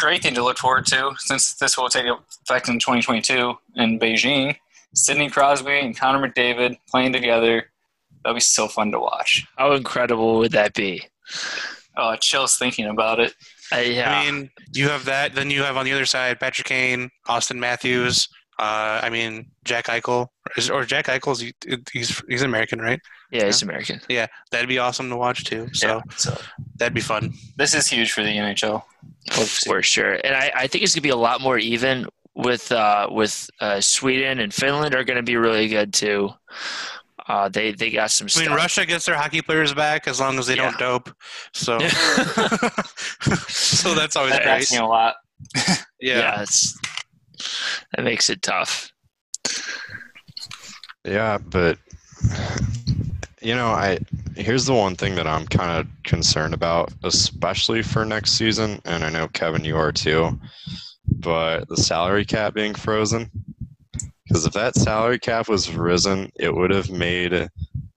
Great 0.00 0.22
thing 0.22 0.34
to 0.34 0.42
look 0.42 0.58
forward 0.58 0.86
to 0.86 1.12
since 1.18 1.54
this 1.54 1.76
will 1.76 1.88
take 1.90 2.06
effect 2.06 2.68
in 2.68 2.78
2022 2.78 3.54
in 3.76 3.98
Beijing. 3.98 4.56
Sidney 4.94 5.28
Crosby 5.28 5.78
and 5.78 5.96
Connor 5.96 6.26
McDavid 6.26 6.76
playing 6.88 7.12
together. 7.12 7.70
That'll 8.24 8.34
be 8.34 8.40
so 8.40 8.66
fun 8.66 8.90
to 8.92 8.98
watch. 8.98 9.46
How 9.56 9.72
incredible 9.72 10.38
would 10.38 10.52
that 10.52 10.74
be? 10.74 11.02
Oh, 11.96 12.16
chills 12.16 12.56
thinking 12.56 12.86
about 12.86 13.20
it. 13.20 13.34
Uh, 13.72 13.78
yeah. 13.78 14.20
I 14.20 14.30
mean, 14.30 14.50
you 14.72 14.88
have 14.88 15.04
that. 15.04 15.34
Then 15.34 15.50
you 15.50 15.62
have 15.62 15.76
on 15.76 15.84
the 15.84 15.92
other 15.92 16.06
side 16.06 16.40
Patrick 16.40 16.66
Kane, 16.66 17.10
Auston 17.28 17.56
Matthews. 17.58 18.28
Uh, 18.58 19.00
I 19.02 19.10
mean, 19.10 19.50
Jack 19.64 19.86
Eichel, 19.86 20.28
Is- 20.56 20.70
or 20.70 20.84
Jack 20.84 21.06
Eichel's 21.06 21.40
he's 21.92 22.22
he's 22.28 22.42
American, 22.42 22.80
right? 22.80 23.00
yeah, 23.30 23.44
he's 23.46 23.62
American. 23.62 24.00
Yeah, 24.08 24.26
that'd 24.50 24.68
be 24.68 24.78
awesome 24.78 25.08
to 25.10 25.16
watch 25.16 25.44
too. 25.44 25.68
So 25.72 25.86
Yeah, 25.86 26.00
so 26.16 26.36
that'd 26.76 26.92
be 26.94 27.00
fun. 27.00 27.32
this 27.56 27.74
is 27.74 27.86
huge 27.88 28.12
for 28.12 28.22
the 28.22 28.30
NHL. 28.36 28.82
For 29.30 29.82
sure. 29.82 30.14
And 30.24 30.34
I, 30.34 30.50
I 30.54 30.66
think 30.66 30.82
it's 30.84 30.94
going 30.94 31.00
to 31.00 31.08
be 31.08 31.10
a 31.10 31.16
lot 31.16 31.40
more 31.40 31.58
even 31.58 32.06
with 32.34 32.72
uh, 32.72 33.08
with 33.10 33.48
uh, 33.60 33.80
Sweden 33.80 34.40
and 34.40 34.52
Finland 34.52 34.94
are 34.94 35.04
going 35.04 35.18
to 35.18 35.22
be 35.22 35.36
really 35.36 35.68
good 35.68 35.92
too. 35.92 36.30
Uh, 37.28 37.48
they 37.48 37.72
they 37.72 37.90
got 37.90 38.10
some 38.10 38.24
I 38.26 38.28
stuff. 38.28 38.46
mean, 38.46 38.54
Russia 38.56 38.86
gets 38.86 39.04
their 39.04 39.14
hockey 39.14 39.42
players 39.42 39.72
back 39.74 40.08
as 40.08 40.18
long 40.20 40.38
as 40.38 40.46
they 40.46 40.56
Yeah. 40.56 40.70
don't 40.70 40.78
dope. 40.78 41.10
So, 41.52 41.78
so 43.48 43.94
that's 43.94 44.16
always 44.16 44.32
That's 44.32 44.70
great. 44.70 44.80
a 44.80 44.86
lot. 44.86 45.16
yeah, 46.00 46.18
Yeah. 46.18 46.42
it's, 46.42 46.76
that 47.94 48.04
makes 48.04 48.30
it 48.30 48.42
tough. 48.42 48.90
Yeah, 51.04 51.38
but 51.38 51.78
you 53.40 53.54
know, 53.54 53.68
I 53.68 53.98
here's 54.40 54.66
the 54.66 54.74
one 54.74 54.96
thing 54.96 55.14
that 55.16 55.26
I'm 55.26 55.46
kind 55.46 55.80
of 55.80 55.86
concerned 56.04 56.54
about, 56.54 56.92
especially 57.04 57.82
for 57.82 58.04
next 58.04 58.32
season, 58.32 58.80
and 58.84 59.04
I 59.04 59.10
know 59.10 59.28
Kevin, 59.28 59.64
you 59.64 59.76
are 59.76 59.92
too. 59.92 60.38
But 61.06 61.68
the 61.68 61.76
salary 61.76 62.24
cap 62.24 62.54
being 62.54 62.74
frozen, 62.74 63.30
because 64.26 64.46
if 64.46 64.52
that 64.52 64.74
salary 64.76 65.18
cap 65.18 65.48
was 65.48 65.74
risen, 65.74 66.30
it 66.36 66.54
would 66.54 66.70
have 66.70 66.90
made 66.90 67.48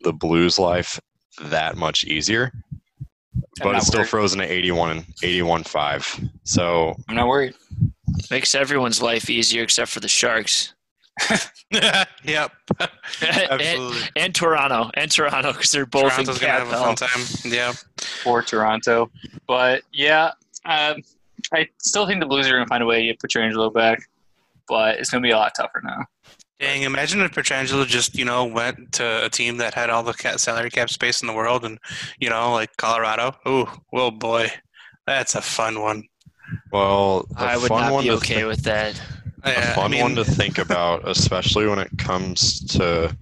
the 0.01 0.13
Blues' 0.13 0.59
life 0.59 0.99
that 1.41 1.77
much 1.77 2.03
easier. 2.05 2.51
But 3.61 3.75
it's 3.75 3.87
still 3.87 3.99
worried. 4.01 4.09
frozen 4.09 4.41
at 4.41 4.49
81 4.49 4.89
and 4.91 5.05
81.5. 5.17 6.29
So 6.43 6.95
I'm 7.07 7.15
not 7.15 7.27
worried. 7.27 7.53
Makes 8.31 8.55
everyone's 8.55 9.01
life 9.01 9.29
easier 9.29 9.63
except 9.63 9.91
for 9.91 9.99
the 9.99 10.07
Sharks 10.07 10.73
yep. 12.23 12.51
and, 12.79 12.89
Absolutely. 13.21 14.01
and 14.15 14.33
Toronto 14.35 14.89
and 14.95 15.11
Toronto 15.11 15.53
because 15.53 15.71
they're 15.71 15.85
both 15.85 16.11
Toronto's 16.13 16.41
in 16.41 16.47
gonna 16.47 16.59
have 16.59 16.67
a 16.67 16.71
fun 16.71 16.95
time. 16.95 17.21
Yeah. 17.45 17.73
for 18.23 18.41
Toronto. 18.41 19.11
But 19.47 19.83
yeah, 19.91 20.31
um, 20.65 21.03
I 21.53 21.67
still 21.79 22.07
think 22.07 22.19
the 22.19 22.25
Blues 22.25 22.47
are 22.47 22.53
going 22.53 22.65
to 22.65 22.69
find 22.69 22.83
a 22.83 22.85
way 22.85 23.01
to 23.01 23.07
get 23.07 23.19
Pietrangelo 23.19 23.73
back, 23.73 24.07
but 24.67 24.97
it's 24.97 25.09
going 25.09 25.21
to 25.21 25.27
be 25.27 25.31
a 25.31 25.37
lot 25.37 25.53
tougher 25.55 25.81
now. 25.83 26.05
Dang, 26.59 26.83
imagine 26.83 27.19
if 27.21 27.31
Pietrangelo 27.31 27.85
just, 27.85 28.17
you 28.17 28.25
know, 28.25 28.45
went 28.45 28.93
to 28.93 29.25
a 29.25 29.29
team 29.29 29.57
that 29.57 29.73
had 29.73 29.89
all 29.89 30.03
the 30.03 30.13
salary 30.37 30.69
cap 30.69 30.89
space 30.89 31.21
in 31.21 31.27
the 31.27 31.33
world 31.33 31.65
and, 31.65 31.77
you 32.19 32.29
know, 32.29 32.53
like 32.53 32.75
Colorado. 32.77 33.35
Ooh, 33.47 33.67
well, 33.91 34.11
boy. 34.11 34.49
That's 35.05 35.35
a 35.35 35.41
fun 35.41 35.81
one. 35.81 36.03
well, 36.71 37.27
I 37.35 37.57
would 37.57 37.69
not 37.69 38.01
be 38.03 38.11
okay 38.11 38.35
think- 38.35 38.47
with 38.47 38.63
that. 38.63 39.01
A 39.43 39.57
uh, 39.57 39.75
fun 39.75 39.85
I 39.85 39.87
mean, 39.89 40.01
one 40.01 40.15
to 40.15 40.25
think 40.25 40.57
about, 40.57 41.07
especially 41.07 41.67
when 41.67 41.79
it 41.79 41.91
comes 41.97 42.59
to 42.77 43.15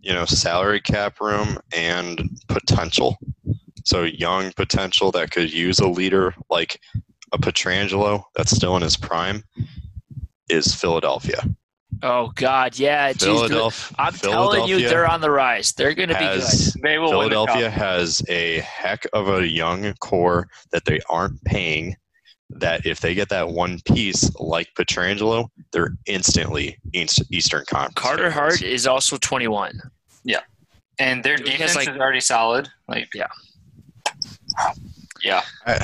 you 0.00 0.12
know 0.12 0.24
salary 0.24 0.80
cap 0.80 1.20
room 1.20 1.58
and 1.74 2.28
potential. 2.48 3.18
So 3.84 4.02
young 4.04 4.52
potential 4.52 5.10
that 5.12 5.32
could 5.32 5.52
use 5.52 5.80
a 5.80 5.88
leader 5.88 6.34
like 6.48 6.80
a 7.32 7.38
Pietrangelo 7.38 8.22
that's 8.34 8.54
still 8.54 8.76
in 8.76 8.82
his 8.82 8.96
prime 8.96 9.42
is 10.48 10.74
Philadelphia. 10.74 11.42
Oh 12.02 12.32
God, 12.34 12.78
yeah. 12.78 13.12
Philadelphia. 13.12 13.96
I'm 13.98 14.12
telling 14.14 14.66
you, 14.66 14.80
they're 14.80 15.08
on 15.08 15.20
the 15.20 15.30
rise. 15.30 15.72
They're 15.72 15.94
going 15.94 16.08
to 16.08 16.18
be 16.18 16.24
good. 16.24 16.82
They 16.82 16.98
will 16.98 17.10
Philadelphia 17.10 17.70
cup. 17.70 17.78
has 17.78 18.22
a 18.28 18.60
heck 18.60 19.06
of 19.12 19.28
a 19.28 19.46
young 19.46 19.94
core 20.00 20.48
that 20.72 20.84
they 20.84 21.00
aren't 21.08 21.42
paying. 21.44 21.96
That 22.54 22.86
if 22.86 23.00
they 23.00 23.14
get 23.14 23.28
that 23.30 23.48
one 23.48 23.80
piece 23.86 24.30
like 24.38 24.68
Pietrangelo, 24.78 25.48
they're 25.72 25.94
instantly 26.06 26.78
Eastern 26.92 27.64
Conference. 27.66 27.94
Carter. 27.94 28.30
Hart 28.30 28.62
is 28.62 28.86
also 28.86 29.16
21. 29.16 29.80
Yeah. 30.24 30.40
and 30.98 31.24
their 31.24 31.38
Because, 31.38 31.50
defense 31.52 31.74
like- 31.76 31.88
is 31.88 31.96
already 31.96 32.20
solid. 32.20 32.68
Like, 32.88 33.08
Yeah. 33.14 33.26
yeah, 35.22 35.42
I, 35.66 35.80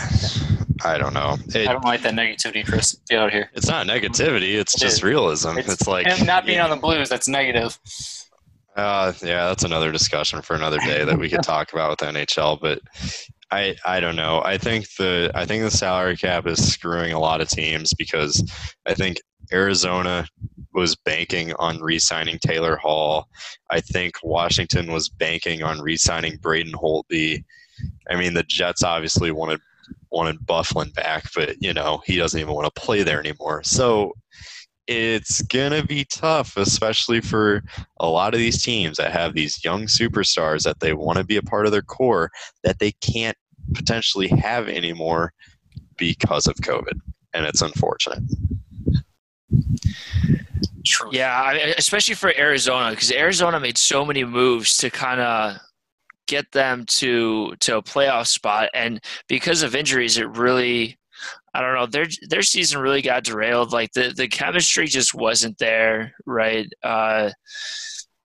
I 0.85 0.99
don't 0.99 1.15
know. 1.15 1.37
It, 1.55 1.67
I 1.69 1.73
don't 1.73 1.85
like 1.85 2.03
that 2.03 2.15
negativity, 2.15 2.65
Chris. 2.67 2.99
Get 3.09 3.19
out 3.19 3.27
of 3.29 3.33
here. 3.33 3.51
it's 3.55 3.67
not 3.69 3.87
negativity. 3.87 4.59
It's 4.59 4.75
It 4.75 4.81
just 4.81 4.97
is. 4.99 5.03
realism. 5.03 5.57
It's 5.59 5.73
It's, 5.73 5.87
like 5.89 6.07
Him 6.07 6.27
not 6.27 6.45
being 6.47 6.61
on 6.61 6.71
the 6.71 6.77
Blues, 6.77 7.09
that's 7.09 7.29
negative. 7.29 7.79
Uh, 8.77 9.13
yeah, 9.23 9.47
that's 9.49 9.65
another 9.65 9.91
discussion 9.91 10.41
for 10.43 10.55
another 10.55 10.79
day 10.79 11.05
that 11.05 11.19
we 11.19 11.29
could 11.29 11.43
talk 11.43 11.73
about 11.73 11.91
with 11.91 11.99
NHL. 12.01 12.61
But 12.61 12.81
I, 13.51 13.77
I 13.85 14.01
don't 14.01 14.17
know. 14.17 14.43
I 14.45 14.59
think 14.59 14.87
the 14.97 15.31
I 15.35 15.47
think 15.47 15.63
the 15.63 15.71
salary 15.71 16.17
cap 16.17 16.47
is 16.47 16.73
screwing 16.73 17.13
a 17.13 17.19
lot 17.19 17.41
of 17.41 17.49
teams 17.49 17.95
because 17.95 18.43
I 18.87 18.95
think 18.95 19.21
Arizona 19.53 20.27
was 20.75 20.97
banking 20.97 21.55
on 21.55 21.81
re-signing 21.81 22.39
Taylor 22.41 22.77
Hall. 22.77 23.27
I 23.71 23.81
think 23.81 24.17
Washington 24.23 24.93
was 24.93 25.09
banking 25.09 25.63
on 25.63 25.81
re-signing 25.81 26.37
Braden 26.43 26.75
Holtby. 26.75 27.43
I 28.11 28.17
mean, 28.17 28.35
the 28.35 28.43
Jets 28.43 28.83
obviously 28.83 29.31
wanted 29.31 29.61
wanted 30.11 30.41
Byfuglien 30.47 30.93
back, 30.95 31.25
but 31.35 31.57
you 31.61 31.73
know 31.73 32.03
he 32.05 32.17
doesn't 32.17 32.39
even 32.39 32.55
want 32.55 32.73
to 32.73 32.81
play 32.81 33.03
there 33.03 33.21
anymore. 33.21 33.63
So 33.63 34.13
it's 34.89 35.43
gonna 35.43 35.85
be 35.85 36.05
tough, 36.07 36.57
especially 36.57 37.21
for 37.21 37.63
a 38.01 38.09
lot 38.09 38.33
of 38.33 38.41
these 38.41 38.63
teams 38.63 38.97
that 38.97 39.13
have 39.13 39.35
these 39.35 39.63
young 39.63 39.85
superstars 39.85 40.65
that 40.65 40.81
they 40.81 40.95
want 40.95 41.19
to 41.19 41.25
be 41.25 41.37
a 41.37 41.43
part 41.43 41.67
of 41.67 41.73
their 41.73 41.83
core 41.83 42.31
that 42.65 42.79
they 42.79 42.93
can't 42.93 43.37
potentially 43.75 44.29
have 44.29 44.67
anymore 44.67 45.33
because 45.99 46.47
of 46.47 46.55
COVID, 46.57 46.99
and 47.35 47.45
it's 47.45 47.61
unfortunate. 47.61 48.23
True. 50.87 51.11
Yeah, 51.13 51.53
especially 51.77 52.15
for 52.15 52.33
Arizona 52.37 52.91
because 52.91 53.13
Arizona 53.13 53.61
made 53.61 53.77
so 53.77 54.07
many 54.07 54.25
moves 54.25 54.79
to 54.79 54.89
kind 54.89 55.21
of 55.21 55.59
get 56.27 56.51
them 56.53 56.87
to 56.87 57.55
to 57.61 57.77
a 57.77 57.83
playoff 57.83 58.29
spot, 58.29 58.71
and 58.73 59.05
because 59.29 59.63
of 59.63 59.75
injuries, 59.75 60.17
it 60.17 60.29
really. 60.31 60.97
I 61.55 61.61
don't 61.61 61.75
know. 61.75 61.87
Their 61.87 62.07
their 62.29 62.43
season 62.43 62.81
really 62.81 63.03
got 63.03 63.25
derailed. 63.25 63.73
Like 63.73 63.93
the, 63.93 64.13
the 64.15 64.29
chemistry 64.29 64.87
just 64.87 65.15
wasn't 65.15 65.59
there, 65.59 66.13
right? 66.27 66.69
Uh, 66.83 67.31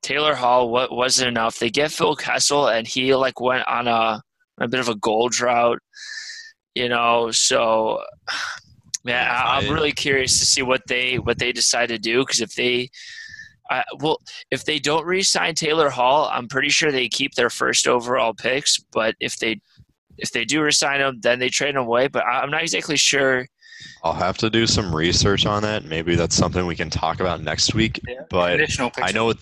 Taylor 0.01 0.35
Hall 0.35 0.69
what 0.69 0.91
wasn't 0.91 1.29
enough. 1.29 1.57
They 1.57 1.69
get 1.69 1.91
Phil 1.91 2.15
Kessel, 2.15 2.67
and 2.67 2.87
he 2.87 3.15
like 3.15 3.39
went 3.39 3.67
on 3.67 3.87
a 3.87 4.21
a 4.59 4.67
bit 4.67 4.79
of 4.79 4.89
a 4.89 4.95
goal 4.95 5.29
drought. 5.29 5.79
You 6.75 6.89
know, 6.89 7.31
so 7.31 8.03
man, 9.03 9.27
I, 9.27 9.57
I'm 9.57 9.73
really 9.73 9.91
curious 9.91 10.39
to 10.39 10.45
see 10.45 10.61
what 10.61 10.81
they 10.87 11.19
what 11.19 11.39
they 11.39 11.51
decide 11.51 11.89
to 11.89 11.97
do 11.97 12.21
because 12.21 12.41
if 12.41 12.55
they, 12.55 12.89
well, 13.99 14.19
if 14.51 14.65
they 14.65 14.79
don't 14.79 15.05
re-sign 15.05 15.55
Taylor 15.55 15.89
Hall, 15.89 16.29
I'm 16.31 16.47
pretty 16.47 16.69
sure 16.69 16.91
they 16.91 17.07
keep 17.09 17.35
their 17.35 17.49
first 17.49 17.87
overall 17.87 18.33
picks. 18.33 18.77
But 18.91 19.15
if 19.19 19.37
they 19.37 19.61
if 20.17 20.31
they 20.31 20.45
do 20.45 20.61
resign 20.61 21.01
him, 21.01 21.19
then 21.21 21.39
they 21.39 21.49
trade 21.49 21.75
him 21.75 21.81
away. 21.81 22.07
But 22.07 22.23
I- 22.25 22.41
I'm 22.41 22.51
not 22.51 22.61
exactly 22.61 22.97
sure. 22.97 23.47
I'll 24.03 24.13
have 24.13 24.37
to 24.37 24.49
do 24.49 24.65
some 24.67 24.95
research 24.95 25.45
on 25.45 25.61
that. 25.63 25.85
Maybe 25.85 26.15
that's 26.15 26.35
something 26.35 26.65
we 26.65 26.75
can 26.75 26.89
talk 26.89 27.19
about 27.19 27.41
next 27.41 27.73
week. 27.73 27.99
But 28.29 28.51
Conditional. 28.51 28.91
I 28.97 29.11
know 29.11 29.29
it. 29.31 29.37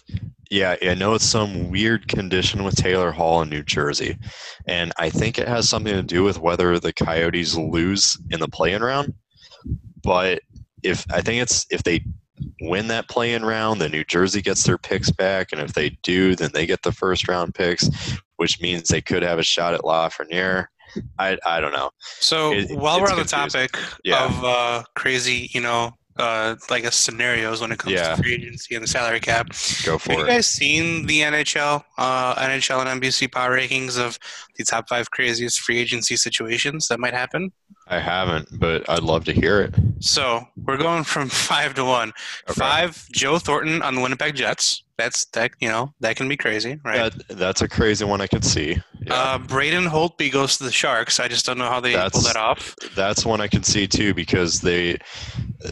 Yeah, 0.50 0.76
I 0.82 0.96
know 0.96 1.14
it's 1.14 1.26
some 1.26 1.70
weird 1.70 2.08
condition 2.10 2.64
with 2.64 2.76
Taylor 2.76 3.12
Hall 3.12 3.42
in 3.42 3.50
New 3.50 3.64
Jersey, 3.64 4.18
and 4.68 4.92
I 4.98 5.10
think 5.10 5.40
it 5.40 5.48
has 5.48 5.70
something 5.70 5.94
to 5.94 6.04
do 6.04 6.24
with 6.24 6.40
whether 6.40 6.78
the 6.78 6.92
Coyotes 6.92 7.56
lose 7.56 8.18
in 8.32 8.40
the 8.42 8.50
play-in 8.50 8.82
round. 8.84 9.14
But 10.04 10.42
if 10.84 11.06
I 11.12 11.22
think 11.22 11.42
it's 11.42 11.66
if 11.70 11.84
they 11.84 12.04
win 12.62 12.88
that 12.88 13.08
play-in 13.10 13.44
round, 13.46 13.82
then 13.82 13.92
New 13.92 14.04
Jersey 14.04 14.42
gets 14.42 14.64
their 14.64 14.78
picks 14.78 15.10
back, 15.10 15.52
and 15.52 15.62
if 15.62 15.74
they 15.74 15.89
do, 16.04 16.36
then 16.36 16.52
they 16.54 16.66
get 16.66 16.82
the 16.84 16.92
first-round 16.92 17.54
picks, 17.56 17.89
which 18.38 18.62
means 18.62 18.88
they 18.89 19.02
could 19.02 19.24
have 19.24 19.39
a 19.39 19.44
shot 19.44 19.74
at 19.74 19.82
Lafreniere. 19.82 20.66
I 21.18 21.38
I 21.46 21.60
don't 21.62 21.72
know. 21.72 21.89
So 22.20 22.54
It- 22.54 22.72
while 22.78 23.00
we're 23.02 23.10
on 23.12 23.18
the 23.18 23.24
topic 23.24 23.78
Yeah. 24.04 24.26
of 24.26 24.44
uh, 24.44 24.84
crazy, 24.96 25.50
you 25.54 25.62
know, 25.62 25.92
uh, 26.20 26.56
like 26.70 26.84
guess 26.84 26.98
scenarios 26.98 27.62
when 27.62 27.72
it 27.72 27.80
comes 27.80 27.94
Yeah. 27.94 28.16
to 28.16 28.22
free 28.22 28.34
agency 28.34 28.76
and 28.76 28.84
the 28.84 28.88
salary 28.88 29.22
cap, 29.22 29.48
Go 29.86 29.98
for 29.98 30.12
have 30.12 30.20
for 30.20 30.20
you 30.20 30.26
guys 30.28 30.48
seen 30.48 31.06
the 31.08 31.22
NHL, 31.22 31.86
uh, 31.98 32.36
NHL 32.36 32.82
and 32.82 33.02
NBC 33.02 33.32
power 33.32 33.58
rankings 33.58 33.98
of 33.98 34.20
the 34.58 34.66
top 34.66 34.89
five 34.89 35.10
craziest 35.12 35.62
free 35.62 35.80
agency 35.80 36.18
situations 36.18 36.89
that 36.89 37.00
might 37.00 37.14
happen? 37.14 37.54
I 37.92 38.00
haven't, 38.00 38.58
but 38.58 38.89
I'd 38.89 39.04
love 39.04 39.26
to 39.26 39.34
hear 39.34 39.60
it. 39.60 39.76
So 40.00 40.48
we're 40.66 40.78
going 40.78 41.04
from 41.04 41.28
five 41.30 41.74
to 41.74 41.84
one. 41.84 42.14
Okay. 42.50 42.58
Five, 42.58 43.06
Joe 43.12 43.38
Thornton 43.38 43.82
on 43.82 43.96
the 43.96 44.02
Winnipeg 44.02 44.34
Jets. 44.36 44.84
That's 44.98 45.26
that 45.34 45.52
you 45.60 45.68
know 45.68 45.94
that 46.00 46.16
can 46.16 46.30
be 46.30 46.38
crazy, 46.38 46.80
right? 46.86 47.12
That, 47.12 47.38
that's 47.38 47.62
a 47.62 47.68
crazy 47.68 48.06
one 48.06 48.22
I 48.22 48.28
could 48.28 48.46
see. 48.46 48.82
Yeah. 49.04 49.14
Uh, 49.16 49.38
Braden 49.39 49.86
Holtby 49.86 50.32
goes 50.32 50.58
to 50.58 50.64
the 50.64 50.72
Sharks. 50.72 51.20
I 51.20 51.28
just 51.28 51.45
don't 51.45 51.58
know 51.58 51.66
how 51.70 51.80
they 51.80 51.93
pull 52.12 52.22
that 52.22 52.36
off. 52.36 52.76
that's 52.95 53.26
one 53.26 53.41
I 53.41 53.47
can 53.47 53.64
see 53.64 53.88
too 53.88 54.14
because 54.14 54.62
they 54.62 54.97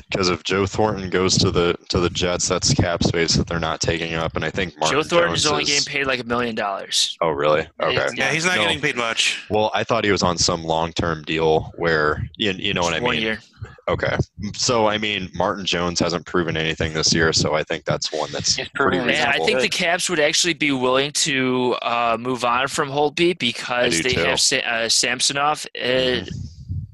because 0.09 0.29
if 0.29 0.43
Joe 0.43 0.65
Thornton 0.65 1.09
goes 1.11 1.37
to 1.37 1.51
the 1.51 1.75
to 1.89 1.99
the 1.99 2.09
Jets, 2.09 2.47
that's 2.47 2.73
cap 2.73 3.03
space 3.03 3.35
that 3.35 3.45
they're 3.47 3.59
not 3.59 3.81
taking 3.81 4.15
up, 4.15 4.35
and 4.35 4.43
I 4.43 4.49
think 4.49 4.77
Martin 4.79 4.97
Joe 4.97 5.03
Thornton 5.03 5.29
Jones 5.31 5.45
is 5.45 5.51
only 5.51 5.63
is- 5.63 5.69
getting 5.69 5.91
paid 5.93 6.07
like 6.07 6.19
a 6.19 6.23
million 6.23 6.55
dollars. 6.55 7.15
Oh, 7.21 7.29
really? 7.29 7.67
Okay. 7.81 7.93
Yeah. 7.93 8.09
Yeah, 8.15 8.31
he's 8.31 8.45
not 8.45 8.55
No. 8.57 8.63
getting 8.63 8.81
paid 8.81 8.95
much. 8.95 9.45
Well, 9.49 9.69
I 9.75 9.83
thought 9.83 10.03
he 10.05 10.11
was 10.11 10.23
on 10.23 10.37
some 10.39 10.63
long 10.63 10.91
term 10.93 11.23
deal 11.23 11.71
where 11.75 12.27
you, 12.35 12.51
you 12.51 12.73
know 12.73 12.81
what 12.81 12.93
I 12.95 12.99
One 12.99 13.15
mean. 13.15 13.21
year. 13.23 13.39
Okay. 13.87 14.15
So 14.53 14.87
I 14.87 14.99
mean, 14.99 15.31
Martin 15.33 15.65
Jones 15.65 15.99
hasn't 15.99 16.25
proven 16.27 16.55
anything 16.55 16.93
this 16.93 17.11
year, 17.11 17.33
so 17.33 17.55
I 17.55 17.63
think 17.63 17.85
that's 17.85 18.11
one 18.13 18.31
that's 18.31 18.55
pretty 18.55 18.69
proven 18.75 19.07
Man, 19.07 19.27
I 19.27 19.43
think 19.43 19.61
the 19.61 19.67
Caps 19.69 20.07
would 20.11 20.19
actually 20.19 20.53
be 20.53 20.71
willing 20.71 21.11
to 21.13 21.75
uh, 21.81 22.15
move 22.19 22.45
on 22.45 22.67
from 22.67 22.89
Holtby 22.89 23.18
because 23.33 24.01
they 24.01 24.13
too. 24.13 24.21
have 24.21 24.39
Sa- 24.39 24.57
uh, 24.57 24.89
Samsonov, 24.89 25.65
uh, 25.79 26.21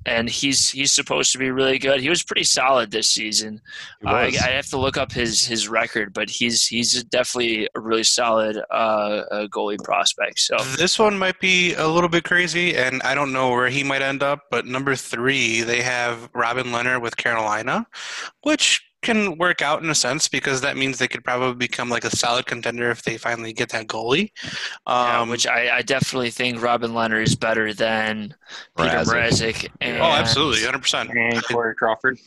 and 0.06 0.30
he's 0.30 0.70
he's 0.70 0.92
supposed 0.92 1.32
to 1.32 1.38
be 1.38 1.50
really 1.50 1.80
good. 1.80 2.00
He 2.00 2.10
was 2.10 2.24
pretty 2.24 2.44
solid 2.44 2.92
this 2.92 3.10
season. 3.10 3.62
He 4.02 4.08
I. 4.08 4.26
I 4.26 4.50
have 4.52 4.68
to 4.68 4.78
look 4.78 4.98
up 4.98 5.12
his 5.12 5.46
his 5.46 5.68
record, 5.68 6.14
but 6.14 6.30
he's 6.30 6.68
he's 6.68 7.04
definitely 7.06 7.68
a 7.76 7.80
really 7.80 8.04
solid 8.04 8.58
uh, 8.70 8.74
uh, 9.32 9.48
goalie 9.48 9.84
prospect. 9.84 10.40
So 10.40 10.58
This 10.78 11.00
one 11.00 11.18
might 11.18 11.40
be 11.40 11.74
a 11.74 11.88
little 11.88 12.10
bit 12.10 12.24
crazy, 12.24 12.76
and 12.76 13.02
I 13.04 13.16
don't 13.16 13.34
know 13.34 13.50
where 13.50 13.70
he 13.70 13.84
might 13.84 14.02
end 14.02 14.22
up. 14.22 14.42
But 14.52 14.66
number 14.66 14.96
three, 14.96 15.62
they 15.62 15.82
have 15.82 16.30
Robin 16.34 16.68
Lehner 16.68 17.02
with 17.02 17.18
Carolina, 17.18 17.88
which 18.44 18.84
can 19.06 19.38
work 19.38 19.62
out 19.62 19.82
in 19.84 19.90
a 19.90 19.96
sense 19.96 20.28
because 20.28 20.60
that 20.62 20.76
means 20.76 20.98
they 20.98 21.08
could 21.08 21.24
probably 21.24 21.56
become 21.56 21.90
like 21.90 22.04
a 22.04 22.16
solid 22.16 22.46
contender 22.46 22.90
if 22.92 23.04
they 23.04 23.18
finally 23.18 23.54
get 23.54 23.70
that 23.70 23.88
goalie. 23.88 24.32
yeah, 24.88 25.22
Um, 25.22 25.30
which 25.30 25.48
I, 25.48 25.78
I 25.78 25.82
definitely 25.82 26.32
think 26.32 26.62
Robin 26.62 26.92
Lehner 26.92 27.24
is 27.24 27.36
better 27.36 27.74
than 27.74 28.36
Petr 28.78 29.04
Mrazek. 29.06 29.14
Mrazek. 29.14 29.68
And, 29.82 29.98
oh, 30.02 30.04
absolutely, 30.06 30.64
hundred 30.64 30.82
percent. 30.82 31.10
and 31.16 31.44
Corey 31.46 31.76
Crawford. 31.76 32.20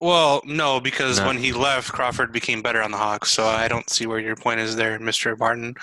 Well, 0.00 0.42
no, 0.46 0.78
because 0.80 1.18
No. 1.18 1.26
when 1.26 1.38
he 1.38 1.52
left, 1.52 1.90
Crawford 1.92 2.32
became 2.32 2.62
better 2.62 2.80
on 2.80 2.92
the 2.92 2.96
Hawks. 2.96 3.30
So 3.32 3.44
I 3.44 3.66
don't 3.66 3.90
see 3.90 4.06
where 4.06 4.20
your 4.20 4.36
point 4.36 4.60
is 4.60 4.76
there, 4.76 4.96
Mister 5.00 5.34
Barton. 5.34 5.74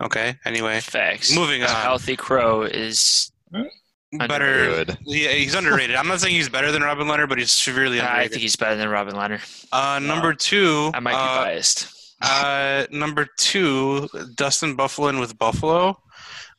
Okay, 0.00 0.36
anyway, 0.44 0.80
Facts. 0.80 1.34
moving 1.34 1.62
A 1.62 1.66
on. 1.66 1.74
healthy 1.76 2.14
crow 2.14 2.62
is 2.64 3.32
Better. 4.12 4.66
Good. 4.66 4.98
Yeah, 5.04 5.30
he's 5.30 5.54
underrated. 5.54 5.96
I'm 5.96 6.06
not 6.08 6.20
saying 6.20 6.34
he's 6.34 6.48
better 6.48 6.70
than 6.70 6.82
Robin 6.82 7.06
Lehner, 7.06 7.28
but 7.28 7.38
he's 7.38 7.50
severely 7.50 8.00
I 8.00 8.04
underrated. 8.04 8.32
think 8.32 8.42
he's 8.42 8.56
better 8.56 8.76
than 8.76 8.88
Robin 8.88 9.14
Lehner. 9.14 9.40
Uh, 9.72 9.98
number 10.00 10.34
two, 10.34 10.90
I 10.94 11.00
might 11.00 11.12
be 11.12 11.16
uh, 11.16 11.44
biased. 11.44 12.14
uh, 12.20 12.86
number 12.90 13.26
two, 13.38 14.08
Dustin 14.34 14.76
Byfuglien 14.76 15.18
with 15.18 15.38
Buffalo. 15.38 15.98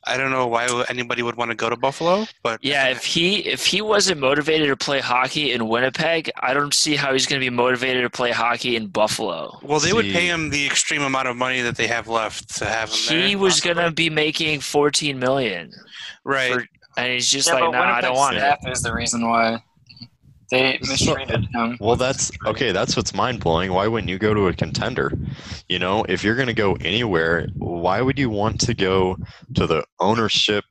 I 0.06 0.18
don't 0.18 0.30
know 0.30 0.46
why 0.46 0.84
anybody 0.90 1.22
would 1.22 1.36
want 1.36 1.50
to 1.50 1.54
go 1.54 1.70
to 1.70 1.76
Buffalo, 1.76 2.26
but 2.42 2.62
Yeah, 2.62 2.88
if 2.88 3.04
he 3.04 3.36
if 3.38 3.64
he 3.64 3.80
wasn't 3.80 4.20
motivated 4.20 4.68
to 4.68 4.76
play 4.76 5.00
hockey 5.00 5.52
in 5.52 5.66
Winnipeg, 5.66 6.30
I 6.40 6.52
don't 6.52 6.74
see 6.74 6.94
how 6.94 7.14
he's 7.14 7.24
going 7.26 7.40
to 7.40 7.44
be 7.44 7.48
motivated 7.48 8.02
to 8.02 8.10
play 8.10 8.30
hockey 8.30 8.76
in 8.76 8.88
Buffalo. 8.88 9.58
well, 9.62 9.80
they 9.80 9.94
would 9.94 10.04
pay 10.04 10.26
him 10.26 10.50
the 10.50 10.66
extreme 10.66 11.00
amount 11.00 11.28
of 11.28 11.36
money 11.36 11.62
that 11.62 11.76
they 11.76 11.86
have 11.86 12.06
left 12.06 12.54
to 12.58 12.66
have 12.66 12.90
him 12.90 13.16
there. 13.16 13.26
He 13.28 13.34
was 13.36 13.62
going 13.62 13.78
to 13.78 13.90
be 13.92 14.10
making 14.10 14.60
14 14.60 15.18
million, 15.18 15.72
right. 16.22 16.52
for, 16.52 16.66
and 16.96 17.12
he's 17.12 17.30
just 17.30 17.48
yeah, 17.48 17.54
like, 17.54 17.64
but 17.64 17.70
no, 17.72 17.78
I 17.78 18.00
don't 18.00 18.12
Winnipeg's 18.12 18.18
want 18.18 18.36
it. 18.36 18.40
staff 18.40 18.58
is 18.66 18.82
the 18.82 18.94
reason 18.94 19.28
why 19.28 19.62
they 20.50 20.78
mistreated 20.82 21.46
him. 21.52 21.76
Well, 21.80 21.96
that's 21.96 22.30
okay. 22.46 22.72
That's 22.72 22.96
what's 22.96 23.14
mind 23.14 23.40
blowing. 23.40 23.72
Why 23.72 23.86
wouldn't 23.86 24.10
you 24.10 24.18
go 24.18 24.34
to 24.34 24.48
a 24.48 24.52
contender? 24.52 25.12
You 25.68 25.78
know, 25.78 26.04
if 26.08 26.22
you're 26.22 26.36
going 26.36 26.48
to 26.48 26.54
go 26.54 26.74
anywhere, 26.76 27.48
why 27.54 28.00
would 28.00 28.18
you 28.18 28.30
want 28.30 28.60
to 28.60 28.74
go 28.74 29.16
to 29.54 29.66
the 29.66 29.84
ownership 30.00 30.64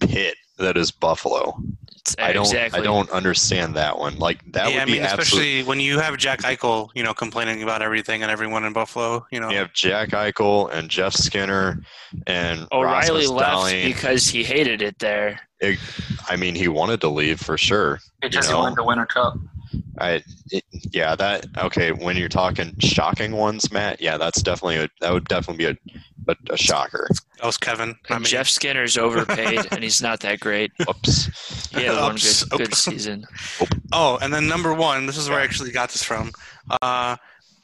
pit 0.00 0.36
that 0.58 0.76
is 0.76 0.90
Buffalo? 0.90 1.58
I 2.18 2.32
don't. 2.32 2.44
exactly. 2.44 2.80
I 2.80 2.82
don't 2.84 3.10
understand 3.10 3.74
that 3.74 3.98
one. 3.98 4.16
Like 4.18 4.40
that 4.52 4.70
yeah, 4.70 4.78
would 4.78 4.86
be 4.86 4.92
mean, 4.92 5.02
absolutely. 5.02 5.22
especially 5.22 5.62
when 5.64 5.80
you 5.80 5.98
have 5.98 6.16
Jack 6.18 6.42
Eichel, 6.42 6.90
you 6.94 7.02
know, 7.02 7.12
complaining 7.12 7.64
about 7.64 7.82
everything 7.82 8.22
and 8.22 8.30
everyone 8.30 8.64
in 8.64 8.72
Buffalo. 8.72 9.26
You 9.32 9.40
know, 9.40 9.50
You 9.50 9.58
have 9.58 9.72
Jack 9.72 10.10
Eichel 10.10 10.72
and 10.72 10.88
Jeff 10.88 11.14
Skinner 11.14 11.80
and 12.28 12.68
O'Reilly 12.70 13.22
Rasmus 13.22 13.30
left 13.30 13.50
Dahlin. 13.50 13.84
because 13.86 14.28
he 14.28 14.44
hated 14.44 14.82
it 14.82 14.98
there. 15.00 15.40
I 15.62 16.36
mean, 16.36 16.54
he 16.54 16.68
wanted 16.68 17.00
to 17.02 17.08
leave 17.08 17.40
for 17.40 17.56
sure. 17.56 18.00
Because 18.20 18.46
you 18.46 18.52
he 18.52 18.56
know. 18.56 18.62
wanted 18.64 18.76
to 18.76 18.84
win 18.84 18.98
a 18.98 19.06
cup. 19.06 19.38
I, 19.98 20.22
it, 20.50 20.64
yeah, 20.92 21.16
that 21.16 21.46
okay. 21.58 21.92
When 21.92 22.16
you're 22.16 22.28
talking 22.28 22.74
shocking 22.78 23.32
ones, 23.32 23.72
Matt, 23.72 24.00
yeah, 24.00 24.16
that's 24.16 24.42
definitely 24.42 24.76
a 24.76 24.88
that 25.00 25.12
would 25.12 25.26
definitely 25.26 25.64
be 25.64 25.70
a, 25.70 26.32
a, 26.32 26.52
a 26.54 26.56
shocker. 26.56 27.08
that 27.10 27.46
was 27.46 27.58
Kevin. 27.58 27.96
I 28.08 28.14
mean, 28.14 28.24
Jeff 28.24 28.48
Skinner's 28.48 28.96
overpaid, 28.98 29.66
and 29.70 29.82
he's 29.82 30.02
not 30.02 30.20
that 30.20 30.40
great. 30.40 30.72
Whoops. 30.86 31.68
He 31.74 31.84
had 31.84 32.00
one 32.00 32.12
Oops. 32.14 32.44
good, 32.44 32.58
good 32.58 32.74
season. 32.74 33.26
Oh, 33.92 34.18
and 34.20 34.32
then 34.32 34.46
number 34.48 34.74
one, 34.74 35.06
this 35.06 35.16
is 35.16 35.28
where 35.28 35.40
I 35.40 35.44
actually 35.44 35.72
got 35.72 35.90
this 35.90 36.02
from. 36.02 36.32
Uh, 36.82 37.16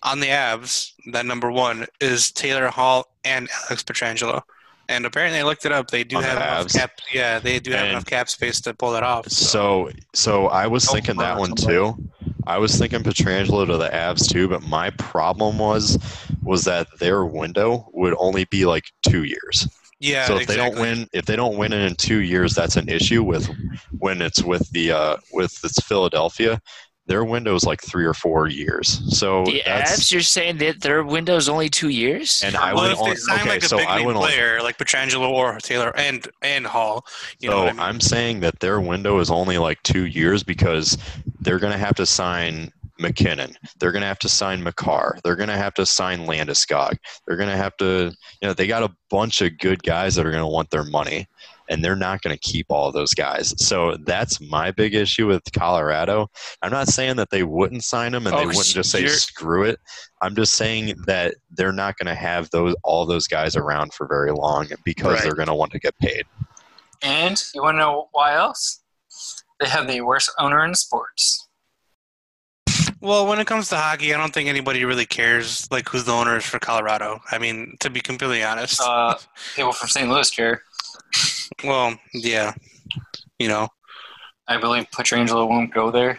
on 0.03 0.21
the 0.21 0.29
Avs, 0.29 0.93
that 1.13 1.27
number 1.27 1.51
one 1.51 1.87
is 2.01 2.31
Taylor 2.33 2.69
Hall 2.69 3.07
and 3.25 3.49
Alex 3.67 3.83
Pietrangelo. 3.83 4.43
And 4.89 5.07
apparently, 5.07 5.39
I 5.39 5.43
looked 5.45 5.65
it 5.65 5.73
up. 5.73 5.91
They 5.91 6.05
do 6.05 6.17
On 6.17 6.23
the 6.23 6.29
have 6.29 6.61
enough 6.61 6.73
cap. 6.73 6.91
Yeah, 7.13 7.39
they 7.39 7.59
do 7.61 7.71
have 7.73 7.81
And- 7.83 7.91
enough 7.91 8.05
cap 8.07 8.29
space 8.29 8.61
to 8.63 8.75
pull 8.75 8.93
that 8.93 9.03
off. 9.03 9.29
So, 9.29 9.91
so 10.15 10.49
I 10.49 10.67
was 10.67 10.85
thinking 10.91 11.17
that 11.17 11.39
one 11.39 11.57
somebody. 11.57 11.67
too. 11.79 12.09
I 12.47 12.59
was 12.59 12.77
thinking 12.77 13.03
Pietrangelo 13.03 13.67
to 13.67 13.77
the 13.77 13.89
Avs 13.89 14.29
too, 14.29 14.49
but 14.49 14.63
my 14.63 14.91
problem 14.91 15.59
was 15.59 15.99
was 16.43 16.65
that 16.65 16.89
their 16.99 17.25
window 17.25 17.89
would 17.93 18.15
only 18.19 18.45
be 18.47 18.65
like 18.67 18.85
two 19.09 19.23
years. 19.23 19.69
yeah, 20.01 20.27
so 20.27 20.35
if 20.35 20.43
exactly. 20.43 20.57
they 20.57 20.71
don't 20.71 20.81
win, 20.81 21.09
if 21.13 21.25
they 21.27 21.37
don't 21.37 21.57
win 21.57 21.73
it 21.73 21.87
in 21.89 21.95
two 21.95 22.19
years, 22.19 22.53
that's 22.55 22.75
an 22.77 22.89
issue 22.89 23.23
with 23.23 23.49
when 23.99 24.21
it's 24.21 24.43
with 24.43 24.69
the 24.71 24.91
uh, 24.91 25.17
with 25.33 25.57
it's 25.63 25.81
Philadelphia. 25.87 26.61
Their 27.07 27.25
window 27.25 27.55
is 27.55 27.65
like 27.65 27.83
three 27.83 28.05
or 28.05 28.15
four 28.15 28.47
years. 28.49 29.03
So 29.19 29.45
The 29.45 29.63
that's 29.67 29.99
Avs, 30.05 30.13
you're 30.13 30.21
saying 30.23 30.59
that 30.59 30.81
their 30.81 31.03
window's 31.03 31.49
only 31.49 31.69
two 31.69 31.89
years? 31.89 32.43
and 32.45 32.57
I 32.57 32.73
well, 32.73 32.83
went 32.85 32.93
if 32.93 33.01
on. 33.01 33.17
sign 33.17 33.41
Okay, 33.41 33.49
like 33.49 33.63
a 33.65 33.69
so 33.69 33.77
big 33.79 33.89
I 33.89 33.97
name 33.99 34.07
went 34.07 34.19
on. 34.19 34.25
player 34.25 34.63
like 34.63 34.79
Pietrangelo 34.79 35.29
or 35.29 35.59
Taylor 35.59 35.93
and 35.97 36.27
and 36.43 36.65
Hall, 36.67 37.05
you 37.41 37.49
know 37.51 37.57
so 37.57 37.59
what 37.65 37.69
I 37.69 37.73
mean? 37.73 37.81
I'm 37.81 38.01
saying 38.01 38.41
that 38.41 38.61
their 38.61 38.81
window 38.81 39.19
is 39.19 39.31
only 39.31 39.59
like 39.59 39.83
two 39.83 40.07
years 40.07 40.43
because 40.45 40.97
they're 41.41 41.59
going 41.59 41.73
to 41.73 41.79
have 41.79 41.97
to 41.97 42.07
sign 42.07 42.71
MacKinnon. 43.01 43.57
They're 43.81 43.91
going 43.91 44.03
to 44.03 44.07
have 44.09 44.21
to 44.21 44.29
sign 44.29 44.63
Makar. 44.63 45.19
They're 45.25 45.35
going 45.37 45.49
to 45.49 45.57
have 45.57 45.75
to 45.75 45.85
sign 45.85 46.21
Landeskog. 46.27 46.97
They're 47.27 47.37
going 47.37 47.49
to 47.49 47.57
have 47.57 47.77
to, 47.79 48.15
you 48.41 48.49
know, 48.49 48.55
they 48.55 48.69
got 48.69 48.85
a 48.85 48.95
bunch 49.11 49.43
of 49.43 49.59
good 49.59 49.83
guys 49.83 50.15
that 50.15 50.25
are 50.25 50.31
going 50.31 50.43
to 50.43 50.47
want 50.47 50.71
their 50.71 50.85
money, 50.85 51.27
and 51.73 51.83
they're 51.83 51.97
not 51.97 52.21
going 52.21 52.37
to 52.37 52.41
keep 52.41 52.67
all 52.69 52.87
of 52.89 52.93
those 52.93 53.15
guys. 53.15 53.55
So 53.57 53.97
that's 54.05 54.41
my 54.43 54.71
big 54.71 54.95
issue 54.95 55.27
with 55.27 55.43
Colorado. 55.55 56.29
I'm 56.61 56.71
not 56.71 56.89
saying 56.89 57.17
that 57.17 57.31
they 57.31 57.45
wouldn't 57.45 57.83
sign 57.83 58.13
them 58.13 58.27
and 58.27 58.35
Oh, 58.37 58.39
they 58.41 58.47
wouldn't 58.47 58.67
just 58.67 58.91
say 58.91 59.07
screw 59.07 59.63
it. 59.65 59.81
I'm 60.21 60.35
just 60.37 60.53
saying 60.55 60.95
that 61.07 61.35
they're 61.51 61.73
not 61.73 61.97
going 61.97 62.09
to 62.09 62.15
have 62.15 62.51
those 62.51 62.75
all 62.85 63.07
those 63.07 63.27
guys 63.27 63.57
around 63.57 63.95
for 63.95 64.07
very 64.07 64.33
long 64.33 64.69
because 64.85 65.15
Right. 65.15 65.23
they're 65.23 65.35
going 65.35 65.49
to 65.49 65.55
want 65.55 65.73
to 65.73 65.79
get 65.79 65.99
paid. 65.99 66.25
And 67.03 67.43
you 67.55 67.63
want 67.63 67.77
to 67.77 67.79
know 67.79 68.09
why 68.13 68.35
else? 68.35 68.83
They 69.59 69.69
have 69.69 69.89
the 69.89 70.03
worst 70.03 70.31
owner 70.39 70.65
in 70.65 70.75
sports. 70.75 71.49
Well, 73.01 73.27
when 73.27 73.41
it 73.41 73.49
comes 73.49 73.69
to 73.71 73.77
hockey, 73.77 74.15
I 74.15 74.17
don't 74.19 74.33
think 74.33 74.49
anybody 74.49 74.85
really 74.85 75.07
cares 75.07 75.67
like 75.73 75.89
who's 75.89 76.05
the 76.05 76.13
owners 76.13 76.45
for 76.45 76.61
Colorado. 76.61 77.21
I 77.33 77.39
mean, 77.39 77.77
to 77.81 77.91
be 77.91 78.01
completely 78.01 78.45
honest. 78.45 78.81
Uh, 78.81 79.17
people 79.57 79.73
from 79.73 79.89
St. 79.89 80.09
Louis 80.09 80.31
care. 80.31 80.63
Well, 81.65 81.99
yeah, 82.13 82.55
you 83.39 83.49
know. 83.49 83.69
I 84.49 84.57
believe 84.59 84.91
Pietrangelo 84.91 85.49
won't 85.49 85.73
go 85.73 85.91
there 85.91 86.19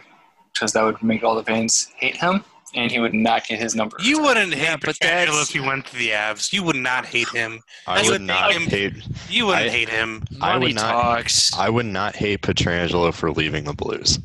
because 0.54 0.72
that 0.74 0.84
would 0.84 1.02
make 1.04 1.24
all 1.24 1.36
the 1.36 1.44
fans 1.44 1.92
hate 1.98 2.16
him, 2.16 2.44
and 2.74 2.90
he 2.92 3.00
would 3.00 3.14
not 3.14 3.46
get 3.46 3.60
his 3.60 3.76
number. 3.76 3.98
You 4.00 4.22
wouldn't 4.22 4.54
hate 4.54 4.80
but 4.82 4.96
Pietrangelo 4.96 5.42
if 5.44 5.50
he 5.50 5.60
went 5.60 5.86
to 5.88 5.96
the 5.98 6.10
Avs. 6.12 6.54
You 6.54 6.64
would 6.64 6.76
not 6.78 7.06
hate 7.06 7.28
him. 7.30 7.60
I 7.86 8.02
would 8.04 8.12
would 8.12 8.22
not 8.22 8.54
think 8.54 8.70
hate. 8.70 8.94
You 9.30 9.48
wouldn't 9.48 9.66
I- 9.68 9.70
hate 9.70 9.90
him. 9.90 10.24
I 10.42 10.58
would 10.58 10.76
not- 10.76 10.92
talks. 10.92 11.54
I 11.58 11.70
would 11.70 11.86
not 11.86 12.16
hate 12.16 12.42
Pietrangelo 12.42 13.14
for 13.14 13.32
leaving 13.32 13.66
the 13.66 13.74
Blues. 13.74 14.20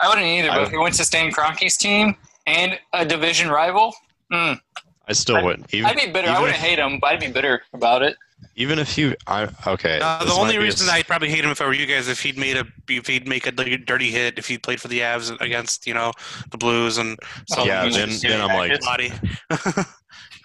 I 0.00 0.08
wouldn't 0.08 0.26
either, 0.26 0.50
I 0.50 0.54
but 0.54 0.60
would- 0.60 0.66
if 0.68 0.72
he 0.72 0.78
went 0.78 0.94
to 0.96 1.04
Stan 1.04 1.30
Kroenke's 1.30 1.76
team 1.76 2.16
and 2.46 2.78
a 2.92 3.04
division 3.04 3.48
rival, 3.50 3.94
mm, 4.32 4.58
I 5.06 5.12
still 5.12 5.36
I'd- 5.36 5.44
wouldn't. 5.44 5.72
Even, 5.74 5.86
I'd 5.86 5.96
be 5.96 6.06
bitter. 6.10 6.28
I 6.30 6.40
wouldn't 6.40 6.56
if- 6.58 6.64
hate 6.64 6.78
him, 6.78 6.98
but 6.98 7.08
I'd 7.12 7.20
be 7.20 7.28
bitter 7.30 7.62
about 7.74 8.02
it. 8.02 8.16
Even 8.56 8.78
if 8.78 8.96
you, 8.96 9.14
I 9.26 9.48
okay. 9.66 10.00
Uh, 10.00 10.24
the 10.24 10.32
only 10.32 10.44
might 10.44 10.50
be 10.52 10.56
a 10.56 10.60
reason 10.60 10.88
I'd 10.88 11.06
probably 11.06 11.28
hate 11.30 11.44
him 11.44 11.50
if 11.50 11.60
I 11.60 11.66
were 11.66 11.72
you 11.72 11.86
guys 11.86 12.08
if 12.08 12.20
he'd 12.20 12.38
made 12.38 12.56
a 12.56 12.64
if 12.88 13.06
he'd 13.06 13.28
make 13.28 13.46
a 13.46 13.52
dirty- 13.52 14.10
hit 14.10 14.38
if 14.38 14.46
he 14.46 14.58
played 14.58 14.80
for 14.80 14.88
the 14.88 15.00
Avs 15.00 15.38
against 15.40 15.86
you 15.86 15.94
know 15.94 16.12
the 16.50 16.58
Blues 16.58 16.98
and 16.98 17.18
some 17.48 17.66
Yeah, 17.66 17.88
then 17.88 18.10
then 18.22 18.40
I'm 18.40 18.56
like, 18.56 18.80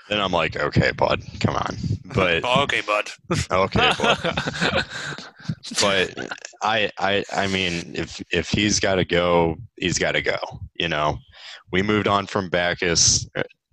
then 0.10 0.20
I'm 0.20 0.32
like, 0.32 0.58
okay, 0.58 0.92
bud, 0.92 1.22
come 1.40 1.56
on. 1.56 1.78
But 2.14 2.44
okay, 2.64 2.82
bud. 2.82 3.10
okay, 3.52 3.92
bud. 4.00 4.86
but 5.82 6.30
I, 6.62 6.92
I, 6.98 7.24
I 7.32 7.48
mean, 7.48 7.92
if 7.96 8.22
if 8.32 8.50
he's 8.50 8.80
got 8.80 8.96
to 8.96 9.06
go, 9.06 9.58
he's 9.78 10.00
got 10.00 10.14
to 10.14 10.22
go. 10.22 10.38
You 10.76 10.90
know, 10.90 11.20
we 11.72 11.82
moved 11.84 12.08
on 12.08 12.26
from 12.26 12.50
Backes, 12.50 13.28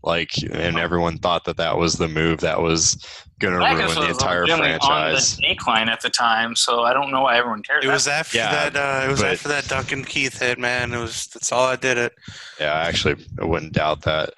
like, 0.07 0.31
and 0.53 0.79
everyone 0.79 1.19
thought 1.19 1.45
that 1.45 1.57
that 1.59 1.77
was 1.77 1.95
the 1.97 2.09
move 2.09 2.41
that 2.41 2.61
was 2.63 2.97
going 3.39 3.53
to 3.53 3.59
ruin 3.59 3.77
Backes 3.77 3.95
the 3.95 4.01
was 4.01 4.09
entire 4.11 4.43
legitimately 4.43 4.73
on 4.75 4.81
franchise. 4.81 5.37
the 5.37 5.43
decline 5.49 5.89
at 5.91 6.01
the 6.01 6.09
time, 6.09 6.57
so 6.57 6.83
I 6.85 6.95
don't 6.95 7.11
know 7.11 7.23
why 7.23 7.37
everyone 7.37 7.63
cared. 7.63 7.85
It 7.85 7.89
was 7.89 8.09
after 8.09 8.39
Yeah, 8.39 8.71
that. 8.71 8.77
Uh, 8.77 9.07
it 9.07 9.11
was 9.11 9.21
but- 9.21 9.33
after 9.33 9.49
that 9.49 9.69
Duncan 9.69 10.05
Keith 10.05 10.39
hit, 10.41 10.59
man. 10.59 10.95
It 10.95 10.99
was 10.99 11.27
that's 11.27 11.53
all 11.53 11.67
I 11.67 11.77
did 11.77 11.99
it. 11.99 12.15
Yeah, 12.59 12.73
actually, 12.73 13.17
I 13.41 13.45
wouldn't 13.45 13.73
doubt 13.75 14.03
that. 14.03 14.31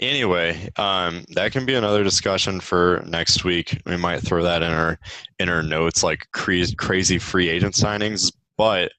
Anyway, 0.00 0.68
um, 0.76 1.24
that 1.30 1.52
can 1.52 1.64
be 1.64 1.74
another 1.74 2.02
discussion 2.02 2.58
for 2.60 3.02
next 3.06 3.44
week. 3.44 3.80
We 3.86 3.96
might 3.96 4.20
throw 4.22 4.42
that 4.42 4.62
in 4.62 4.70
our 4.72 4.98
in 5.38 5.48
our 5.48 5.62
notes, 5.62 6.02
like 6.02 6.26
crazy, 6.32 6.74
crazy 6.74 7.18
free 7.18 7.48
agent 7.48 7.74
signings. 7.74 8.32
But 8.56 8.92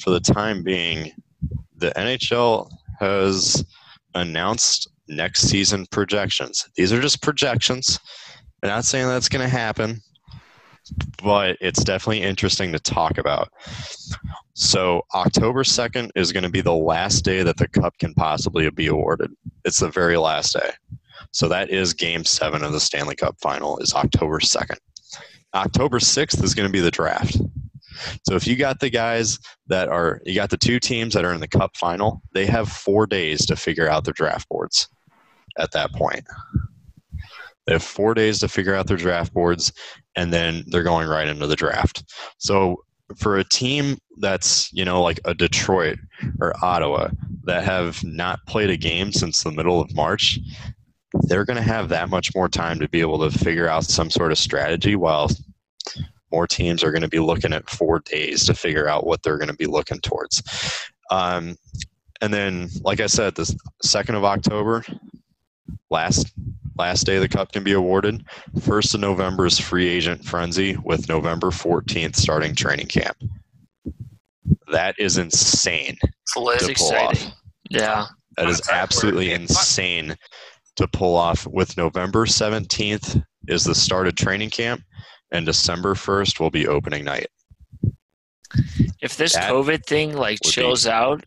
for 0.00 0.10
the 0.10 0.20
time 0.20 0.62
being, 0.62 1.12
the 1.76 1.90
NHL 1.96 2.70
has 3.00 3.64
announced 4.16 4.88
next 5.08 5.42
season 5.42 5.86
projections. 5.90 6.68
These 6.74 6.92
are 6.92 7.00
just 7.00 7.22
projections. 7.22 7.98
I'm 8.62 8.68
not 8.70 8.84
saying 8.84 9.06
that's 9.06 9.28
going 9.28 9.42
to 9.44 9.48
happen, 9.48 10.00
but 11.22 11.56
it's 11.60 11.84
definitely 11.84 12.22
interesting 12.22 12.72
to 12.72 12.78
talk 12.80 13.18
about. 13.18 13.48
So 14.54 15.02
October 15.14 15.62
2nd 15.62 16.10
is 16.16 16.32
going 16.32 16.44
to 16.44 16.50
be 16.50 16.62
the 16.62 16.74
last 16.74 17.24
day 17.24 17.42
that 17.42 17.58
the 17.58 17.68
cup 17.68 17.96
can 17.98 18.14
possibly 18.14 18.68
be 18.70 18.88
awarded. 18.88 19.30
It's 19.64 19.80
the 19.80 19.90
very 19.90 20.16
last 20.16 20.54
day. 20.54 20.70
So 21.32 21.48
that 21.48 21.70
is 21.70 21.92
game 21.92 22.24
7 22.24 22.64
of 22.64 22.72
the 22.72 22.80
Stanley 22.80 23.14
Cup 23.14 23.36
final 23.40 23.78
is 23.78 23.92
October 23.94 24.40
2nd. 24.40 24.78
October 25.54 25.98
6th 25.98 26.42
is 26.42 26.54
going 26.54 26.68
to 26.68 26.72
be 26.72 26.80
the 26.80 26.90
draft. 26.90 27.38
So 28.28 28.34
if 28.34 28.46
you 28.46 28.56
got 28.56 28.80
the 28.80 28.90
guys 28.90 29.38
that 29.68 29.88
are 29.88 30.20
you 30.24 30.34
got 30.34 30.50
the 30.50 30.56
two 30.56 30.78
teams 30.80 31.14
that 31.14 31.24
are 31.24 31.32
in 31.32 31.40
the 31.40 31.48
cup 31.48 31.76
final, 31.76 32.22
they 32.32 32.46
have 32.46 32.68
4 32.68 33.06
days 33.06 33.46
to 33.46 33.56
figure 33.56 33.88
out 33.88 34.04
their 34.04 34.14
draft 34.14 34.48
boards 34.48 34.88
at 35.58 35.72
that 35.72 35.92
point. 35.92 36.24
They 37.66 37.72
have 37.72 37.82
4 37.82 38.14
days 38.14 38.38
to 38.40 38.48
figure 38.48 38.74
out 38.74 38.86
their 38.86 38.96
draft 38.96 39.32
boards 39.32 39.72
and 40.14 40.32
then 40.32 40.64
they're 40.68 40.82
going 40.82 41.08
right 41.08 41.28
into 41.28 41.46
the 41.46 41.56
draft. 41.56 42.04
So 42.38 42.82
for 43.16 43.36
a 43.36 43.44
team 43.44 43.98
that's 44.18 44.72
you 44.72 44.84
know 44.84 45.00
like 45.02 45.20
a 45.24 45.34
Detroit 45.34 45.98
or 46.40 46.52
Ottawa 46.64 47.08
that 47.44 47.62
have 47.62 48.02
not 48.02 48.40
played 48.46 48.70
a 48.70 48.76
game 48.76 49.12
since 49.12 49.42
the 49.42 49.52
middle 49.52 49.80
of 49.80 49.94
March, 49.94 50.40
they're 51.22 51.44
going 51.44 51.56
to 51.56 51.62
have 51.62 51.88
that 51.88 52.08
much 52.08 52.34
more 52.34 52.48
time 52.48 52.80
to 52.80 52.88
be 52.88 53.00
able 53.00 53.18
to 53.18 53.38
figure 53.38 53.68
out 53.68 53.84
some 53.84 54.10
sort 54.10 54.32
of 54.32 54.38
strategy 54.38 54.96
while 54.96 55.30
more 56.36 56.46
teams 56.46 56.84
are 56.84 56.92
going 56.92 57.00
to 57.00 57.08
be 57.08 57.18
looking 57.18 57.54
at 57.54 57.70
four 57.70 58.00
days 58.00 58.44
to 58.44 58.52
figure 58.52 58.86
out 58.88 59.06
what 59.06 59.22
they're 59.22 59.38
going 59.38 59.48
to 59.48 59.56
be 59.56 59.64
looking 59.64 59.98
towards. 60.00 60.42
Um, 61.10 61.56
and 62.20 62.32
then, 62.32 62.68
like 62.82 63.00
I 63.00 63.06
said, 63.06 63.34
the 63.34 63.50
second 63.82 64.16
of 64.16 64.24
October, 64.24 64.84
last 65.88 66.30
last 66.76 67.04
day 67.04 67.18
the 67.18 67.28
cup 67.28 67.52
can 67.52 67.64
be 67.64 67.72
awarded. 67.72 68.22
First 68.60 68.94
of 68.94 69.00
November 69.00 69.46
is 69.46 69.58
free 69.58 69.88
agent 69.88 70.22
frenzy 70.22 70.76
with 70.84 71.08
November 71.08 71.48
14th 71.48 72.16
starting 72.16 72.54
training 72.54 72.88
camp. 72.88 73.16
That 74.70 74.94
is 74.98 75.16
insane 75.16 75.96
It's. 76.02 76.66
To 76.66 76.74
pull 76.74 76.90
exciting. 76.90 77.28
off. 77.28 77.34
Yeah. 77.70 78.04
That 78.36 78.48
is 78.48 78.60
absolutely 78.70 79.32
insane 79.32 80.14
to 80.76 80.86
pull 80.88 81.16
off. 81.16 81.46
With 81.46 81.78
November 81.78 82.26
17th 82.26 83.24
is 83.48 83.64
the 83.64 83.74
start 83.74 84.06
of 84.06 84.16
training 84.16 84.50
camp, 84.50 84.82
and 85.32 85.46
December 85.46 85.94
1st 85.94 86.40
will 86.40 86.50
be 86.50 86.66
opening 86.66 87.04
night. 87.04 87.26
If 89.00 89.16
this 89.16 89.34
That 89.34 89.50
COVID 89.50 89.84
thing 89.86 90.14
like 90.14 90.38
would 90.44 90.48
be- 90.48 90.52
chills 90.52 90.86
out, 90.86 91.24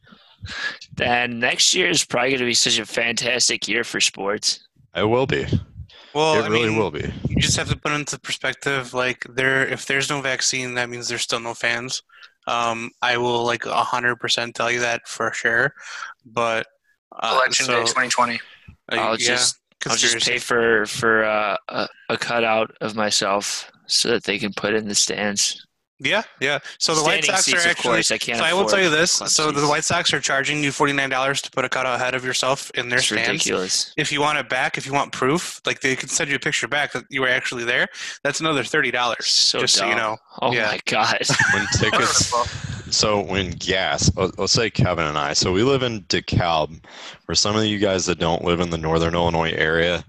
then 0.96 1.40
next 1.40 1.76
year 1.76 1.90
is 1.90 2.06
probably 2.06 2.30
going 2.32 2.40
to 2.40 2.46
be 2.46 2.54
such 2.54 2.80
a 2.80 2.86
fantastic 2.86 3.68
year 3.68 3.84
for 3.84 4.00
sports. 4.00 4.68
It 4.96 5.04
will 5.04 5.28
be. 5.28 5.46
Well, 6.16 6.40
it 6.40 6.46
I 6.46 6.48
really 6.48 6.70
mean, 6.70 6.78
will 6.80 6.90
be. 6.92 7.14
you 7.28 7.36
just 7.40 7.58
have 7.58 7.70
to 7.70 7.78
put 7.78 7.92
into 7.92 8.18
perspective. 8.20 8.94
Like 8.94 9.26
there, 9.30 9.68
if 9.68 9.86
there's 9.86 10.10
no 10.10 10.22
vaccine, 10.22 10.74
that 10.74 10.90
means 10.90 11.08
there's 11.08 11.22
still 11.22 11.40
no 11.40 11.54
fans. 11.54 12.02
Um, 12.48 12.90
I 13.02 13.18
will 13.18 13.44
like 13.46 13.64
hundred 13.66 14.16
percent 14.16 14.56
tell 14.56 14.72
you 14.72 14.80
that 14.80 15.08
for 15.08 15.32
sure. 15.34 15.74
But 16.26 16.66
uh, 17.16 17.34
Election 17.36 17.68
so, 17.68 17.74
day 17.74 17.82
2020. 17.82 18.40
like, 18.90 19.00
I'll 19.00 19.12
yeah, 19.20 19.28
just 19.28 19.60
I'll 19.88 19.96
just 19.96 20.26
pay 20.26 20.40
for 20.40 20.88
for 20.88 21.24
uh, 21.26 21.58
a 21.68 21.88
a 22.10 22.18
cutout 22.18 22.76
of 22.82 22.96
myself 22.96 23.70
so 23.90 24.10
that 24.10 24.24
they 24.24 24.38
can 24.40 24.54
put 24.54 24.74
in 24.74 24.88
the 24.88 24.96
stands. 24.96 25.66
Yeah, 26.02 26.22
yeah. 26.40 26.60
So 26.78 26.96
the 26.96 27.04
White 27.04 27.26
Sox 27.26 27.44
seats, 27.44 27.58
are 27.58 27.60
of 27.60 27.72
actually. 27.72 27.92
course. 27.96 28.10
I 28.12 28.18
can't. 28.18 28.38
So 28.40 28.46
I 28.46 28.54
will 28.54 28.64
tell 28.70 28.80
you 28.82 28.90
this. 28.90 29.18
club 29.18 29.30
So 29.32 29.52
the. 29.52 29.68
White 29.68 29.84
Sox 29.84 30.14
are 30.14 30.22
charging 30.22 30.64
you 30.64 30.72
forty 30.72 30.94
nine 30.94 31.10
dollars 31.10 31.42
to 31.42 31.52
put 31.52 31.66
a 31.66 31.70
cutout 31.70 31.96
ahead 31.96 32.16
of 32.16 32.24
yourself 32.24 32.72
in 32.76 32.88
their 32.88 33.00
It's 33.00 33.08
stands. 33.08 33.28
ridiculous. 33.28 33.94
If 33.98 34.10
you 34.10 34.22
want 34.22 34.38
it 34.38 34.48
back, 34.48 34.78
if 34.78 34.86
you 34.86 34.94
want 34.94 35.12
proof, 35.12 35.60
like 35.66 35.82
they 35.82 35.98
can 35.98 36.08
send 36.08 36.30
you 36.30 36.38
a 36.38 36.40
picture 36.40 36.70
back 36.70 36.94
that 36.94 37.04
you 37.10 37.20
were 37.20 37.28
actually 37.28 37.66
there. 37.66 37.86
That's 38.24 38.40
another 38.40 38.64
thirty 38.64 38.92
dollars. 38.92 39.28
So 39.28 39.60
just 39.60 39.76
so 39.76 39.84
you 39.88 39.92
dumb. 39.92 40.00
know. 40.00 40.18
Oh 40.42 40.54
Yeah. 40.54 40.68
my 40.68 40.80
god. 40.86 41.20
When 41.54 41.68
tickets, 41.78 42.34
so 42.96 43.20
when 43.22 43.50
gas, 43.52 44.10
let- 44.16 44.40
let's 44.40 44.54
say 44.54 44.70
Kevin 44.70 45.04
and 45.04 45.18
I, 45.18 45.34
so 45.34 45.52
we 45.52 45.64
live 45.64 45.84
in 45.84 46.04
DeKalb. 46.04 46.82
For 47.26 47.36
some 47.36 47.58
of 47.58 47.66
you 47.66 47.78
guys 47.78 48.06
that 48.06 48.20
don't 48.20 48.46
live 48.46 48.62
in 48.62 48.70
the 48.70 48.78
Northern 48.78 49.16
Illinois 49.16 49.52
area, 49.52 50.06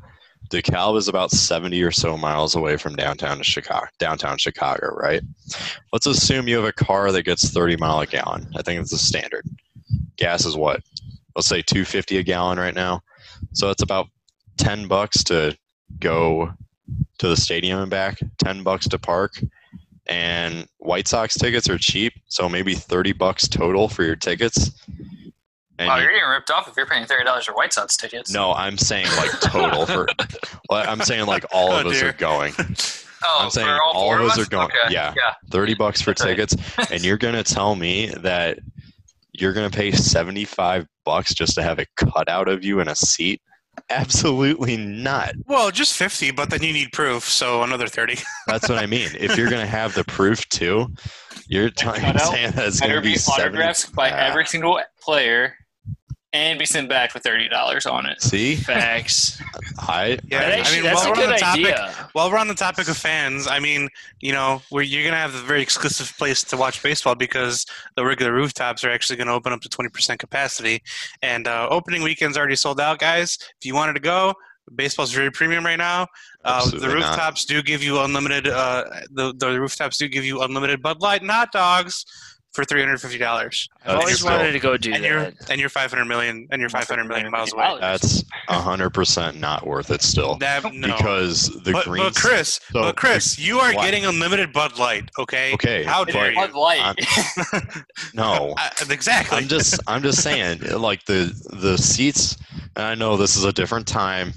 DeKalb 0.51 0.99
is 0.99 1.07
about 1.07 1.31
70 1.31 1.81
or 1.83 1.93
so 1.93 2.17
miles 2.17 2.57
away 2.57 2.77
from 2.77 2.97
downtown 2.97 3.41
Chicago, 3.43 3.87
downtown 3.99 4.37
Chicago, 4.37 4.89
right? 4.95 5.23
Let's 5.93 6.07
assume 6.07 6.49
you 6.49 6.57
have 6.57 6.65
a 6.65 6.73
car 6.73 7.13
that 7.13 7.23
gets 7.23 7.51
30 7.51 7.77
mile 7.77 8.01
a 8.01 8.07
gallon. 8.07 8.51
I 8.57 8.63
think 8.63 8.81
it's 8.81 8.91
the 8.91 8.99
standard. 8.99 9.47
Gas 10.17 10.45
is 10.45 10.57
what? 10.57 10.83
Let's 11.37 11.47
say 11.47 11.63
250 11.63 12.19
a 12.19 12.23
gallon 12.25 12.59
right 12.59 12.75
now. 12.75 13.01
So 13.53 13.71
it's 13.71 13.83
about 13.83 14.09
10 14.57 14.89
bucks 14.89 15.23
to 15.25 15.57
go 16.01 16.53
to 17.19 17.29
the 17.29 17.37
stadium 17.37 17.79
and 17.79 17.91
back, 17.91 18.19
10 18.39 18.65
bucks 18.65 18.89
to 18.89 18.99
park. 18.99 19.41
And 20.07 20.67
White 20.79 21.07
Sox 21.07 21.37
tickets 21.37 21.71
are 21.71 21.79
cheap, 21.79 22.13
so 22.27 22.49
maybe 22.49 22.75
30 22.75 23.13
bucks 23.13 23.47
total 23.47 23.89
for 23.89 24.03
your 24.03 24.17
tickets. 24.17 24.73
And 25.81 25.89
Wow, 25.89 25.97
you- 25.97 26.03
you're 26.03 26.13
getting 26.13 26.29
ripped 26.29 26.51
off 26.51 26.69
if 26.69 26.77
you're 26.77 26.87
paying 26.87 27.07
thirty 27.07 27.25
dollars 27.25 27.47
for 27.47 27.55
White 27.55 27.73
Sox 27.73 27.97
tickets. 27.97 28.31
no, 28.31 28.53
I'm 28.53 28.77
saying 28.79 29.07
like 29.17 29.31
total 29.41 29.87
for. 29.87 30.07
I'm 30.71 31.01
saying 31.01 31.27
like 31.27 31.45
all 31.53 31.73
of 31.73 31.87
Oh, 31.87 31.91
us 31.91 31.99
dear. 31.99 32.11
are 32.11 32.13
going. 32.13 32.53
oh, 32.59 33.39
I'm 33.41 33.51
saying 33.51 33.67
for 33.67 33.83
all, 33.83 33.93
all 33.95 34.15
of 34.15 34.21
us 34.21 34.39
us 34.39 34.47
are 34.47 34.51
going- 34.51 34.67
Okay. 34.67 34.93
yeah. 34.95 35.15
yeah. 35.17 35.35
Thirty 35.51 35.75
bucks 35.75 36.01
for 36.03 36.13
tickets, 36.15 36.55
and 36.93 37.03
you're 37.03 37.17
gonna 37.19 37.43
tell 37.43 37.75
me 37.77 38.09
that 38.19 38.59
you're 39.33 39.55
gonna 39.55 39.71
pay 39.71 39.91
seventy 39.93 40.45
five 40.45 40.87
bucks 41.07 41.33
just 41.35 41.55
to 41.55 41.63
have 41.63 41.79
it 41.79 41.89
cut 41.97 42.29
out 42.29 42.47
of 42.47 42.63
you 42.63 42.81
in 42.81 42.89
a 42.89 42.95
seat? 42.95 43.41
Absolutely 43.89 44.77
not. 44.77 45.33
Well, 45.47 45.71
just 45.71 45.97
fifty, 45.97 46.31
but 46.31 46.51
then 46.51 46.63
you 46.63 46.73
need 46.75 46.93
proof, 46.93 47.25
so 47.25 47.63
another 47.63 47.87
thirty. 47.89 48.19
That's 48.47 48.69
what 48.69 48.79
I 48.79 48.85
mean. 48.87 49.09
If 49.19 49.37
you're 49.39 49.49
gonna 49.51 49.67
have 49.67 49.95
the 49.95 50.05
proof 50.05 50.47
too, 50.51 50.89
you're, 51.49 51.71
t- 51.71 51.87
you're 51.87 51.95
cutout 51.95 52.33
saying 52.33 52.53
that 52.53 52.69
it's 52.69 52.81
Better 52.81 52.95
gonna 52.95 53.03
be 53.05 53.15
be 53.15 53.21
autographs 53.29 53.81
70 53.85 53.97
by 53.97 54.11
Ah, 54.11 54.27
every 54.29 54.47
single 54.47 54.81
player 55.03 55.55
and 56.33 56.59
be 56.59 56.65
sent 56.65 56.89
back 56.89 57.13
with 57.15 57.23
thirty 57.23 57.49
dollars 57.49 57.87
on 57.87 58.07
it. 58.07 58.23
See, 58.23 58.55
Facts. 58.57 59.41
I 59.79 60.19
Yeah, 60.29 60.41
That 60.61 60.67
I 60.67 60.73
mean, 60.73 60.83
that's 60.85 61.05
while 61.05 61.07
a 61.07 61.11
we're 61.11 61.23
on 61.25 61.29
good 61.29 61.35
the 61.37 61.41
topic- 61.41 61.65
idea. 61.67 62.09
While 62.13 62.31
we're 62.31 62.39
on 62.39 62.49
the 62.49 62.55
topic 62.55 62.89
of 62.89 62.97
fans, 62.97 63.47
I 63.49 63.59
mean, 63.59 63.89
you 64.21 64.33
know, 64.33 64.63
where 64.71 64.83
you're 64.83 65.05
gonna 65.05 65.17
have 65.21 65.35
a 65.35 65.39
very 65.43 65.63
exclusive 65.63 66.13
place 66.19 66.43
to 66.45 66.57
watch 66.57 66.83
baseball 66.83 67.15
because 67.15 67.67
the 67.97 68.05
regular 68.05 68.33
rooftops 68.33 68.85
are 68.85 68.91
actually 68.91 69.17
gonna 69.17 69.35
open 69.35 69.53
up 69.53 69.61
to 69.63 69.69
20% 69.69 70.19
capacity, 70.19 70.83
and 71.23 71.47
uh, 71.49 71.67
opening 71.71 72.03
weekend's 72.03 72.37
already 72.37 72.57
sold 72.57 72.81
out, 72.81 72.99
guys. 72.99 73.39
If 73.61 73.67
you 73.67 73.75
wanted 73.75 73.95
to 73.95 74.01
go, 74.01 74.35
baseball's 74.75 75.13
very 75.13 75.31
premium 75.33 75.65
right 75.65 75.79
now. 75.79 76.03
Uh, 76.45 76.61
the 76.61 76.65
Absolutely 76.77 76.89
not. 76.89 76.95
rooftops 76.95 77.45
do 77.45 77.63
give 77.63 77.83
you 77.83 78.01
unlimited. 78.01 78.47
Uh, 78.49 78.85
the 79.11 79.35
the 79.37 79.61
rooftops 79.61 79.99
do 79.99 80.09
give 80.09 80.25
you 80.25 80.43
unlimited 80.43 80.81
Bud 80.83 81.01
Light 81.03 81.23
and 81.23 81.31
hot 81.31 81.51
dogs 81.53 82.05
for 82.53 82.65
three 82.65 82.81
hundred 82.81 83.01
fifty 83.01 83.17
dollars. 83.19 83.69
I've 83.83 83.87
That's 83.87 84.01
always 84.01 84.19
still- 84.19 84.31
wanted 84.33 84.53
to 84.53 84.59
go 84.59 84.77
do 84.77 84.93
And 84.93 85.05
you're 85.05 85.21
that. 85.31 85.51
and 85.51 85.61
you're 85.61 85.69
five 85.69 85.91
hundred 85.91 86.07
million 86.07 86.49
and 86.51 86.61
you're 86.61 86.69
five 86.69 86.89
hundred 86.89 87.05
million 87.05 87.31
miles 87.31 87.53
away. 87.53 87.77
that's 87.81 88.25
hundred 88.49 88.91
percent 88.91 89.39
not 89.39 89.67
worth 89.67 89.91
it 89.91 90.03
still 90.03 90.37
That, 90.39 90.65
no. 90.75 90.89
because 90.97 91.49
the 91.63 91.73
but, 91.73 91.85
green. 91.85 92.03
but 92.03 92.17
Chris, 92.17 92.59
so 92.73 92.81
but 92.83 92.97
Chris, 92.97 93.39
you 93.39 93.59
are 93.61 93.73
What? 93.75 93.85
getting 93.85 94.05
unlimited 94.05 94.53
Bud 94.53 94.79
Light. 94.79 95.09
Okay. 95.19 95.55
Okay, 95.55 95.85
How 95.85 96.05
dare 96.05 96.31
you? 96.33 96.37
Bud 96.37 96.53
Light. 96.55 96.81
I'm- 96.81 97.85
no, 98.15 98.55
Uh, 98.59 98.69
exactly. 98.91 99.39
I'm 99.39 99.49
just 99.49 99.79
I'm 99.87 100.03
just 100.03 100.23
saying 100.23 100.61
like 100.77 101.05
the 101.05 101.33
the 101.61 101.79
seats 101.79 102.37
and 102.77 102.85
I 102.87 102.95
know 102.95 103.17
this 103.17 103.37
is 103.37 103.45
a 103.45 103.53
different 103.53 103.87
time. 103.87 104.33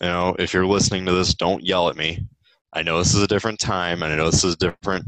You 0.00 0.08
know, 0.08 0.36
if 0.38 0.52
you're 0.52 0.66
listening 0.66 1.06
to 1.06 1.12
this, 1.12 1.34
don't 1.34 1.64
yell 1.64 1.88
at 1.88 1.96
me. 1.96 2.26
I 2.72 2.82
know 2.82 2.98
this 2.98 3.14
is 3.14 3.22
a 3.22 3.26
different 3.26 3.60
time 3.60 4.02
and 4.02 4.12
I 4.12 4.16
know 4.16 4.30
this 4.30 4.42
is 4.44 4.54
a 4.54 4.56
different 4.56 5.04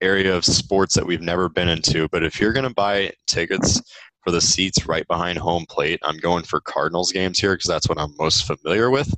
area 0.00 0.34
of 0.34 0.44
sports 0.44 0.94
that 0.94 1.06
we've 1.06 1.20
never 1.20 1.48
been 1.48 1.68
into, 1.68 2.08
but 2.08 2.22
if 2.22 2.40
you're 2.40 2.52
going 2.52 2.68
to 2.68 2.74
buy 2.74 3.12
tickets 3.26 3.80
for 4.22 4.30
the 4.30 4.40
seats 4.40 4.86
right 4.86 5.06
behind 5.08 5.38
home 5.38 5.66
plate, 5.68 6.00
I'm 6.02 6.18
going 6.18 6.44
for 6.44 6.60
Cardinals 6.60 7.12
games 7.12 7.38
here 7.38 7.54
because 7.54 7.68
that's 7.68 7.88
what 7.88 7.98
I'm 7.98 8.14
most 8.18 8.46
familiar 8.46 8.90
with. 8.90 9.12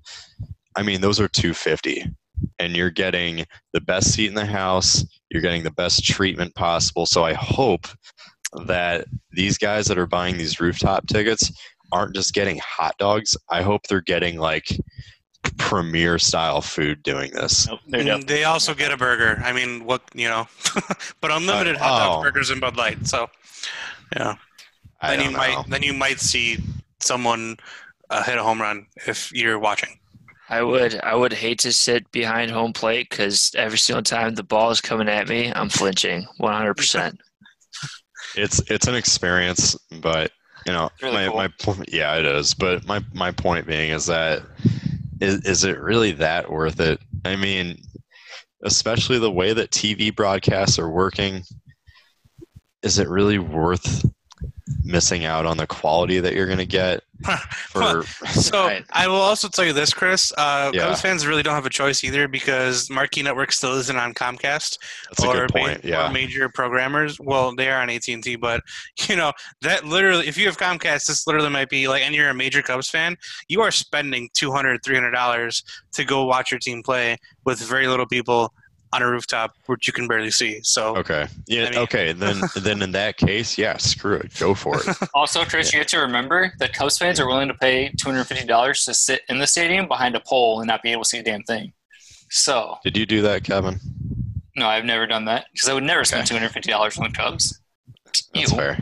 I 0.77 0.83
mean, 0.83 1.01
those 1.01 1.21
are 1.21 1.29
250 1.29 2.05
and 2.59 2.77
you're 2.77 2.91
getting 2.91 3.45
the 3.73 3.81
best 3.81 4.13
seat 4.13 4.29
in 4.29 4.35
the 4.35 4.47
house, 4.47 5.05
you're 5.31 5.43
getting 5.43 5.63
the 5.63 5.71
best 5.71 6.05
treatment 6.05 6.55
possible. 6.55 7.07
So 7.07 7.25
I 7.25 7.35
hope 7.35 7.87
that 8.67 9.07
these 9.31 9.59
guys 9.59 9.87
that 9.87 9.99
are 9.99 10.07
buying 10.07 10.37
these 10.37 10.61
rooftop 10.61 11.07
tickets 11.07 11.53
aren't 11.93 12.15
just 12.15 12.35
getting 12.35 12.59
hot 12.59 12.97
dogs. 12.99 13.37
I 13.51 13.63
hope 13.63 13.83
they're 13.85 14.01
getting 14.01 14.39
like 14.39 14.67
premier 15.59 16.19
style 16.19 16.61
food 16.61 17.03
doing 17.03 17.31
this. 17.33 17.67
Nope, 17.69 17.81
they're 17.89 18.01
Mm, 18.03 18.05
definitely- 18.07 18.35
they 18.35 18.45
also 18.45 18.75
get 18.75 18.93
a 18.93 18.97
burger. 18.97 19.41
I 19.45 19.53
mean, 19.53 19.85
what 19.85 20.03
you 20.15 20.29
know, 20.29 20.47
but 21.21 21.31
unlimited 21.31 21.77
Uh, 21.77 21.81
hot 21.81 21.99
dog 21.99 22.19
oh. 22.19 22.23
burgers 22.23 22.51
and 22.51 22.61
Bud 22.61 22.77
Light. 22.77 23.07
So, 23.07 23.29
yeah. 24.17 24.37
I 25.01 25.11
Then 25.17 25.19
you 25.21 25.25
don't 25.27 25.37
might 25.37 25.65
then 25.71 25.83
you 25.83 25.93
might 25.93 26.21
see 26.21 26.59
someone 27.01 27.57
uh, 28.11 28.23
hit 28.23 28.39
a 28.39 28.43
home 28.43 28.61
run 28.61 28.87
if 29.07 29.33
you're 29.33 29.59
watching. 29.59 29.99
I 30.49 30.63
would 30.63 31.01
I 31.01 31.15
would 31.15 31.33
hate 31.33 31.59
to 31.61 31.73
sit 31.73 32.11
behind 32.13 32.51
home 32.51 32.73
plate 32.73 33.09
because 33.11 33.53
every 33.57 33.79
single 33.79 34.03
time 34.03 34.35
the 34.35 34.43
ball 34.45 34.71
is 34.71 34.81
coming 34.81 35.09
at 35.09 35.29
me, 35.29 35.51
I'm 35.53 35.69
flinching 35.71 36.27
100. 36.39 36.75
percent 36.75 37.21
It's 38.37 38.61
it's 38.71 38.87
an 38.87 38.95
experience, 38.95 39.77
but 40.01 40.31
you 40.67 40.73
know, 40.73 40.91
Really 41.03 41.29
my, 41.29 41.49
cool. 41.65 41.75
my. 41.75 41.85
Yeah, 41.89 42.15
it 42.17 42.25
is. 42.25 42.55
But 42.55 42.87
my 42.87 43.03
my 43.13 43.33
point 43.33 43.67
being 43.67 43.91
is 43.91 44.07
that 44.07 44.43
is 45.23 45.45
is 45.45 45.65
it 45.65 45.79
really 45.79 46.13
that 46.13 46.51
worth 46.51 46.81
it? 46.81 47.01
I 47.25 47.37
mean, 47.37 47.79
especially 48.65 49.21
the 49.21 49.31
way 49.31 49.53
that 49.53 49.71
TV 49.71 50.15
broadcasts 50.15 50.79
are 50.81 50.91
working, 50.91 51.43
is 52.83 52.99
it 52.99 53.09
really 53.09 53.39
worth 53.39 54.05
missing 54.83 55.25
out 55.25 55.47
on 55.47 55.57
the 55.57 55.67
quality 55.67 56.19
that 56.19 56.35
you're 56.35 56.47
going 56.47 56.59
to 56.59 56.67
get 56.67 57.03
for? 57.71 58.03
So 58.29 58.67
Right. 58.67 58.85
I 58.93 59.09
will 59.09 59.17
also 59.17 59.49
tell 59.49 59.65
you 59.65 59.73
this, 59.73 59.93
Chris. 59.93 60.33
Uh, 60.37 60.71
Yeah. 60.75 60.87
Cubs 60.87 61.01
fans 61.01 61.27
really 61.27 61.43
don't 61.43 61.55
have 61.55 61.67
a 61.67 61.71
choice 61.71 62.05
either 62.05 62.29
because 62.29 62.89
Marquee 62.91 63.23
Network 63.23 63.53
still 63.53 63.73
isn't 63.79 63.97
on 63.97 64.15
Comcast 64.15 64.79
That's 65.09 65.25
a 65.25 65.29
or, 65.29 65.35
ma- 65.43 65.47
point. 65.49 65.85
or 65.85 65.89
Yeah, 65.89 66.11
major 66.11 66.49
programmers. 66.49 67.19
Well, 67.21 67.55
they 67.55 67.69
are 67.71 67.81
on 67.83 67.91
AT 67.91 68.07
and 68.09 68.23
T, 68.23 68.37
but 68.37 68.63
you 69.09 69.17
know 69.17 69.33
that 69.63 69.85
literally, 69.85 70.27
if 70.29 70.37
you 70.39 70.47
have 70.47 70.57
Comcast, 70.59 71.07
this 71.07 71.27
literally 71.27 71.51
might 71.51 71.69
be 71.71 71.89
like, 71.89 72.03
and 72.03 72.15
you're 72.15 72.31
a 72.31 72.35
major 72.35 72.63
Cubs 72.63 72.89
fan, 72.89 73.17
you 73.49 73.61
are 73.61 73.71
spending 73.71 74.29
200 74.35 74.83
300 74.85 75.11
dollars 75.11 75.63
to 75.93 76.05
go 76.05 76.25
watch 76.25 76.51
your 76.51 76.61
team 76.61 76.83
play 76.83 77.17
with 77.45 77.59
very 77.61 77.87
little 77.89 78.07
people 78.07 78.53
on 78.93 79.03
a 79.03 79.09
rooftop 79.11 79.55
which 79.67 79.87
you 79.87 79.93
can 79.93 80.07
barely 80.07 80.31
see. 80.31 80.61
So 80.63 80.97
Okay. 80.99 81.27
Yeah. 81.47 81.65
I 81.67 81.71
mean- 81.71 81.79
okay. 81.81 82.13
Then 82.23 82.41
then 82.57 82.83
in 82.83 82.93
that 82.93 83.17
case, 83.17 83.57
yeah, 83.59 83.77
screw 83.79 84.17
it. 84.17 84.33
Go 84.39 84.55
for 84.55 84.77
it. 84.79 84.97
Also, 85.15 85.45
Chris, 85.45 85.73
you 85.73 85.79
have 85.79 85.89
to 85.89 85.99
remember 85.99 86.53
that 86.59 86.73
Cubs 86.75 86.99
fans 86.99 87.19
are 87.21 87.27
willing 87.27 87.49
to 87.49 87.55
pay 87.55 87.91
two 87.99 88.09
hundred 88.11 88.25
fifty 88.25 88.47
dollars 88.47 88.85
to 88.85 88.95
sit 88.95 89.23
in 89.29 89.39
the 89.39 89.47
stadium 89.47 89.89
behind 89.89 90.15
a 90.17 90.21
pole 90.21 90.61
and 90.61 90.69
not 90.69 90.83
be 90.83 90.93
able 90.93 91.03
to 91.05 91.09
see 91.09 91.19
a 91.19 91.23
damn 91.23 91.43
thing. 91.43 91.73
So, 92.31 92.79
Did 92.83 92.97
you 92.97 93.05
do 93.07 93.21
that, 93.23 93.45
Kevin? 93.45 93.79
no, 94.57 94.67
I've 94.69 94.85
never 94.85 95.07
done 95.07 95.25
that 95.27 95.47
because 95.53 95.69
I 95.69 95.75
would 95.75 95.83
never 95.85 96.05
spend 96.05 96.27
two 96.27 96.35
hundred 96.35 96.51
fifty 96.51 96.71
dollars 96.71 96.99
on 96.99 97.05
the 97.05 97.11
Cubs. 97.17 97.61
That's 98.07 98.51
Ew. 98.53 98.57
fair. 98.57 98.79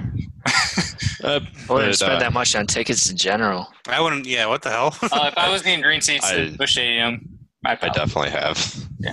Uh, 1.23 1.39
I 1.69 1.73
wouldn't 1.75 1.95
spend 1.97 2.13
uh, 2.15 2.19
that 2.19 2.33
much 2.33 2.57
on 2.57 2.67
tickets 2.67 3.11
in 3.11 3.15
general. 3.17 3.69
I 3.87 4.01
wouldn't. 4.01 4.25
Yeah, 4.27 4.47
what 4.47 4.63
the 4.63 4.71
hell? 4.71 4.97
Uh, 5.03 5.27
if 5.31 5.37
I 5.37 5.51
was 5.53 5.61
getting 5.61 5.83
green 5.83 6.01
seats 6.01 6.25
I- 6.25 6.37
at 6.47 6.57
Busch 6.57 6.73
Stadium, 6.73 7.39
I, 7.63 7.73
I 7.73 7.91
definitely 7.91 8.31
have. 8.31 8.75
Yeah. 9.01 9.13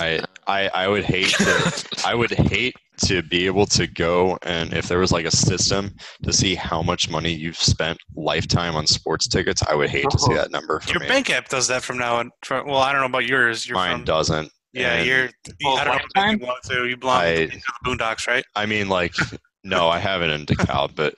I 0.00 0.20
I 0.46 0.68
I 0.68 0.88
would 0.88 1.04
hate 1.04 1.28
to 1.28 2.00
I 2.04 2.14
would 2.14 2.30
hate 2.30 2.74
to 3.06 3.22
be 3.22 3.46
able 3.46 3.66
to 3.66 3.86
go 3.86 4.38
and 4.42 4.74
if 4.74 4.86
there 4.88 4.98
was 4.98 5.10
like 5.10 5.24
a 5.24 5.30
system 5.30 5.94
to 6.22 6.32
see 6.32 6.54
how 6.54 6.82
much 6.82 7.08
money 7.08 7.32
you've 7.32 7.56
spent 7.56 7.98
lifetime 8.14 8.76
on 8.76 8.86
sports 8.86 9.26
tickets, 9.26 9.62
I 9.68 9.74
would 9.74 9.90
hate 9.90 10.08
to 10.10 10.18
see 10.18 10.32
oh. 10.32 10.36
that 10.36 10.50
number 10.50 10.80
for 10.80 10.90
your 10.90 11.00
me. 11.00 11.08
bank 11.08 11.30
app 11.30 11.48
does 11.48 11.68
that 11.68 11.82
from 11.82 11.98
now 11.98 12.16
on. 12.16 12.30
From, 12.44 12.66
well, 12.66 12.78
I 12.78 12.92
don't 12.92 13.00
know 13.00 13.06
about 13.06 13.26
yours. 13.26 13.66
You're 13.66 13.76
Mine 13.76 13.98
from, 13.98 14.04
doesn't. 14.04 14.50
Yeah, 14.72 14.94
and 14.94 15.06
you're. 15.06 15.30
Oh, 15.64 15.74
I 15.74 15.84
don't 15.84 15.94
know 15.96 16.22
if 16.22 16.40
you 16.40 16.46
want 16.46 16.62
to. 16.64 16.86
You 16.86 16.96
belong 16.96 17.20
I- 17.22 17.46
to 17.46 17.46
the 17.46 17.62
Boondocks, 17.84 18.26
right? 18.28 18.44
I 18.54 18.66
mean 18.66 18.88
like 18.88 19.14
no, 19.64 19.88
I 19.88 19.98
haven't 19.98 20.30
in 20.30 20.46
DeKalb, 20.46 20.94
but 20.94 21.14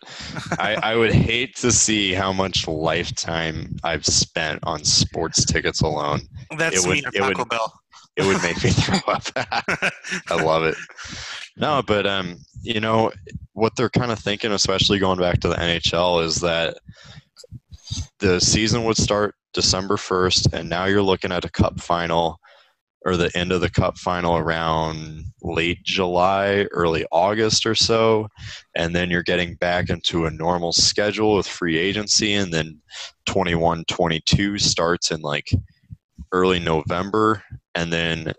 I, 0.59 0.75
I 0.83 0.97
would 0.97 1.13
hate 1.13 1.55
to 1.57 1.71
see 1.71 2.13
how 2.13 2.33
much 2.33 2.67
lifetime 2.67 3.77
I've 3.85 4.07
spent 4.07 4.61
on 4.65 4.85
sports 4.85 5.45
tickets 5.45 5.81
alone. 5.81 6.23
That's 6.57 6.85
it 6.85 6.89
would- 6.89 6.97
me 6.97 7.03
or 7.05 7.11
it 7.15 7.21
would- 7.23 7.37
Taco 7.37 7.45
Bell. 7.45 7.82
It 8.17 8.27
would 8.27 8.43
make 8.43 8.63
me 8.63 8.71
throw 8.73 8.99
up. 9.13 9.23
I 9.37 10.43
love 10.43 10.65
it. 10.65 10.77
No, 11.57 11.83
but 11.87 12.07
um, 12.07 12.39
you 12.63 12.81
know 12.81 13.13
what 13.53 13.75
they're 13.77 13.91
kind 13.91 14.13
of 14.13 14.19
thinking, 14.19 14.53
especially 14.53 14.99
going 14.99 15.19
back 15.19 15.41
to 15.41 15.49
the 15.49 15.57
NHL, 15.57 16.25
is 16.25 16.37
that 16.37 16.79
the 18.19 18.41
season 18.41 18.85
would 18.85 18.97
start 18.97 19.35
December 19.53 19.97
first, 19.97 20.53
and 20.53 20.69
now 20.69 20.87
you're 20.87 21.03
looking 21.03 21.33
at 21.33 21.45
a 21.45 21.51
Cup 21.51 21.81
final 21.81 22.39
or 23.05 23.17
the 23.17 23.37
end 23.37 23.51
of 23.51 23.61
the 23.61 23.71
Cup 23.71 23.99
final 23.99 24.37
around 24.37 25.25
late 25.43 25.83
July, 25.83 26.67
early 26.71 27.05
August 27.11 27.67
or 27.67 27.75
so, 27.75 28.29
and 28.77 28.95
then 28.95 29.11
you're 29.11 29.25
getting 29.25 29.55
back 29.57 29.91
into 29.91 30.27
a 30.27 30.31
normal 30.31 30.73
schedule 30.73 31.37
with 31.37 31.47
free 31.47 31.77
agency, 31.77 32.35
and 32.35 32.53
then 32.53 32.81
21-22 33.29 34.61
starts 34.61 35.11
in 35.11 35.21
like 35.21 35.51
early 36.33 36.59
November, 36.59 37.43
and 37.75 37.93
then 37.93 38.33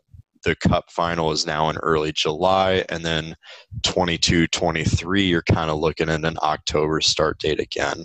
the 0.44 0.56
cup 0.56 0.86
final 0.92 1.32
is 1.32 1.46
now 1.46 1.70
in 1.70 1.78
early 1.78 2.12
July, 2.12 2.84
and 2.90 3.06
then 3.06 3.36
22 3.84 4.48
23, 4.48 5.24
you're 5.24 5.42
kind 5.44 5.70
of 5.70 5.80
looking 5.80 6.10
at 6.10 6.24
an 6.26 6.38
October 6.42 7.00
start 7.02 7.40
date 7.40 7.60
again. 7.60 8.04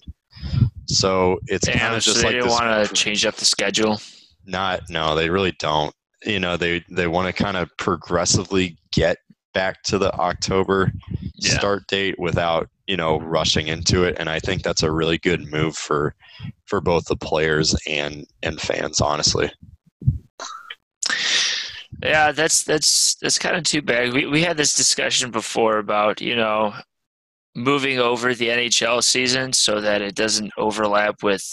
So 0.86 1.38
it's 1.46 1.68
kind 1.68 1.94
of 1.94 2.02
so 2.02 2.12
just 2.12 2.22
they 2.22 2.28
like 2.28 2.34
didn't 2.36 2.50
want 2.50 2.86
to 2.88 2.94
change 2.94 3.26
up 3.26 3.36
the 3.36 3.44
schedule. 3.44 4.00
Not, 4.46 4.82
no, 4.88 5.14
they 5.14 5.30
really 5.30 5.52
don't. 5.58 5.94
You 6.24 6.40
know, 6.40 6.56
they 6.56 6.84
they 6.90 7.06
want 7.06 7.34
to 7.34 7.42
kind 7.42 7.56
of 7.56 7.70
progressively 7.76 8.76
get 8.92 9.18
back 9.54 9.82
to 9.84 9.98
the 9.98 10.12
October 10.14 10.92
Yeah. 11.34 11.58
start 11.58 11.86
date 11.88 12.18
without 12.18 12.68
you 12.86 12.96
know 12.96 13.18
rushing 13.20 13.68
into 13.68 14.04
it, 14.04 14.16
and 14.18 14.28
I 14.30 14.38
think 14.38 14.62
that's 14.62 14.82
a 14.82 14.90
really 14.90 15.18
good 15.18 15.50
move 15.50 15.76
for 15.76 16.14
for 16.66 16.80
both 16.80 17.04
the 17.06 17.16
players 17.16 17.76
and 17.86 18.26
and 18.42 18.60
fans. 18.60 19.00
Honestly, 19.00 19.50
Yeah, 22.02 22.32
that's 22.32 22.62
that's 22.62 23.16
that's 23.16 23.38
kind 23.38 23.56
of 23.56 23.64
too 23.64 23.82
bad. 23.82 24.12
We 24.12 24.26
we 24.26 24.42
had 24.42 24.56
this 24.56 24.76
discussion 24.76 25.30
before 25.30 25.78
about 25.78 26.20
you 26.20 26.36
know 26.36 26.74
moving 27.56 27.98
over 27.98 28.34
the 28.34 28.48
NHL 28.48 29.02
season 29.02 29.52
so 29.52 29.80
that 29.80 30.00
it 30.00 30.14
doesn't 30.14 30.52
overlap 30.56 31.22
with 31.22 31.44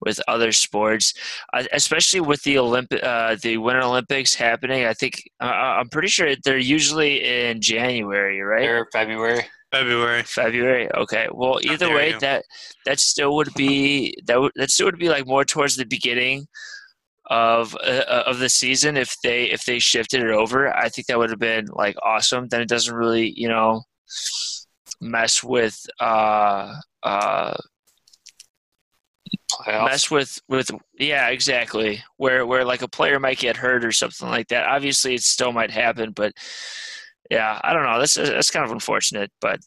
with 0.00 0.20
other 0.28 0.52
sports, 0.52 1.14
uh, 1.54 1.64
especially 1.72 2.20
with 2.20 2.42
the 2.42 2.58
Olympic 2.58 3.02
uh, 3.02 3.36
the 3.42 3.56
Winter 3.56 3.82
Olympics 3.82 4.34
happening. 4.34 4.84
I 4.84 4.92
think 4.92 5.22
uh, 5.40 5.46
I'm 5.46 5.88
pretty 5.88 6.08
sure 6.08 6.34
they're 6.44 6.58
usually 6.58 7.24
in 7.24 7.60
January, 7.60 8.40
right? 8.40 8.68
Or 8.68 8.88
February. 8.92 9.42
February. 9.72 10.22
February. 10.24 10.92
Okay. 10.94 11.28
Well, 11.32 11.58
either 11.62 11.94
way, 11.94 12.10
you. 12.10 12.20
that 12.20 12.44
that 12.84 13.00
still 13.00 13.34
would 13.36 13.54
be 13.54 14.14
that 14.26 14.38
would 14.38 14.52
that 14.56 14.70
still 14.70 14.86
would 14.86 14.98
be 14.98 15.08
like 15.08 15.26
more 15.26 15.46
towards 15.46 15.76
the 15.76 15.86
beginning 15.86 16.46
of 17.26 17.76
uh, 17.76 18.24
of 18.26 18.38
the 18.38 18.48
season 18.48 18.96
if 18.96 19.14
they 19.22 19.44
if 19.44 19.64
they 19.64 19.78
shifted 19.78 20.22
it 20.22 20.30
over. 20.30 20.74
I 20.74 20.88
think 20.88 21.06
that 21.06 21.18
would 21.18 21.30
have 21.30 21.38
been 21.38 21.66
like 21.72 21.96
awesome. 22.02 22.48
Then 22.48 22.60
it 22.60 22.68
doesn't 22.68 22.94
really 22.94 23.32
you 23.36 23.48
know 23.48 23.82
mess 25.00 25.42
with 25.42 25.78
uh 26.00 26.74
uh, 27.02 27.54
Playoffs. 29.50 29.84
mess 29.86 30.10
with 30.10 30.38
with 30.48 30.70
yeah 30.98 31.28
exactly 31.28 32.02
where 32.16 32.46
where 32.46 32.64
like 32.64 32.82
a 32.82 32.88
player 32.88 33.18
might 33.18 33.38
get 33.38 33.56
hurt 33.56 33.84
or 33.84 33.92
something 33.92 34.28
like 34.28 34.48
that 34.48 34.66
obviously 34.66 35.14
it 35.14 35.22
still 35.22 35.52
might 35.52 35.70
happen 35.70 36.12
but 36.12 36.32
yeah 37.30 37.60
i 37.64 37.72
don't 37.72 37.82
know 37.84 37.98
that's 37.98 38.14
that's 38.14 38.50
kind 38.50 38.64
of 38.64 38.70
unfortunate 38.72 39.30
but 39.40 39.58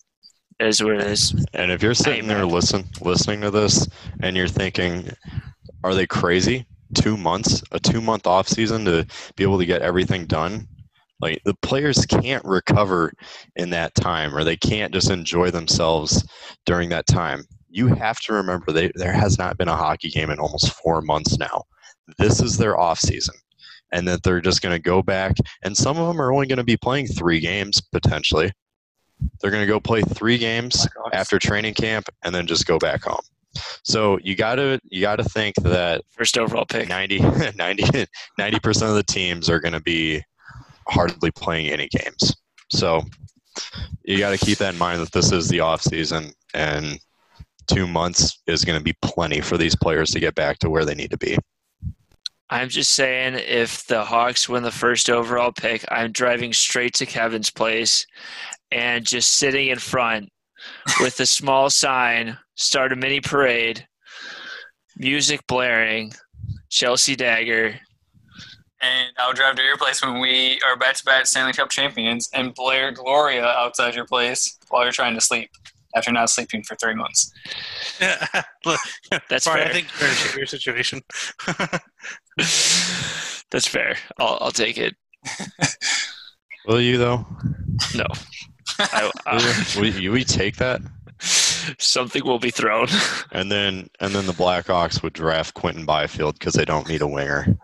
it 0.60 0.68
is 0.68 0.82
what 0.84 0.94
it 0.96 1.02
is 1.02 1.34
And 1.54 1.72
if 1.72 1.84
you're 1.84 1.94
sitting 1.94 2.28
there 2.28 2.46
listen 2.46 2.86
listening 3.02 3.42
to 3.42 3.52
this 3.52 3.88
and 4.22 4.38
you're 4.38 4.48
thinking, 4.48 5.10
are 5.84 5.94
they 5.94 6.08
crazy? 6.08 6.66
Two 6.96 7.18
months, 7.18 7.62
a 7.72 7.80
two 7.80 8.02
month 8.02 8.26
off 8.26 8.48
season 8.48 8.86
to 8.86 9.06
be 9.36 9.44
able 9.44 9.60
to 9.60 9.66
get 9.66 9.82
everything 9.82 10.26
done. 10.26 10.68
Like 11.22 11.42
the 11.46 11.54
players 11.62 12.06
can't 12.06 12.44
recover 12.44 13.14
in 13.56 13.70
that 13.70 13.94
time, 13.96 14.36
or 14.36 14.44
they 14.44 14.58
can't 14.58 14.94
just 14.94 15.12
enjoy 15.12 15.52
themselves 15.52 16.26
during 16.66 16.90
that 16.90 17.08
time. 17.08 17.44
You 17.70 17.88
have 17.88 18.20
to 18.22 18.34
remember 18.34 18.72
they, 18.72 18.92
there 18.96 19.14
has 19.14 19.38
not 19.38 19.58
been 19.58 19.68
a 19.68 19.76
hockey 19.76 20.10
game 20.10 20.30
in 20.30 20.40
almost 20.40 20.74
four 20.74 21.02
months 21.02 21.38
now. 21.38 21.64
This 22.18 22.42
is 22.42 22.58
their 22.58 22.78
off 22.78 23.00
season, 23.00 23.36
and 23.92 24.08
that 24.08 24.24
they're 24.24 24.42
just 24.42 24.62
going 24.62 24.76
to 24.76 24.82
go 24.82 25.02
back. 25.02 25.36
And 25.64 25.76
some 25.76 25.98
of 25.98 26.08
them 26.08 26.22
are 26.22 26.34
only 26.34 26.48
going 26.48 26.58
to 26.58 26.64
be 26.64 26.78
playing 26.78 27.08
three 27.08 27.40
games 27.40 27.82
potentially. 27.82 28.52
They're 29.42 29.52
going 29.52 29.64
to 29.64 29.68
go 29.68 29.80
play 29.80 30.02
three 30.02 30.38
games 30.38 30.88
after 31.14 31.40
training 31.40 31.74
camp 31.76 32.10
and 32.24 32.34
then 32.34 32.48
just 32.48 32.68
go 32.68 32.78
back 32.78 33.04
home. 33.04 33.24
So 33.84 34.20
you 34.24 34.36
gotta 34.36 34.80
you 34.86 35.02
gotta 35.02 35.24
think 35.24 35.56
that 35.58 36.02
first 36.12 36.38
overall 36.38 36.66
pick 36.66 36.90
90 36.90 37.20
percent 38.60 38.90
of 38.90 38.96
the 38.96 39.06
teams 39.08 39.50
are 39.50 39.60
going 39.60 39.74
to 39.74 39.82
be 39.82 40.24
hardly 40.88 41.32
playing 41.32 41.70
any 41.70 41.88
games. 41.88 42.36
So 42.72 43.04
you 44.04 44.20
got 44.20 44.32
to 44.32 44.38
keep 44.38 44.58
that 44.60 44.74
in 44.74 44.80
mind 44.80 45.02
that 45.02 45.12
this 45.12 45.32
is 45.32 45.48
the 45.48 45.60
off 45.60 45.82
season 45.82 46.32
and 46.54 47.00
two 47.68 47.88
months 47.88 48.42
is 48.48 48.64
going 48.64 48.78
to 48.78 48.84
be 48.84 48.96
plenty 49.02 49.42
for 49.42 49.58
these 49.58 49.76
players 49.76 50.12
to 50.12 50.20
get 50.20 50.36
back 50.36 50.60
to 50.60 50.70
where 50.70 50.86
they 50.86 50.96
need 50.96 51.12
to 51.12 51.18
be. 51.18 51.38
i'm 52.50 52.70
just 52.70 52.94
saying 52.94 53.34
if 53.36 53.86
the 53.88 54.04
hawks 54.04 54.48
win 54.48 54.64
the 54.64 54.72
first 54.72 55.10
overall 55.10 55.52
pick 55.52 55.84
i'm 55.90 56.12
driving 56.12 56.54
straight 56.54 56.94
to 56.94 57.06
kevin's 57.06 57.50
place 57.50 58.06
and 58.72 59.06
just 59.06 59.34
sitting 59.34 59.70
in 59.70 59.80
front 59.80 60.30
with 61.00 61.20
a 61.20 61.26
small 61.26 61.70
sign 61.70 62.38
start 62.56 62.92
a 62.92 62.96
mini 62.96 63.20
parade 63.20 63.86
music 64.98 65.46
blaring 65.48 66.12
chelsea 66.70 67.16
dagger 67.16 67.76
and 68.82 69.10
I'll 69.18 69.34
drive 69.34 69.56
to 69.56 69.64
your 69.64 69.78
place 69.78 70.04
when 70.04 70.20
we 70.20 70.60
are 70.68 70.78
back-to-back 70.78 71.26
Stanley 71.26 71.54
Cup 71.54 71.70
champions, 71.70 72.30
and 72.34 72.54
blare 72.54 72.92
Gloria 72.92 73.46
outside 73.46 73.96
your 73.96 74.06
place 74.06 74.60
while 74.70 74.84
you're 74.84 74.92
trying 74.92 75.16
to 75.16 75.22
sleep 75.22 75.50
after 75.96 76.12
not 76.12 76.30
sleeping 76.30 76.62
for 76.64 76.76
three 76.76 76.94
months. 76.94 77.32
Look, 78.66 78.80
That's 79.30 79.46
Brian, 79.46 79.62
fair. 79.62 79.70
I 79.70 79.74
think 79.74 79.88
you're 80.00 80.40
in 80.40 80.44
a 80.44 80.48
situation. 80.48 81.02
That's 83.52 83.68
fair. 83.68 83.96
I'll, 84.20 84.38
I'll 84.42 84.52
take 84.52 84.78
it. 84.78 84.96
Will 86.68 86.82
you 86.82 86.98
though? 86.98 87.26
No. 87.96 88.06
I, 88.80 89.12
Will 89.34 89.42
you? 89.42 89.94
Will 89.94 90.02
you, 90.02 90.12
will 90.12 90.18
you 90.20 90.26
take 90.26 90.58
that? 90.58 90.82
something 91.80 92.24
will 92.26 92.40
be 92.40 92.52
thrown. 92.52 92.88
And 93.32 93.52
then 93.52 93.90
and 94.00 94.14
then 94.14 94.28
the 94.28 94.34
Blackhawks 94.34 95.04
would 95.04 95.14
draft 95.14 95.56
Quinton 95.56 95.86
Byfield 95.86 96.38
because 96.40 96.54
they 96.54 96.64
don't 96.64 96.88
need 96.88 97.02
a 97.02 97.08
winger. 97.08 97.58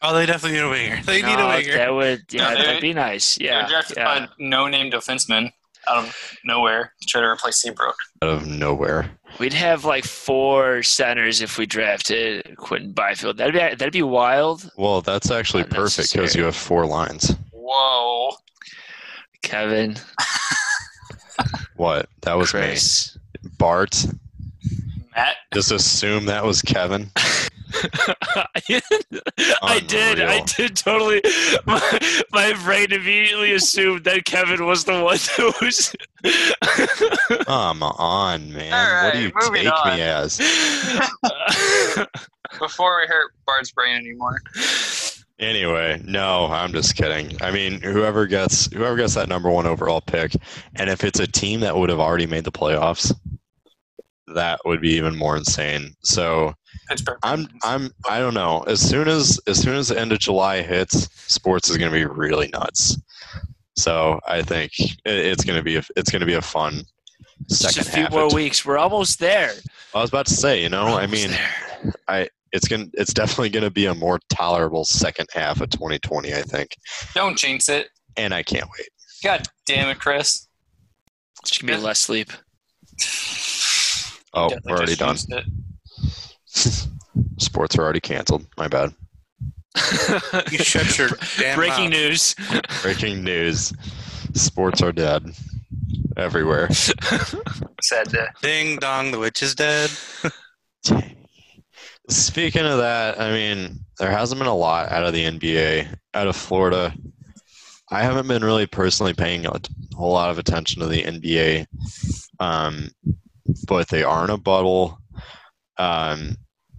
oh, 0.00 0.14
they 0.14 0.24
definitely 0.24 0.58
need 0.58 0.64
a 0.64 0.70
winger. 0.70 1.02
They 1.02 1.20
need 1.22 1.38
a 1.38 1.46
winger. 1.46 1.74
That 1.74 1.94
would, 1.94 2.24
yeah, 2.30 2.54
No, 2.54 2.62
that'd 2.62 2.80
be 2.80 2.94
nice. 2.94 3.38
Yeah, 3.38 3.68
drafted 3.68 3.96
yeah. 3.98 4.20
by 4.20 4.28
no-name 4.38 4.90
defenseman 4.90 5.52
out 5.86 6.04
of 6.04 6.36
nowhere 6.44 6.92
to 7.00 7.06
try 7.06 7.20
to 7.20 7.26
replace 7.26 7.56
Seabrook. 7.60 7.96
Out 8.22 8.30
of 8.30 8.46
nowhere. 8.46 9.10
We'd 9.38 9.52
have 9.52 9.84
like 9.84 10.04
four 10.04 10.82
centers 10.82 11.42
if 11.42 11.58
we 11.58 11.66
drafted 11.66 12.56
Quinton 12.56 12.92
Byfield. 12.92 13.36
That'd 13.38 13.52
be 13.54 13.58
that'd 13.60 13.92
be 13.92 14.02
wild, 14.02 14.70
Well, 14.76 15.02
that's 15.02 15.30
actually 15.30 15.64
perfect 15.64 16.12
because 16.12 16.34
you 16.34 16.44
have 16.44 16.56
four 16.56 16.86
lines. 16.86 17.34
Whoa. 17.52 18.30
Kevin. 19.42 19.96
What? 21.76 22.08
That 22.22 22.34
was 22.34 22.54
me. 22.54 22.76
Bart. 23.58 24.06
Matt, 25.16 25.36
Just 25.52 25.72
assume 25.72 26.26
that 26.26 26.44
was 26.44 26.62
Kevin. 26.62 27.10
I 29.62 29.80
did. 29.86 30.20
I 30.20 30.42
did 30.46 30.76
totally. 30.76 31.22
My, 31.66 31.98
my 32.32 32.52
brain 32.64 32.92
immediately 32.92 33.52
assumed 33.52 34.04
that 34.04 34.24
Kevin 34.24 34.64
was 34.66 34.84
the 34.84 35.02
one 35.02 35.18
who 35.36 35.52
was. 35.64 35.94
Come 37.46 37.82
on, 37.82 38.52
man. 38.52 38.72
All 38.72 39.02
what 39.04 39.52
do 39.52 39.58
you 39.58 39.64
take 39.64 39.72
on. 39.84 39.96
me 39.96 40.02
as? 40.02 40.38
before 42.58 43.00
we 43.00 43.06
hurt 43.06 43.32
Bart's 43.46 43.72
brain 43.72 43.96
anymore. 43.96 44.40
Anyway, 45.42 46.00
no, 46.04 46.46
I'm 46.46 46.72
just 46.72 46.94
kidding. 46.94 47.36
I 47.42 47.50
mean, 47.50 47.80
whoever 47.80 48.28
gets 48.28 48.72
whoever 48.72 48.96
gets 48.96 49.14
that 49.14 49.28
number 49.28 49.50
one 49.50 49.66
overall 49.66 50.00
pick, 50.00 50.36
and 50.76 50.88
if 50.88 51.02
it's 51.02 51.18
a 51.18 51.26
team 51.26 51.58
that 51.60 51.76
would 51.76 51.90
have 51.90 51.98
already 51.98 52.26
made 52.26 52.44
the 52.44 52.52
playoffs, 52.52 53.12
that 54.34 54.60
would 54.64 54.80
be 54.80 54.92
even 54.92 55.16
more 55.16 55.36
insane. 55.36 55.94
So 56.04 56.54
Pittsburgh. 56.88 57.18
I'm 57.24 57.48
I'm 57.64 57.90
I 58.08 58.20
don't 58.20 58.34
know. 58.34 58.60
As 58.68 58.80
soon 58.80 59.08
as 59.08 59.40
as 59.48 59.60
soon 59.60 59.74
as 59.74 59.88
the 59.88 59.98
end 59.98 60.12
of 60.12 60.20
July 60.20 60.62
hits, 60.62 61.08
sports 61.32 61.68
is 61.68 61.76
going 61.76 61.90
to 61.90 61.98
be 61.98 62.04
really 62.04 62.48
nuts. 62.52 62.96
So 63.74 64.20
I 64.28 64.42
think 64.42 64.78
it, 64.78 64.96
it's 65.04 65.44
going 65.44 65.58
to 65.58 65.64
be 65.64 65.76
a, 65.76 65.82
it's 65.96 66.10
going 66.12 66.20
to 66.20 66.26
be 66.26 66.34
a 66.34 66.42
fun 66.42 66.84
Just 67.48 67.78
a 67.78 67.84
few 67.84 68.04
half. 68.04 68.12
more 68.12 68.32
weeks. 68.32 68.64
We're 68.64 68.78
almost 68.78 69.18
there. 69.18 69.50
I 69.92 70.00
was 70.00 70.10
about 70.10 70.26
to 70.26 70.34
say, 70.34 70.62
you 70.62 70.68
know, 70.68 70.86
I 70.96 71.08
mean, 71.08 71.30
there. 71.30 71.94
I 72.06 72.28
it's 72.52 72.68
going 72.68 72.90
to 72.90 73.00
it's 73.00 73.14
definitely 73.14 73.50
going 73.50 73.64
to 73.64 73.70
be 73.70 73.86
a 73.86 73.94
more 73.94 74.18
tolerable 74.28 74.84
second 74.84 75.28
half 75.32 75.60
of 75.60 75.70
2020, 75.70 76.34
I 76.34 76.42
think, 76.42 76.76
Don't 77.14 77.36
jinx 77.38 77.68
it. 77.68 77.88
and 78.16 78.34
I 78.34 78.42
can't 78.42 78.68
wait. 78.78 78.88
God 79.24 79.46
damn 79.66 79.88
it, 79.88 79.98
Chris. 80.00 80.48
It's 81.42 81.58
gonna 81.58 81.76
be 81.76 81.82
less 81.82 82.00
sleep. 82.00 82.30
Oh, 84.34 84.48
Definitely 84.48 84.72
we're 84.72 84.76
already 84.78 84.96
done. 84.96 85.16
Sports 87.38 87.76
are 87.76 87.82
already 87.82 88.00
canceled. 88.00 88.46
My 88.56 88.68
bad. 88.68 88.94
You 90.50 90.58
shut 90.58 90.98
your 90.98 91.08
damn 91.38 91.56
Breaking 91.56 91.84
mouth. 91.90 91.92
news. 91.92 92.34
Breaking 92.82 93.22
news: 93.24 93.72
Sports 94.34 94.82
are 94.82 94.92
dead 94.92 95.24
everywhere. 96.16 96.68
Sad 97.82 98.08
day. 98.10 98.26
Ding 98.42 98.76
dong, 98.78 99.10
the 99.12 99.18
witch 99.18 99.42
is 99.42 99.54
dead. 99.54 99.90
Speaking 102.08 102.66
of 102.66 102.78
that, 102.78 103.20
I 103.20 103.30
mean, 103.30 103.78
there 103.98 104.10
hasn't 104.10 104.38
been 104.38 104.48
a 104.48 104.54
lot 104.54 104.90
out 104.90 105.04
of 105.04 105.12
the 105.12 105.24
NBA, 105.24 105.94
out 106.14 106.26
of 106.26 106.36
Florida. 106.36 106.92
I 107.90 108.02
haven't 108.02 108.26
been 108.26 108.44
really 108.44 108.66
personally 108.66 109.14
paying 109.14 109.46
a 109.46 109.60
whole 109.94 110.12
lot 110.12 110.30
of 110.30 110.38
attention 110.38 110.80
to 110.80 110.88
the 110.88 111.02
NBA, 111.02 111.66
um, 112.40 112.90
but 113.66 113.88
they 113.88 114.02
are 114.02 114.24
in 114.24 114.30
a 114.30 114.38
bubble, 114.38 114.98
um, 115.78 116.36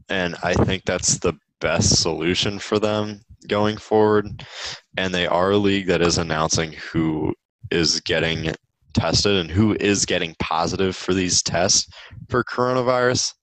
and 0.10 0.36
I 0.44 0.54
think 0.54 0.84
that's 0.84 1.20
the 1.20 1.34
best 1.62 2.02
solution 2.02 2.60
for 2.60 2.80
them 2.80 3.22
going 3.48 3.78
forward. 3.78 4.46
And 4.98 5.14
they 5.14 5.28
are 5.28 5.52
a 5.52 5.58
league 5.58 5.88
that 5.88 6.02
is 6.02 6.18
announcing 6.18 6.74
who 6.74 7.34
is 7.72 8.00
getting 8.02 8.54
tested 8.94 9.38
and 9.38 9.50
who 9.50 9.76
is 9.80 10.06
getting 10.06 10.36
positive 10.40 10.96
for 10.96 11.14
these 11.14 11.42
tests 11.42 11.88
for 12.30 12.44
coronavirus. 12.44 13.34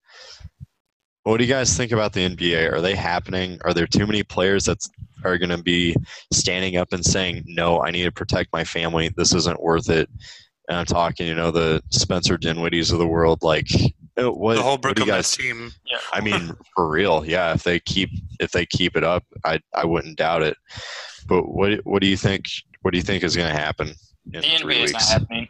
What 1.31 1.39
do 1.39 1.45
you 1.45 1.55
guys 1.55 1.77
think 1.77 1.93
about 1.93 2.13
the 2.13 2.29
NBA? 2.29 2.73
Are 2.73 2.81
they 2.81 2.97
happening? 2.97 3.61
Are 3.65 3.73
there 3.73 3.87
too 3.87 4.05
many 4.05 4.25
players 4.25 4.65
that 4.65 4.85
are 5.25 5.39
going 5.39 5.51
to 5.51 5.63
be 5.63 5.95
standing 6.33 6.77
up 6.77 6.93
and 6.93 7.05
saying, 7.05 7.45
"No, 7.47 7.81
I 7.81 7.93
need 7.93 8.03
to 8.03 8.11
protect 8.11 8.53
my 8.53 8.65
family. 8.65 9.11
This 9.17 9.33
isn't 9.33 9.63
worth 9.63 9.89
it." 9.91 10.11
And 10.69 10.77
I'm 10.77 10.87
talking, 10.87 11.29
you 11.29 11.37
know, 11.37 11.53
the 11.53 11.85
Spencer 11.91 12.37
Dinwiddies 12.37 12.93
of 12.93 12.99
the 12.99 13.07
world. 13.07 13.45
Like, 13.45 13.69
uh, 14.21 14.33
what? 14.33 14.57
The 14.57 14.63
whole 14.63 14.77
do 14.77 14.81
Brooklyn 14.81 15.07
you 15.07 15.13
guys? 15.13 15.37
team. 15.37 15.71
Yeah. 15.87 15.99
I 16.13 16.21
mean, 16.21 16.51
for 16.75 16.91
real, 16.91 17.25
yeah. 17.25 17.55
If 17.55 17.63
they 17.63 17.79
keep 17.79 18.11
if 18.41 18.51
they 18.51 18.67
keep 18.67 18.97
it 18.97 19.05
up, 19.05 19.23
I 19.45 19.61
I 19.73 19.85
wouldn't 19.85 20.19
doubt 20.19 20.43
it. 20.43 20.57
But 21.29 21.49
what 21.49 21.79
what 21.87 22.03
do 22.03 22.09
you 22.09 22.17
think? 22.17 22.47
What 22.83 22.91
do 22.91 22.99
you 22.99 23.05
think 23.05 23.23
is 23.23 23.37
going 23.37 23.55
to 23.55 23.57
happen 23.57 23.95
in 24.33 24.41
The 24.41 24.49
three 24.59 24.79
NBA 24.79 24.83
is 24.83 24.93
not 24.95 25.03
happening. 25.03 25.49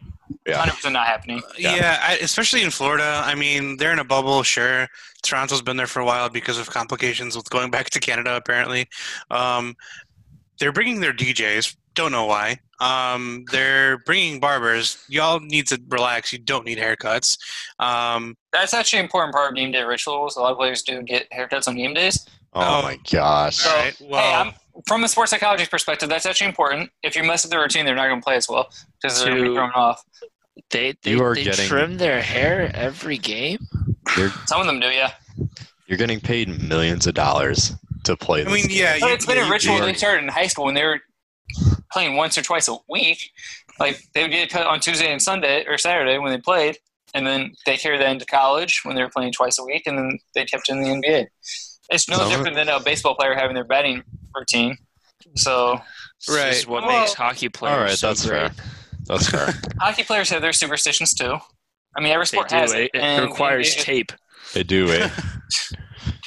Yeah. 0.51 0.65
100% 0.65 0.91
not 0.93 1.07
happening. 1.07 1.41
Yeah. 1.57 1.75
Yeah, 1.75 1.99
I, 2.01 2.13
especially 2.21 2.61
in 2.63 2.71
Florida. 2.71 3.21
I 3.25 3.35
mean, 3.35 3.77
they're 3.77 3.91
in 3.93 3.99
a 3.99 4.03
bubble, 4.03 4.43
sure. 4.43 4.87
Toronto's 5.23 5.61
been 5.61 5.77
there 5.77 5.87
for 5.87 5.99
a 5.99 6.05
while 6.05 6.29
because 6.29 6.57
of 6.57 6.69
complications 6.69 7.35
with 7.35 7.49
going 7.49 7.71
back 7.71 7.89
to 7.91 7.99
Canada, 7.99 8.35
apparently. 8.35 8.87
Um, 9.29 9.75
they're 10.59 10.71
bringing 10.71 10.99
their 11.01 11.13
DJs. 11.13 11.75
Don't 11.93 12.11
know 12.11 12.25
why. 12.25 12.57
Um, 12.79 13.43
they're 13.51 13.97
bringing 14.05 14.39
barbers. 14.39 15.03
Y'all 15.09 15.39
need 15.39 15.67
to 15.67 15.79
relax. 15.89 16.31
You 16.33 16.39
don't 16.39 16.65
need 16.65 16.77
haircuts. 16.77 17.37
Um, 17.79 18.35
That's 18.53 18.73
actually 18.73 18.99
an 18.99 19.05
important 19.05 19.33
part 19.35 19.49
of 19.51 19.55
game 19.55 19.71
day 19.71 19.83
rituals. 19.83 20.35
A 20.37 20.39
lot 20.41 20.51
of 20.51 20.57
players 20.57 20.81
do 20.81 21.01
get 21.03 21.29
haircuts 21.31 21.67
on 21.67 21.75
game 21.75 21.93
days. 21.93 22.25
Oh, 22.53 22.79
Oh. 22.79 22.81
my 22.81 22.97
gosh! 23.11 23.57
So, 23.57 23.69
All 23.69 23.75
right, 23.77 23.95
hey, 23.95 24.07
well- 24.09 24.41
I'm, 24.45 24.53
from 24.87 25.03
a 25.03 25.07
sports 25.07 25.31
psychologist 25.31 25.69
perspective, 25.69 26.09
that's 26.09 26.25
actually 26.25 26.47
important. 26.47 26.89
If 27.03 27.15
you 27.15 27.23
mess 27.23 27.45
up 27.45 27.51
the 27.51 27.59
routine, 27.59 27.85
they're 27.85 27.95
not 27.95 28.07
going 28.07 28.19
to 28.19 28.23
play 28.23 28.35
as 28.35 28.47
well 28.49 28.69
because 29.01 29.19
they're 29.23 29.29
going 29.33 29.37
to 29.39 29.43
To- 29.43 29.49
be 29.51 29.55
thrown 29.55 29.71
off. 29.71 30.03
They 30.69 30.93
they, 31.03 31.11
You 31.11 31.23
are 31.23 31.35
they 31.35 31.43
getting- 31.43 31.67
trim 31.67 31.97
their 31.97 32.21
hair 32.21 32.71
every 32.75 33.17
game. 33.17 33.59
Some 34.45 34.59
of 34.61 34.65
them 34.67 34.79
do, 34.79 34.87
yeah. 34.87 35.13
you're 35.87 35.97
getting 35.97 36.19
paid 36.19 36.61
millions 36.61 37.07
of 37.07 37.13
dollars 37.13 37.73
to 38.03 38.17
play. 38.17 38.45
I 38.45 38.49
mean, 38.49 38.67
game. 38.67 38.77
yeah, 38.77 38.97
But 38.99 39.07
you- 39.07 39.13
it's 39.13 39.25
been 39.25 39.37
a 39.37 39.49
ritual 39.49 39.79
they 39.79 39.93
started 39.93 40.23
in 40.23 40.29
high 40.29 40.47
school 40.47 40.65
when 40.65 40.73
they 40.75 40.83
were 40.83 40.99
playing 41.91 42.15
once 42.15 42.37
or 42.37 42.41
twice 42.41 42.67
a 42.67 42.75
week. 42.89 43.31
Like 43.79 44.01
they 44.13 44.21
would 44.23 44.31
get 44.31 44.49
cut 44.49 44.67
on 44.67 44.79
Tuesday 44.79 45.11
and 45.11 45.21
Sunday 45.21 45.65
or 45.65 45.77
Saturday 45.77 46.17
when 46.17 46.31
they 46.31 46.37
played, 46.39 46.77
and 47.13 47.25
then 47.25 47.53
they 47.65 47.77
carried 47.77 48.01
that 48.01 48.11
into 48.11 48.25
college 48.25 48.81
when 48.83 48.95
they 48.95 49.01
were 49.01 49.09
playing 49.09 49.31
twice 49.33 49.57
a 49.59 49.63
week, 49.63 49.83
and 49.87 49.97
then 49.97 50.19
they 50.35 50.45
kept 50.45 50.69
it 50.69 50.73
in 50.73 50.81
the 50.83 50.89
NBA. 50.89 51.27
It's 51.89 52.07
no 52.09 52.17
Some 52.17 52.25
of 52.25 52.31
it- 52.31 52.35
different 52.35 52.55
than 52.57 52.69
a 52.69 52.79
baseball 52.79 53.15
player 53.15 53.33
having 53.35 53.55
their 53.55 53.63
batting 53.63 54.03
routine. 54.35 54.77
So 55.35 55.81
This 56.19 56.29
is 56.29 56.35
Right. 56.37 56.67
what 56.67 56.85
Well- 56.85 56.99
makes 57.01 57.13
hockey 57.15 57.49
players 57.49 57.75
all 57.77 57.83
right, 57.83 57.97
so 57.97 58.07
that's 58.07 58.25
great. 58.25 58.51
fair. 58.53 58.65
That's 59.05 59.29
fair. 59.29 59.53
hockey 59.79 60.03
players 60.03 60.29
have 60.29 60.41
their 60.41 60.53
superstitions 60.53 61.13
too. 61.13 61.37
I 61.95 62.01
mean, 62.01 62.11
every 62.13 62.23
They 62.23 62.27
sport 62.37 62.49
do. 62.49 62.55
has 62.55 62.73
It, 62.73 62.81
it. 62.83 62.91
it 62.93 63.01
and 63.01 63.25
requires 63.25 63.75
it- 63.75 63.79
tape. 63.79 64.11
They 64.53 64.63
do 64.63 64.89
eh? 64.91 65.09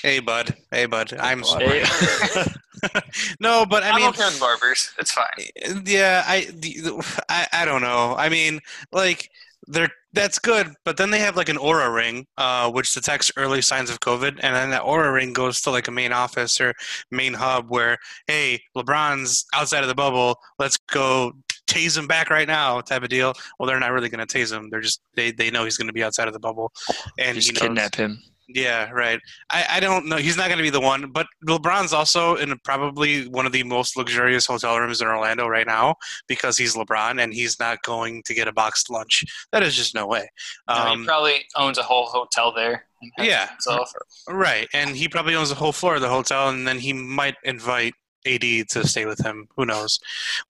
Hey, 0.03 0.21
bud. 0.21 0.55
Hey, 0.71 0.85
bud. 0.87 1.13
I'm 1.19 1.43
Hey. 1.43 1.83
sorry. 1.85 2.45
no, 3.41 3.65
but 3.67 3.83
I 3.83 3.91
I'm 3.91 3.97
mean, 3.97 4.09
okay 4.11 4.25
with 4.27 4.39
barbers. 4.39 4.93
It's 4.99 5.13
fine. 5.13 5.83
yeah, 5.87 6.23
I, 6.27 6.47
the- 6.53 7.03
I, 7.29 7.47
I 7.53 7.65
don't 7.65 7.81
know. 7.83 8.15
I 8.17 8.29
mean, 8.29 8.61
like 8.93 9.29
they're 9.67 9.89
that's 10.13 10.39
good, 10.39 10.69
but 10.85 10.97
then 10.99 11.11
they 11.11 11.19
have 11.19 11.37
like 11.37 11.49
an 11.49 11.57
Oura 11.57 11.93
ring, 11.93 12.27
uh, 12.37 12.71
which 12.71 12.93
detects 12.95 13.33
early 13.37 13.63
signs 13.63 13.91
of 13.91 13.99
COVID, 14.01 14.39
and 14.43 14.55
then 14.55 14.71
that 14.71 14.83
Oura 14.83 15.13
ring 15.13 15.33
goes 15.33 15.61
to 15.63 15.71
like 15.71 15.89
a 15.89 15.91
main 15.91 16.13
office 16.13 16.61
or 16.61 16.75
main 17.11 17.33
hub 17.35 17.67
where, 17.69 17.97
hey, 18.27 18.61
LeBron's 18.77 19.45
outside 19.55 19.83
of 19.83 19.89
the 19.89 19.95
bubble. 19.95 20.37
Let's 20.59 20.77
go 20.93 21.33
tase 21.67 21.97
him 21.97 22.07
back 22.07 22.31
right 22.31 22.49
now, 22.49 22.81
type 22.81 23.03
of 23.03 23.09
deal. 23.09 23.35
Well, 23.59 23.67
they're 23.67 23.81
not 23.81 23.93
really 23.93 24.09
going 24.09 24.27
to 24.27 24.39
tase 24.39 24.53
him. 24.57 24.69
They're 24.71 24.81
just 24.81 25.01
they 25.15 25.31
they 25.33 25.51
know 25.51 25.65
he's 25.65 25.77
going 25.77 25.89
to 25.89 25.93
be 25.93 26.03
outside 26.05 26.29
of 26.29 26.35
the 26.35 26.41
bubble, 26.41 26.73
and 27.19 27.35
Just 27.37 27.55
kidnap 27.55 27.95
him. 27.95 28.23
yeah, 28.49 28.91
right. 28.91 29.19
I, 29.51 29.65
I 29.71 29.81
don't 29.81 30.07
know. 30.07 30.17
He's 30.17 30.37
not 30.37 30.49
going 30.49 30.59
to 30.59 30.63
be 30.63 30.69
the 30.71 30.81
one, 30.81 31.11
but 31.13 31.27
LeBron's 31.49 31.95
also 31.95 32.37
in 32.37 32.55
probably 32.65 33.27
one 33.29 33.47
of 33.47 33.53
the 33.53 33.63
most 33.63 33.97
luxurious 33.97 34.45
hotel 34.47 34.79
rooms 34.79 35.01
in 35.01 35.07
Orlando 35.09 35.47
right 35.49 35.67
now 35.67 35.95
because 36.29 36.59
he's 36.59 36.75
LeBron 36.77 37.23
and 37.23 37.33
he's 37.33 37.59
not 37.59 37.83
going 37.83 38.23
to 38.25 38.35
get 38.35 38.47
a 38.47 38.53
boxed 38.53 38.91
lunch. 38.91 39.25
That 39.53 39.63
is 39.63 39.75
just 39.75 39.95
no 39.95 40.07
way. 40.07 40.29
No, 40.69 40.75
he 40.75 40.81
Um, 40.93 41.05
probably 41.07 41.45
owns 41.57 41.79
a 41.79 41.83
whole 41.83 42.07
hotel 42.07 42.53
there. 42.55 42.85
Yeah. 43.19 43.49
himself. 43.51 43.91
right. 44.29 44.67
And 44.75 44.95
he 44.97 45.09
probably 45.09 45.35
owns 45.35 45.49
the 45.49 45.55
whole 45.55 45.73
floor 45.73 45.95
of 45.97 46.01
the 46.03 46.09
hotel, 46.09 46.49
and 46.51 46.67
then 46.69 46.79
he 46.79 46.93
might 46.93 47.37
invite 47.45 47.95
AD 48.27 48.69
to 48.71 48.87
stay 48.87 49.07
with 49.07 49.25
him. 49.25 49.47
Who 49.57 49.65
knows? 49.67 49.99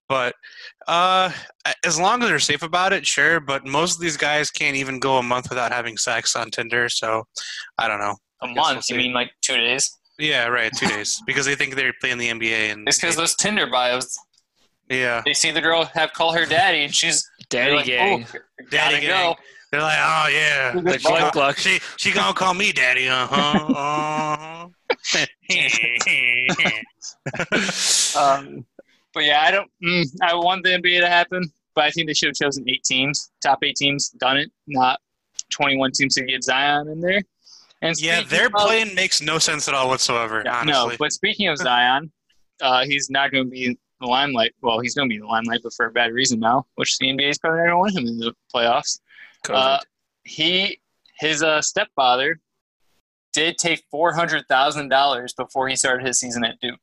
But 0.09 0.35
uh, 0.87 1.31
as 1.85 1.99
long 1.99 2.23
as 2.23 2.29
they're 2.29 2.39
safe 2.39 2.63
about 2.63 2.93
it, 2.93 3.07
sure. 3.07 3.41
But 3.41 3.67
most 3.67 3.95
of 3.97 4.01
these 4.01 4.17
guys 4.17 4.51
can't 4.51 4.77
even 4.77 4.99
go 4.99 5.17
a 5.19 5.23
month 5.23 5.49
without 5.49 5.73
having 5.73 5.97
sex 5.97 6.37
on 6.37 6.51
Tinder. 6.51 6.89
So 6.89 7.25
I 7.79 7.89
don't 7.89 7.99
know. 8.01 8.17
A 8.43 8.47
month? 8.49 8.85
we'll 8.91 8.99
you 8.99 9.05
mean 9.07 9.15
like 9.15 9.31
two 9.41 9.57
days? 9.57 9.99
Yeah, 10.19 10.47
right. 10.47 10.71
Two 10.77 10.87
days 10.87 11.21
because 11.27 11.47
they 11.47 11.55
think 11.55 11.75
they're 11.75 11.95
playing 12.01 12.19
the 12.19 12.29
NBA 12.31 12.73
and 12.73 12.87
It's 12.89 12.99
because 13.01 13.17
those 13.17 13.35
Tinder 13.35 13.67
bios. 13.67 14.17
yeah, 14.89 15.23
They 15.25 15.35
see 15.35 15.51
the 15.51 15.61
girl 15.61 15.85
have 15.95 16.13
call 16.13 16.33
her 16.35 16.45
daddy, 16.47 16.85
and 16.85 16.95
she's 16.95 17.29
Daddy 17.49 17.71
they're 17.71 17.77
like, 17.77 17.87
gang. 17.87 18.27
"Oh, 18.33 18.39
Daddy 18.71 18.95
gotta 18.97 19.07
gang. 19.07 19.33
go. 19.33 19.37
they're 19.73 19.81
like, 19.81 19.99
oh 19.99 20.29
yeah, 20.33 20.73
The 20.75 20.83
Like, 20.83 21.01
she, 21.01 21.09
gonna, 21.09 21.55
she 21.55 21.79
she 21.97 22.13
gonna 22.13 22.35
call 22.35 22.55
me 22.55 22.71
daddy, 22.73 23.09
uh 23.09 23.27
huh, 23.27 23.67
uh 23.75 24.37
huh. 24.37 24.69
Um, 28.17 28.65
but 29.13 29.25
yeah, 29.25 29.43
I 29.43 29.51
don't. 29.51 29.71
Mm, 29.83 30.07
I 30.23 30.35
want 30.35 30.65
the 30.65 30.71
NBA 30.71 31.01
to 31.01 31.09
happen, 31.09 31.45
but 31.75 31.85
I 31.85 31.91
think 31.91 32.07
they 32.07 32.15
should 32.15 32.29
have 32.29 32.37
chosen 32.37 32.69
eight 32.69 32.85
teams, 32.85 33.31
top 33.43 33.59
eight 33.63 33.77
teams, 33.77 34.11
done 34.11 34.37
it, 34.37 34.51
not 34.67 35.01
twenty-one 35.51 35.93
teams 35.93 36.15
to 36.15 36.25
get 36.25 36.43
Zion 36.43 36.89
in 36.89 37.01
there. 37.01 37.23
And 37.83 38.01
yeah, 38.01 38.23
their 38.23 38.47
of- 38.47 38.53
plan 38.53 38.95
makes 38.95 39.21
no 39.21 39.39
sense 39.39 39.69
at 39.69 39.75
all 39.75 39.89
whatsoever. 39.89 40.43
Yeah, 40.45 40.61
honestly, 40.61 40.91
no, 40.91 40.97
but 40.99 41.13
speaking 41.13 41.49
of 41.49 41.59
Zion, 41.59 42.11
uh, 42.61 42.85
he's 42.85 43.11
not 43.11 43.31
going 43.31 43.45
to 43.45 43.51
be 43.51 43.67
in 43.67 43.79
the 44.01 44.07
limelight. 44.07 44.55
Well, 44.63 44.81
he's 44.81 44.95
going 44.95 45.09
to 45.09 45.11
be 45.11 45.17
in 45.17 45.23
the 45.23 45.29
limelight, 45.29 45.61
but 45.63 45.73
for 45.75 45.87
a 45.87 45.91
bad 45.91 46.13
reason 46.13 46.41
now, 46.41 46.67
which 46.77 46.97
the 46.99 47.07
NBA 47.07 47.31
is 47.31 47.39
probably 47.39 47.59
not 47.59 47.65
going 47.65 47.73
to 47.73 47.79
want 47.79 47.97
him 47.97 48.07
in 48.07 48.19
the 48.19 48.35
playoffs. 48.55 49.01
Uh, 49.49 49.79
he, 50.25 50.81
his 51.19 51.43
uh, 51.43 51.61
stepfather, 51.61 52.41
did 53.35 53.59
take 53.59 53.85
four 53.91 54.13
hundred 54.13 54.47
thousand 54.49 54.89
dollars 54.89 55.35
before 55.35 55.69
he 55.69 55.77
started 55.77 56.07
his 56.07 56.19
season 56.19 56.45
at 56.45 56.59
Duke 56.61 56.81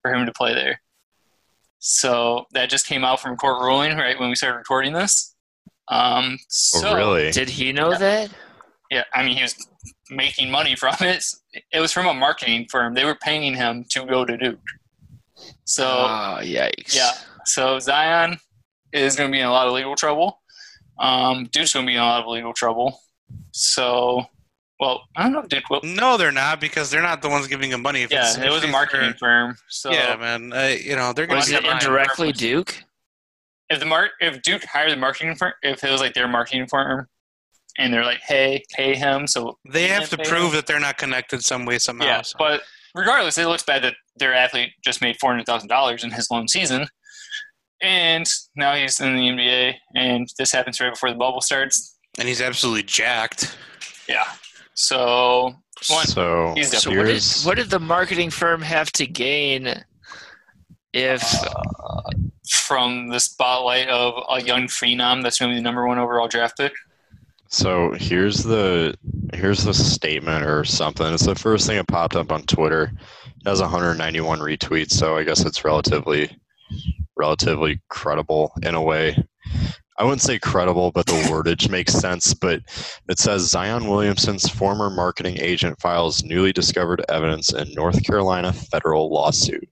for 0.00 0.12
him 0.12 0.24
to 0.26 0.32
play 0.32 0.54
there. 0.54 0.80
So 1.78 2.46
that 2.52 2.70
just 2.70 2.86
came 2.86 3.04
out 3.04 3.20
from 3.20 3.36
court 3.36 3.62
ruling 3.62 3.96
right 3.96 4.18
when 4.18 4.28
we 4.28 4.34
started 4.34 4.58
recording 4.58 4.92
this. 4.92 5.34
Um, 5.88 6.38
so, 6.48 6.88
oh, 6.88 6.94
really? 6.94 7.30
Did 7.30 7.48
he 7.48 7.72
know 7.72 7.96
that? 7.96 8.30
Yeah, 8.90 9.04
I 9.12 9.24
mean 9.24 9.36
he 9.36 9.42
was 9.42 9.54
making 10.10 10.50
money 10.50 10.76
from 10.76 10.96
it. 11.00 11.24
It 11.72 11.80
was 11.80 11.92
from 11.92 12.06
a 12.06 12.14
marketing 12.14 12.66
firm. 12.70 12.94
They 12.94 13.04
were 13.04 13.16
paying 13.16 13.54
him 13.54 13.84
to 13.90 14.06
go 14.06 14.24
to 14.24 14.36
Duke. 14.36 14.58
So 15.64 15.84
oh, 15.86 16.38
yikes. 16.40 16.94
yeah. 16.94 17.12
So 17.44 17.78
Zion 17.78 18.38
is 18.92 19.16
going 19.16 19.30
to 19.30 19.32
be 19.32 19.40
in 19.40 19.46
a 19.46 19.50
lot 19.50 19.66
of 19.66 19.72
legal 19.72 19.94
trouble. 19.94 20.40
Um, 20.98 21.48
Duke's 21.52 21.72
going 21.72 21.86
to 21.86 21.90
be 21.90 21.96
in 21.96 22.02
a 22.02 22.04
lot 22.04 22.22
of 22.22 22.28
legal 22.28 22.52
trouble. 22.52 23.00
So, 23.52 24.24
well, 24.80 25.02
I 25.14 25.22
don't 25.22 25.32
know 25.32 25.40
if 25.40 25.48
Duke 25.48 25.68
will. 25.70 25.80
no, 25.84 26.16
they're 26.16 26.32
not 26.32 26.60
because 26.60 26.90
they're 26.90 27.02
not 27.02 27.22
the 27.22 27.28
ones 27.28 27.46
giving 27.46 27.70
him 27.70 27.82
money. 27.82 28.02
If 28.02 28.10
Yeah, 28.10 28.28
it's- 28.30 28.38
it 28.38 28.50
was 28.50 28.64
a 28.64 28.68
marketing 28.68 29.14
firm. 29.18 29.56
So 29.68 29.92
yeah, 29.92 30.16
man. 30.16 30.52
Uh, 30.52 30.74
you 30.82 30.96
know 30.96 31.12
they're 31.12 31.26
gonna 31.26 31.38
Was 31.40 31.48
be 31.50 31.54
it 31.56 31.64
indirectly 31.64 32.32
Duke? 32.32 32.82
if 33.68 33.78
the 33.78 33.86
mar- 33.86 34.10
if 34.20 34.42
Duke 34.42 34.64
hired 34.64 34.90
the 34.90 34.96
marketing 34.96 35.36
firm, 35.36 35.52
if 35.62 35.84
it 35.84 35.90
was 35.92 36.00
like 36.00 36.14
their 36.14 36.26
marketing 36.26 36.66
firm, 36.66 37.06
and 37.78 37.94
they're 37.94 38.04
like, 38.04 38.20
"Hey, 38.26 38.64
pay 38.74 38.96
him," 38.96 39.26
so 39.28 39.58
They 39.70 39.86
have 39.88 40.08
to 40.08 40.16
prove 40.16 40.46
him. 40.46 40.52
that 40.56 40.66
they're 40.66 40.80
not 40.80 40.98
connected 40.98 41.44
some 41.44 41.64
way 41.66 41.78
somehow. 41.78 42.06
Yeah, 42.06 42.22
so. 42.22 42.36
but 42.38 42.62
regardless, 42.96 43.38
it 43.38 43.46
looks 43.46 43.62
bad 43.62 43.82
that 43.84 43.94
their 44.16 44.34
athlete 44.34 44.70
just 44.84 45.00
made 45.00 45.16
four 45.20 45.30
hundred 45.30 45.46
thousand 45.46 45.68
dollars 45.68 46.02
in 46.02 46.10
his 46.10 46.28
lone 46.32 46.48
season, 46.48 46.88
and 47.80 48.26
now 48.56 48.74
he's 48.74 48.98
in 49.00 49.14
the 49.16 49.28
NBA, 49.28 49.74
and 49.94 50.28
this 50.38 50.52
happens 50.52 50.80
right 50.80 50.92
before 50.92 51.10
the 51.10 51.16
bubble 51.16 51.40
starts. 51.40 51.96
and 52.18 52.26
he's 52.26 52.40
absolutely 52.40 52.82
jacked. 52.82 53.56
Yeah, 54.08 54.24
so 54.80 55.54
one, 55.88 56.06
so 56.06 56.54
So 56.56 56.90
what 56.96 57.06
did, 57.06 57.22
what 57.44 57.56
did 57.56 57.68
the 57.68 57.78
marketing 57.78 58.30
firm 58.30 58.62
have 58.62 58.90
to 58.92 59.06
gain 59.06 59.74
if 60.94 61.22
uh, 61.44 62.10
from 62.48 63.08
the 63.08 63.20
spotlight 63.20 63.88
of 63.88 64.14
a 64.30 64.42
young 64.42 64.64
phenom 64.64 65.22
that's 65.22 65.38
going 65.38 65.50
to 65.50 65.54
be 65.54 65.58
the 65.58 65.62
number 65.62 65.86
one 65.86 65.98
overall 65.98 66.28
draft 66.28 66.56
pick. 66.56 66.72
so 67.48 67.92
here's 67.92 68.42
the 68.42 68.96
here's 69.34 69.64
the 69.64 69.74
statement 69.74 70.46
or 70.46 70.64
something. 70.64 71.12
It's 71.12 71.26
the 71.26 71.34
first 71.34 71.66
thing 71.66 71.76
that 71.76 71.86
popped 71.86 72.16
up 72.16 72.32
on 72.32 72.42
Twitter. 72.44 72.90
It 73.44 73.48
has 73.48 73.60
191 73.60 74.38
retweets, 74.38 74.92
so 74.92 75.16
I 75.16 75.24
guess 75.24 75.44
it's 75.44 75.62
relatively 75.62 76.34
relatively 77.16 77.82
credible 77.90 78.52
in 78.62 78.74
a 78.74 78.82
way. 78.82 79.22
I 80.00 80.02
wouldn't 80.02 80.22
say 80.22 80.38
credible, 80.38 80.92
but 80.92 81.04
the 81.04 81.12
wordage 81.28 81.68
makes 81.68 81.92
sense. 81.92 82.32
But 82.32 82.62
it 83.10 83.18
says 83.18 83.50
Zion 83.50 83.86
Williamson's 83.86 84.48
former 84.48 84.88
marketing 84.88 85.36
agent 85.38 85.78
files 85.78 86.24
newly 86.24 86.54
discovered 86.54 87.04
evidence 87.10 87.52
in 87.52 87.70
North 87.74 88.02
Carolina 88.02 88.50
federal 88.50 89.12
lawsuit. 89.12 89.68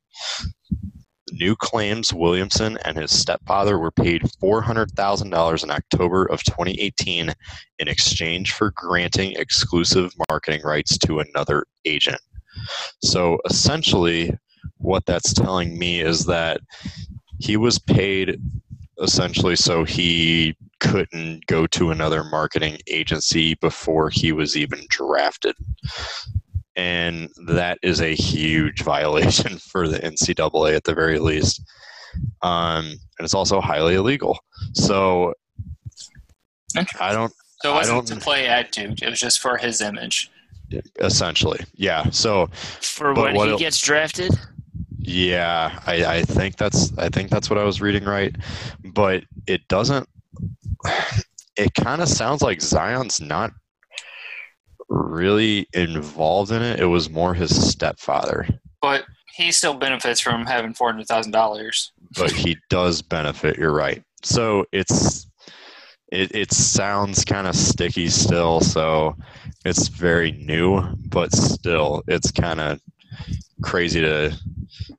The 1.28 1.32
new 1.32 1.56
claims 1.56 2.12
Williamson 2.12 2.76
and 2.84 2.98
his 2.98 3.10
stepfather 3.10 3.78
were 3.78 3.90
paid 3.90 4.20
$400,000 4.42 5.64
in 5.64 5.70
October 5.70 6.26
of 6.26 6.44
2018 6.44 7.32
in 7.78 7.88
exchange 7.88 8.52
for 8.52 8.72
granting 8.76 9.32
exclusive 9.32 10.12
marketing 10.28 10.60
rights 10.62 10.98
to 10.98 11.20
another 11.20 11.64
agent. 11.86 12.20
So 13.02 13.38
essentially, 13.48 14.36
what 14.76 15.06
that's 15.06 15.32
telling 15.32 15.78
me 15.78 16.02
is 16.02 16.26
that 16.26 16.60
he 17.38 17.56
was 17.56 17.78
paid 17.78 18.38
essentially 19.02 19.56
so 19.56 19.84
he 19.84 20.56
couldn't 20.80 21.44
go 21.46 21.66
to 21.68 21.90
another 21.90 22.24
marketing 22.24 22.78
agency 22.88 23.54
before 23.54 24.10
he 24.10 24.32
was 24.32 24.56
even 24.56 24.80
drafted. 24.88 25.54
And 26.76 27.28
that 27.46 27.78
is 27.82 28.00
a 28.00 28.14
huge 28.14 28.82
violation 28.94 29.58
for 29.58 29.88
the 29.88 29.98
NCAA 29.98 30.76
at 30.76 30.84
the 30.84 30.94
very 30.94 31.18
least. 31.18 31.62
Um, 32.42 32.86
and 32.86 33.24
it's 33.24 33.34
also 33.34 33.60
highly 33.60 33.94
illegal. 33.94 34.38
So 34.74 35.34
I 37.00 37.12
don't 37.12 37.32
So 37.62 37.72
it 37.72 37.74
wasn't 37.74 38.06
don't- 38.08 38.18
to 38.18 38.24
play 38.24 38.46
at 38.46 38.70
Duke; 38.72 39.02
it 39.02 39.10
was 39.10 39.20
just 39.20 39.40
for 39.40 39.56
his 39.56 39.80
image. 39.80 40.30
essentially, 41.00 41.60
yeah. 41.74 42.08
So 42.10 42.48
for 42.80 43.12
when 43.14 43.34
what 43.34 43.46
he 43.46 43.52
el- 43.52 43.58
gets 43.58 43.80
drafted? 43.80 44.32
Yeah, 45.08 45.80
I, 45.86 46.04
I 46.18 46.22
think 46.22 46.56
that's 46.56 46.96
I 46.98 47.08
think 47.08 47.30
that's 47.30 47.48
what 47.48 47.58
I 47.58 47.64
was 47.64 47.80
reading 47.80 48.04
right, 48.04 48.36
but 48.92 49.24
it 49.46 49.66
doesn't. 49.68 50.06
It 51.56 51.72
kind 51.74 52.02
of 52.02 52.08
sounds 52.08 52.42
like 52.42 52.60
Zion's 52.60 53.18
not 53.18 53.52
really 54.90 55.66
involved 55.72 56.52
in 56.52 56.60
it. 56.62 56.78
It 56.78 56.86
was 56.86 57.08
more 57.08 57.32
his 57.32 57.70
stepfather, 57.70 58.46
But 58.82 59.04
he 59.34 59.50
still 59.50 59.74
benefits 59.74 60.20
from 60.20 60.44
having 60.44 60.74
four 60.74 60.90
hundred 60.92 61.06
thousand 61.06 61.32
dollars. 61.32 61.90
but 62.16 62.30
he 62.30 62.58
does 62.68 63.00
benefit. 63.00 63.56
You're 63.56 63.72
right. 63.72 64.02
So 64.22 64.66
it's 64.72 65.26
it, 66.12 66.34
it 66.34 66.52
sounds 66.52 67.24
kind 67.24 67.46
of 67.46 67.56
sticky 67.56 68.08
still, 68.08 68.60
so 68.60 69.16
it's 69.64 69.88
very 69.88 70.32
new, 70.32 70.82
but 71.08 71.32
still, 71.32 72.02
it's 72.08 72.30
kind 72.30 72.60
of 72.60 72.80
crazy 73.62 74.00
to 74.00 74.36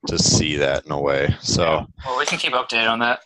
to 0.10 0.20
see 0.20 0.58
that 0.58 0.86
in 0.86 0.92
a 0.92 1.00
way. 1.00 1.36
So 1.42 1.86
Well, 2.06 2.20
we 2.20 2.26
can 2.26 2.38
keep 2.40 2.54
updated 2.54 2.90
on 2.90 3.00
that. 3.00 3.22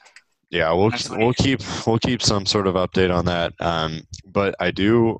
yeah, 0.49 0.71
we'll 0.71 0.91
we'll 1.11 1.33
keep 1.33 1.59
we'll 1.87 1.99
keep 1.99 2.21
some 2.21 2.45
sort 2.45 2.67
of 2.67 2.75
update 2.75 3.13
on 3.13 3.25
that. 3.25 3.53
Um, 3.59 4.01
but 4.25 4.55
I 4.59 4.71
do 4.71 5.19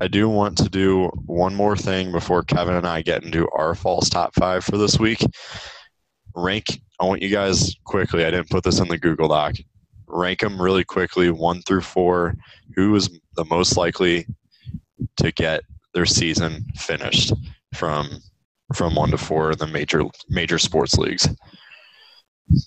I 0.00 0.08
do 0.08 0.28
want 0.28 0.58
to 0.58 0.68
do 0.68 1.06
one 1.26 1.54
more 1.54 1.76
thing 1.76 2.12
before 2.12 2.42
Kevin 2.42 2.74
and 2.74 2.86
I 2.86 3.02
get 3.02 3.24
into 3.24 3.48
our 3.50 3.74
false 3.74 4.08
top 4.08 4.32
five 4.34 4.64
for 4.64 4.76
this 4.76 4.98
week. 4.98 5.24
Rank. 6.34 6.80
I 7.00 7.04
want 7.04 7.22
you 7.22 7.28
guys 7.30 7.74
quickly. 7.84 8.24
I 8.24 8.30
didn't 8.30 8.50
put 8.50 8.64
this 8.64 8.78
in 8.78 8.88
the 8.88 8.98
Google 8.98 9.28
Doc. 9.28 9.54
Rank 10.06 10.40
them 10.40 10.60
really 10.60 10.84
quickly, 10.84 11.30
one 11.30 11.62
through 11.62 11.80
four. 11.82 12.34
Who 12.74 12.94
is 12.94 13.10
the 13.36 13.44
most 13.46 13.76
likely 13.76 14.26
to 15.18 15.32
get 15.32 15.62
their 15.94 16.06
season 16.06 16.64
finished 16.76 17.32
from 17.74 18.08
from 18.74 18.94
one 18.94 19.10
to 19.10 19.18
four 19.18 19.52
in 19.52 19.58
the 19.58 19.66
major 19.66 20.02
major 20.28 20.58
sports 20.58 20.94
leagues? 20.96 21.28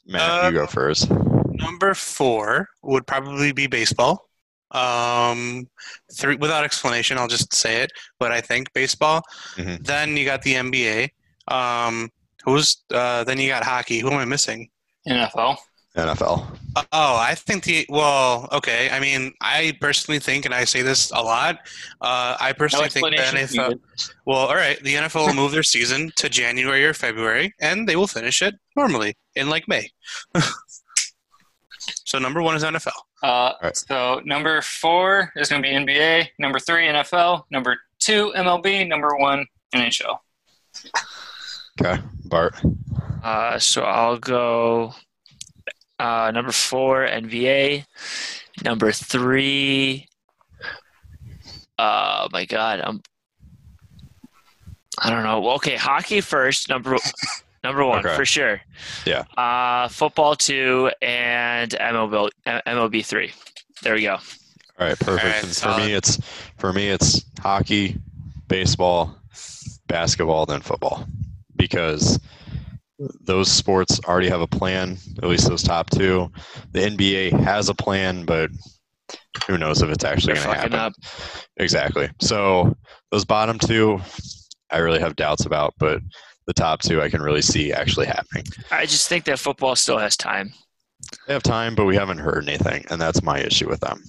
Matt, 0.06 0.52
you 0.52 0.58
go 0.60 0.64
Uh, 0.64 0.68
first. 0.68 1.10
Number 1.10 1.94
four 1.94 2.70
would 2.84 3.06
probably 3.08 3.52
be 3.52 3.68
baseball. 3.68 4.26
Um, 4.72 5.68
three 6.14 6.36
without 6.36 6.64
explanation, 6.64 7.18
I'll 7.18 7.28
just 7.28 7.54
say 7.54 7.82
it. 7.82 7.92
But 8.20 8.32
I 8.32 8.42
think 8.42 8.72
baseball. 8.74 9.22
Mhm. 9.56 9.84
Then 9.86 10.16
you 10.18 10.26
got 10.26 10.42
the 10.44 10.56
NBA. 10.56 11.10
Um, 11.48 12.10
who's 12.44 12.78
uh, 12.94 13.24
then 13.24 13.40
you 13.40 13.48
got 13.50 13.64
hockey. 13.64 14.00
Who 14.00 14.12
am 14.12 14.18
I 14.20 14.26
missing? 14.26 14.70
NFL. 15.08 15.58
NFL. 15.96 16.58
Oh, 16.92 17.18
I 17.18 17.34
think 17.36 17.64
the 17.64 17.86
well, 17.90 18.48
okay. 18.52 18.90
I 18.92 19.00
mean, 19.00 19.34
I 19.42 19.76
personally 19.82 20.20
think, 20.20 20.46
and 20.46 20.54
I 20.54 20.64
say 20.64 20.82
this 20.82 21.12
a 21.12 21.22
lot. 21.22 21.58
Uh, 22.00 22.38
I 22.40 22.50
No 22.50 22.54
personally 22.54 22.90
think 22.90 23.10
the 23.10 23.22
NFL. 23.22 23.52
needed. 23.70 23.80
Well, 24.26 24.38
all 24.38 24.56
right, 24.56 24.82
the 24.84 24.96
NFL 24.96 25.28
will 25.28 25.34
move 25.34 25.52
their 25.52 25.64
season 25.64 26.12
to 26.18 26.30
January 26.30 26.86
or 26.86 26.94
February, 26.94 27.54
and 27.60 27.90
they 27.90 27.96
will 27.96 28.08
finish 28.08 28.42
it 28.42 28.56
normally 28.76 29.16
in 29.36 29.50
like 29.50 29.68
May. 29.68 29.90
so 32.06 32.20
number 32.20 32.42
one 32.42 32.56
is 32.56 32.64
NFL. 32.64 32.92
Uh, 33.24 33.54
right. 33.62 33.76
So 33.76 34.22
number 34.26 34.62
four 34.62 35.32
is 35.36 35.50
going 35.50 35.62
to 35.64 35.68
be 35.68 35.74
NBA. 35.74 36.28
Number 36.38 36.60
three, 36.60 36.86
NFL. 36.86 37.44
Number 37.52 37.78
two, 38.00 38.32
MLB. 38.36 38.88
Number 38.88 39.16
one, 39.18 39.46
NHL. 39.74 40.18
Okay, 41.82 42.02
Bart. 42.26 42.56
Uh, 43.24 43.58
so 43.58 43.84
I'll 43.84 44.18
go 44.18 44.94
uh, 46.00 46.32
number 46.34 46.52
four, 46.52 47.06
NBA. 47.06 47.86
Number 48.64 48.92
three. 48.92 50.08
Oh 51.78 52.28
my 52.32 52.46
God, 52.46 52.82
I'm. 52.84 53.02
I 55.02 55.10
don't 55.10 55.24
know. 55.24 55.40
Well, 55.40 55.56
Okay, 55.56 55.76
hockey 55.76 56.20
first. 56.22 56.68
Number 56.70 56.98
number 57.64 57.86
one 57.86 58.06
Okay. 58.06 58.16
for 58.16 58.26
sure. 58.26 58.62
Yeah. 59.06 59.24
Uh, 59.38 59.88
football 59.88 60.36
two 60.36 60.92
and 61.02 61.72
MLB 61.72 62.30
MLB 62.46 63.06
three. 63.06 63.32
There 63.82 63.94
we 63.94 64.02
go. 64.04 64.16
All 64.16 64.88
right, 64.88 65.00
perfect. 65.00 65.24
right, 65.26 65.44
and 65.44 65.56
for 65.56 65.78
me, 65.78 65.94
it's 65.94 66.20
for 66.58 66.74
me, 66.74 66.90
it's 66.90 67.24
hockey, 67.40 67.98
baseball, 68.48 69.16
basketball, 69.88 70.46
then 70.46 70.62
football, 70.62 71.06
because 71.56 72.20
those 73.22 73.52
sports 73.52 74.00
already 74.06 74.30
have 74.30 74.42
a 74.42 74.48
plan. 74.48 74.98
At 75.22 75.30
least 75.30 75.48
those 75.48 75.64
top 75.64 75.90
two. 75.90 76.32
The 76.72 76.82
NBA 76.82 77.32
has 77.42 77.70
a 77.70 77.74
plan, 77.74 78.26
but 78.26 78.52
who 79.48 79.58
knows 79.58 79.82
if 79.82 79.90
it's 79.90 80.04
actually 80.04 80.34
going 80.34 80.48
to 80.48 80.54
happen? 80.54 80.74
up. 80.74 80.94
Exactly. 81.58 82.10
So 82.22 82.76
those 83.12 83.26
bottom 83.26 83.58
two, 83.58 84.00
I 84.70 84.80
really 84.80 85.00
have 85.00 85.16
doubts 85.16 85.46
about, 85.46 85.74
but 85.80 86.02
the 86.46 86.54
top 86.54 86.82
two, 86.82 87.02
I 87.02 87.10
can 87.10 87.22
really 87.22 87.42
see 87.42 87.72
actually 87.72 88.08
happening. 88.08 88.46
I 88.72 88.86
just 88.86 89.08
think 89.08 89.26
that 89.26 89.40
football 89.40 89.76
still 89.76 89.98
has 89.98 90.18
time. 90.18 90.52
They 91.28 91.34
have 91.34 91.44
time, 91.44 91.76
but 91.76 91.86
we 91.86 91.96
haven't 91.96 92.18
heard 92.18 92.48
anything, 92.48 92.86
and 92.90 93.00
that's 93.00 93.24
my 93.24 93.40
issue 93.40 93.70
with 93.70 93.80
them. 93.80 94.04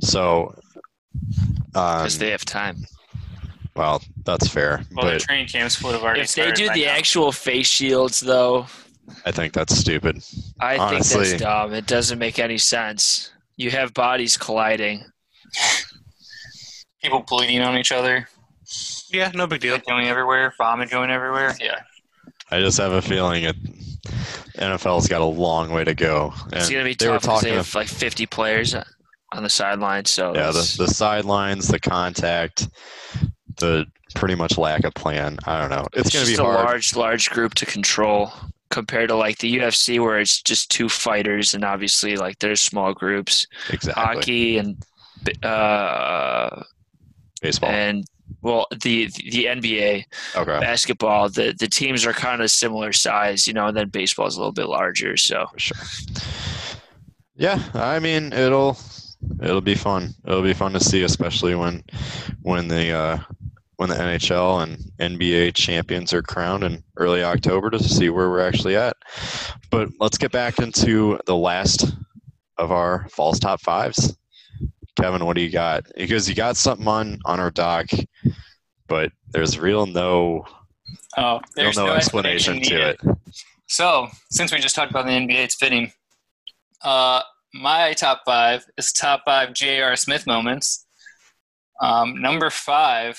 So, 0.00 0.54
um, 1.74 1.98
because 1.98 2.18
they 2.18 2.30
have 2.30 2.44
time. 2.44 2.78
Well, 3.80 4.02
that's 4.24 4.46
fair, 4.46 4.82
Well, 4.92 5.06
the 5.06 5.12
but 5.12 5.20
training 5.22 5.46
camps 5.48 5.82
would 5.82 5.94
have 5.94 6.02
already 6.02 6.20
If 6.20 6.34
they 6.34 6.52
do 6.52 6.68
the 6.74 6.84
now. 6.84 6.90
actual 6.90 7.32
face 7.32 7.66
shields, 7.66 8.20
though, 8.20 8.66
I 9.24 9.32
think 9.32 9.54
that's 9.54 9.74
stupid. 9.74 10.22
I 10.60 10.76
think 10.90 11.04
that's 11.06 11.40
dumb. 11.40 11.72
It 11.72 11.86
doesn't 11.86 12.18
make 12.18 12.38
any 12.38 12.58
sense. 12.58 13.32
You 13.56 13.70
have 13.70 13.94
bodies 13.94 14.36
colliding. 14.36 15.04
people 17.02 17.24
bleeding 17.26 17.60
on 17.62 17.76
each 17.78 17.90
other, 17.92 18.28
Yeah, 19.10 19.30
no 19.34 19.46
big 19.46 19.60
deal. 19.62 19.76
blood 19.78 19.86
going 19.86 20.06
everywhere, 20.08 20.52
vomit 20.58 20.90
going 20.90 21.10
everywhere. 21.10 21.56
Yeah. 21.58 21.80
I 22.50 22.60
just 22.60 22.78
have 22.78 22.92
a 22.92 23.00
feeling 23.02 23.44
it. 23.44 23.56
NFL's 24.58 25.08
got 25.08 25.22
a 25.22 25.24
long 25.24 25.70
way 25.70 25.84
to 25.84 25.94
go, 25.94 26.34
and 26.44 26.54
It's 26.54 26.68
gonna 26.68 26.84
be 26.84 26.94
they 26.94 27.08
were 27.08 27.14
tough 27.14 27.22
because 27.22 27.40
they 27.42 27.48
talking. 27.50 27.56
have 27.56 27.74
like 27.74 27.88
50 27.88 28.26
players 28.26 28.74
on 29.32 29.42
the 29.42 29.48
sidelines. 29.48 30.10
So 30.10 30.34
yeah, 30.34 30.50
the, 30.50 30.74
the 30.78 30.88
sidelines, 30.88 31.68
the 31.68 31.78
contact, 31.80 32.68
the 33.56 33.86
pretty 34.14 34.34
much 34.34 34.58
lack 34.58 34.84
of 34.84 34.94
plan. 34.94 35.38
I 35.46 35.60
don't 35.60 35.70
know. 35.70 35.86
It's, 35.92 36.06
it's 36.06 36.14
going 36.14 36.24
to 36.24 36.30
just 36.30 36.40
be 36.40 36.42
a 36.42 36.44
hard. 36.44 36.66
large, 36.66 36.96
large 36.96 37.30
group 37.30 37.54
to 37.54 37.66
control 37.66 38.32
compared 38.70 39.08
to 39.08 39.16
like 39.16 39.38
the 39.38 39.58
UFC 39.58 40.00
where 40.00 40.18
it's 40.20 40.40
just 40.40 40.70
two 40.70 40.88
fighters 40.88 41.54
and 41.54 41.64
obviously 41.64 42.16
like 42.16 42.38
there's 42.38 42.60
small 42.60 42.94
groups. 42.94 43.46
exactly. 43.68 44.02
Hockey 44.02 44.58
and 44.58 44.76
uh, 45.44 46.62
Baseball. 47.42 47.70
and 47.70 48.04
well 48.42 48.66
the 48.70 49.06
the 49.30 49.46
NBA 49.46 50.04
okay. 50.36 50.60
basketball 50.60 51.28
the 51.28 51.54
the 51.58 51.66
teams 51.66 52.06
are 52.06 52.12
kind 52.12 52.40
of 52.42 52.50
similar 52.50 52.92
size, 52.92 53.46
you 53.46 53.52
know, 53.52 53.66
and 53.66 53.76
then 53.76 53.88
baseball 53.88 54.26
is 54.26 54.36
a 54.36 54.38
little 54.38 54.52
bit 54.52 54.68
larger. 54.68 55.16
So 55.16 55.46
for 55.52 55.58
sure. 55.58 55.78
Yeah, 57.34 57.62
I 57.74 57.98
mean 57.98 58.32
it'll 58.32 58.78
it'll 59.42 59.60
be 59.60 59.74
fun. 59.74 60.14
It'll 60.24 60.42
be 60.42 60.54
fun 60.54 60.72
to 60.74 60.80
see, 60.80 61.02
especially 61.02 61.54
when 61.54 61.82
when 62.42 62.68
the 62.68 62.92
uh, 62.92 63.18
when 63.80 63.88
the 63.88 63.94
NHL 63.96 64.62
and 64.62 64.76
NBA 64.98 65.54
champions 65.54 66.12
are 66.12 66.20
crowned 66.20 66.64
in 66.64 66.84
early 66.98 67.24
October 67.24 67.70
to 67.70 67.82
see 67.82 68.10
where 68.10 68.28
we're 68.28 68.46
actually 68.46 68.76
at. 68.76 68.94
But 69.70 69.88
let's 69.98 70.18
get 70.18 70.30
back 70.32 70.58
into 70.58 71.18
the 71.24 71.34
last 71.34 71.90
of 72.58 72.72
our 72.72 73.08
false 73.08 73.38
top 73.38 73.62
fives. 73.62 74.14
Kevin, 74.96 75.24
what 75.24 75.34
do 75.34 75.40
you 75.40 75.48
got? 75.48 75.86
Because 75.96 76.28
you 76.28 76.34
got 76.34 76.58
something 76.58 76.86
on 76.86 77.20
on 77.24 77.40
our 77.40 77.50
doc, 77.50 77.86
but 78.86 79.12
there's 79.30 79.58
real 79.58 79.86
no 79.86 80.44
Oh, 81.16 81.36
real 81.36 81.42
there's 81.56 81.78
no, 81.78 81.86
no, 81.86 81.94
explanation, 81.94 82.60
to 82.60 82.90
it. 82.90 83.00
So, 83.66 84.08
since 84.30 84.52
we 84.52 84.58
just 84.58 84.74
talked 84.74 84.90
about 84.90 85.06
the 85.06 85.12
NBA, 85.12 85.42
it's 85.42 85.54
fitting. 85.54 85.90
Uh, 86.84 87.22
my 87.54 87.94
top 87.94 88.24
five 88.26 88.62
is 88.76 88.92
top 88.92 89.22
five 89.24 89.54
J.R. 89.54 89.96
Smith 89.96 90.26
moments. 90.26 90.86
Um, 91.80 92.20
number 92.20 92.50
five, 92.50 93.18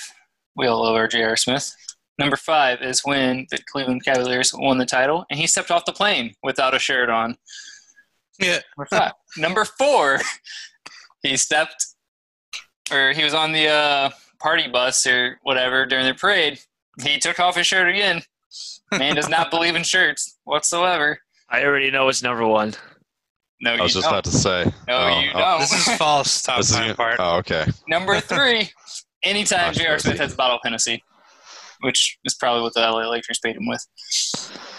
we 0.56 0.66
all 0.66 0.82
love 0.82 0.94
our 0.94 1.08
J.R. 1.08 1.36
Smith. 1.36 1.74
Number 2.18 2.36
five 2.36 2.82
is 2.82 3.00
when 3.04 3.46
the 3.50 3.58
Cleveland 3.70 4.04
Cavaliers 4.04 4.52
won 4.54 4.78
the 4.78 4.86
title 4.86 5.24
and 5.30 5.38
he 5.38 5.46
stepped 5.46 5.70
off 5.70 5.84
the 5.84 5.92
plane 5.92 6.34
without 6.42 6.74
a 6.74 6.78
shirt 6.78 7.08
on. 7.08 7.36
Yeah, 8.38 8.58
Number 8.76 8.88
five. 8.90 9.12
Number 9.36 9.64
four, 9.64 10.20
he 11.22 11.36
stepped, 11.36 11.86
or 12.90 13.12
he 13.12 13.24
was 13.24 13.34
on 13.34 13.52
the 13.52 13.68
uh, 13.68 14.10
party 14.40 14.68
bus 14.68 15.06
or 15.06 15.38
whatever 15.42 15.86
during 15.86 16.06
the 16.06 16.14
parade. 16.14 16.60
He 17.02 17.18
took 17.18 17.40
off 17.40 17.56
his 17.56 17.66
shirt 17.66 17.88
again. 17.88 18.22
Man 18.90 19.14
does 19.14 19.28
not 19.28 19.50
believe 19.50 19.76
in 19.76 19.82
shirts 19.82 20.38
whatsoever. 20.44 21.18
I 21.48 21.64
already 21.64 21.90
know 21.90 22.08
it's 22.08 22.22
number 22.22 22.46
one. 22.46 22.74
No, 23.60 23.72
I 23.72 23.76
you 23.76 23.82
was 23.84 23.94
just 23.94 24.04
don't. 24.04 24.12
about 24.12 24.24
to 24.24 24.30
say. 24.32 24.64
No, 24.88 24.98
oh, 24.98 25.20
you 25.20 25.30
oh, 25.34 25.38
don't. 25.38 25.60
this 25.60 25.72
is 25.72 25.96
false. 25.96 26.42
Top 26.42 26.58
this 26.58 26.70
is 26.70 26.76
five 26.76 26.96
part. 26.96 27.16
Oh, 27.18 27.36
okay. 27.38 27.64
Number 27.86 28.20
three, 28.20 28.70
anytime 29.24 29.72
J.R. 29.74 29.98
Smith 29.98 30.18
has 30.18 30.32
a 30.32 30.36
bottle 30.36 30.56
of 30.56 30.60
Hennessy, 30.64 31.02
which 31.80 32.18
is 32.24 32.34
probably 32.34 32.62
what 32.62 32.74
the 32.74 32.80
LA 32.80 33.08
Lakers 33.08 33.38
paid 33.42 33.56
him 33.56 33.66
with. 33.66 33.84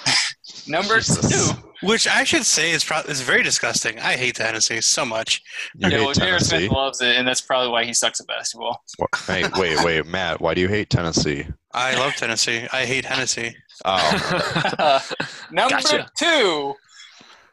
Number 0.67 0.95
Jesus. 0.95 1.29
two, 1.51 1.61
Which 1.85 2.07
I 2.07 2.23
should 2.23 2.45
say 2.45 2.71
is 2.71 2.85
pro- 2.85 2.99
is 3.01 3.19
very 3.19 3.43
disgusting. 3.43 3.99
I 3.99 4.13
hate 4.13 4.37
the 4.37 4.43
Hennessy 4.43 4.79
so 4.79 5.03
much. 5.05 5.41
You 5.75 5.89
yeah, 5.89 5.97
hate 5.97 6.05
well, 6.05 6.13
J.R. 6.13 6.27
Tennessee. 6.29 6.57
Smith 6.59 6.71
loves 6.71 7.01
it, 7.01 7.17
and 7.17 7.27
that's 7.27 7.41
probably 7.41 7.69
why 7.69 7.83
he 7.83 7.93
sucks 7.93 8.21
at 8.21 8.27
basketball. 8.27 8.81
What- 8.97 9.09
Hey, 9.27 9.43
wait, 9.57 9.83
wait, 9.83 10.05
Matt. 10.05 10.39
Why 10.39 10.53
do 10.53 10.61
you 10.61 10.69
hate 10.69 10.89
Tennessee? 10.89 11.45
I 11.73 11.95
love 11.95 12.13
Tennessee. 12.15 12.65
I 12.71 12.85
hate 12.85 13.03
Hennessy. 13.05 13.55
Oh, 13.83 15.01
Number 15.51 15.75
Gotcha. 15.75 16.09
two, 16.17 16.75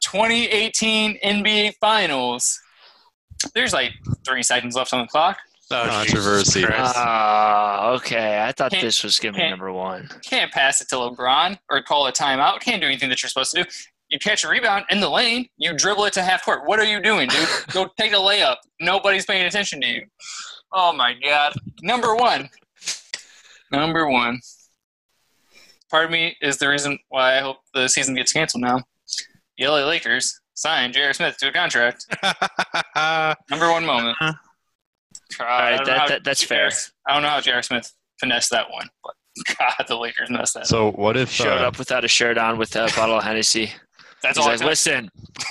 2018 0.02 1.18
NBA 1.24 1.74
Finals. 1.80 2.60
There's 3.54 3.72
like 3.72 3.92
three 4.26 4.42
seconds 4.42 4.76
left 4.76 4.92
on 4.92 5.00
the 5.00 5.06
clock. 5.06 5.38
Oh, 5.72 5.86
Controversy. 5.88 6.60
Jesus 6.60 6.74
Christ. 6.76 6.94
Ah, 6.96 7.90
okay. 7.92 8.42
I 8.44 8.50
thought 8.52 8.72
Can't- 8.72 8.82
this 8.82 9.04
was 9.04 9.18
gonna 9.20 9.36
be 9.38 9.48
number 9.48 9.72
one. 9.72 10.08
Can't 10.24 10.50
pass 10.50 10.80
it 10.80 10.88
to 10.88 10.96
LeBron 10.96 11.58
or 11.70 11.80
call 11.82 12.06
a 12.08 12.12
timeout. 12.12 12.60
Can't 12.60 12.80
do 12.80 12.86
anything 12.88 13.08
that 13.10 13.22
you're 13.22 13.28
supposed 13.28 13.52
to 13.54 13.62
do. 13.62 13.70
You 14.08 14.18
catch 14.18 14.42
a 14.42 14.48
rebound 14.48 14.86
in 14.90 14.98
the 14.98 15.08
lane, 15.08 15.46
you 15.56 15.72
dribble 15.72 16.04
it 16.06 16.12
to 16.14 16.22
half 16.22 16.44
court. 16.44 16.66
What 16.66 16.80
are 16.80 16.84
you 16.84 17.00
doing, 17.00 17.28
dude? 17.28 17.48
Go 17.72 17.88
take 17.96 18.12
a 18.12 18.16
layup. 18.16 18.56
Nobody's 18.80 19.24
paying 19.24 19.46
attention 19.46 19.80
to 19.82 19.86
you. 19.86 20.06
Oh 20.72 20.92
my 20.92 21.14
god. 21.14 21.52
Number 21.82 22.16
one. 22.16 22.50
Number 23.70 24.08
one. 24.08 24.40
Part 25.88 26.06
of 26.06 26.10
me 26.10 26.36
is 26.40 26.56
the 26.58 26.68
reason 26.68 26.98
why 27.08 27.36
I 27.36 27.40
hope 27.40 27.58
the 27.74 27.86
season 27.88 28.16
gets 28.16 28.32
canceled 28.32 28.62
now. 28.62 28.80
The 29.58 29.66
LA 29.68 29.84
Lakers 29.86 30.40
signed 30.54 30.94
J.R. 30.94 31.12
Smith 31.12 31.36
to 31.38 31.48
a 31.48 31.52
contract. 31.52 32.06
Number 33.50 33.70
one 33.70 33.84
moment. 33.86 34.16
God, 35.38 35.46
All 35.46 35.46
I 35.46 35.70
right, 35.70 35.76
don't 35.76 35.86
know 35.86 35.92
that, 35.92 35.98
how 36.00 36.08
that 36.08 36.24
that's 36.24 36.42
fair. 36.42 36.70
I 37.08 37.12
don't 37.14 37.22
know 37.22 37.28
how 37.28 37.40
J.R. 37.40 37.62
Smith 37.62 37.92
finessed 38.18 38.50
that 38.50 38.70
one, 38.70 38.88
but 39.04 39.14
God, 39.58 39.84
the 39.88 39.96
Lakers 39.96 40.30
messed 40.30 40.54
that. 40.54 40.60
up. 40.60 40.66
So 40.66 40.90
what 40.92 41.16
if 41.16 41.30
Showed 41.30 41.62
uh, 41.62 41.66
up 41.68 41.78
without 41.78 42.04
a 42.04 42.08
shirt 42.08 42.36
on 42.38 42.58
with 42.58 42.74
a 42.76 42.90
bottle 42.96 43.16
of 43.18 43.24
Hennessy. 43.24 43.72
That's 44.22 44.36
He's 44.36 44.46
all. 44.46 44.52
like, 44.52 44.60
listen, 44.62 45.10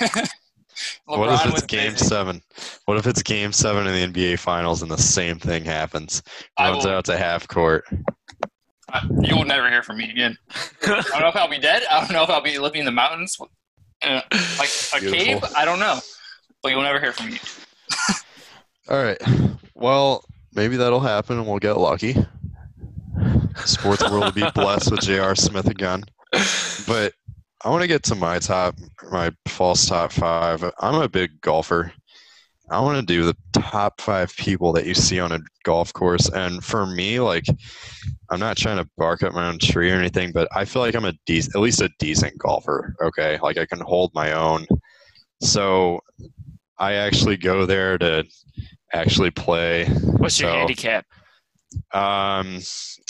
what 1.06 1.28
if 1.46 1.52
it's 1.54 1.62
game 1.66 1.92
busy. 1.92 2.04
seven? 2.06 2.40
What 2.84 2.98
if 2.98 3.06
it's 3.08 3.22
game 3.22 3.52
seven 3.52 3.86
in 3.86 4.12
the 4.12 4.20
NBA 4.20 4.38
finals 4.38 4.82
and 4.82 4.90
the 4.90 4.96
same 4.98 5.38
thing 5.38 5.64
happens? 5.64 6.22
I 6.56 6.70
Runs 6.70 6.84
will- 6.84 6.92
out 6.92 7.04
to 7.06 7.16
half 7.18 7.48
court. 7.48 7.84
I- 8.92 9.02
You 9.22 9.36
will 9.36 9.44
never 9.44 9.68
hear 9.68 9.82
from 9.82 9.96
me 9.98 10.08
again. 10.10 10.36
I 10.84 11.02
don't 11.10 11.20
know 11.20 11.28
if 11.28 11.36
I'll 11.36 11.48
be 11.50 11.58
dead. 11.58 11.82
I 11.90 12.00
don't 12.00 12.12
know 12.12 12.22
if 12.22 12.30
I'll 12.30 12.40
be 12.42 12.58
living 12.58 12.80
in 12.80 12.84
the 12.84 12.92
mountains, 12.92 13.36
in 14.04 14.12
a, 14.12 14.22
like 14.58 14.70
a 14.96 15.00
Beautiful. 15.00 15.18
cave. 15.18 15.44
I 15.56 15.64
don't 15.64 15.78
know, 15.80 15.98
but 16.62 16.70
you'll 16.70 16.82
never 16.82 17.00
hear 17.00 17.12
from 17.12 17.30
me. 17.30 17.38
All 18.88 19.02
right. 19.02 19.18
Well, 19.80 20.22
maybe 20.54 20.76
that'll 20.76 21.00
happen 21.00 21.38
and 21.38 21.46
we'll 21.46 21.58
get 21.58 21.78
lucky. 21.78 22.14
Sports 23.64 24.02
world 24.10 24.24
will 24.24 24.32
be 24.32 24.50
blessed 24.54 24.90
with 24.90 25.00
J.R. 25.00 25.34
Smith 25.34 25.68
again. 25.68 26.04
But 26.86 27.14
I 27.64 27.70
want 27.70 27.80
to 27.80 27.88
get 27.88 28.02
to 28.04 28.14
my 28.14 28.38
top, 28.38 28.76
my 29.10 29.32
false 29.48 29.86
top 29.86 30.12
five. 30.12 30.62
I'm 30.80 31.00
a 31.00 31.08
big 31.08 31.40
golfer. 31.40 31.92
I 32.70 32.78
want 32.80 33.00
to 33.00 33.06
do 33.06 33.24
the 33.24 33.36
top 33.52 34.02
five 34.02 34.36
people 34.36 34.72
that 34.74 34.86
you 34.86 34.94
see 34.94 35.18
on 35.18 35.32
a 35.32 35.40
golf 35.64 35.92
course. 35.94 36.28
And 36.28 36.62
for 36.62 36.86
me, 36.86 37.18
like, 37.18 37.46
I'm 38.30 38.38
not 38.38 38.58
trying 38.58 38.76
to 38.76 38.88
bark 38.98 39.22
up 39.22 39.32
my 39.32 39.48
own 39.48 39.58
tree 39.58 39.90
or 39.90 39.96
anything, 39.96 40.30
but 40.30 40.46
I 40.54 40.66
feel 40.66 40.82
like 40.82 40.94
I'm 40.94 41.06
a 41.06 41.14
decent, 41.24 41.56
at 41.56 41.62
least 41.62 41.80
a 41.80 41.90
decent 41.98 42.36
golfer. 42.38 42.94
Okay. 43.02 43.38
Like, 43.42 43.56
I 43.56 43.64
can 43.64 43.80
hold 43.80 44.12
my 44.14 44.32
own. 44.32 44.66
So 45.42 46.00
I 46.78 46.94
actually 46.94 47.38
go 47.38 47.66
there 47.66 47.98
to 47.98 48.24
actually 48.92 49.30
play. 49.30 49.86
what's 49.86 50.40
your 50.40 50.50
handicap? 50.50 51.06
Um, 51.92 52.58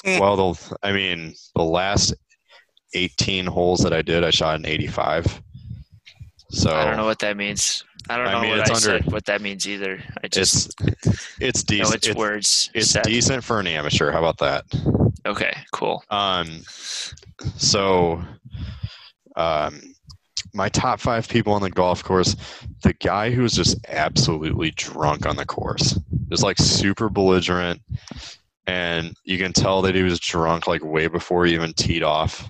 Mm. 0.05 0.19
well, 0.19 0.37
the 0.55 0.77
I 0.83 0.93
mean, 0.93 1.35
the 1.55 1.63
last 1.63 2.15
18 2.95 3.45
holes 3.47 3.81
that 3.81 3.93
I 3.93 4.01
did, 4.03 4.25
I 4.25 4.31
shot 4.31 4.57
an 4.57 4.65
85. 4.67 5.43
So 6.51 6.75
I 6.75 6.85
don't 6.87 6.97
know 6.97 7.05
what 7.05 7.19
that 7.21 7.37
means. 7.37 7.85
I 8.09 8.17
don't 8.17 8.27
I 8.27 8.33
know 8.33 8.41
mean, 8.41 8.51
what 8.53 8.61
I 8.61 8.63
under- 8.75 8.75
said, 8.81 9.13
what 9.13 9.25
that 9.27 9.41
means 9.43 9.69
either. 9.69 10.03
I 10.25 10.29
just 10.29 10.75
it's 10.81 11.37
it's 11.39 11.71
know 11.71 11.77
decent. 11.77 11.95
it's, 11.97 12.07
It's, 12.09 12.17
words. 12.17 12.71
it's 12.75 12.91
said. 12.91 13.03
decent 13.05 13.45
for 13.45 13.61
an 13.61 13.67
amateur. 13.67 14.11
How 14.11 14.19
about 14.19 14.39
that? 14.39 14.65
Okay, 15.27 15.53
cool. 15.73 16.03
Um, 16.11 16.63
so, 17.57 18.23
um, 19.37 19.81
my 20.53 20.69
top 20.69 21.01
five 21.01 21.29
people 21.29 21.53
on 21.53 21.63
the 21.63 21.71
golf 21.71 22.03
course, 22.03 22.37
the 22.83 22.93
guy 22.95 23.31
who 23.31 23.43
was 23.43 23.53
just 23.53 23.77
absolutely 23.89 24.73
drunk 24.73 25.27
on 25.27 25.37
the 25.37 25.47
course, 25.47 25.99
just 26.29 26.43
like 26.43 26.59
super 26.59 27.09
belligerent, 27.09 27.81
and 28.67 29.15
you 29.25 29.39
can 29.39 29.53
tell 29.53 29.83
that 29.83 29.95
he 29.95 30.03
was 30.03 30.21
drunk 30.21 30.67
like 30.67 30.85
way 30.85 31.07
before 31.07 31.47
he 31.47 31.55
even 31.55 31.73
teed 31.73 32.03
off. 32.03 32.49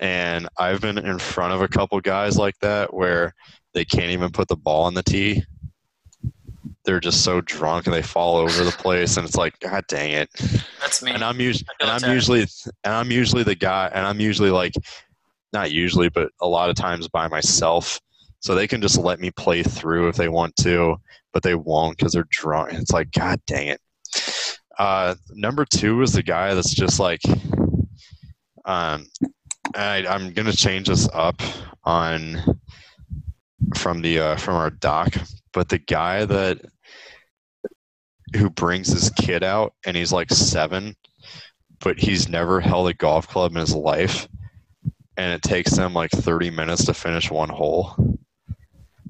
And 0.00 0.48
I've 0.58 0.80
been 0.80 0.98
in 0.98 1.18
front 1.18 1.54
of 1.54 1.62
a 1.62 1.68
couple 1.68 2.00
guys 2.00 2.36
like 2.36 2.58
that 2.60 2.92
where 2.92 3.34
they 3.72 3.84
can't 3.84 4.10
even 4.10 4.30
put 4.30 4.48
the 4.48 4.56
ball 4.56 4.84
on 4.84 4.94
the 4.94 5.02
tee. 5.02 5.42
They're 6.84 7.00
just 7.00 7.24
so 7.24 7.40
drunk 7.40 7.86
and 7.86 7.94
they 7.94 8.02
fall 8.02 8.36
over 8.36 8.62
the 8.62 8.70
place, 8.70 9.16
and 9.16 9.26
it's 9.26 9.36
like, 9.36 9.58
God 9.60 9.84
dang 9.88 10.10
it! 10.12 10.28
That's 10.80 11.02
me. 11.02 11.12
and 11.12 11.24
I'm 11.24 11.40
usually 11.40 11.66
and 11.80 11.90
I'm 11.90 12.12
usually 12.12 12.40
and 12.40 12.94
I'm 12.94 13.10
usually 13.10 13.42
the 13.42 13.54
guy 13.54 13.90
and 13.94 14.06
I'm 14.06 14.20
usually 14.20 14.50
like 14.50 14.74
not 15.54 15.72
usually 15.72 16.08
but 16.10 16.30
a 16.40 16.46
lot 16.46 16.68
of 16.68 16.76
times 16.76 17.08
by 17.08 17.28
myself. 17.28 18.00
So 18.40 18.54
they 18.54 18.66
can 18.66 18.82
just 18.82 18.98
let 18.98 19.20
me 19.20 19.30
play 19.30 19.62
through 19.62 20.08
if 20.08 20.16
they 20.16 20.28
want 20.28 20.54
to 20.56 20.96
but 21.32 21.42
they 21.42 21.54
won't 21.54 21.96
because 21.96 22.12
they're 22.12 22.28
drunk. 22.30 22.74
It's 22.74 22.92
like 22.92 23.10
god 23.12 23.40
dang 23.46 23.68
it. 23.68 23.80
Uh, 24.78 25.14
number 25.30 25.64
two 25.64 26.02
is 26.02 26.12
the 26.12 26.22
guy 26.22 26.52
that's 26.54 26.74
just 26.74 27.00
like 27.00 27.20
um 28.66 29.06
I, 29.76 30.04
i'm 30.08 30.32
gonna 30.32 30.52
change 30.52 30.88
this 30.88 31.08
up 31.12 31.40
on 31.84 32.38
from 33.76 34.02
the 34.02 34.18
uh, 34.18 34.36
from 34.36 34.54
our 34.54 34.70
doc 34.70 35.14
but 35.52 35.68
the 35.68 35.78
guy 35.78 36.24
that 36.24 36.60
who 38.36 38.50
brings 38.50 38.88
his 38.88 39.10
kid 39.10 39.42
out 39.42 39.74
and 39.86 39.96
he's 39.96 40.12
like 40.12 40.30
seven, 40.30 40.96
but 41.80 41.98
he's 41.98 42.28
never 42.28 42.60
held 42.60 42.88
a 42.88 42.94
golf 42.94 43.28
club 43.28 43.52
in 43.52 43.58
his 43.58 43.74
life, 43.74 44.28
and 45.16 45.32
it 45.32 45.42
takes 45.42 45.72
them 45.72 45.94
like 45.94 46.10
30 46.10 46.50
minutes 46.50 46.84
to 46.86 46.94
finish 46.94 47.30
one 47.30 47.48
hole. 47.48 47.94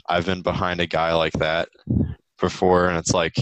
I've 0.09 0.27
been 0.27 0.43
behind 0.43 0.81
a 0.81 0.87
guy 0.87 1.15
like 1.15 1.33
that 1.35 1.69
before, 2.39 2.89
and 2.89 2.99
it's 2.99 3.13
like, 3.13 3.35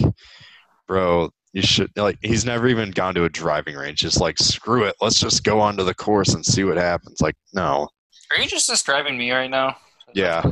bro, 0.87 1.29
you 1.51 1.61
should 1.61 1.91
like. 1.97 2.17
He's 2.21 2.45
never 2.45 2.67
even 2.67 2.91
gone 2.91 3.15
to 3.15 3.25
a 3.25 3.29
driving 3.29 3.75
range. 3.75 3.99
Just 3.99 4.21
like, 4.21 4.37
screw 4.39 4.83
it, 4.85 4.95
let's 5.01 5.19
just 5.19 5.43
go 5.43 5.59
onto 5.59 5.83
the 5.83 5.93
course 5.93 6.33
and 6.33 6.45
see 6.45 6.63
what 6.63 6.77
happens. 6.77 7.21
Like, 7.21 7.35
no, 7.53 7.89
Are 8.31 8.41
you 8.41 8.47
just 8.47 8.69
describing 8.69 9.17
me 9.17 9.31
right 9.31 9.49
now? 9.49 9.75
Yeah. 10.13 10.43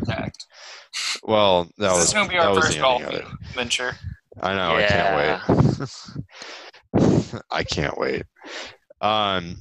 Well, 1.23 1.65
that 1.77 1.93
this 1.93 1.99
was 1.99 2.13
going 2.13 2.25
to 2.25 2.31
be 2.31 2.38
our 2.38 2.53
first 2.59 2.77
golf 2.77 3.03
venture. 3.53 3.95
I 4.41 4.53
know. 4.53 4.75
I 4.75 4.83
can't 4.83 5.15
wait. 6.93 7.41
I 7.51 7.63
can't 7.63 7.97
wait. 7.97 8.23
Um, 8.99 9.55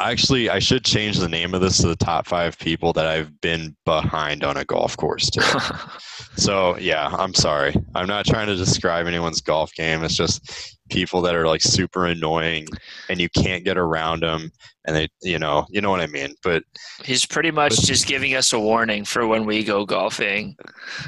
actually, 0.00 0.50
I 0.50 0.58
should 0.58 0.84
change 0.84 1.18
the 1.18 1.28
name 1.28 1.54
of 1.54 1.60
this 1.60 1.78
to 1.78 1.88
the 1.88 1.96
top 1.96 2.26
five 2.26 2.58
people 2.58 2.92
that 2.94 3.06
I've 3.06 3.40
been 3.40 3.76
behind 3.84 4.44
on 4.44 4.56
a 4.56 4.64
golf 4.64 4.96
course 4.96 5.30
to. 5.30 5.90
so 6.36 6.76
yeah, 6.78 7.08
I'm 7.08 7.34
sorry. 7.34 7.74
I'm 7.94 8.06
not 8.06 8.26
trying 8.26 8.46
to 8.46 8.56
describe 8.56 9.06
anyone's 9.06 9.40
golf 9.40 9.72
game. 9.74 10.02
It's 10.04 10.16
just 10.16 10.76
people 10.90 11.22
that 11.22 11.34
are 11.34 11.46
like 11.46 11.62
super 11.62 12.06
annoying 12.06 12.66
and 13.08 13.20
you 13.20 13.28
can't 13.30 13.64
get 13.64 13.78
around 13.78 14.22
them, 14.22 14.50
and 14.86 14.96
they, 14.96 15.08
you 15.22 15.38
know, 15.38 15.66
you 15.70 15.80
know 15.80 15.90
what 15.90 16.00
I 16.00 16.06
mean. 16.06 16.34
But 16.42 16.64
He's 17.04 17.26
pretty 17.26 17.50
much 17.50 17.80
just 17.82 18.06
giving 18.06 18.34
us 18.34 18.52
a 18.52 18.60
warning 18.60 19.04
for 19.04 19.26
when 19.26 19.46
we 19.46 19.64
go 19.64 19.84
golfing. 19.84 20.56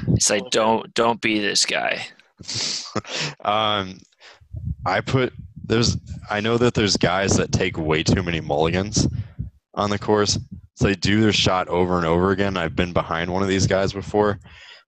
It's 0.09 0.29
like 0.29 0.43
don't 0.51 0.93
don't 0.93 1.21
be 1.21 1.39
this 1.39 1.65
guy. 1.65 2.05
um, 3.45 3.99
I 4.85 5.01
put 5.01 5.33
there's 5.63 5.97
I 6.29 6.39
know 6.39 6.57
that 6.57 6.73
there's 6.73 6.97
guys 6.97 7.37
that 7.37 7.51
take 7.51 7.77
way 7.77 8.03
too 8.03 8.23
many 8.23 8.41
mulligans 8.41 9.07
on 9.73 9.89
the 9.89 9.99
course. 9.99 10.39
So 10.75 10.87
they 10.87 10.95
do 10.95 11.21
their 11.21 11.33
shot 11.33 11.67
over 11.67 11.97
and 11.97 12.05
over 12.05 12.31
again. 12.31 12.57
I've 12.57 12.75
been 12.75 12.93
behind 12.93 13.31
one 13.31 13.43
of 13.43 13.47
these 13.47 13.67
guys 13.67 13.93
before. 13.93 14.39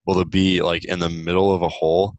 Well, 0.05 0.19
to 0.19 0.25
be 0.25 0.61
like 0.61 0.85
in 0.85 0.99
the 0.99 1.09
middle 1.09 1.53
of 1.53 1.61
a 1.61 1.69
hole, 1.69 2.15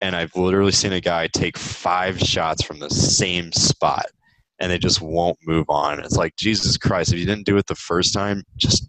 and 0.00 0.16
I've 0.16 0.34
literally 0.36 0.72
seen 0.72 0.92
a 0.92 1.00
guy 1.00 1.26
take 1.28 1.58
five 1.58 2.18
shots 2.18 2.62
from 2.62 2.78
the 2.78 2.90
same 2.90 3.52
spot, 3.52 4.06
and 4.58 4.70
they 4.70 4.78
just 4.78 5.00
won't 5.00 5.38
move 5.46 5.66
on. 5.68 6.00
It's 6.00 6.16
like 6.16 6.36
Jesus 6.36 6.76
Christ! 6.76 7.12
If 7.12 7.18
you 7.18 7.26
didn't 7.26 7.46
do 7.46 7.56
it 7.56 7.66
the 7.66 7.74
first 7.74 8.14
time, 8.14 8.42
just 8.56 8.88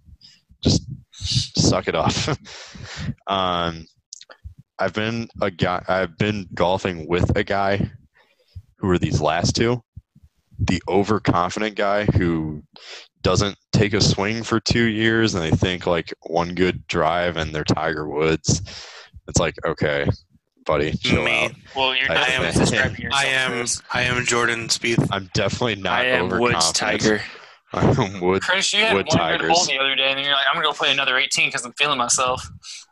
just 0.61 0.83
suck 1.11 1.87
it 1.87 1.95
off. 1.95 2.29
um, 3.27 3.85
I've 4.79 4.93
been 4.93 5.29
a 5.41 5.51
guy. 5.51 5.83
I've 5.87 6.17
been 6.17 6.47
golfing 6.53 7.07
with 7.07 7.35
a 7.35 7.43
guy. 7.43 7.91
Who 8.81 8.89
are 8.89 8.97
these 8.97 9.21
last 9.21 9.55
two? 9.55 9.83
The 10.59 10.81
overconfident 10.87 11.75
guy 11.75 12.05
who 12.05 12.63
doesn't 13.21 13.57
take 13.71 13.93
a 13.93 14.01
swing 14.01 14.43
for 14.43 14.59
two 14.59 14.83
years, 14.85 15.33
and 15.35 15.43
they 15.43 15.55
think 15.55 15.85
like 15.87 16.13
one 16.23 16.53
good 16.55 16.85
drive 16.87 17.37
and 17.37 17.53
they're 17.53 17.63
Tiger 17.63 18.07
Woods. 18.07 18.61
It's 19.27 19.39
like 19.39 19.55
okay, 19.65 20.07
buddy, 20.65 20.91
chill 20.93 21.23
Me. 21.23 21.45
out. 21.45 21.51
Well, 21.75 21.95
you're 21.95 22.11
I 22.11 22.15
not 22.15 22.29
am- 22.29 23.11
I 23.13 23.25
am 23.25 23.65
I 23.91 24.01
am 24.03 24.25
Jordan 24.25 24.67
Spieth. 24.67 25.07
I'm 25.11 25.29
definitely 25.33 25.75
not 25.75 26.01
I 26.01 26.05
am 26.05 26.25
overconfident. 26.25 26.53
Woods 26.53 26.71
Tiger. 26.73 27.21
I'm 27.73 28.19
Wood. 28.21 28.41
Chris, 28.41 28.73
you 28.73 28.79
had 28.81 28.93
Wood 28.95 29.07
one 29.07 29.37
good 29.39 29.49
hole 29.49 29.65
the 29.65 29.79
other 29.79 29.95
day, 29.95 30.09
and 30.09 30.17
then 30.17 30.25
you're 30.25 30.33
like, 30.33 30.45
I'm 30.49 30.55
gonna 30.55 30.67
go 30.67 30.73
play 30.73 30.91
another 30.91 31.17
18 31.17 31.47
because 31.47 31.65
I'm 31.65 31.73
feeling 31.73 31.97
myself. 31.97 32.45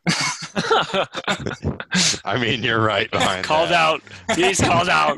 I 2.26 2.38
mean, 2.40 2.64
you're 2.64 2.82
right 2.82 3.10
behind 3.12 3.44
called 3.46 3.70
that. 3.70 3.76
out. 3.80 4.02
He's 4.36 4.60
called 4.60 4.90
out. 4.90 5.18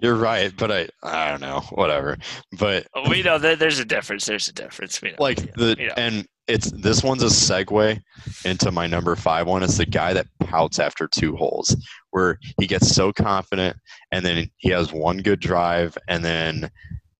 You're 0.00 0.16
right, 0.16 0.52
but 0.56 0.70
I 0.70 0.88
I 1.02 1.30
don't 1.30 1.40
know, 1.40 1.60
whatever. 1.72 2.16
But 2.58 2.86
We 3.08 3.22
know 3.22 3.38
that 3.38 3.58
there's 3.58 3.78
a 3.78 3.84
difference. 3.84 4.24
There's 4.26 4.48
a 4.48 4.52
difference. 4.52 5.00
We 5.02 5.10
know. 5.10 5.16
like 5.18 5.52
the 5.54 5.76
Yeah. 5.78 5.94
and 5.96 6.26
it's 6.48 6.70
this 6.72 7.02
one's 7.04 7.22
a 7.22 7.26
segue 7.26 8.00
into 8.44 8.70
my 8.72 8.86
number 8.86 9.14
five 9.16 9.46
one. 9.46 9.62
It's 9.62 9.76
the 9.78 9.86
guy 9.86 10.12
that 10.12 10.26
pouts 10.40 10.78
after 10.78 11.06
two 11.08 11.36
holes, 11.36 11.76
where 12.10 12.38
he 12.58 12.66
gets 12.66 12.94
so 12.94 13.12
confident, 13.12 13.76
and 14.10 14.24
then 14.24 14.48
he 14.56 14.70
has 14.70 14.92
one 14.92 15.18
good 15.18 15.40
drive, 15.40 15.96
and 16.08 16.24
then 16.24 16.70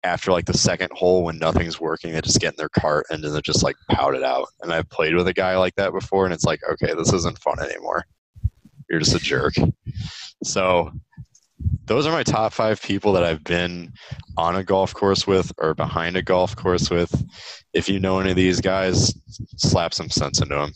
after 0.04 0.32
like 0.32 0.46
the 0.46 0.56
second 0.56 0.90
hole 0.92 1.24
when 1.24 1.38
nothing's 1.38 1.80
working, 1.80 2.12
they 2.12 2.20
just 2.20 2.40
get 2.40 2.54
in 2.54 2.56
their 2.56 2.68
cart 2.68 3.06
and 3.10 3.22
then 3.22 3.32
they 3.32 3.40
just 3.40 3.62
like 3.62 3.76
pout 3.90 4.14
it 4.14 4.22
out. 4.22 4.48
And 4.60 4.72
I've 4.72 4.88
played 4.88 5.14
with 5.14 5.28
a 5.28 5.32
guy 5.32 5.56
like 5.56 5.74
that 5.76 5.92
before, 5.92 6.24
and 6.24 6.34
it's 6.34 6.44
like, 6.44 6.60
okay, 6.72 6.94
this 6.94 7.12
isn't 7.12 7.38
fun 7.38 7.60
anymore. 7.60 8.04
You're 8.90 9.00
just 9.00 9.14
a 9.14 9.18
jerk. 9.18 9.54
So 10.42 10.90
those 11.84 12.06
are 12.06 12.12
my 12.12 12.22
top 12.22 12.52
five 12.52 12.82
people 12.82 13.12
that 13.12 13.24
I've 13.24 13.44
been 13.44 13.92
on 14.36 14.56
a 14.56 14.64
golf 14.64 14.94
course 14.94 15.26
with 15.26 15.52
or 15.58 15.74
behind 15.74 16.16
a 16.16 16.22
golf 16.22 16.56
course 16.56 16.90
with. 16.90 17.14
If 17.72 17.88
you 17.88 18.00
know 18.00 18.18
any 18.18 18.30
of 18.30 18.36
these 18.36 18.60
guys, 18.60 19.14
slap 19.56 19.94
some 19.94 20.10
sense 20.10 20.40
into 20.40 20.54
them, 20.54 20.72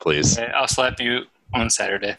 please. 0.00 0.38
I'll 0.38 0.68
slap 0.68 1.00
you 1.00 1.22
on 1.54 1.70
Saturday. 1.70 2.16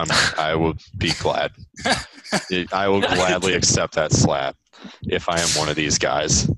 I'm, 0.00 0.08
I 0.38 0.54
will 0.54 0.74
be 0.98 1.12
glad. 1.20 1.52
I 2.72 2.88
will 2.88 3.00
gladly 3.00 3.54
accept 3.54 3.94
that 3.94 4.12
slap 4.12 4.56
if 5.02 5.28
I 5.28 5.40
am 5.40 5.48
one 5.50 5.68
of 5.68 5.76
these 5.76 5.98
guys. 5.98 6.50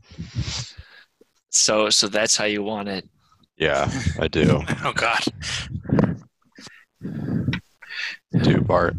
So 1.50 1.90
so 1.90 2.08
that's 2.08 2.36
how 2.36 2.44
you 2.44 2.62
want 2.62 2.88
it. 2.88 3.08
Yeah, 3.56 3.90
I 4.18 4.28
do. 4.28 4.62
Oh 4.84 4.92
God. 4.92 5.22
Do 8.42 8.60
Bart. 8.62 8.96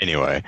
Anyway. 0.00 0.42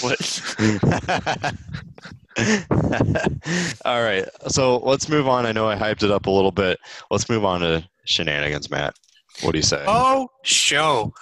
What? 0.00 0.56
All 3.84 4.02
right. 4.02 4.28
So 4.48 4.78
let's 4.78 5.08
move 5.08 5.28
on. 5.28 5.46
I 5.46 5.52
know 5.52 5.68
I 5.68 5.76
hyped 5.76 6.02
it 6.02 6.10
up 6.10 6.26
a 6.26 6.30
little 6.30 6.52
bit. 6.52 6.78
Let's 7.10 7.28
move 7.28 7.44
on 7.44 7.60
to 7.60 7.86
shenanigans, 8.04 8.70
Matt. 8.70 8.96
What 9.42 9.52
do 9.52 9.58
you 9.58 9.62
say? 9.62 9.84
Oh, 9.86 10.30
show. 10.42 11.12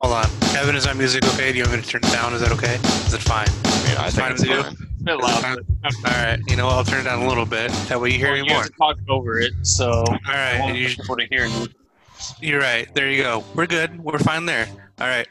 Hold 0.00 0.14
on. 0.14 0.24
Kevin, 0.52 0.74
is 0.76 0.86
our 0.86 0.94
music 0.94 1.24
okay? 1.34 1.52
Do 1.52 1.58
you 1.58 1.64
want 1.64 1.76
me 1.76 1.82
to 1.82 1.88
turn 1.88 2.00
it 2.04 2.12
down? 2.12 2.34
Is 2.34 2.40
that 2.40 2.52
okay? 2.52 2.74
Is 3.06 3.14
it 3.14 3.22
fine? 3.22 3.46
I 3.48 3.88
mean, 3.88 3.96
I 3.98 4.06
it's 4.06 4.14
think 4.16 4.26
fine 4.26 4.32
it's 4.32 4.40
with 4.42 4.50
you? 4.50 4.62
fine. 4.62 4.76
bit 5.02 5.16
loud. 5.18 5.44
All 5.44 5.90
right. 6.04 6.38
You 6.48 6.56
know 6.56 6.66
what? 6.66 6.74
I'll 6.74 6.84
turn 6.84 7.00
it 7.00 7.04
down 7.04 7.22
a 7.22 7.28
little 7.28 7.46
bit. 7.46 7.70
That 7.88 8.00
way 8.00 8.10
you 8.10 8.18
hear 8.18 8.32
me 8.32 8.38
you 8.40 8.44
more. 8.46 8.62
have 8.62 8.76
talk 8.76 8.96
over 9.08 9.38
it, 9.40 9.52
so 9.62 9.90
All 9.90 10.18
I 10.26 10.52
right. 10.52 10.60
want 10.60 10.76
You, 10.76 10.88
people 10.88 11.16
to 11.16 11.26
hear 11.30 11.46
you. 11.46 11.66
you're 12.40 12.60
right. 12.60 12.92
There 12.94 13.10
you 13.10 13.22
go. 13.22 13.44
We're 13.54 13.66
good. 13.66 13.98
We're 14.02 14.18
fine 14.18 14.46
there. 14.46 14.66
All 15.00 15.06
right. 15.06 15.26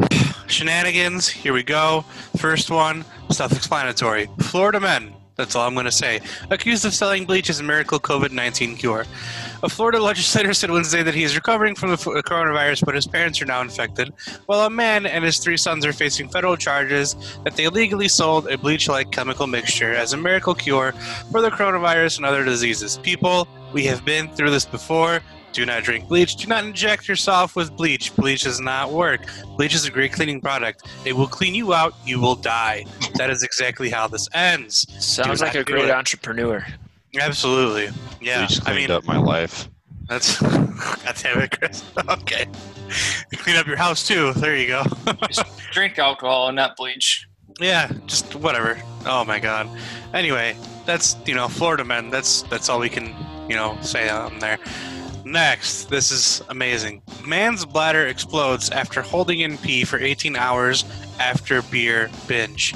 Shenanigans. 0.46 1.28
Here 1.28 1.52
we 1.52 1.62
go. 1.62 2.04
First 2.36 2.70
one. 2.70 3.04
Self-explanatory. 3.30 4.28
Florida 4.40 4.80
men. 4.80 5.12
That's 5.36 5.54
all 5.54 5.66
I'm 5.66 5.74
going 5.74 5.86
to 5.86 5.92
say. 5.92 6.20
Accused 6.50 6.84
of 6.84 6.92
selling 6.92 7.24
bleach 7.24 7.48
as 7.48 7.60
a 7.60 7.62
miracle 7.62 7.98
COVID-19 8.00 8.78
cure. 8.78 9.06
A 9.62 9.68
Florida 9.68 10.02
legislator 10.02 10.54
said 10.54 10.70
Wednesday 10.70 11.02
that 11.02 11.14
he 11.14 11.22
is 11.22 11.34
recovering 11.34 11.74
from 11.74 11.90
the 11.90 11.96
uh, 11.96 12.22
coronavirus, 12.22 12.84
but 12.86 12.94
his 12.94 13.06
parents 13.06 13.42
are 13.42 13.46
now 13.46 13.60
infected, 13.60 14.10
while 14.46 14.60
a 14.60 14.70
man 14.70 15.04
and 15.04 15.22
his 15.22 15.38
three 15.38 15.58
sons 15.58 15.84
are 15.84 15.92
facing 15.92 16.30
federal 16.30 16.56
charges 16.56 17.14
that 17.44 17.56
they 17.56 17.64
illegally 17.64 18.08
sold 18.08 18.48
a 18.48 18.56
bleach-like 18.56 19.10
chemical 19.10 19.46
mixture 19.46 19.92
as 19.92 20.14
a 20.14 20.16
miracle 20.16 20.54
cure 20.54 20.92
for 21.30 21.42
the 21.42 21.50
coronavirus 21.50 22.16
and 22.16 22.24
other 22.24 22.42
diseases. 22.42 22.96
People, 23.02 23.46
we 23.74 23.84
have 23.84 24.02
been 24.04 24.28
through 24.34 24.50
this 24.50 24.64
before. 24.64 25.20
Do 25.52 25.66
not 25.66 25.82
drink 25.82 26.08
bleach. 26.08 26.36
Do 26.36 26.46
not 26.46 26.64
inject 26.64 27.06
yourself 27.06 27.54
with 27.54 27.76
bleach. 27.76 28.14
Bleach 28.16 28.44
does 28.44 28.60
not 28.60 28.92
work. 28.92 29.20
Bleach 29.56 29.74
is 29.74 29.84
a 29.84 29.90
great 29.90 30.12
cleaning 30.12 30.40
product. 30.40 30.88
It 31.04 31.12
will 31.12 31.26
clean 31.26 31.54
you 31.54 31.74
out. 31.74 31.94
You 32.06 32.20
will 32.20 32.36
die. 32.36 32.86
That 33.16 33.30
is 33.30 33.42
exactly 33.42 33.90
how 33.90 34.06
this 34.06 34.28
ends. 34.32 34.86
Sounds 35.04 35.42
like 35.42 35.56
a 35.56 35.64
great 35.64 35.86
it. 35.86 35.90
entrepreneur. 35.90 36.64
Absolutely. 37.18 37.90
Yeah. 38.20 38.46
Bleach 38.46 38.60
I 38.60 38.64
cleaned 38.72 38.76
mean, 38.88 38.90
up 38.90 39.04
my 39.04 39.16
life. 39.18 39.68
that's. 40.08 40.40
God 40.40 41.16
damn 41.22 41.40
it, 41.40 41.58
Chris. 41.58 41.84
Okay. 42.08 42.46
You 43.30 43.38
clean 43.38 43.56
up 43.56 43.66
your 43.66 43.76
house 43.76 44.06
too. 44.06 44.32
There 44.34 44.56
you 44.56 44.66
go. 44.66 44.82
Just 45.28 45.44
drink 45.70 45.98
alcohol, 45.98 46.48
and 46.48 46.56
not 46.56 46.76
bleach. 46.76 47.26
yeah, 47.60 47.92
just 48.06 48.34
whatever. 48.34 48.80
Oh 49.06 49.24
my 49.24 49.38
god. 49.38 49.68
Anyway, 50.12 50.56
that's 50.86 51.14
you 51.24 51.34
know 51.36 51.46
Florida 51.46 51.84
men. 51.84 52.10
That's 52.10 52.42
that's 52.42 52.68
all 52.68 52.80
we 52.80 52.88
can 52.88 53.14
you 53.48 53.54
know 53.54 53.78
say 53.80 54.08
on 54.08 54.40
there. 54.40 54.58
Next, 55.24 55.84
this 55.84 56.10
is 56.10 56.42
amazing. 56.48 57.02
Man's 57.24 57.64
bladder 57.64 58.08
explodes 58.08 58.70
after 58.70 59.02
holding 59.02 59.40
in 59.40 59.56
pee 59.58 59.84
for 59.84 60.00
18 60.00 60.34
hours 60.34 60.84
after 61.20 61.62
beer 61.62 62.10
binge. 62.26 62.74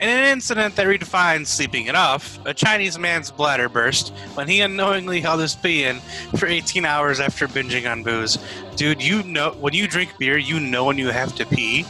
In 0.00 0.08
an 0.08 0.24
incident 0.24 0.76
that 0.76 0.86
redefines 0.86 1.46
sleeping 1.46 1.86
it 1.86 1.96
off, 1.96 2.38
a 2.46 2.54
Chinese 2.54 2.96
man's 2.96 3.32
bladder 3.32 3.68
burst 3.68 4.10
when 4.34 4.46
he 4.46 4.60
unknowingly 4.60 5.20
held 5.20 5.40
his 5.40 5.56
pee 5.56 5.84
in 5.84 5.98
for 6.36 6.46
18 6.46 6.84
hours 6.84 7.18
after 7.18 7.48
binging 7.48 7.90
on 7.90 8.04
booze. 8.04 8.38
Dude, 8.76 9.02
you 9.02 9.24
know 9.24 9.56
when 9.58 9.74
you 9.74 9.88
drink 9.88 10.16
beer, 10.16 10.38
you 10.38 10.60
know 10.60 10.84
when 10.84 10.98
you 10.98 11.08
have 11.08 11.34
to 11.34 11.46
pee. 11.46 11.84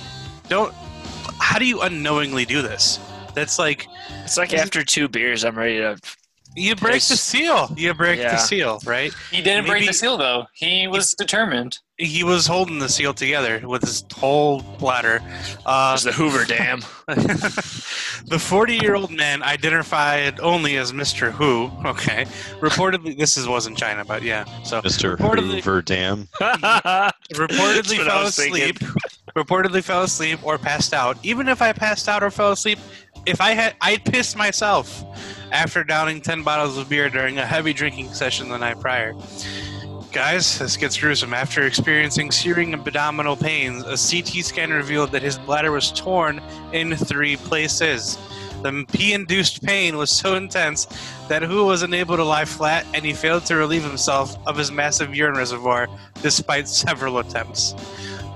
Don't. 0.48 0.72
How 1.38 1.58
do 1.58 1.66
you 1.66 1.82
unknowingly 1.82 2.46
do 2.46 2.62
this? 2.62 2.98
That's 3.34 3.58
like 3.58 3.86
It's 4.24 4.38
like 4.38 4.54
after 4.54 4.82
two 4.82 5.08
beers, 5.08 5.44
I'm 5.44 5.58
ready 5.58 5.76
to. 5.76 5.98
You 6.56 6.74
break 6.74 6.94
the 7.02 7.16
seal. 7.16 7.72
You 7.76 7.94
break 7.94 8.18
the 8.20 8.36
seal, 8.36 8.80
right? 8.84 9.12
He 9.30 9.42
didn't 9.42 9.66
break 9.66 9.86
the 9.86 9.92
seal 9.92 10.16
though. 10.16 10.46
He 10.54 10.88
was 10.88 11.12
determined. 11.14 11.78
He 11.98 12.22
was 12.22 12.46
holding 12.46 12.78
the 12.78 12.88
seal 12.88 13.12
together 13.12 13.60
with 13.66 13.82
his 13.82 14.04
whole 14.14 14.60
bladder. 14.78 15.20
Uh, 15.66 15.92
It's 15.94 16.04
the 16.04 16.12
Hoover 16.12 16.44
Dam. 16.46 16.80
the 17.08 18.38
40 18.40 18.74
year 18.76 18.94
old 18.94 19.10
man, 19.10 19.42
identified 19.42 20.38
only 20.38 20.76
as 20.76 20.92
Mr. 20.92 21.32
Hu, 21.32 21.70
okay, 21.88 22.24
reportedly, 22.60 23.18
this 23.18 23.36
is, 23.36 23.48
was 23.48 23.66
in 23.66 23.74
China, 23.74 24.04
but 24.04 24.22
yeah, 24.22 24.44
so 24.62 24.80
Mr. 24.80 25.18
Hoover 25.18 25.82
Dam. 25.82 26.28
reportedly 26.40 28.04
fell 28.04 28.26
asleep, 28.26 28.78
reportedly 29.36 29.82
fell 29.82 30.02
asleep 30.04 30.38
or 30.44 30.56
passed 30.56 30.94
out. 30.94 31.18
Even 31.24 31.48
if 31.48 31.60
I 31.62 31.72
passed 31.72 32.08
out 32.08 32.22
or 32.22 32.30
fell 32.30 32.52
asleep, 32.52 32.78
if 33.28 33.42
I 33.42 33.50
had, 33.50 33.76
I'd 33.82 34.04
piss 34.04 34.34
myself 34.34 35.04
after 35.52 35.84
downing 35.84 36.22
10 36.22 36.42
bottles 36.42 36.78
of 36.78 36.88
beer 36.88 37.10
during 37.10 37.38
a 37.38 37.44
heavy 37.44 37.74
drinking 37.74 38.14
session 38.14 38.48
the 38.48 38.56
night 38.56 38.80
prior. 38.80 39.14
Guys, 40.12 40.58
this 40.58 40.78
gets 40.78 40.96
gruesome. 40.96 41.34
After 41.34 41.64
experiencing 41.64 42.30
searing 42.30 42.72
abdominal 42.72 43.36
pains, 43.36 43.82
a 43.84 43.96
CT 43.96 44.44
scan 44.44 44.70
revealed 44.70 45.12
that 45.12 45.20
his 45.20 45.38
bladder 45.38 45.70
was 45.70 45.92
torn 45.92 46.40
in 46.72 46.96
three 46.96 47.36
places. 47.36 48.16
The 48.62 48.86
pee-induced 48.90 49.62
pain 49.62 49.98
was 49.98 50.10
so 50.10 50.34
intense 50.34 50.86
that 51.28 51.42
Hu 51.42 51.66
was 51.66 51.82
unable 51.82 52.16
to 52.16 52.24
lie 52.24 52.46
flat, 52.46 52.86
and 52.94 53.04
he 53.04 53.12
failed 53.12 53.44
to 53.46 53.56
relieve 53.56 53.84
himself 53.84 54.36
of 54.46 54.56
his 54.56 54.72
massive 54.72 55.14
urine 55.14 55.36
reservoir 55.36 55.86
despite 56.22 56.66
several 56.66 57.18
attempts. 57.18 57.74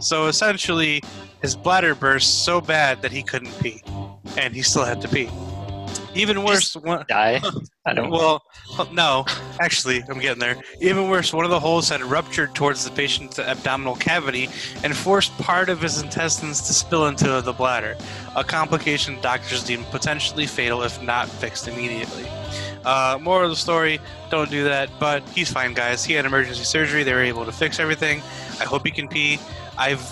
So 0.01 0.27
essentially, 0.27 1.03
his 1.41 1.57
bladder 1.57 1.95
burst 1.95 2.45
so 2.45 2.61
bad 2.61 3.01
that 3.03 3.11
he 3.11 3.23
couldn't 3.23 3.59
pee, 3.61 3.83
and 4.39 4.55
he 4.55 4.63
still 4.63 4.85
had 4.85 5.01
to 5.03 5.09
pee. 5.09 5.29
Even 6.15 6.45
worse, 6.45 6.77
one, 6.77 7.05
Die. 7.09 7.41
I 7.87 7.95
don't. 7.95 8.11
well, 8.11 8.43
no, 8.93 9.25
actually, 9.61 10.05
I'm 10.09 10.21
getting 10.21 10.39
there. 10.39 10.57
Even 10.81 11.09
worse, 11.09 11.33
one 11.33 11.45
of 11.45 11.51
the 11.51 11.59
holes 11.59 11.89
had 11.89 12.03
ruptured 12.03 12.55
towards 12.55 12.85
the 12.85 12.91
patient's 12.91 13.39
abdominal 13.39 13.97
cavity 13.97 14.49
and 14.85 14.97
forced 14.97 15.37
part 15.39 15.69
of 15.69 15.81
his 15.81 16.01
intestines 16.01 16.61
to 16.63 16.75
spill 16.75 17.07
into 17.07 17.41
the 17.41 17.53
bladder, 17.53 17.97
a 18.37 18.45
complication 18.45 19.21
doctors 19.21 19.65
deem 19.65 19.85
potentially 19.87 20.47
fatal 20.47 20.83
if 20.83 21.03
not 21.03 21.29
fixed 21.29 21.67
immediately. 21.67 22.25
Uh, 22.85 23.19
more 23.21 23.45
of 23.45 23.51
the 23.51 23.57
story, 23.57 24.01
don't 24.31 24.51
do 24.51 24.65
that, 24.65 24.91
but 25.01 25.27
he's 25.31 25.51
fine, 25.51 25.73
guys. 25.73 26.05
He 26.05 26.13
had 26.13 26.25
emergency 26.25 26.65
surgery. 26.65 27.05
They 27.05 27.13
were 27.13 27.23
able 27.23 27.45
to 27.45 27.53
fix 27.53 27.79
everything. 27.81 28.21
I 28.61 28.65
hope 28.65 28.85
he 28.85 28.91
can 28.91 29.09
pee. 29.09 29.39
I've, 29.79 30.03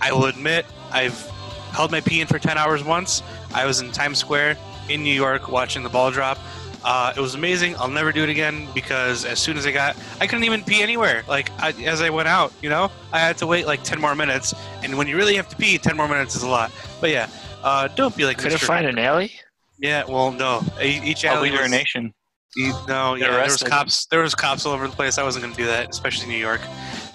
I 0.00 0.12
will 0.12 0.26
admit, 0.26 0.66
I've 0.90 1.30
held 1.72 1.90
my 1.90 2.00
pee 2.00 2.20
in 2.20 2.26
for 2.26 2.38
10 2.38 2.56
hours 2.58 2.82
once. 2.84 3.22
I 3.54 3.64
was 3.66 3.80
in 3.80 3.90
Times 3.92 4.18
Square 4.18 4.56
in 4.88 5.02
New 5.02 5.12
York 5.14 5.48
watching 5.48 5.82
the 5.82 5.88
ball 5.88 6.10
drop. 6.10 6.38
Uh, 6.84 7.12
it 7.16 7.20
was 7.20 7.34
amazing. 7.34 7.74
I'll 7.76 7.88
never 7.88 8.12
do 8.12 8.22
it 8.22 8.28
again 8.28 8.68
because 8.72 9.24
as 9.24 9.38
soon 9.40 9.56
as 9.58 9.66
I 9.66 9.72
got, 9.72 9.96
I 10.20 10.26
couldn't 10.26 10.44
even 10.44 10.62
pee 10.62 10.80
anywhere. 10.80 11.24
Like 11.28 11.50
I, 11.60 11.72
as 11.84 12.00
I 12.00 12.08
went 12.10 12.28
out, 12.28 12.52
you 12.62 12.70
know, 12.70 12.90
I 13.12 13.18
had 13.18 13.36
to 13.38 13.46
wait 13.46 13.66
like 13.66 13.82
ten 13.82 14.00
more 14.00 14.14
minutes. 14.14 14.54
And 14.84 14.96
when 14.96 15.08
you 15.08 15.16
really 15.16 15.34
have 15.34 15.48
to 15.48 15.56
pee, 15.56 15.76
ten 15.78 15.96
more 15.96 16.06
minutes 16.08 16.36
is 16.36 16.44
a 16.44 16.48
lot. 16.48 16.70
But 17.00 17.10
yeah, 17.10 17.28
uh, 17.64 17.88
don't 17.88 18.16
be 18.16 18.24
like. 18.24 18.38
Couldn't 18.38 18.58
Mr. 18.58 18.64
find 18.64 18.86
an 18.86 18.96
alley. 18.98 19.32
Yeah, 19.80 20.04
well, 20.08 20.30
no. 20.30 20.62
Each 20.80 21.24
alley 21.24 21.50
Public 21.50 21.52
urination. 21.52 22.14
e- 22.56 22.72
No, 22.86 23.16
Get 23.16 23.26
yeah, 23.26 23.30
there 23.32 23.42
was 23.44 23.62
cops. 23.62 24.06
There 24.06 24.20
was 24.22 24.34
cops 24.36 24.64
all 24.64 24.72
over 24.72 24.86
the 24.88 24.94
place. 24.94 25.18
I 25.18 25.24
wasn't 25.24 25.44
going 25.44 25.54
to 25.54 25.60
do 25.60 25.66
that, 25.66 25.90
especially 25.90 26.24
in 26.24 26.30
New 26.30 26.38
York. 26.38 26.60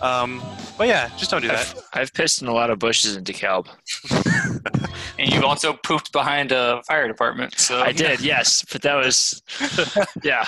Um, 0.01 0.41
but 0.77 0.87
yeah, 0.89 1.09
just 1.17 1.31
don't 1.31 1.41
do 1.41 1.47
that. 1.47 1.73
I've, 1.93 2.01
I've 2.01 2.13
pissed 2.13 2.41
in 2.41 2.47
a 2.49 2.53
lot 2.53 2.69
of 2.69 2.79
bushes 2.79 3.15
in 3.15 3.23
DeKalb. 3.23 3.67
And 5.19 5.31
you 5.31 5.45
also 5.45 5.73
pooped 5.73 6.11
behind 6.11 6.51
a 6.51 6.81
fire 6.87 7.07
department. 7.07 7.59
So 7.59 7.79
I 7.79 7.91
did, 7.91 8.19
yes, 8.21 8.65
but 8.71 8.81
that 8.81 8.95
was, 8.95 9.41
yeah. 10.23 10.43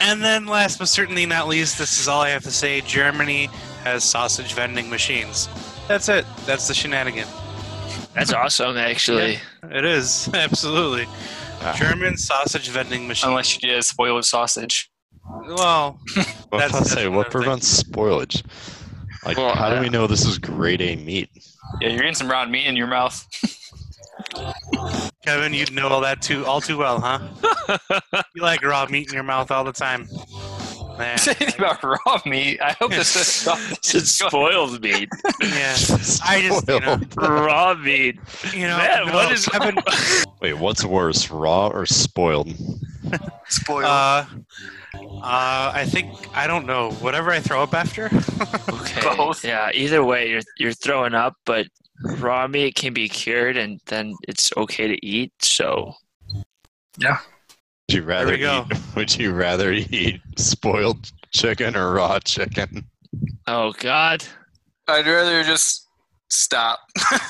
And 0.00 0.22
then, 0.22 0.46
last 0.46 0.78
but 0.78 0.88
certainly 0.88 1.24
not 1.24 1.46
least, 1.48 1.78
this 1.78 2.00
is 2.00 2.08
all 2.08 2.22
I 2.22 2.30
have 2.30 2.42
to 2.42 2.50
say. 2.50 2.80
Germany 2.80 3.46
has 3.84 4.02
sausage 4.04 4.52
vending 4.54 4.90
machines. 4.90 5.48
That's 5.86 6.08
it. 6.08 6.24
That's 6.44 6.66
the 6.68 6.74
shenanigan. 6.74 7.28
That's 8.14 8.32
awesome, 8.32 8.76
actually. 8.76 9.38
It 9.70 9.84
is 9.84 10.28
absolutely 10.34 11.06
Ah. 11.62 11.74
German 11.78 12.16
sausage 12.16 12.68
vending 12.68 13.06
machine. 13.08 13.30
Unless 13.30 13.54
you 13.54 13.68
did 13.68 13.82
spoiled 13.84 14.24
sausage. 14.26 14.90
Well, 15.46 15.56
Well, 15.56 16.00
That's- 16.16 16.74
I'll 16.74 16.80
that's 16.80 16.90
say, 16.90 17.02
another 17.02 17.16
what 17.16 17.26
thing. 17.26 17.42
prevents 17.42 17.82
spoilage? 17.82 18.42
Like, 19.24 19.38
Well, 19.38 19.54
how 19.54 19.70
do 19.70 19.76
uh, 19.76 19.80
we 19.80 19.88
know 19.88 20.06
this 20.06 20.26
is 20.26 20.36
grade 20.38 20.82
A 20.82 20.96
meat? 20.96 21.30
Yeah, 21.80 21.88
you're 21.88 21.98
getting 21.98 22.14
some 22.14 22.30
round 22.30 22.50
meat 22.50 22.66
in 22.66 22.76
your 22.76 22.86
mouth. 22.86 23.26
Kevin, 25.24 25.52
you 25.54 25.64
know 25.72 25.88
all 25.88 26.00
that 26.02 26.20
too 26.22 26.44
all 26.46 26.60
too 26.60 26.76
well, 26.78 27.00
huh? 27.00 27.18
you 28.34 28.42
like 28.42 28.62
raw 28.62 28.86
meat 28.88 29.08
in 29.08 29.14
your 29.14 29.22
mouth 29.22 29.50
all 29.50 29.64
the 29.64 29.72
time. 29.72 30.06
Man. 30.98 31.18
Anything 31.26 31.54
about 31.58 31.82
raw 31.82 32.20
meat? 32.24 32.60
I 32.60 32.72
hope 32.78 32.92
this 32.92 33.16
is 33.16 33.48
It's 33.94 34.10
spoiled 34.12 34.80
meat. 34.80 35.08
Yeah. 35.40 35.74
I 36.24 36.40
just 36.42 36.68
you 36.68 36.78
know, 36.80 36.98
Spoiled. 37.10 37.16
Raw 37.16 37.74
meat. 37.74 38.18
you 38.52 38.68
know 38.68 38.76
Man, 38.76 39.06
no, 39.06 39.12
what 39.14 39.32
is 39.32 39.46
Kevin 39.46 39.76
Wait, 40.40 40.54
what's 40.54 40.84
worse, 40.84 41.30
raw 41.30 41.66
or 41.68 41.84
spoiled? 41.86 42.52
spoiled. 43.48 43.84
uh 43.84 44.24
uh 45.22 45.72
I 45.74 45.84
think 45.86 46.10
I 46.36 46.46
don't 46.46 46.66
know. 46.66 46.90
Whatever 47.00 47.30
I 47.30 47.40
throw 47.40 47.62
up 47.62 47.74
after. 47.74 48.10
Okay. 48.84 49.16
Both. 49.16 49.44
Yeah. 49.44 49.70
Either 49.74 50.04
way, 50.04 50.28
you're 50.30 50.42
you're 50.58 50.72
throwing 50.72 51.14
up, 51.14 51.34
but 51.46 51.66
raw 52.18 52.46
meat 52.46 52.74
can 52.74 52.92
be 52.92 53.08
cured, 53.08 53.56
and 53.56 53.80
then 53.86 54.14
it's 54.28 54.52
okay 54.56 54.86
to 54.88 55.06
eat. 55.06 55.32
So 55.40 55.94
Yeah. 56.98 57.18
Would 57.88 57.96
you 57.96 58.02
rather 58.02 58.32
we 58.32 58.38
go. 58.38 58.66
eat? 58.70 58.78
Would 58.96 59.16
you 59.18 59.32
rather 59.32 59.72
eat 59.72 60.20
spoiled 60.36 61.10
chicken 61.32 61.76
or 61.76 61.92
raw 61.94 62.18
chicken? 62.20 62.84
Oh 63.46 63.72
God. 63.78 64.24
I'd 64.88 65.06
rather 65.06 65.42
just 65.44 65.88
stop. 66.28 66.78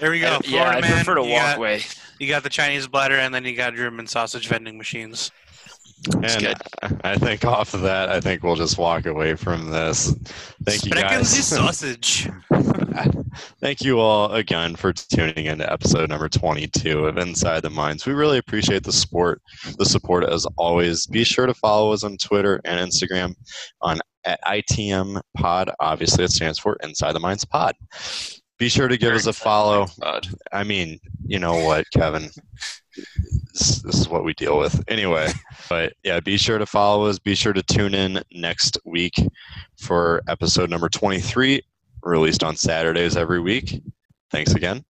there 0.00 0.10
we 0.10 0.20
go. 0.20 0.26
I- 0.28 0.30
yeah, 0.32 0.38
Florida 0.42 0.76
I 0.78 0.80
man. 0.80 0.92
prefer 0.92 1.14
to 1.16 1.22
you 1.24 1.30
walk 1.32 1.40
got, 1.42 1.56
away. 1.58 1.82
you 2.18 2.28
got 2.28 2.42
the 2.42 2.50
Chinese 2.50 2.86
bladder 2.88 3.16
and 3.16 3.32
then 3.34 3.44
you 3.44 3.54
got 3.54 3.74
German 3.74 4.06
sausage 4.06 4.48
vending 4.48 4.76
machines. 4.76 5.30
And 6.12 6.40
good. 6.40 6.56
I 7.02 7.16
think 7.16 7.44
off 7.44 7.74
of 7.74 7.80
that, 7.82 8.08
I 8.08 8.20
think 8.20 8.42
we'll 8.42 8.56
just 8.56 8.78
walk 8.78 9.06
away 9.06 9.34
from 9.34 9.70
this. 9.70 10.14
Thank 10.64 10.84
you 10.84 10.92
guys. 10.92 11.28
sausage. 11.46 12.28
Thank 13.60 13.82
you 13.82 13.98
all 13.98 14.32
again 14.32 14.76
for 14.76 14.92
tuning 14.92 15.46
into 15.46 15.70
episode 15.70 16.08
number 16.08 16.28
22 16.28 17.06
of 17.06 17.18
Inside 17.18 17.60
the 17.60 17.70
Minds. 17.70 18.06
We 18.06 18.12
really 18.12 18.38
appreciate 18.38 18.84
the 18.84 18.92
support, 18.92 19.42
the 19.78 19.84
support 19.84 20.24
as 20.24 20.46
always. 20.56 21.06
Be 21.06 21.24
sure 21.24 21.46
to 21.46 21.54
follow 21.54 21.92
us 21.92 22.04
on 22.04 22.16
Twitter 22.18 22.60
and 22.64 22.78
Instagram 22.88 23.34
on 23.80 24.00
at 24.24 24.40
ITM 24.44 25.20
Pod. 25.36 25.70
Obviously, 25.80 26.24
it 26.24 26.30
stands 26.30 26.58
for 26.58 26.76
Inside 26.82 27.12
the 27.12 27.20
Minds 27.20 27.44
Pod. 27.44 27.74
Be 28.58 28.68
sure 28.68 28.88
to 28.88 28.96
give 28.96 29.12
us 29.12 29.26
a 29.26 29.32
follow. 29.32 29.86
God. 30.00 30.26
I 30.52 30.64
mean, 30.64 30.98
you 31.26 31.38
know 31.38 31.64
what, 31.64 31.90
Kevin? 31.92 32.30
This, 33.52 33.82
this 33.82 34.00
is 34.00 34.08
what 34.08 34.24
we 34.24 34.32
deal 34.34 34.58
with. 34.58 34.82
Anyway, 34.88 35.28
but 35.68 35.92
yeah, 36.02 36.20
be 36.20 36.38
sure 36.38 36.58
to 36.58 36.64
follow 36.64 37.06
us. 37.06 37.18
Be 37.18 37.34
sure 37.34 37.52
to 37.52 37.62
tune 37.62 37.94
in 37.94 38.22
next 38.32 38.78
week 38.84 39.14
for 39.76 40.22
episode 40.28 40.70
number 40.70 40.88
23, 40.88 41.60
released 42.02 42.42
on 42.42 42.56
Saturdays 42.56 43.16
every 43.16 43.40
week. 43.40 43.82
Thanks 44.30 44.54
again. 44.54 44.84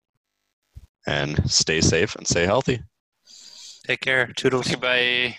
And 1.09 1.51
stay 1.51 1.81
safe 1.81 2.15
and 2.15 2.27
stay 2.27 2.45
healthy. 2.45 2.83
Take 3.87 4.01
care. 4.01 4.27
Toodles. 4.37 4.69
Goodbye. 4.69 5.37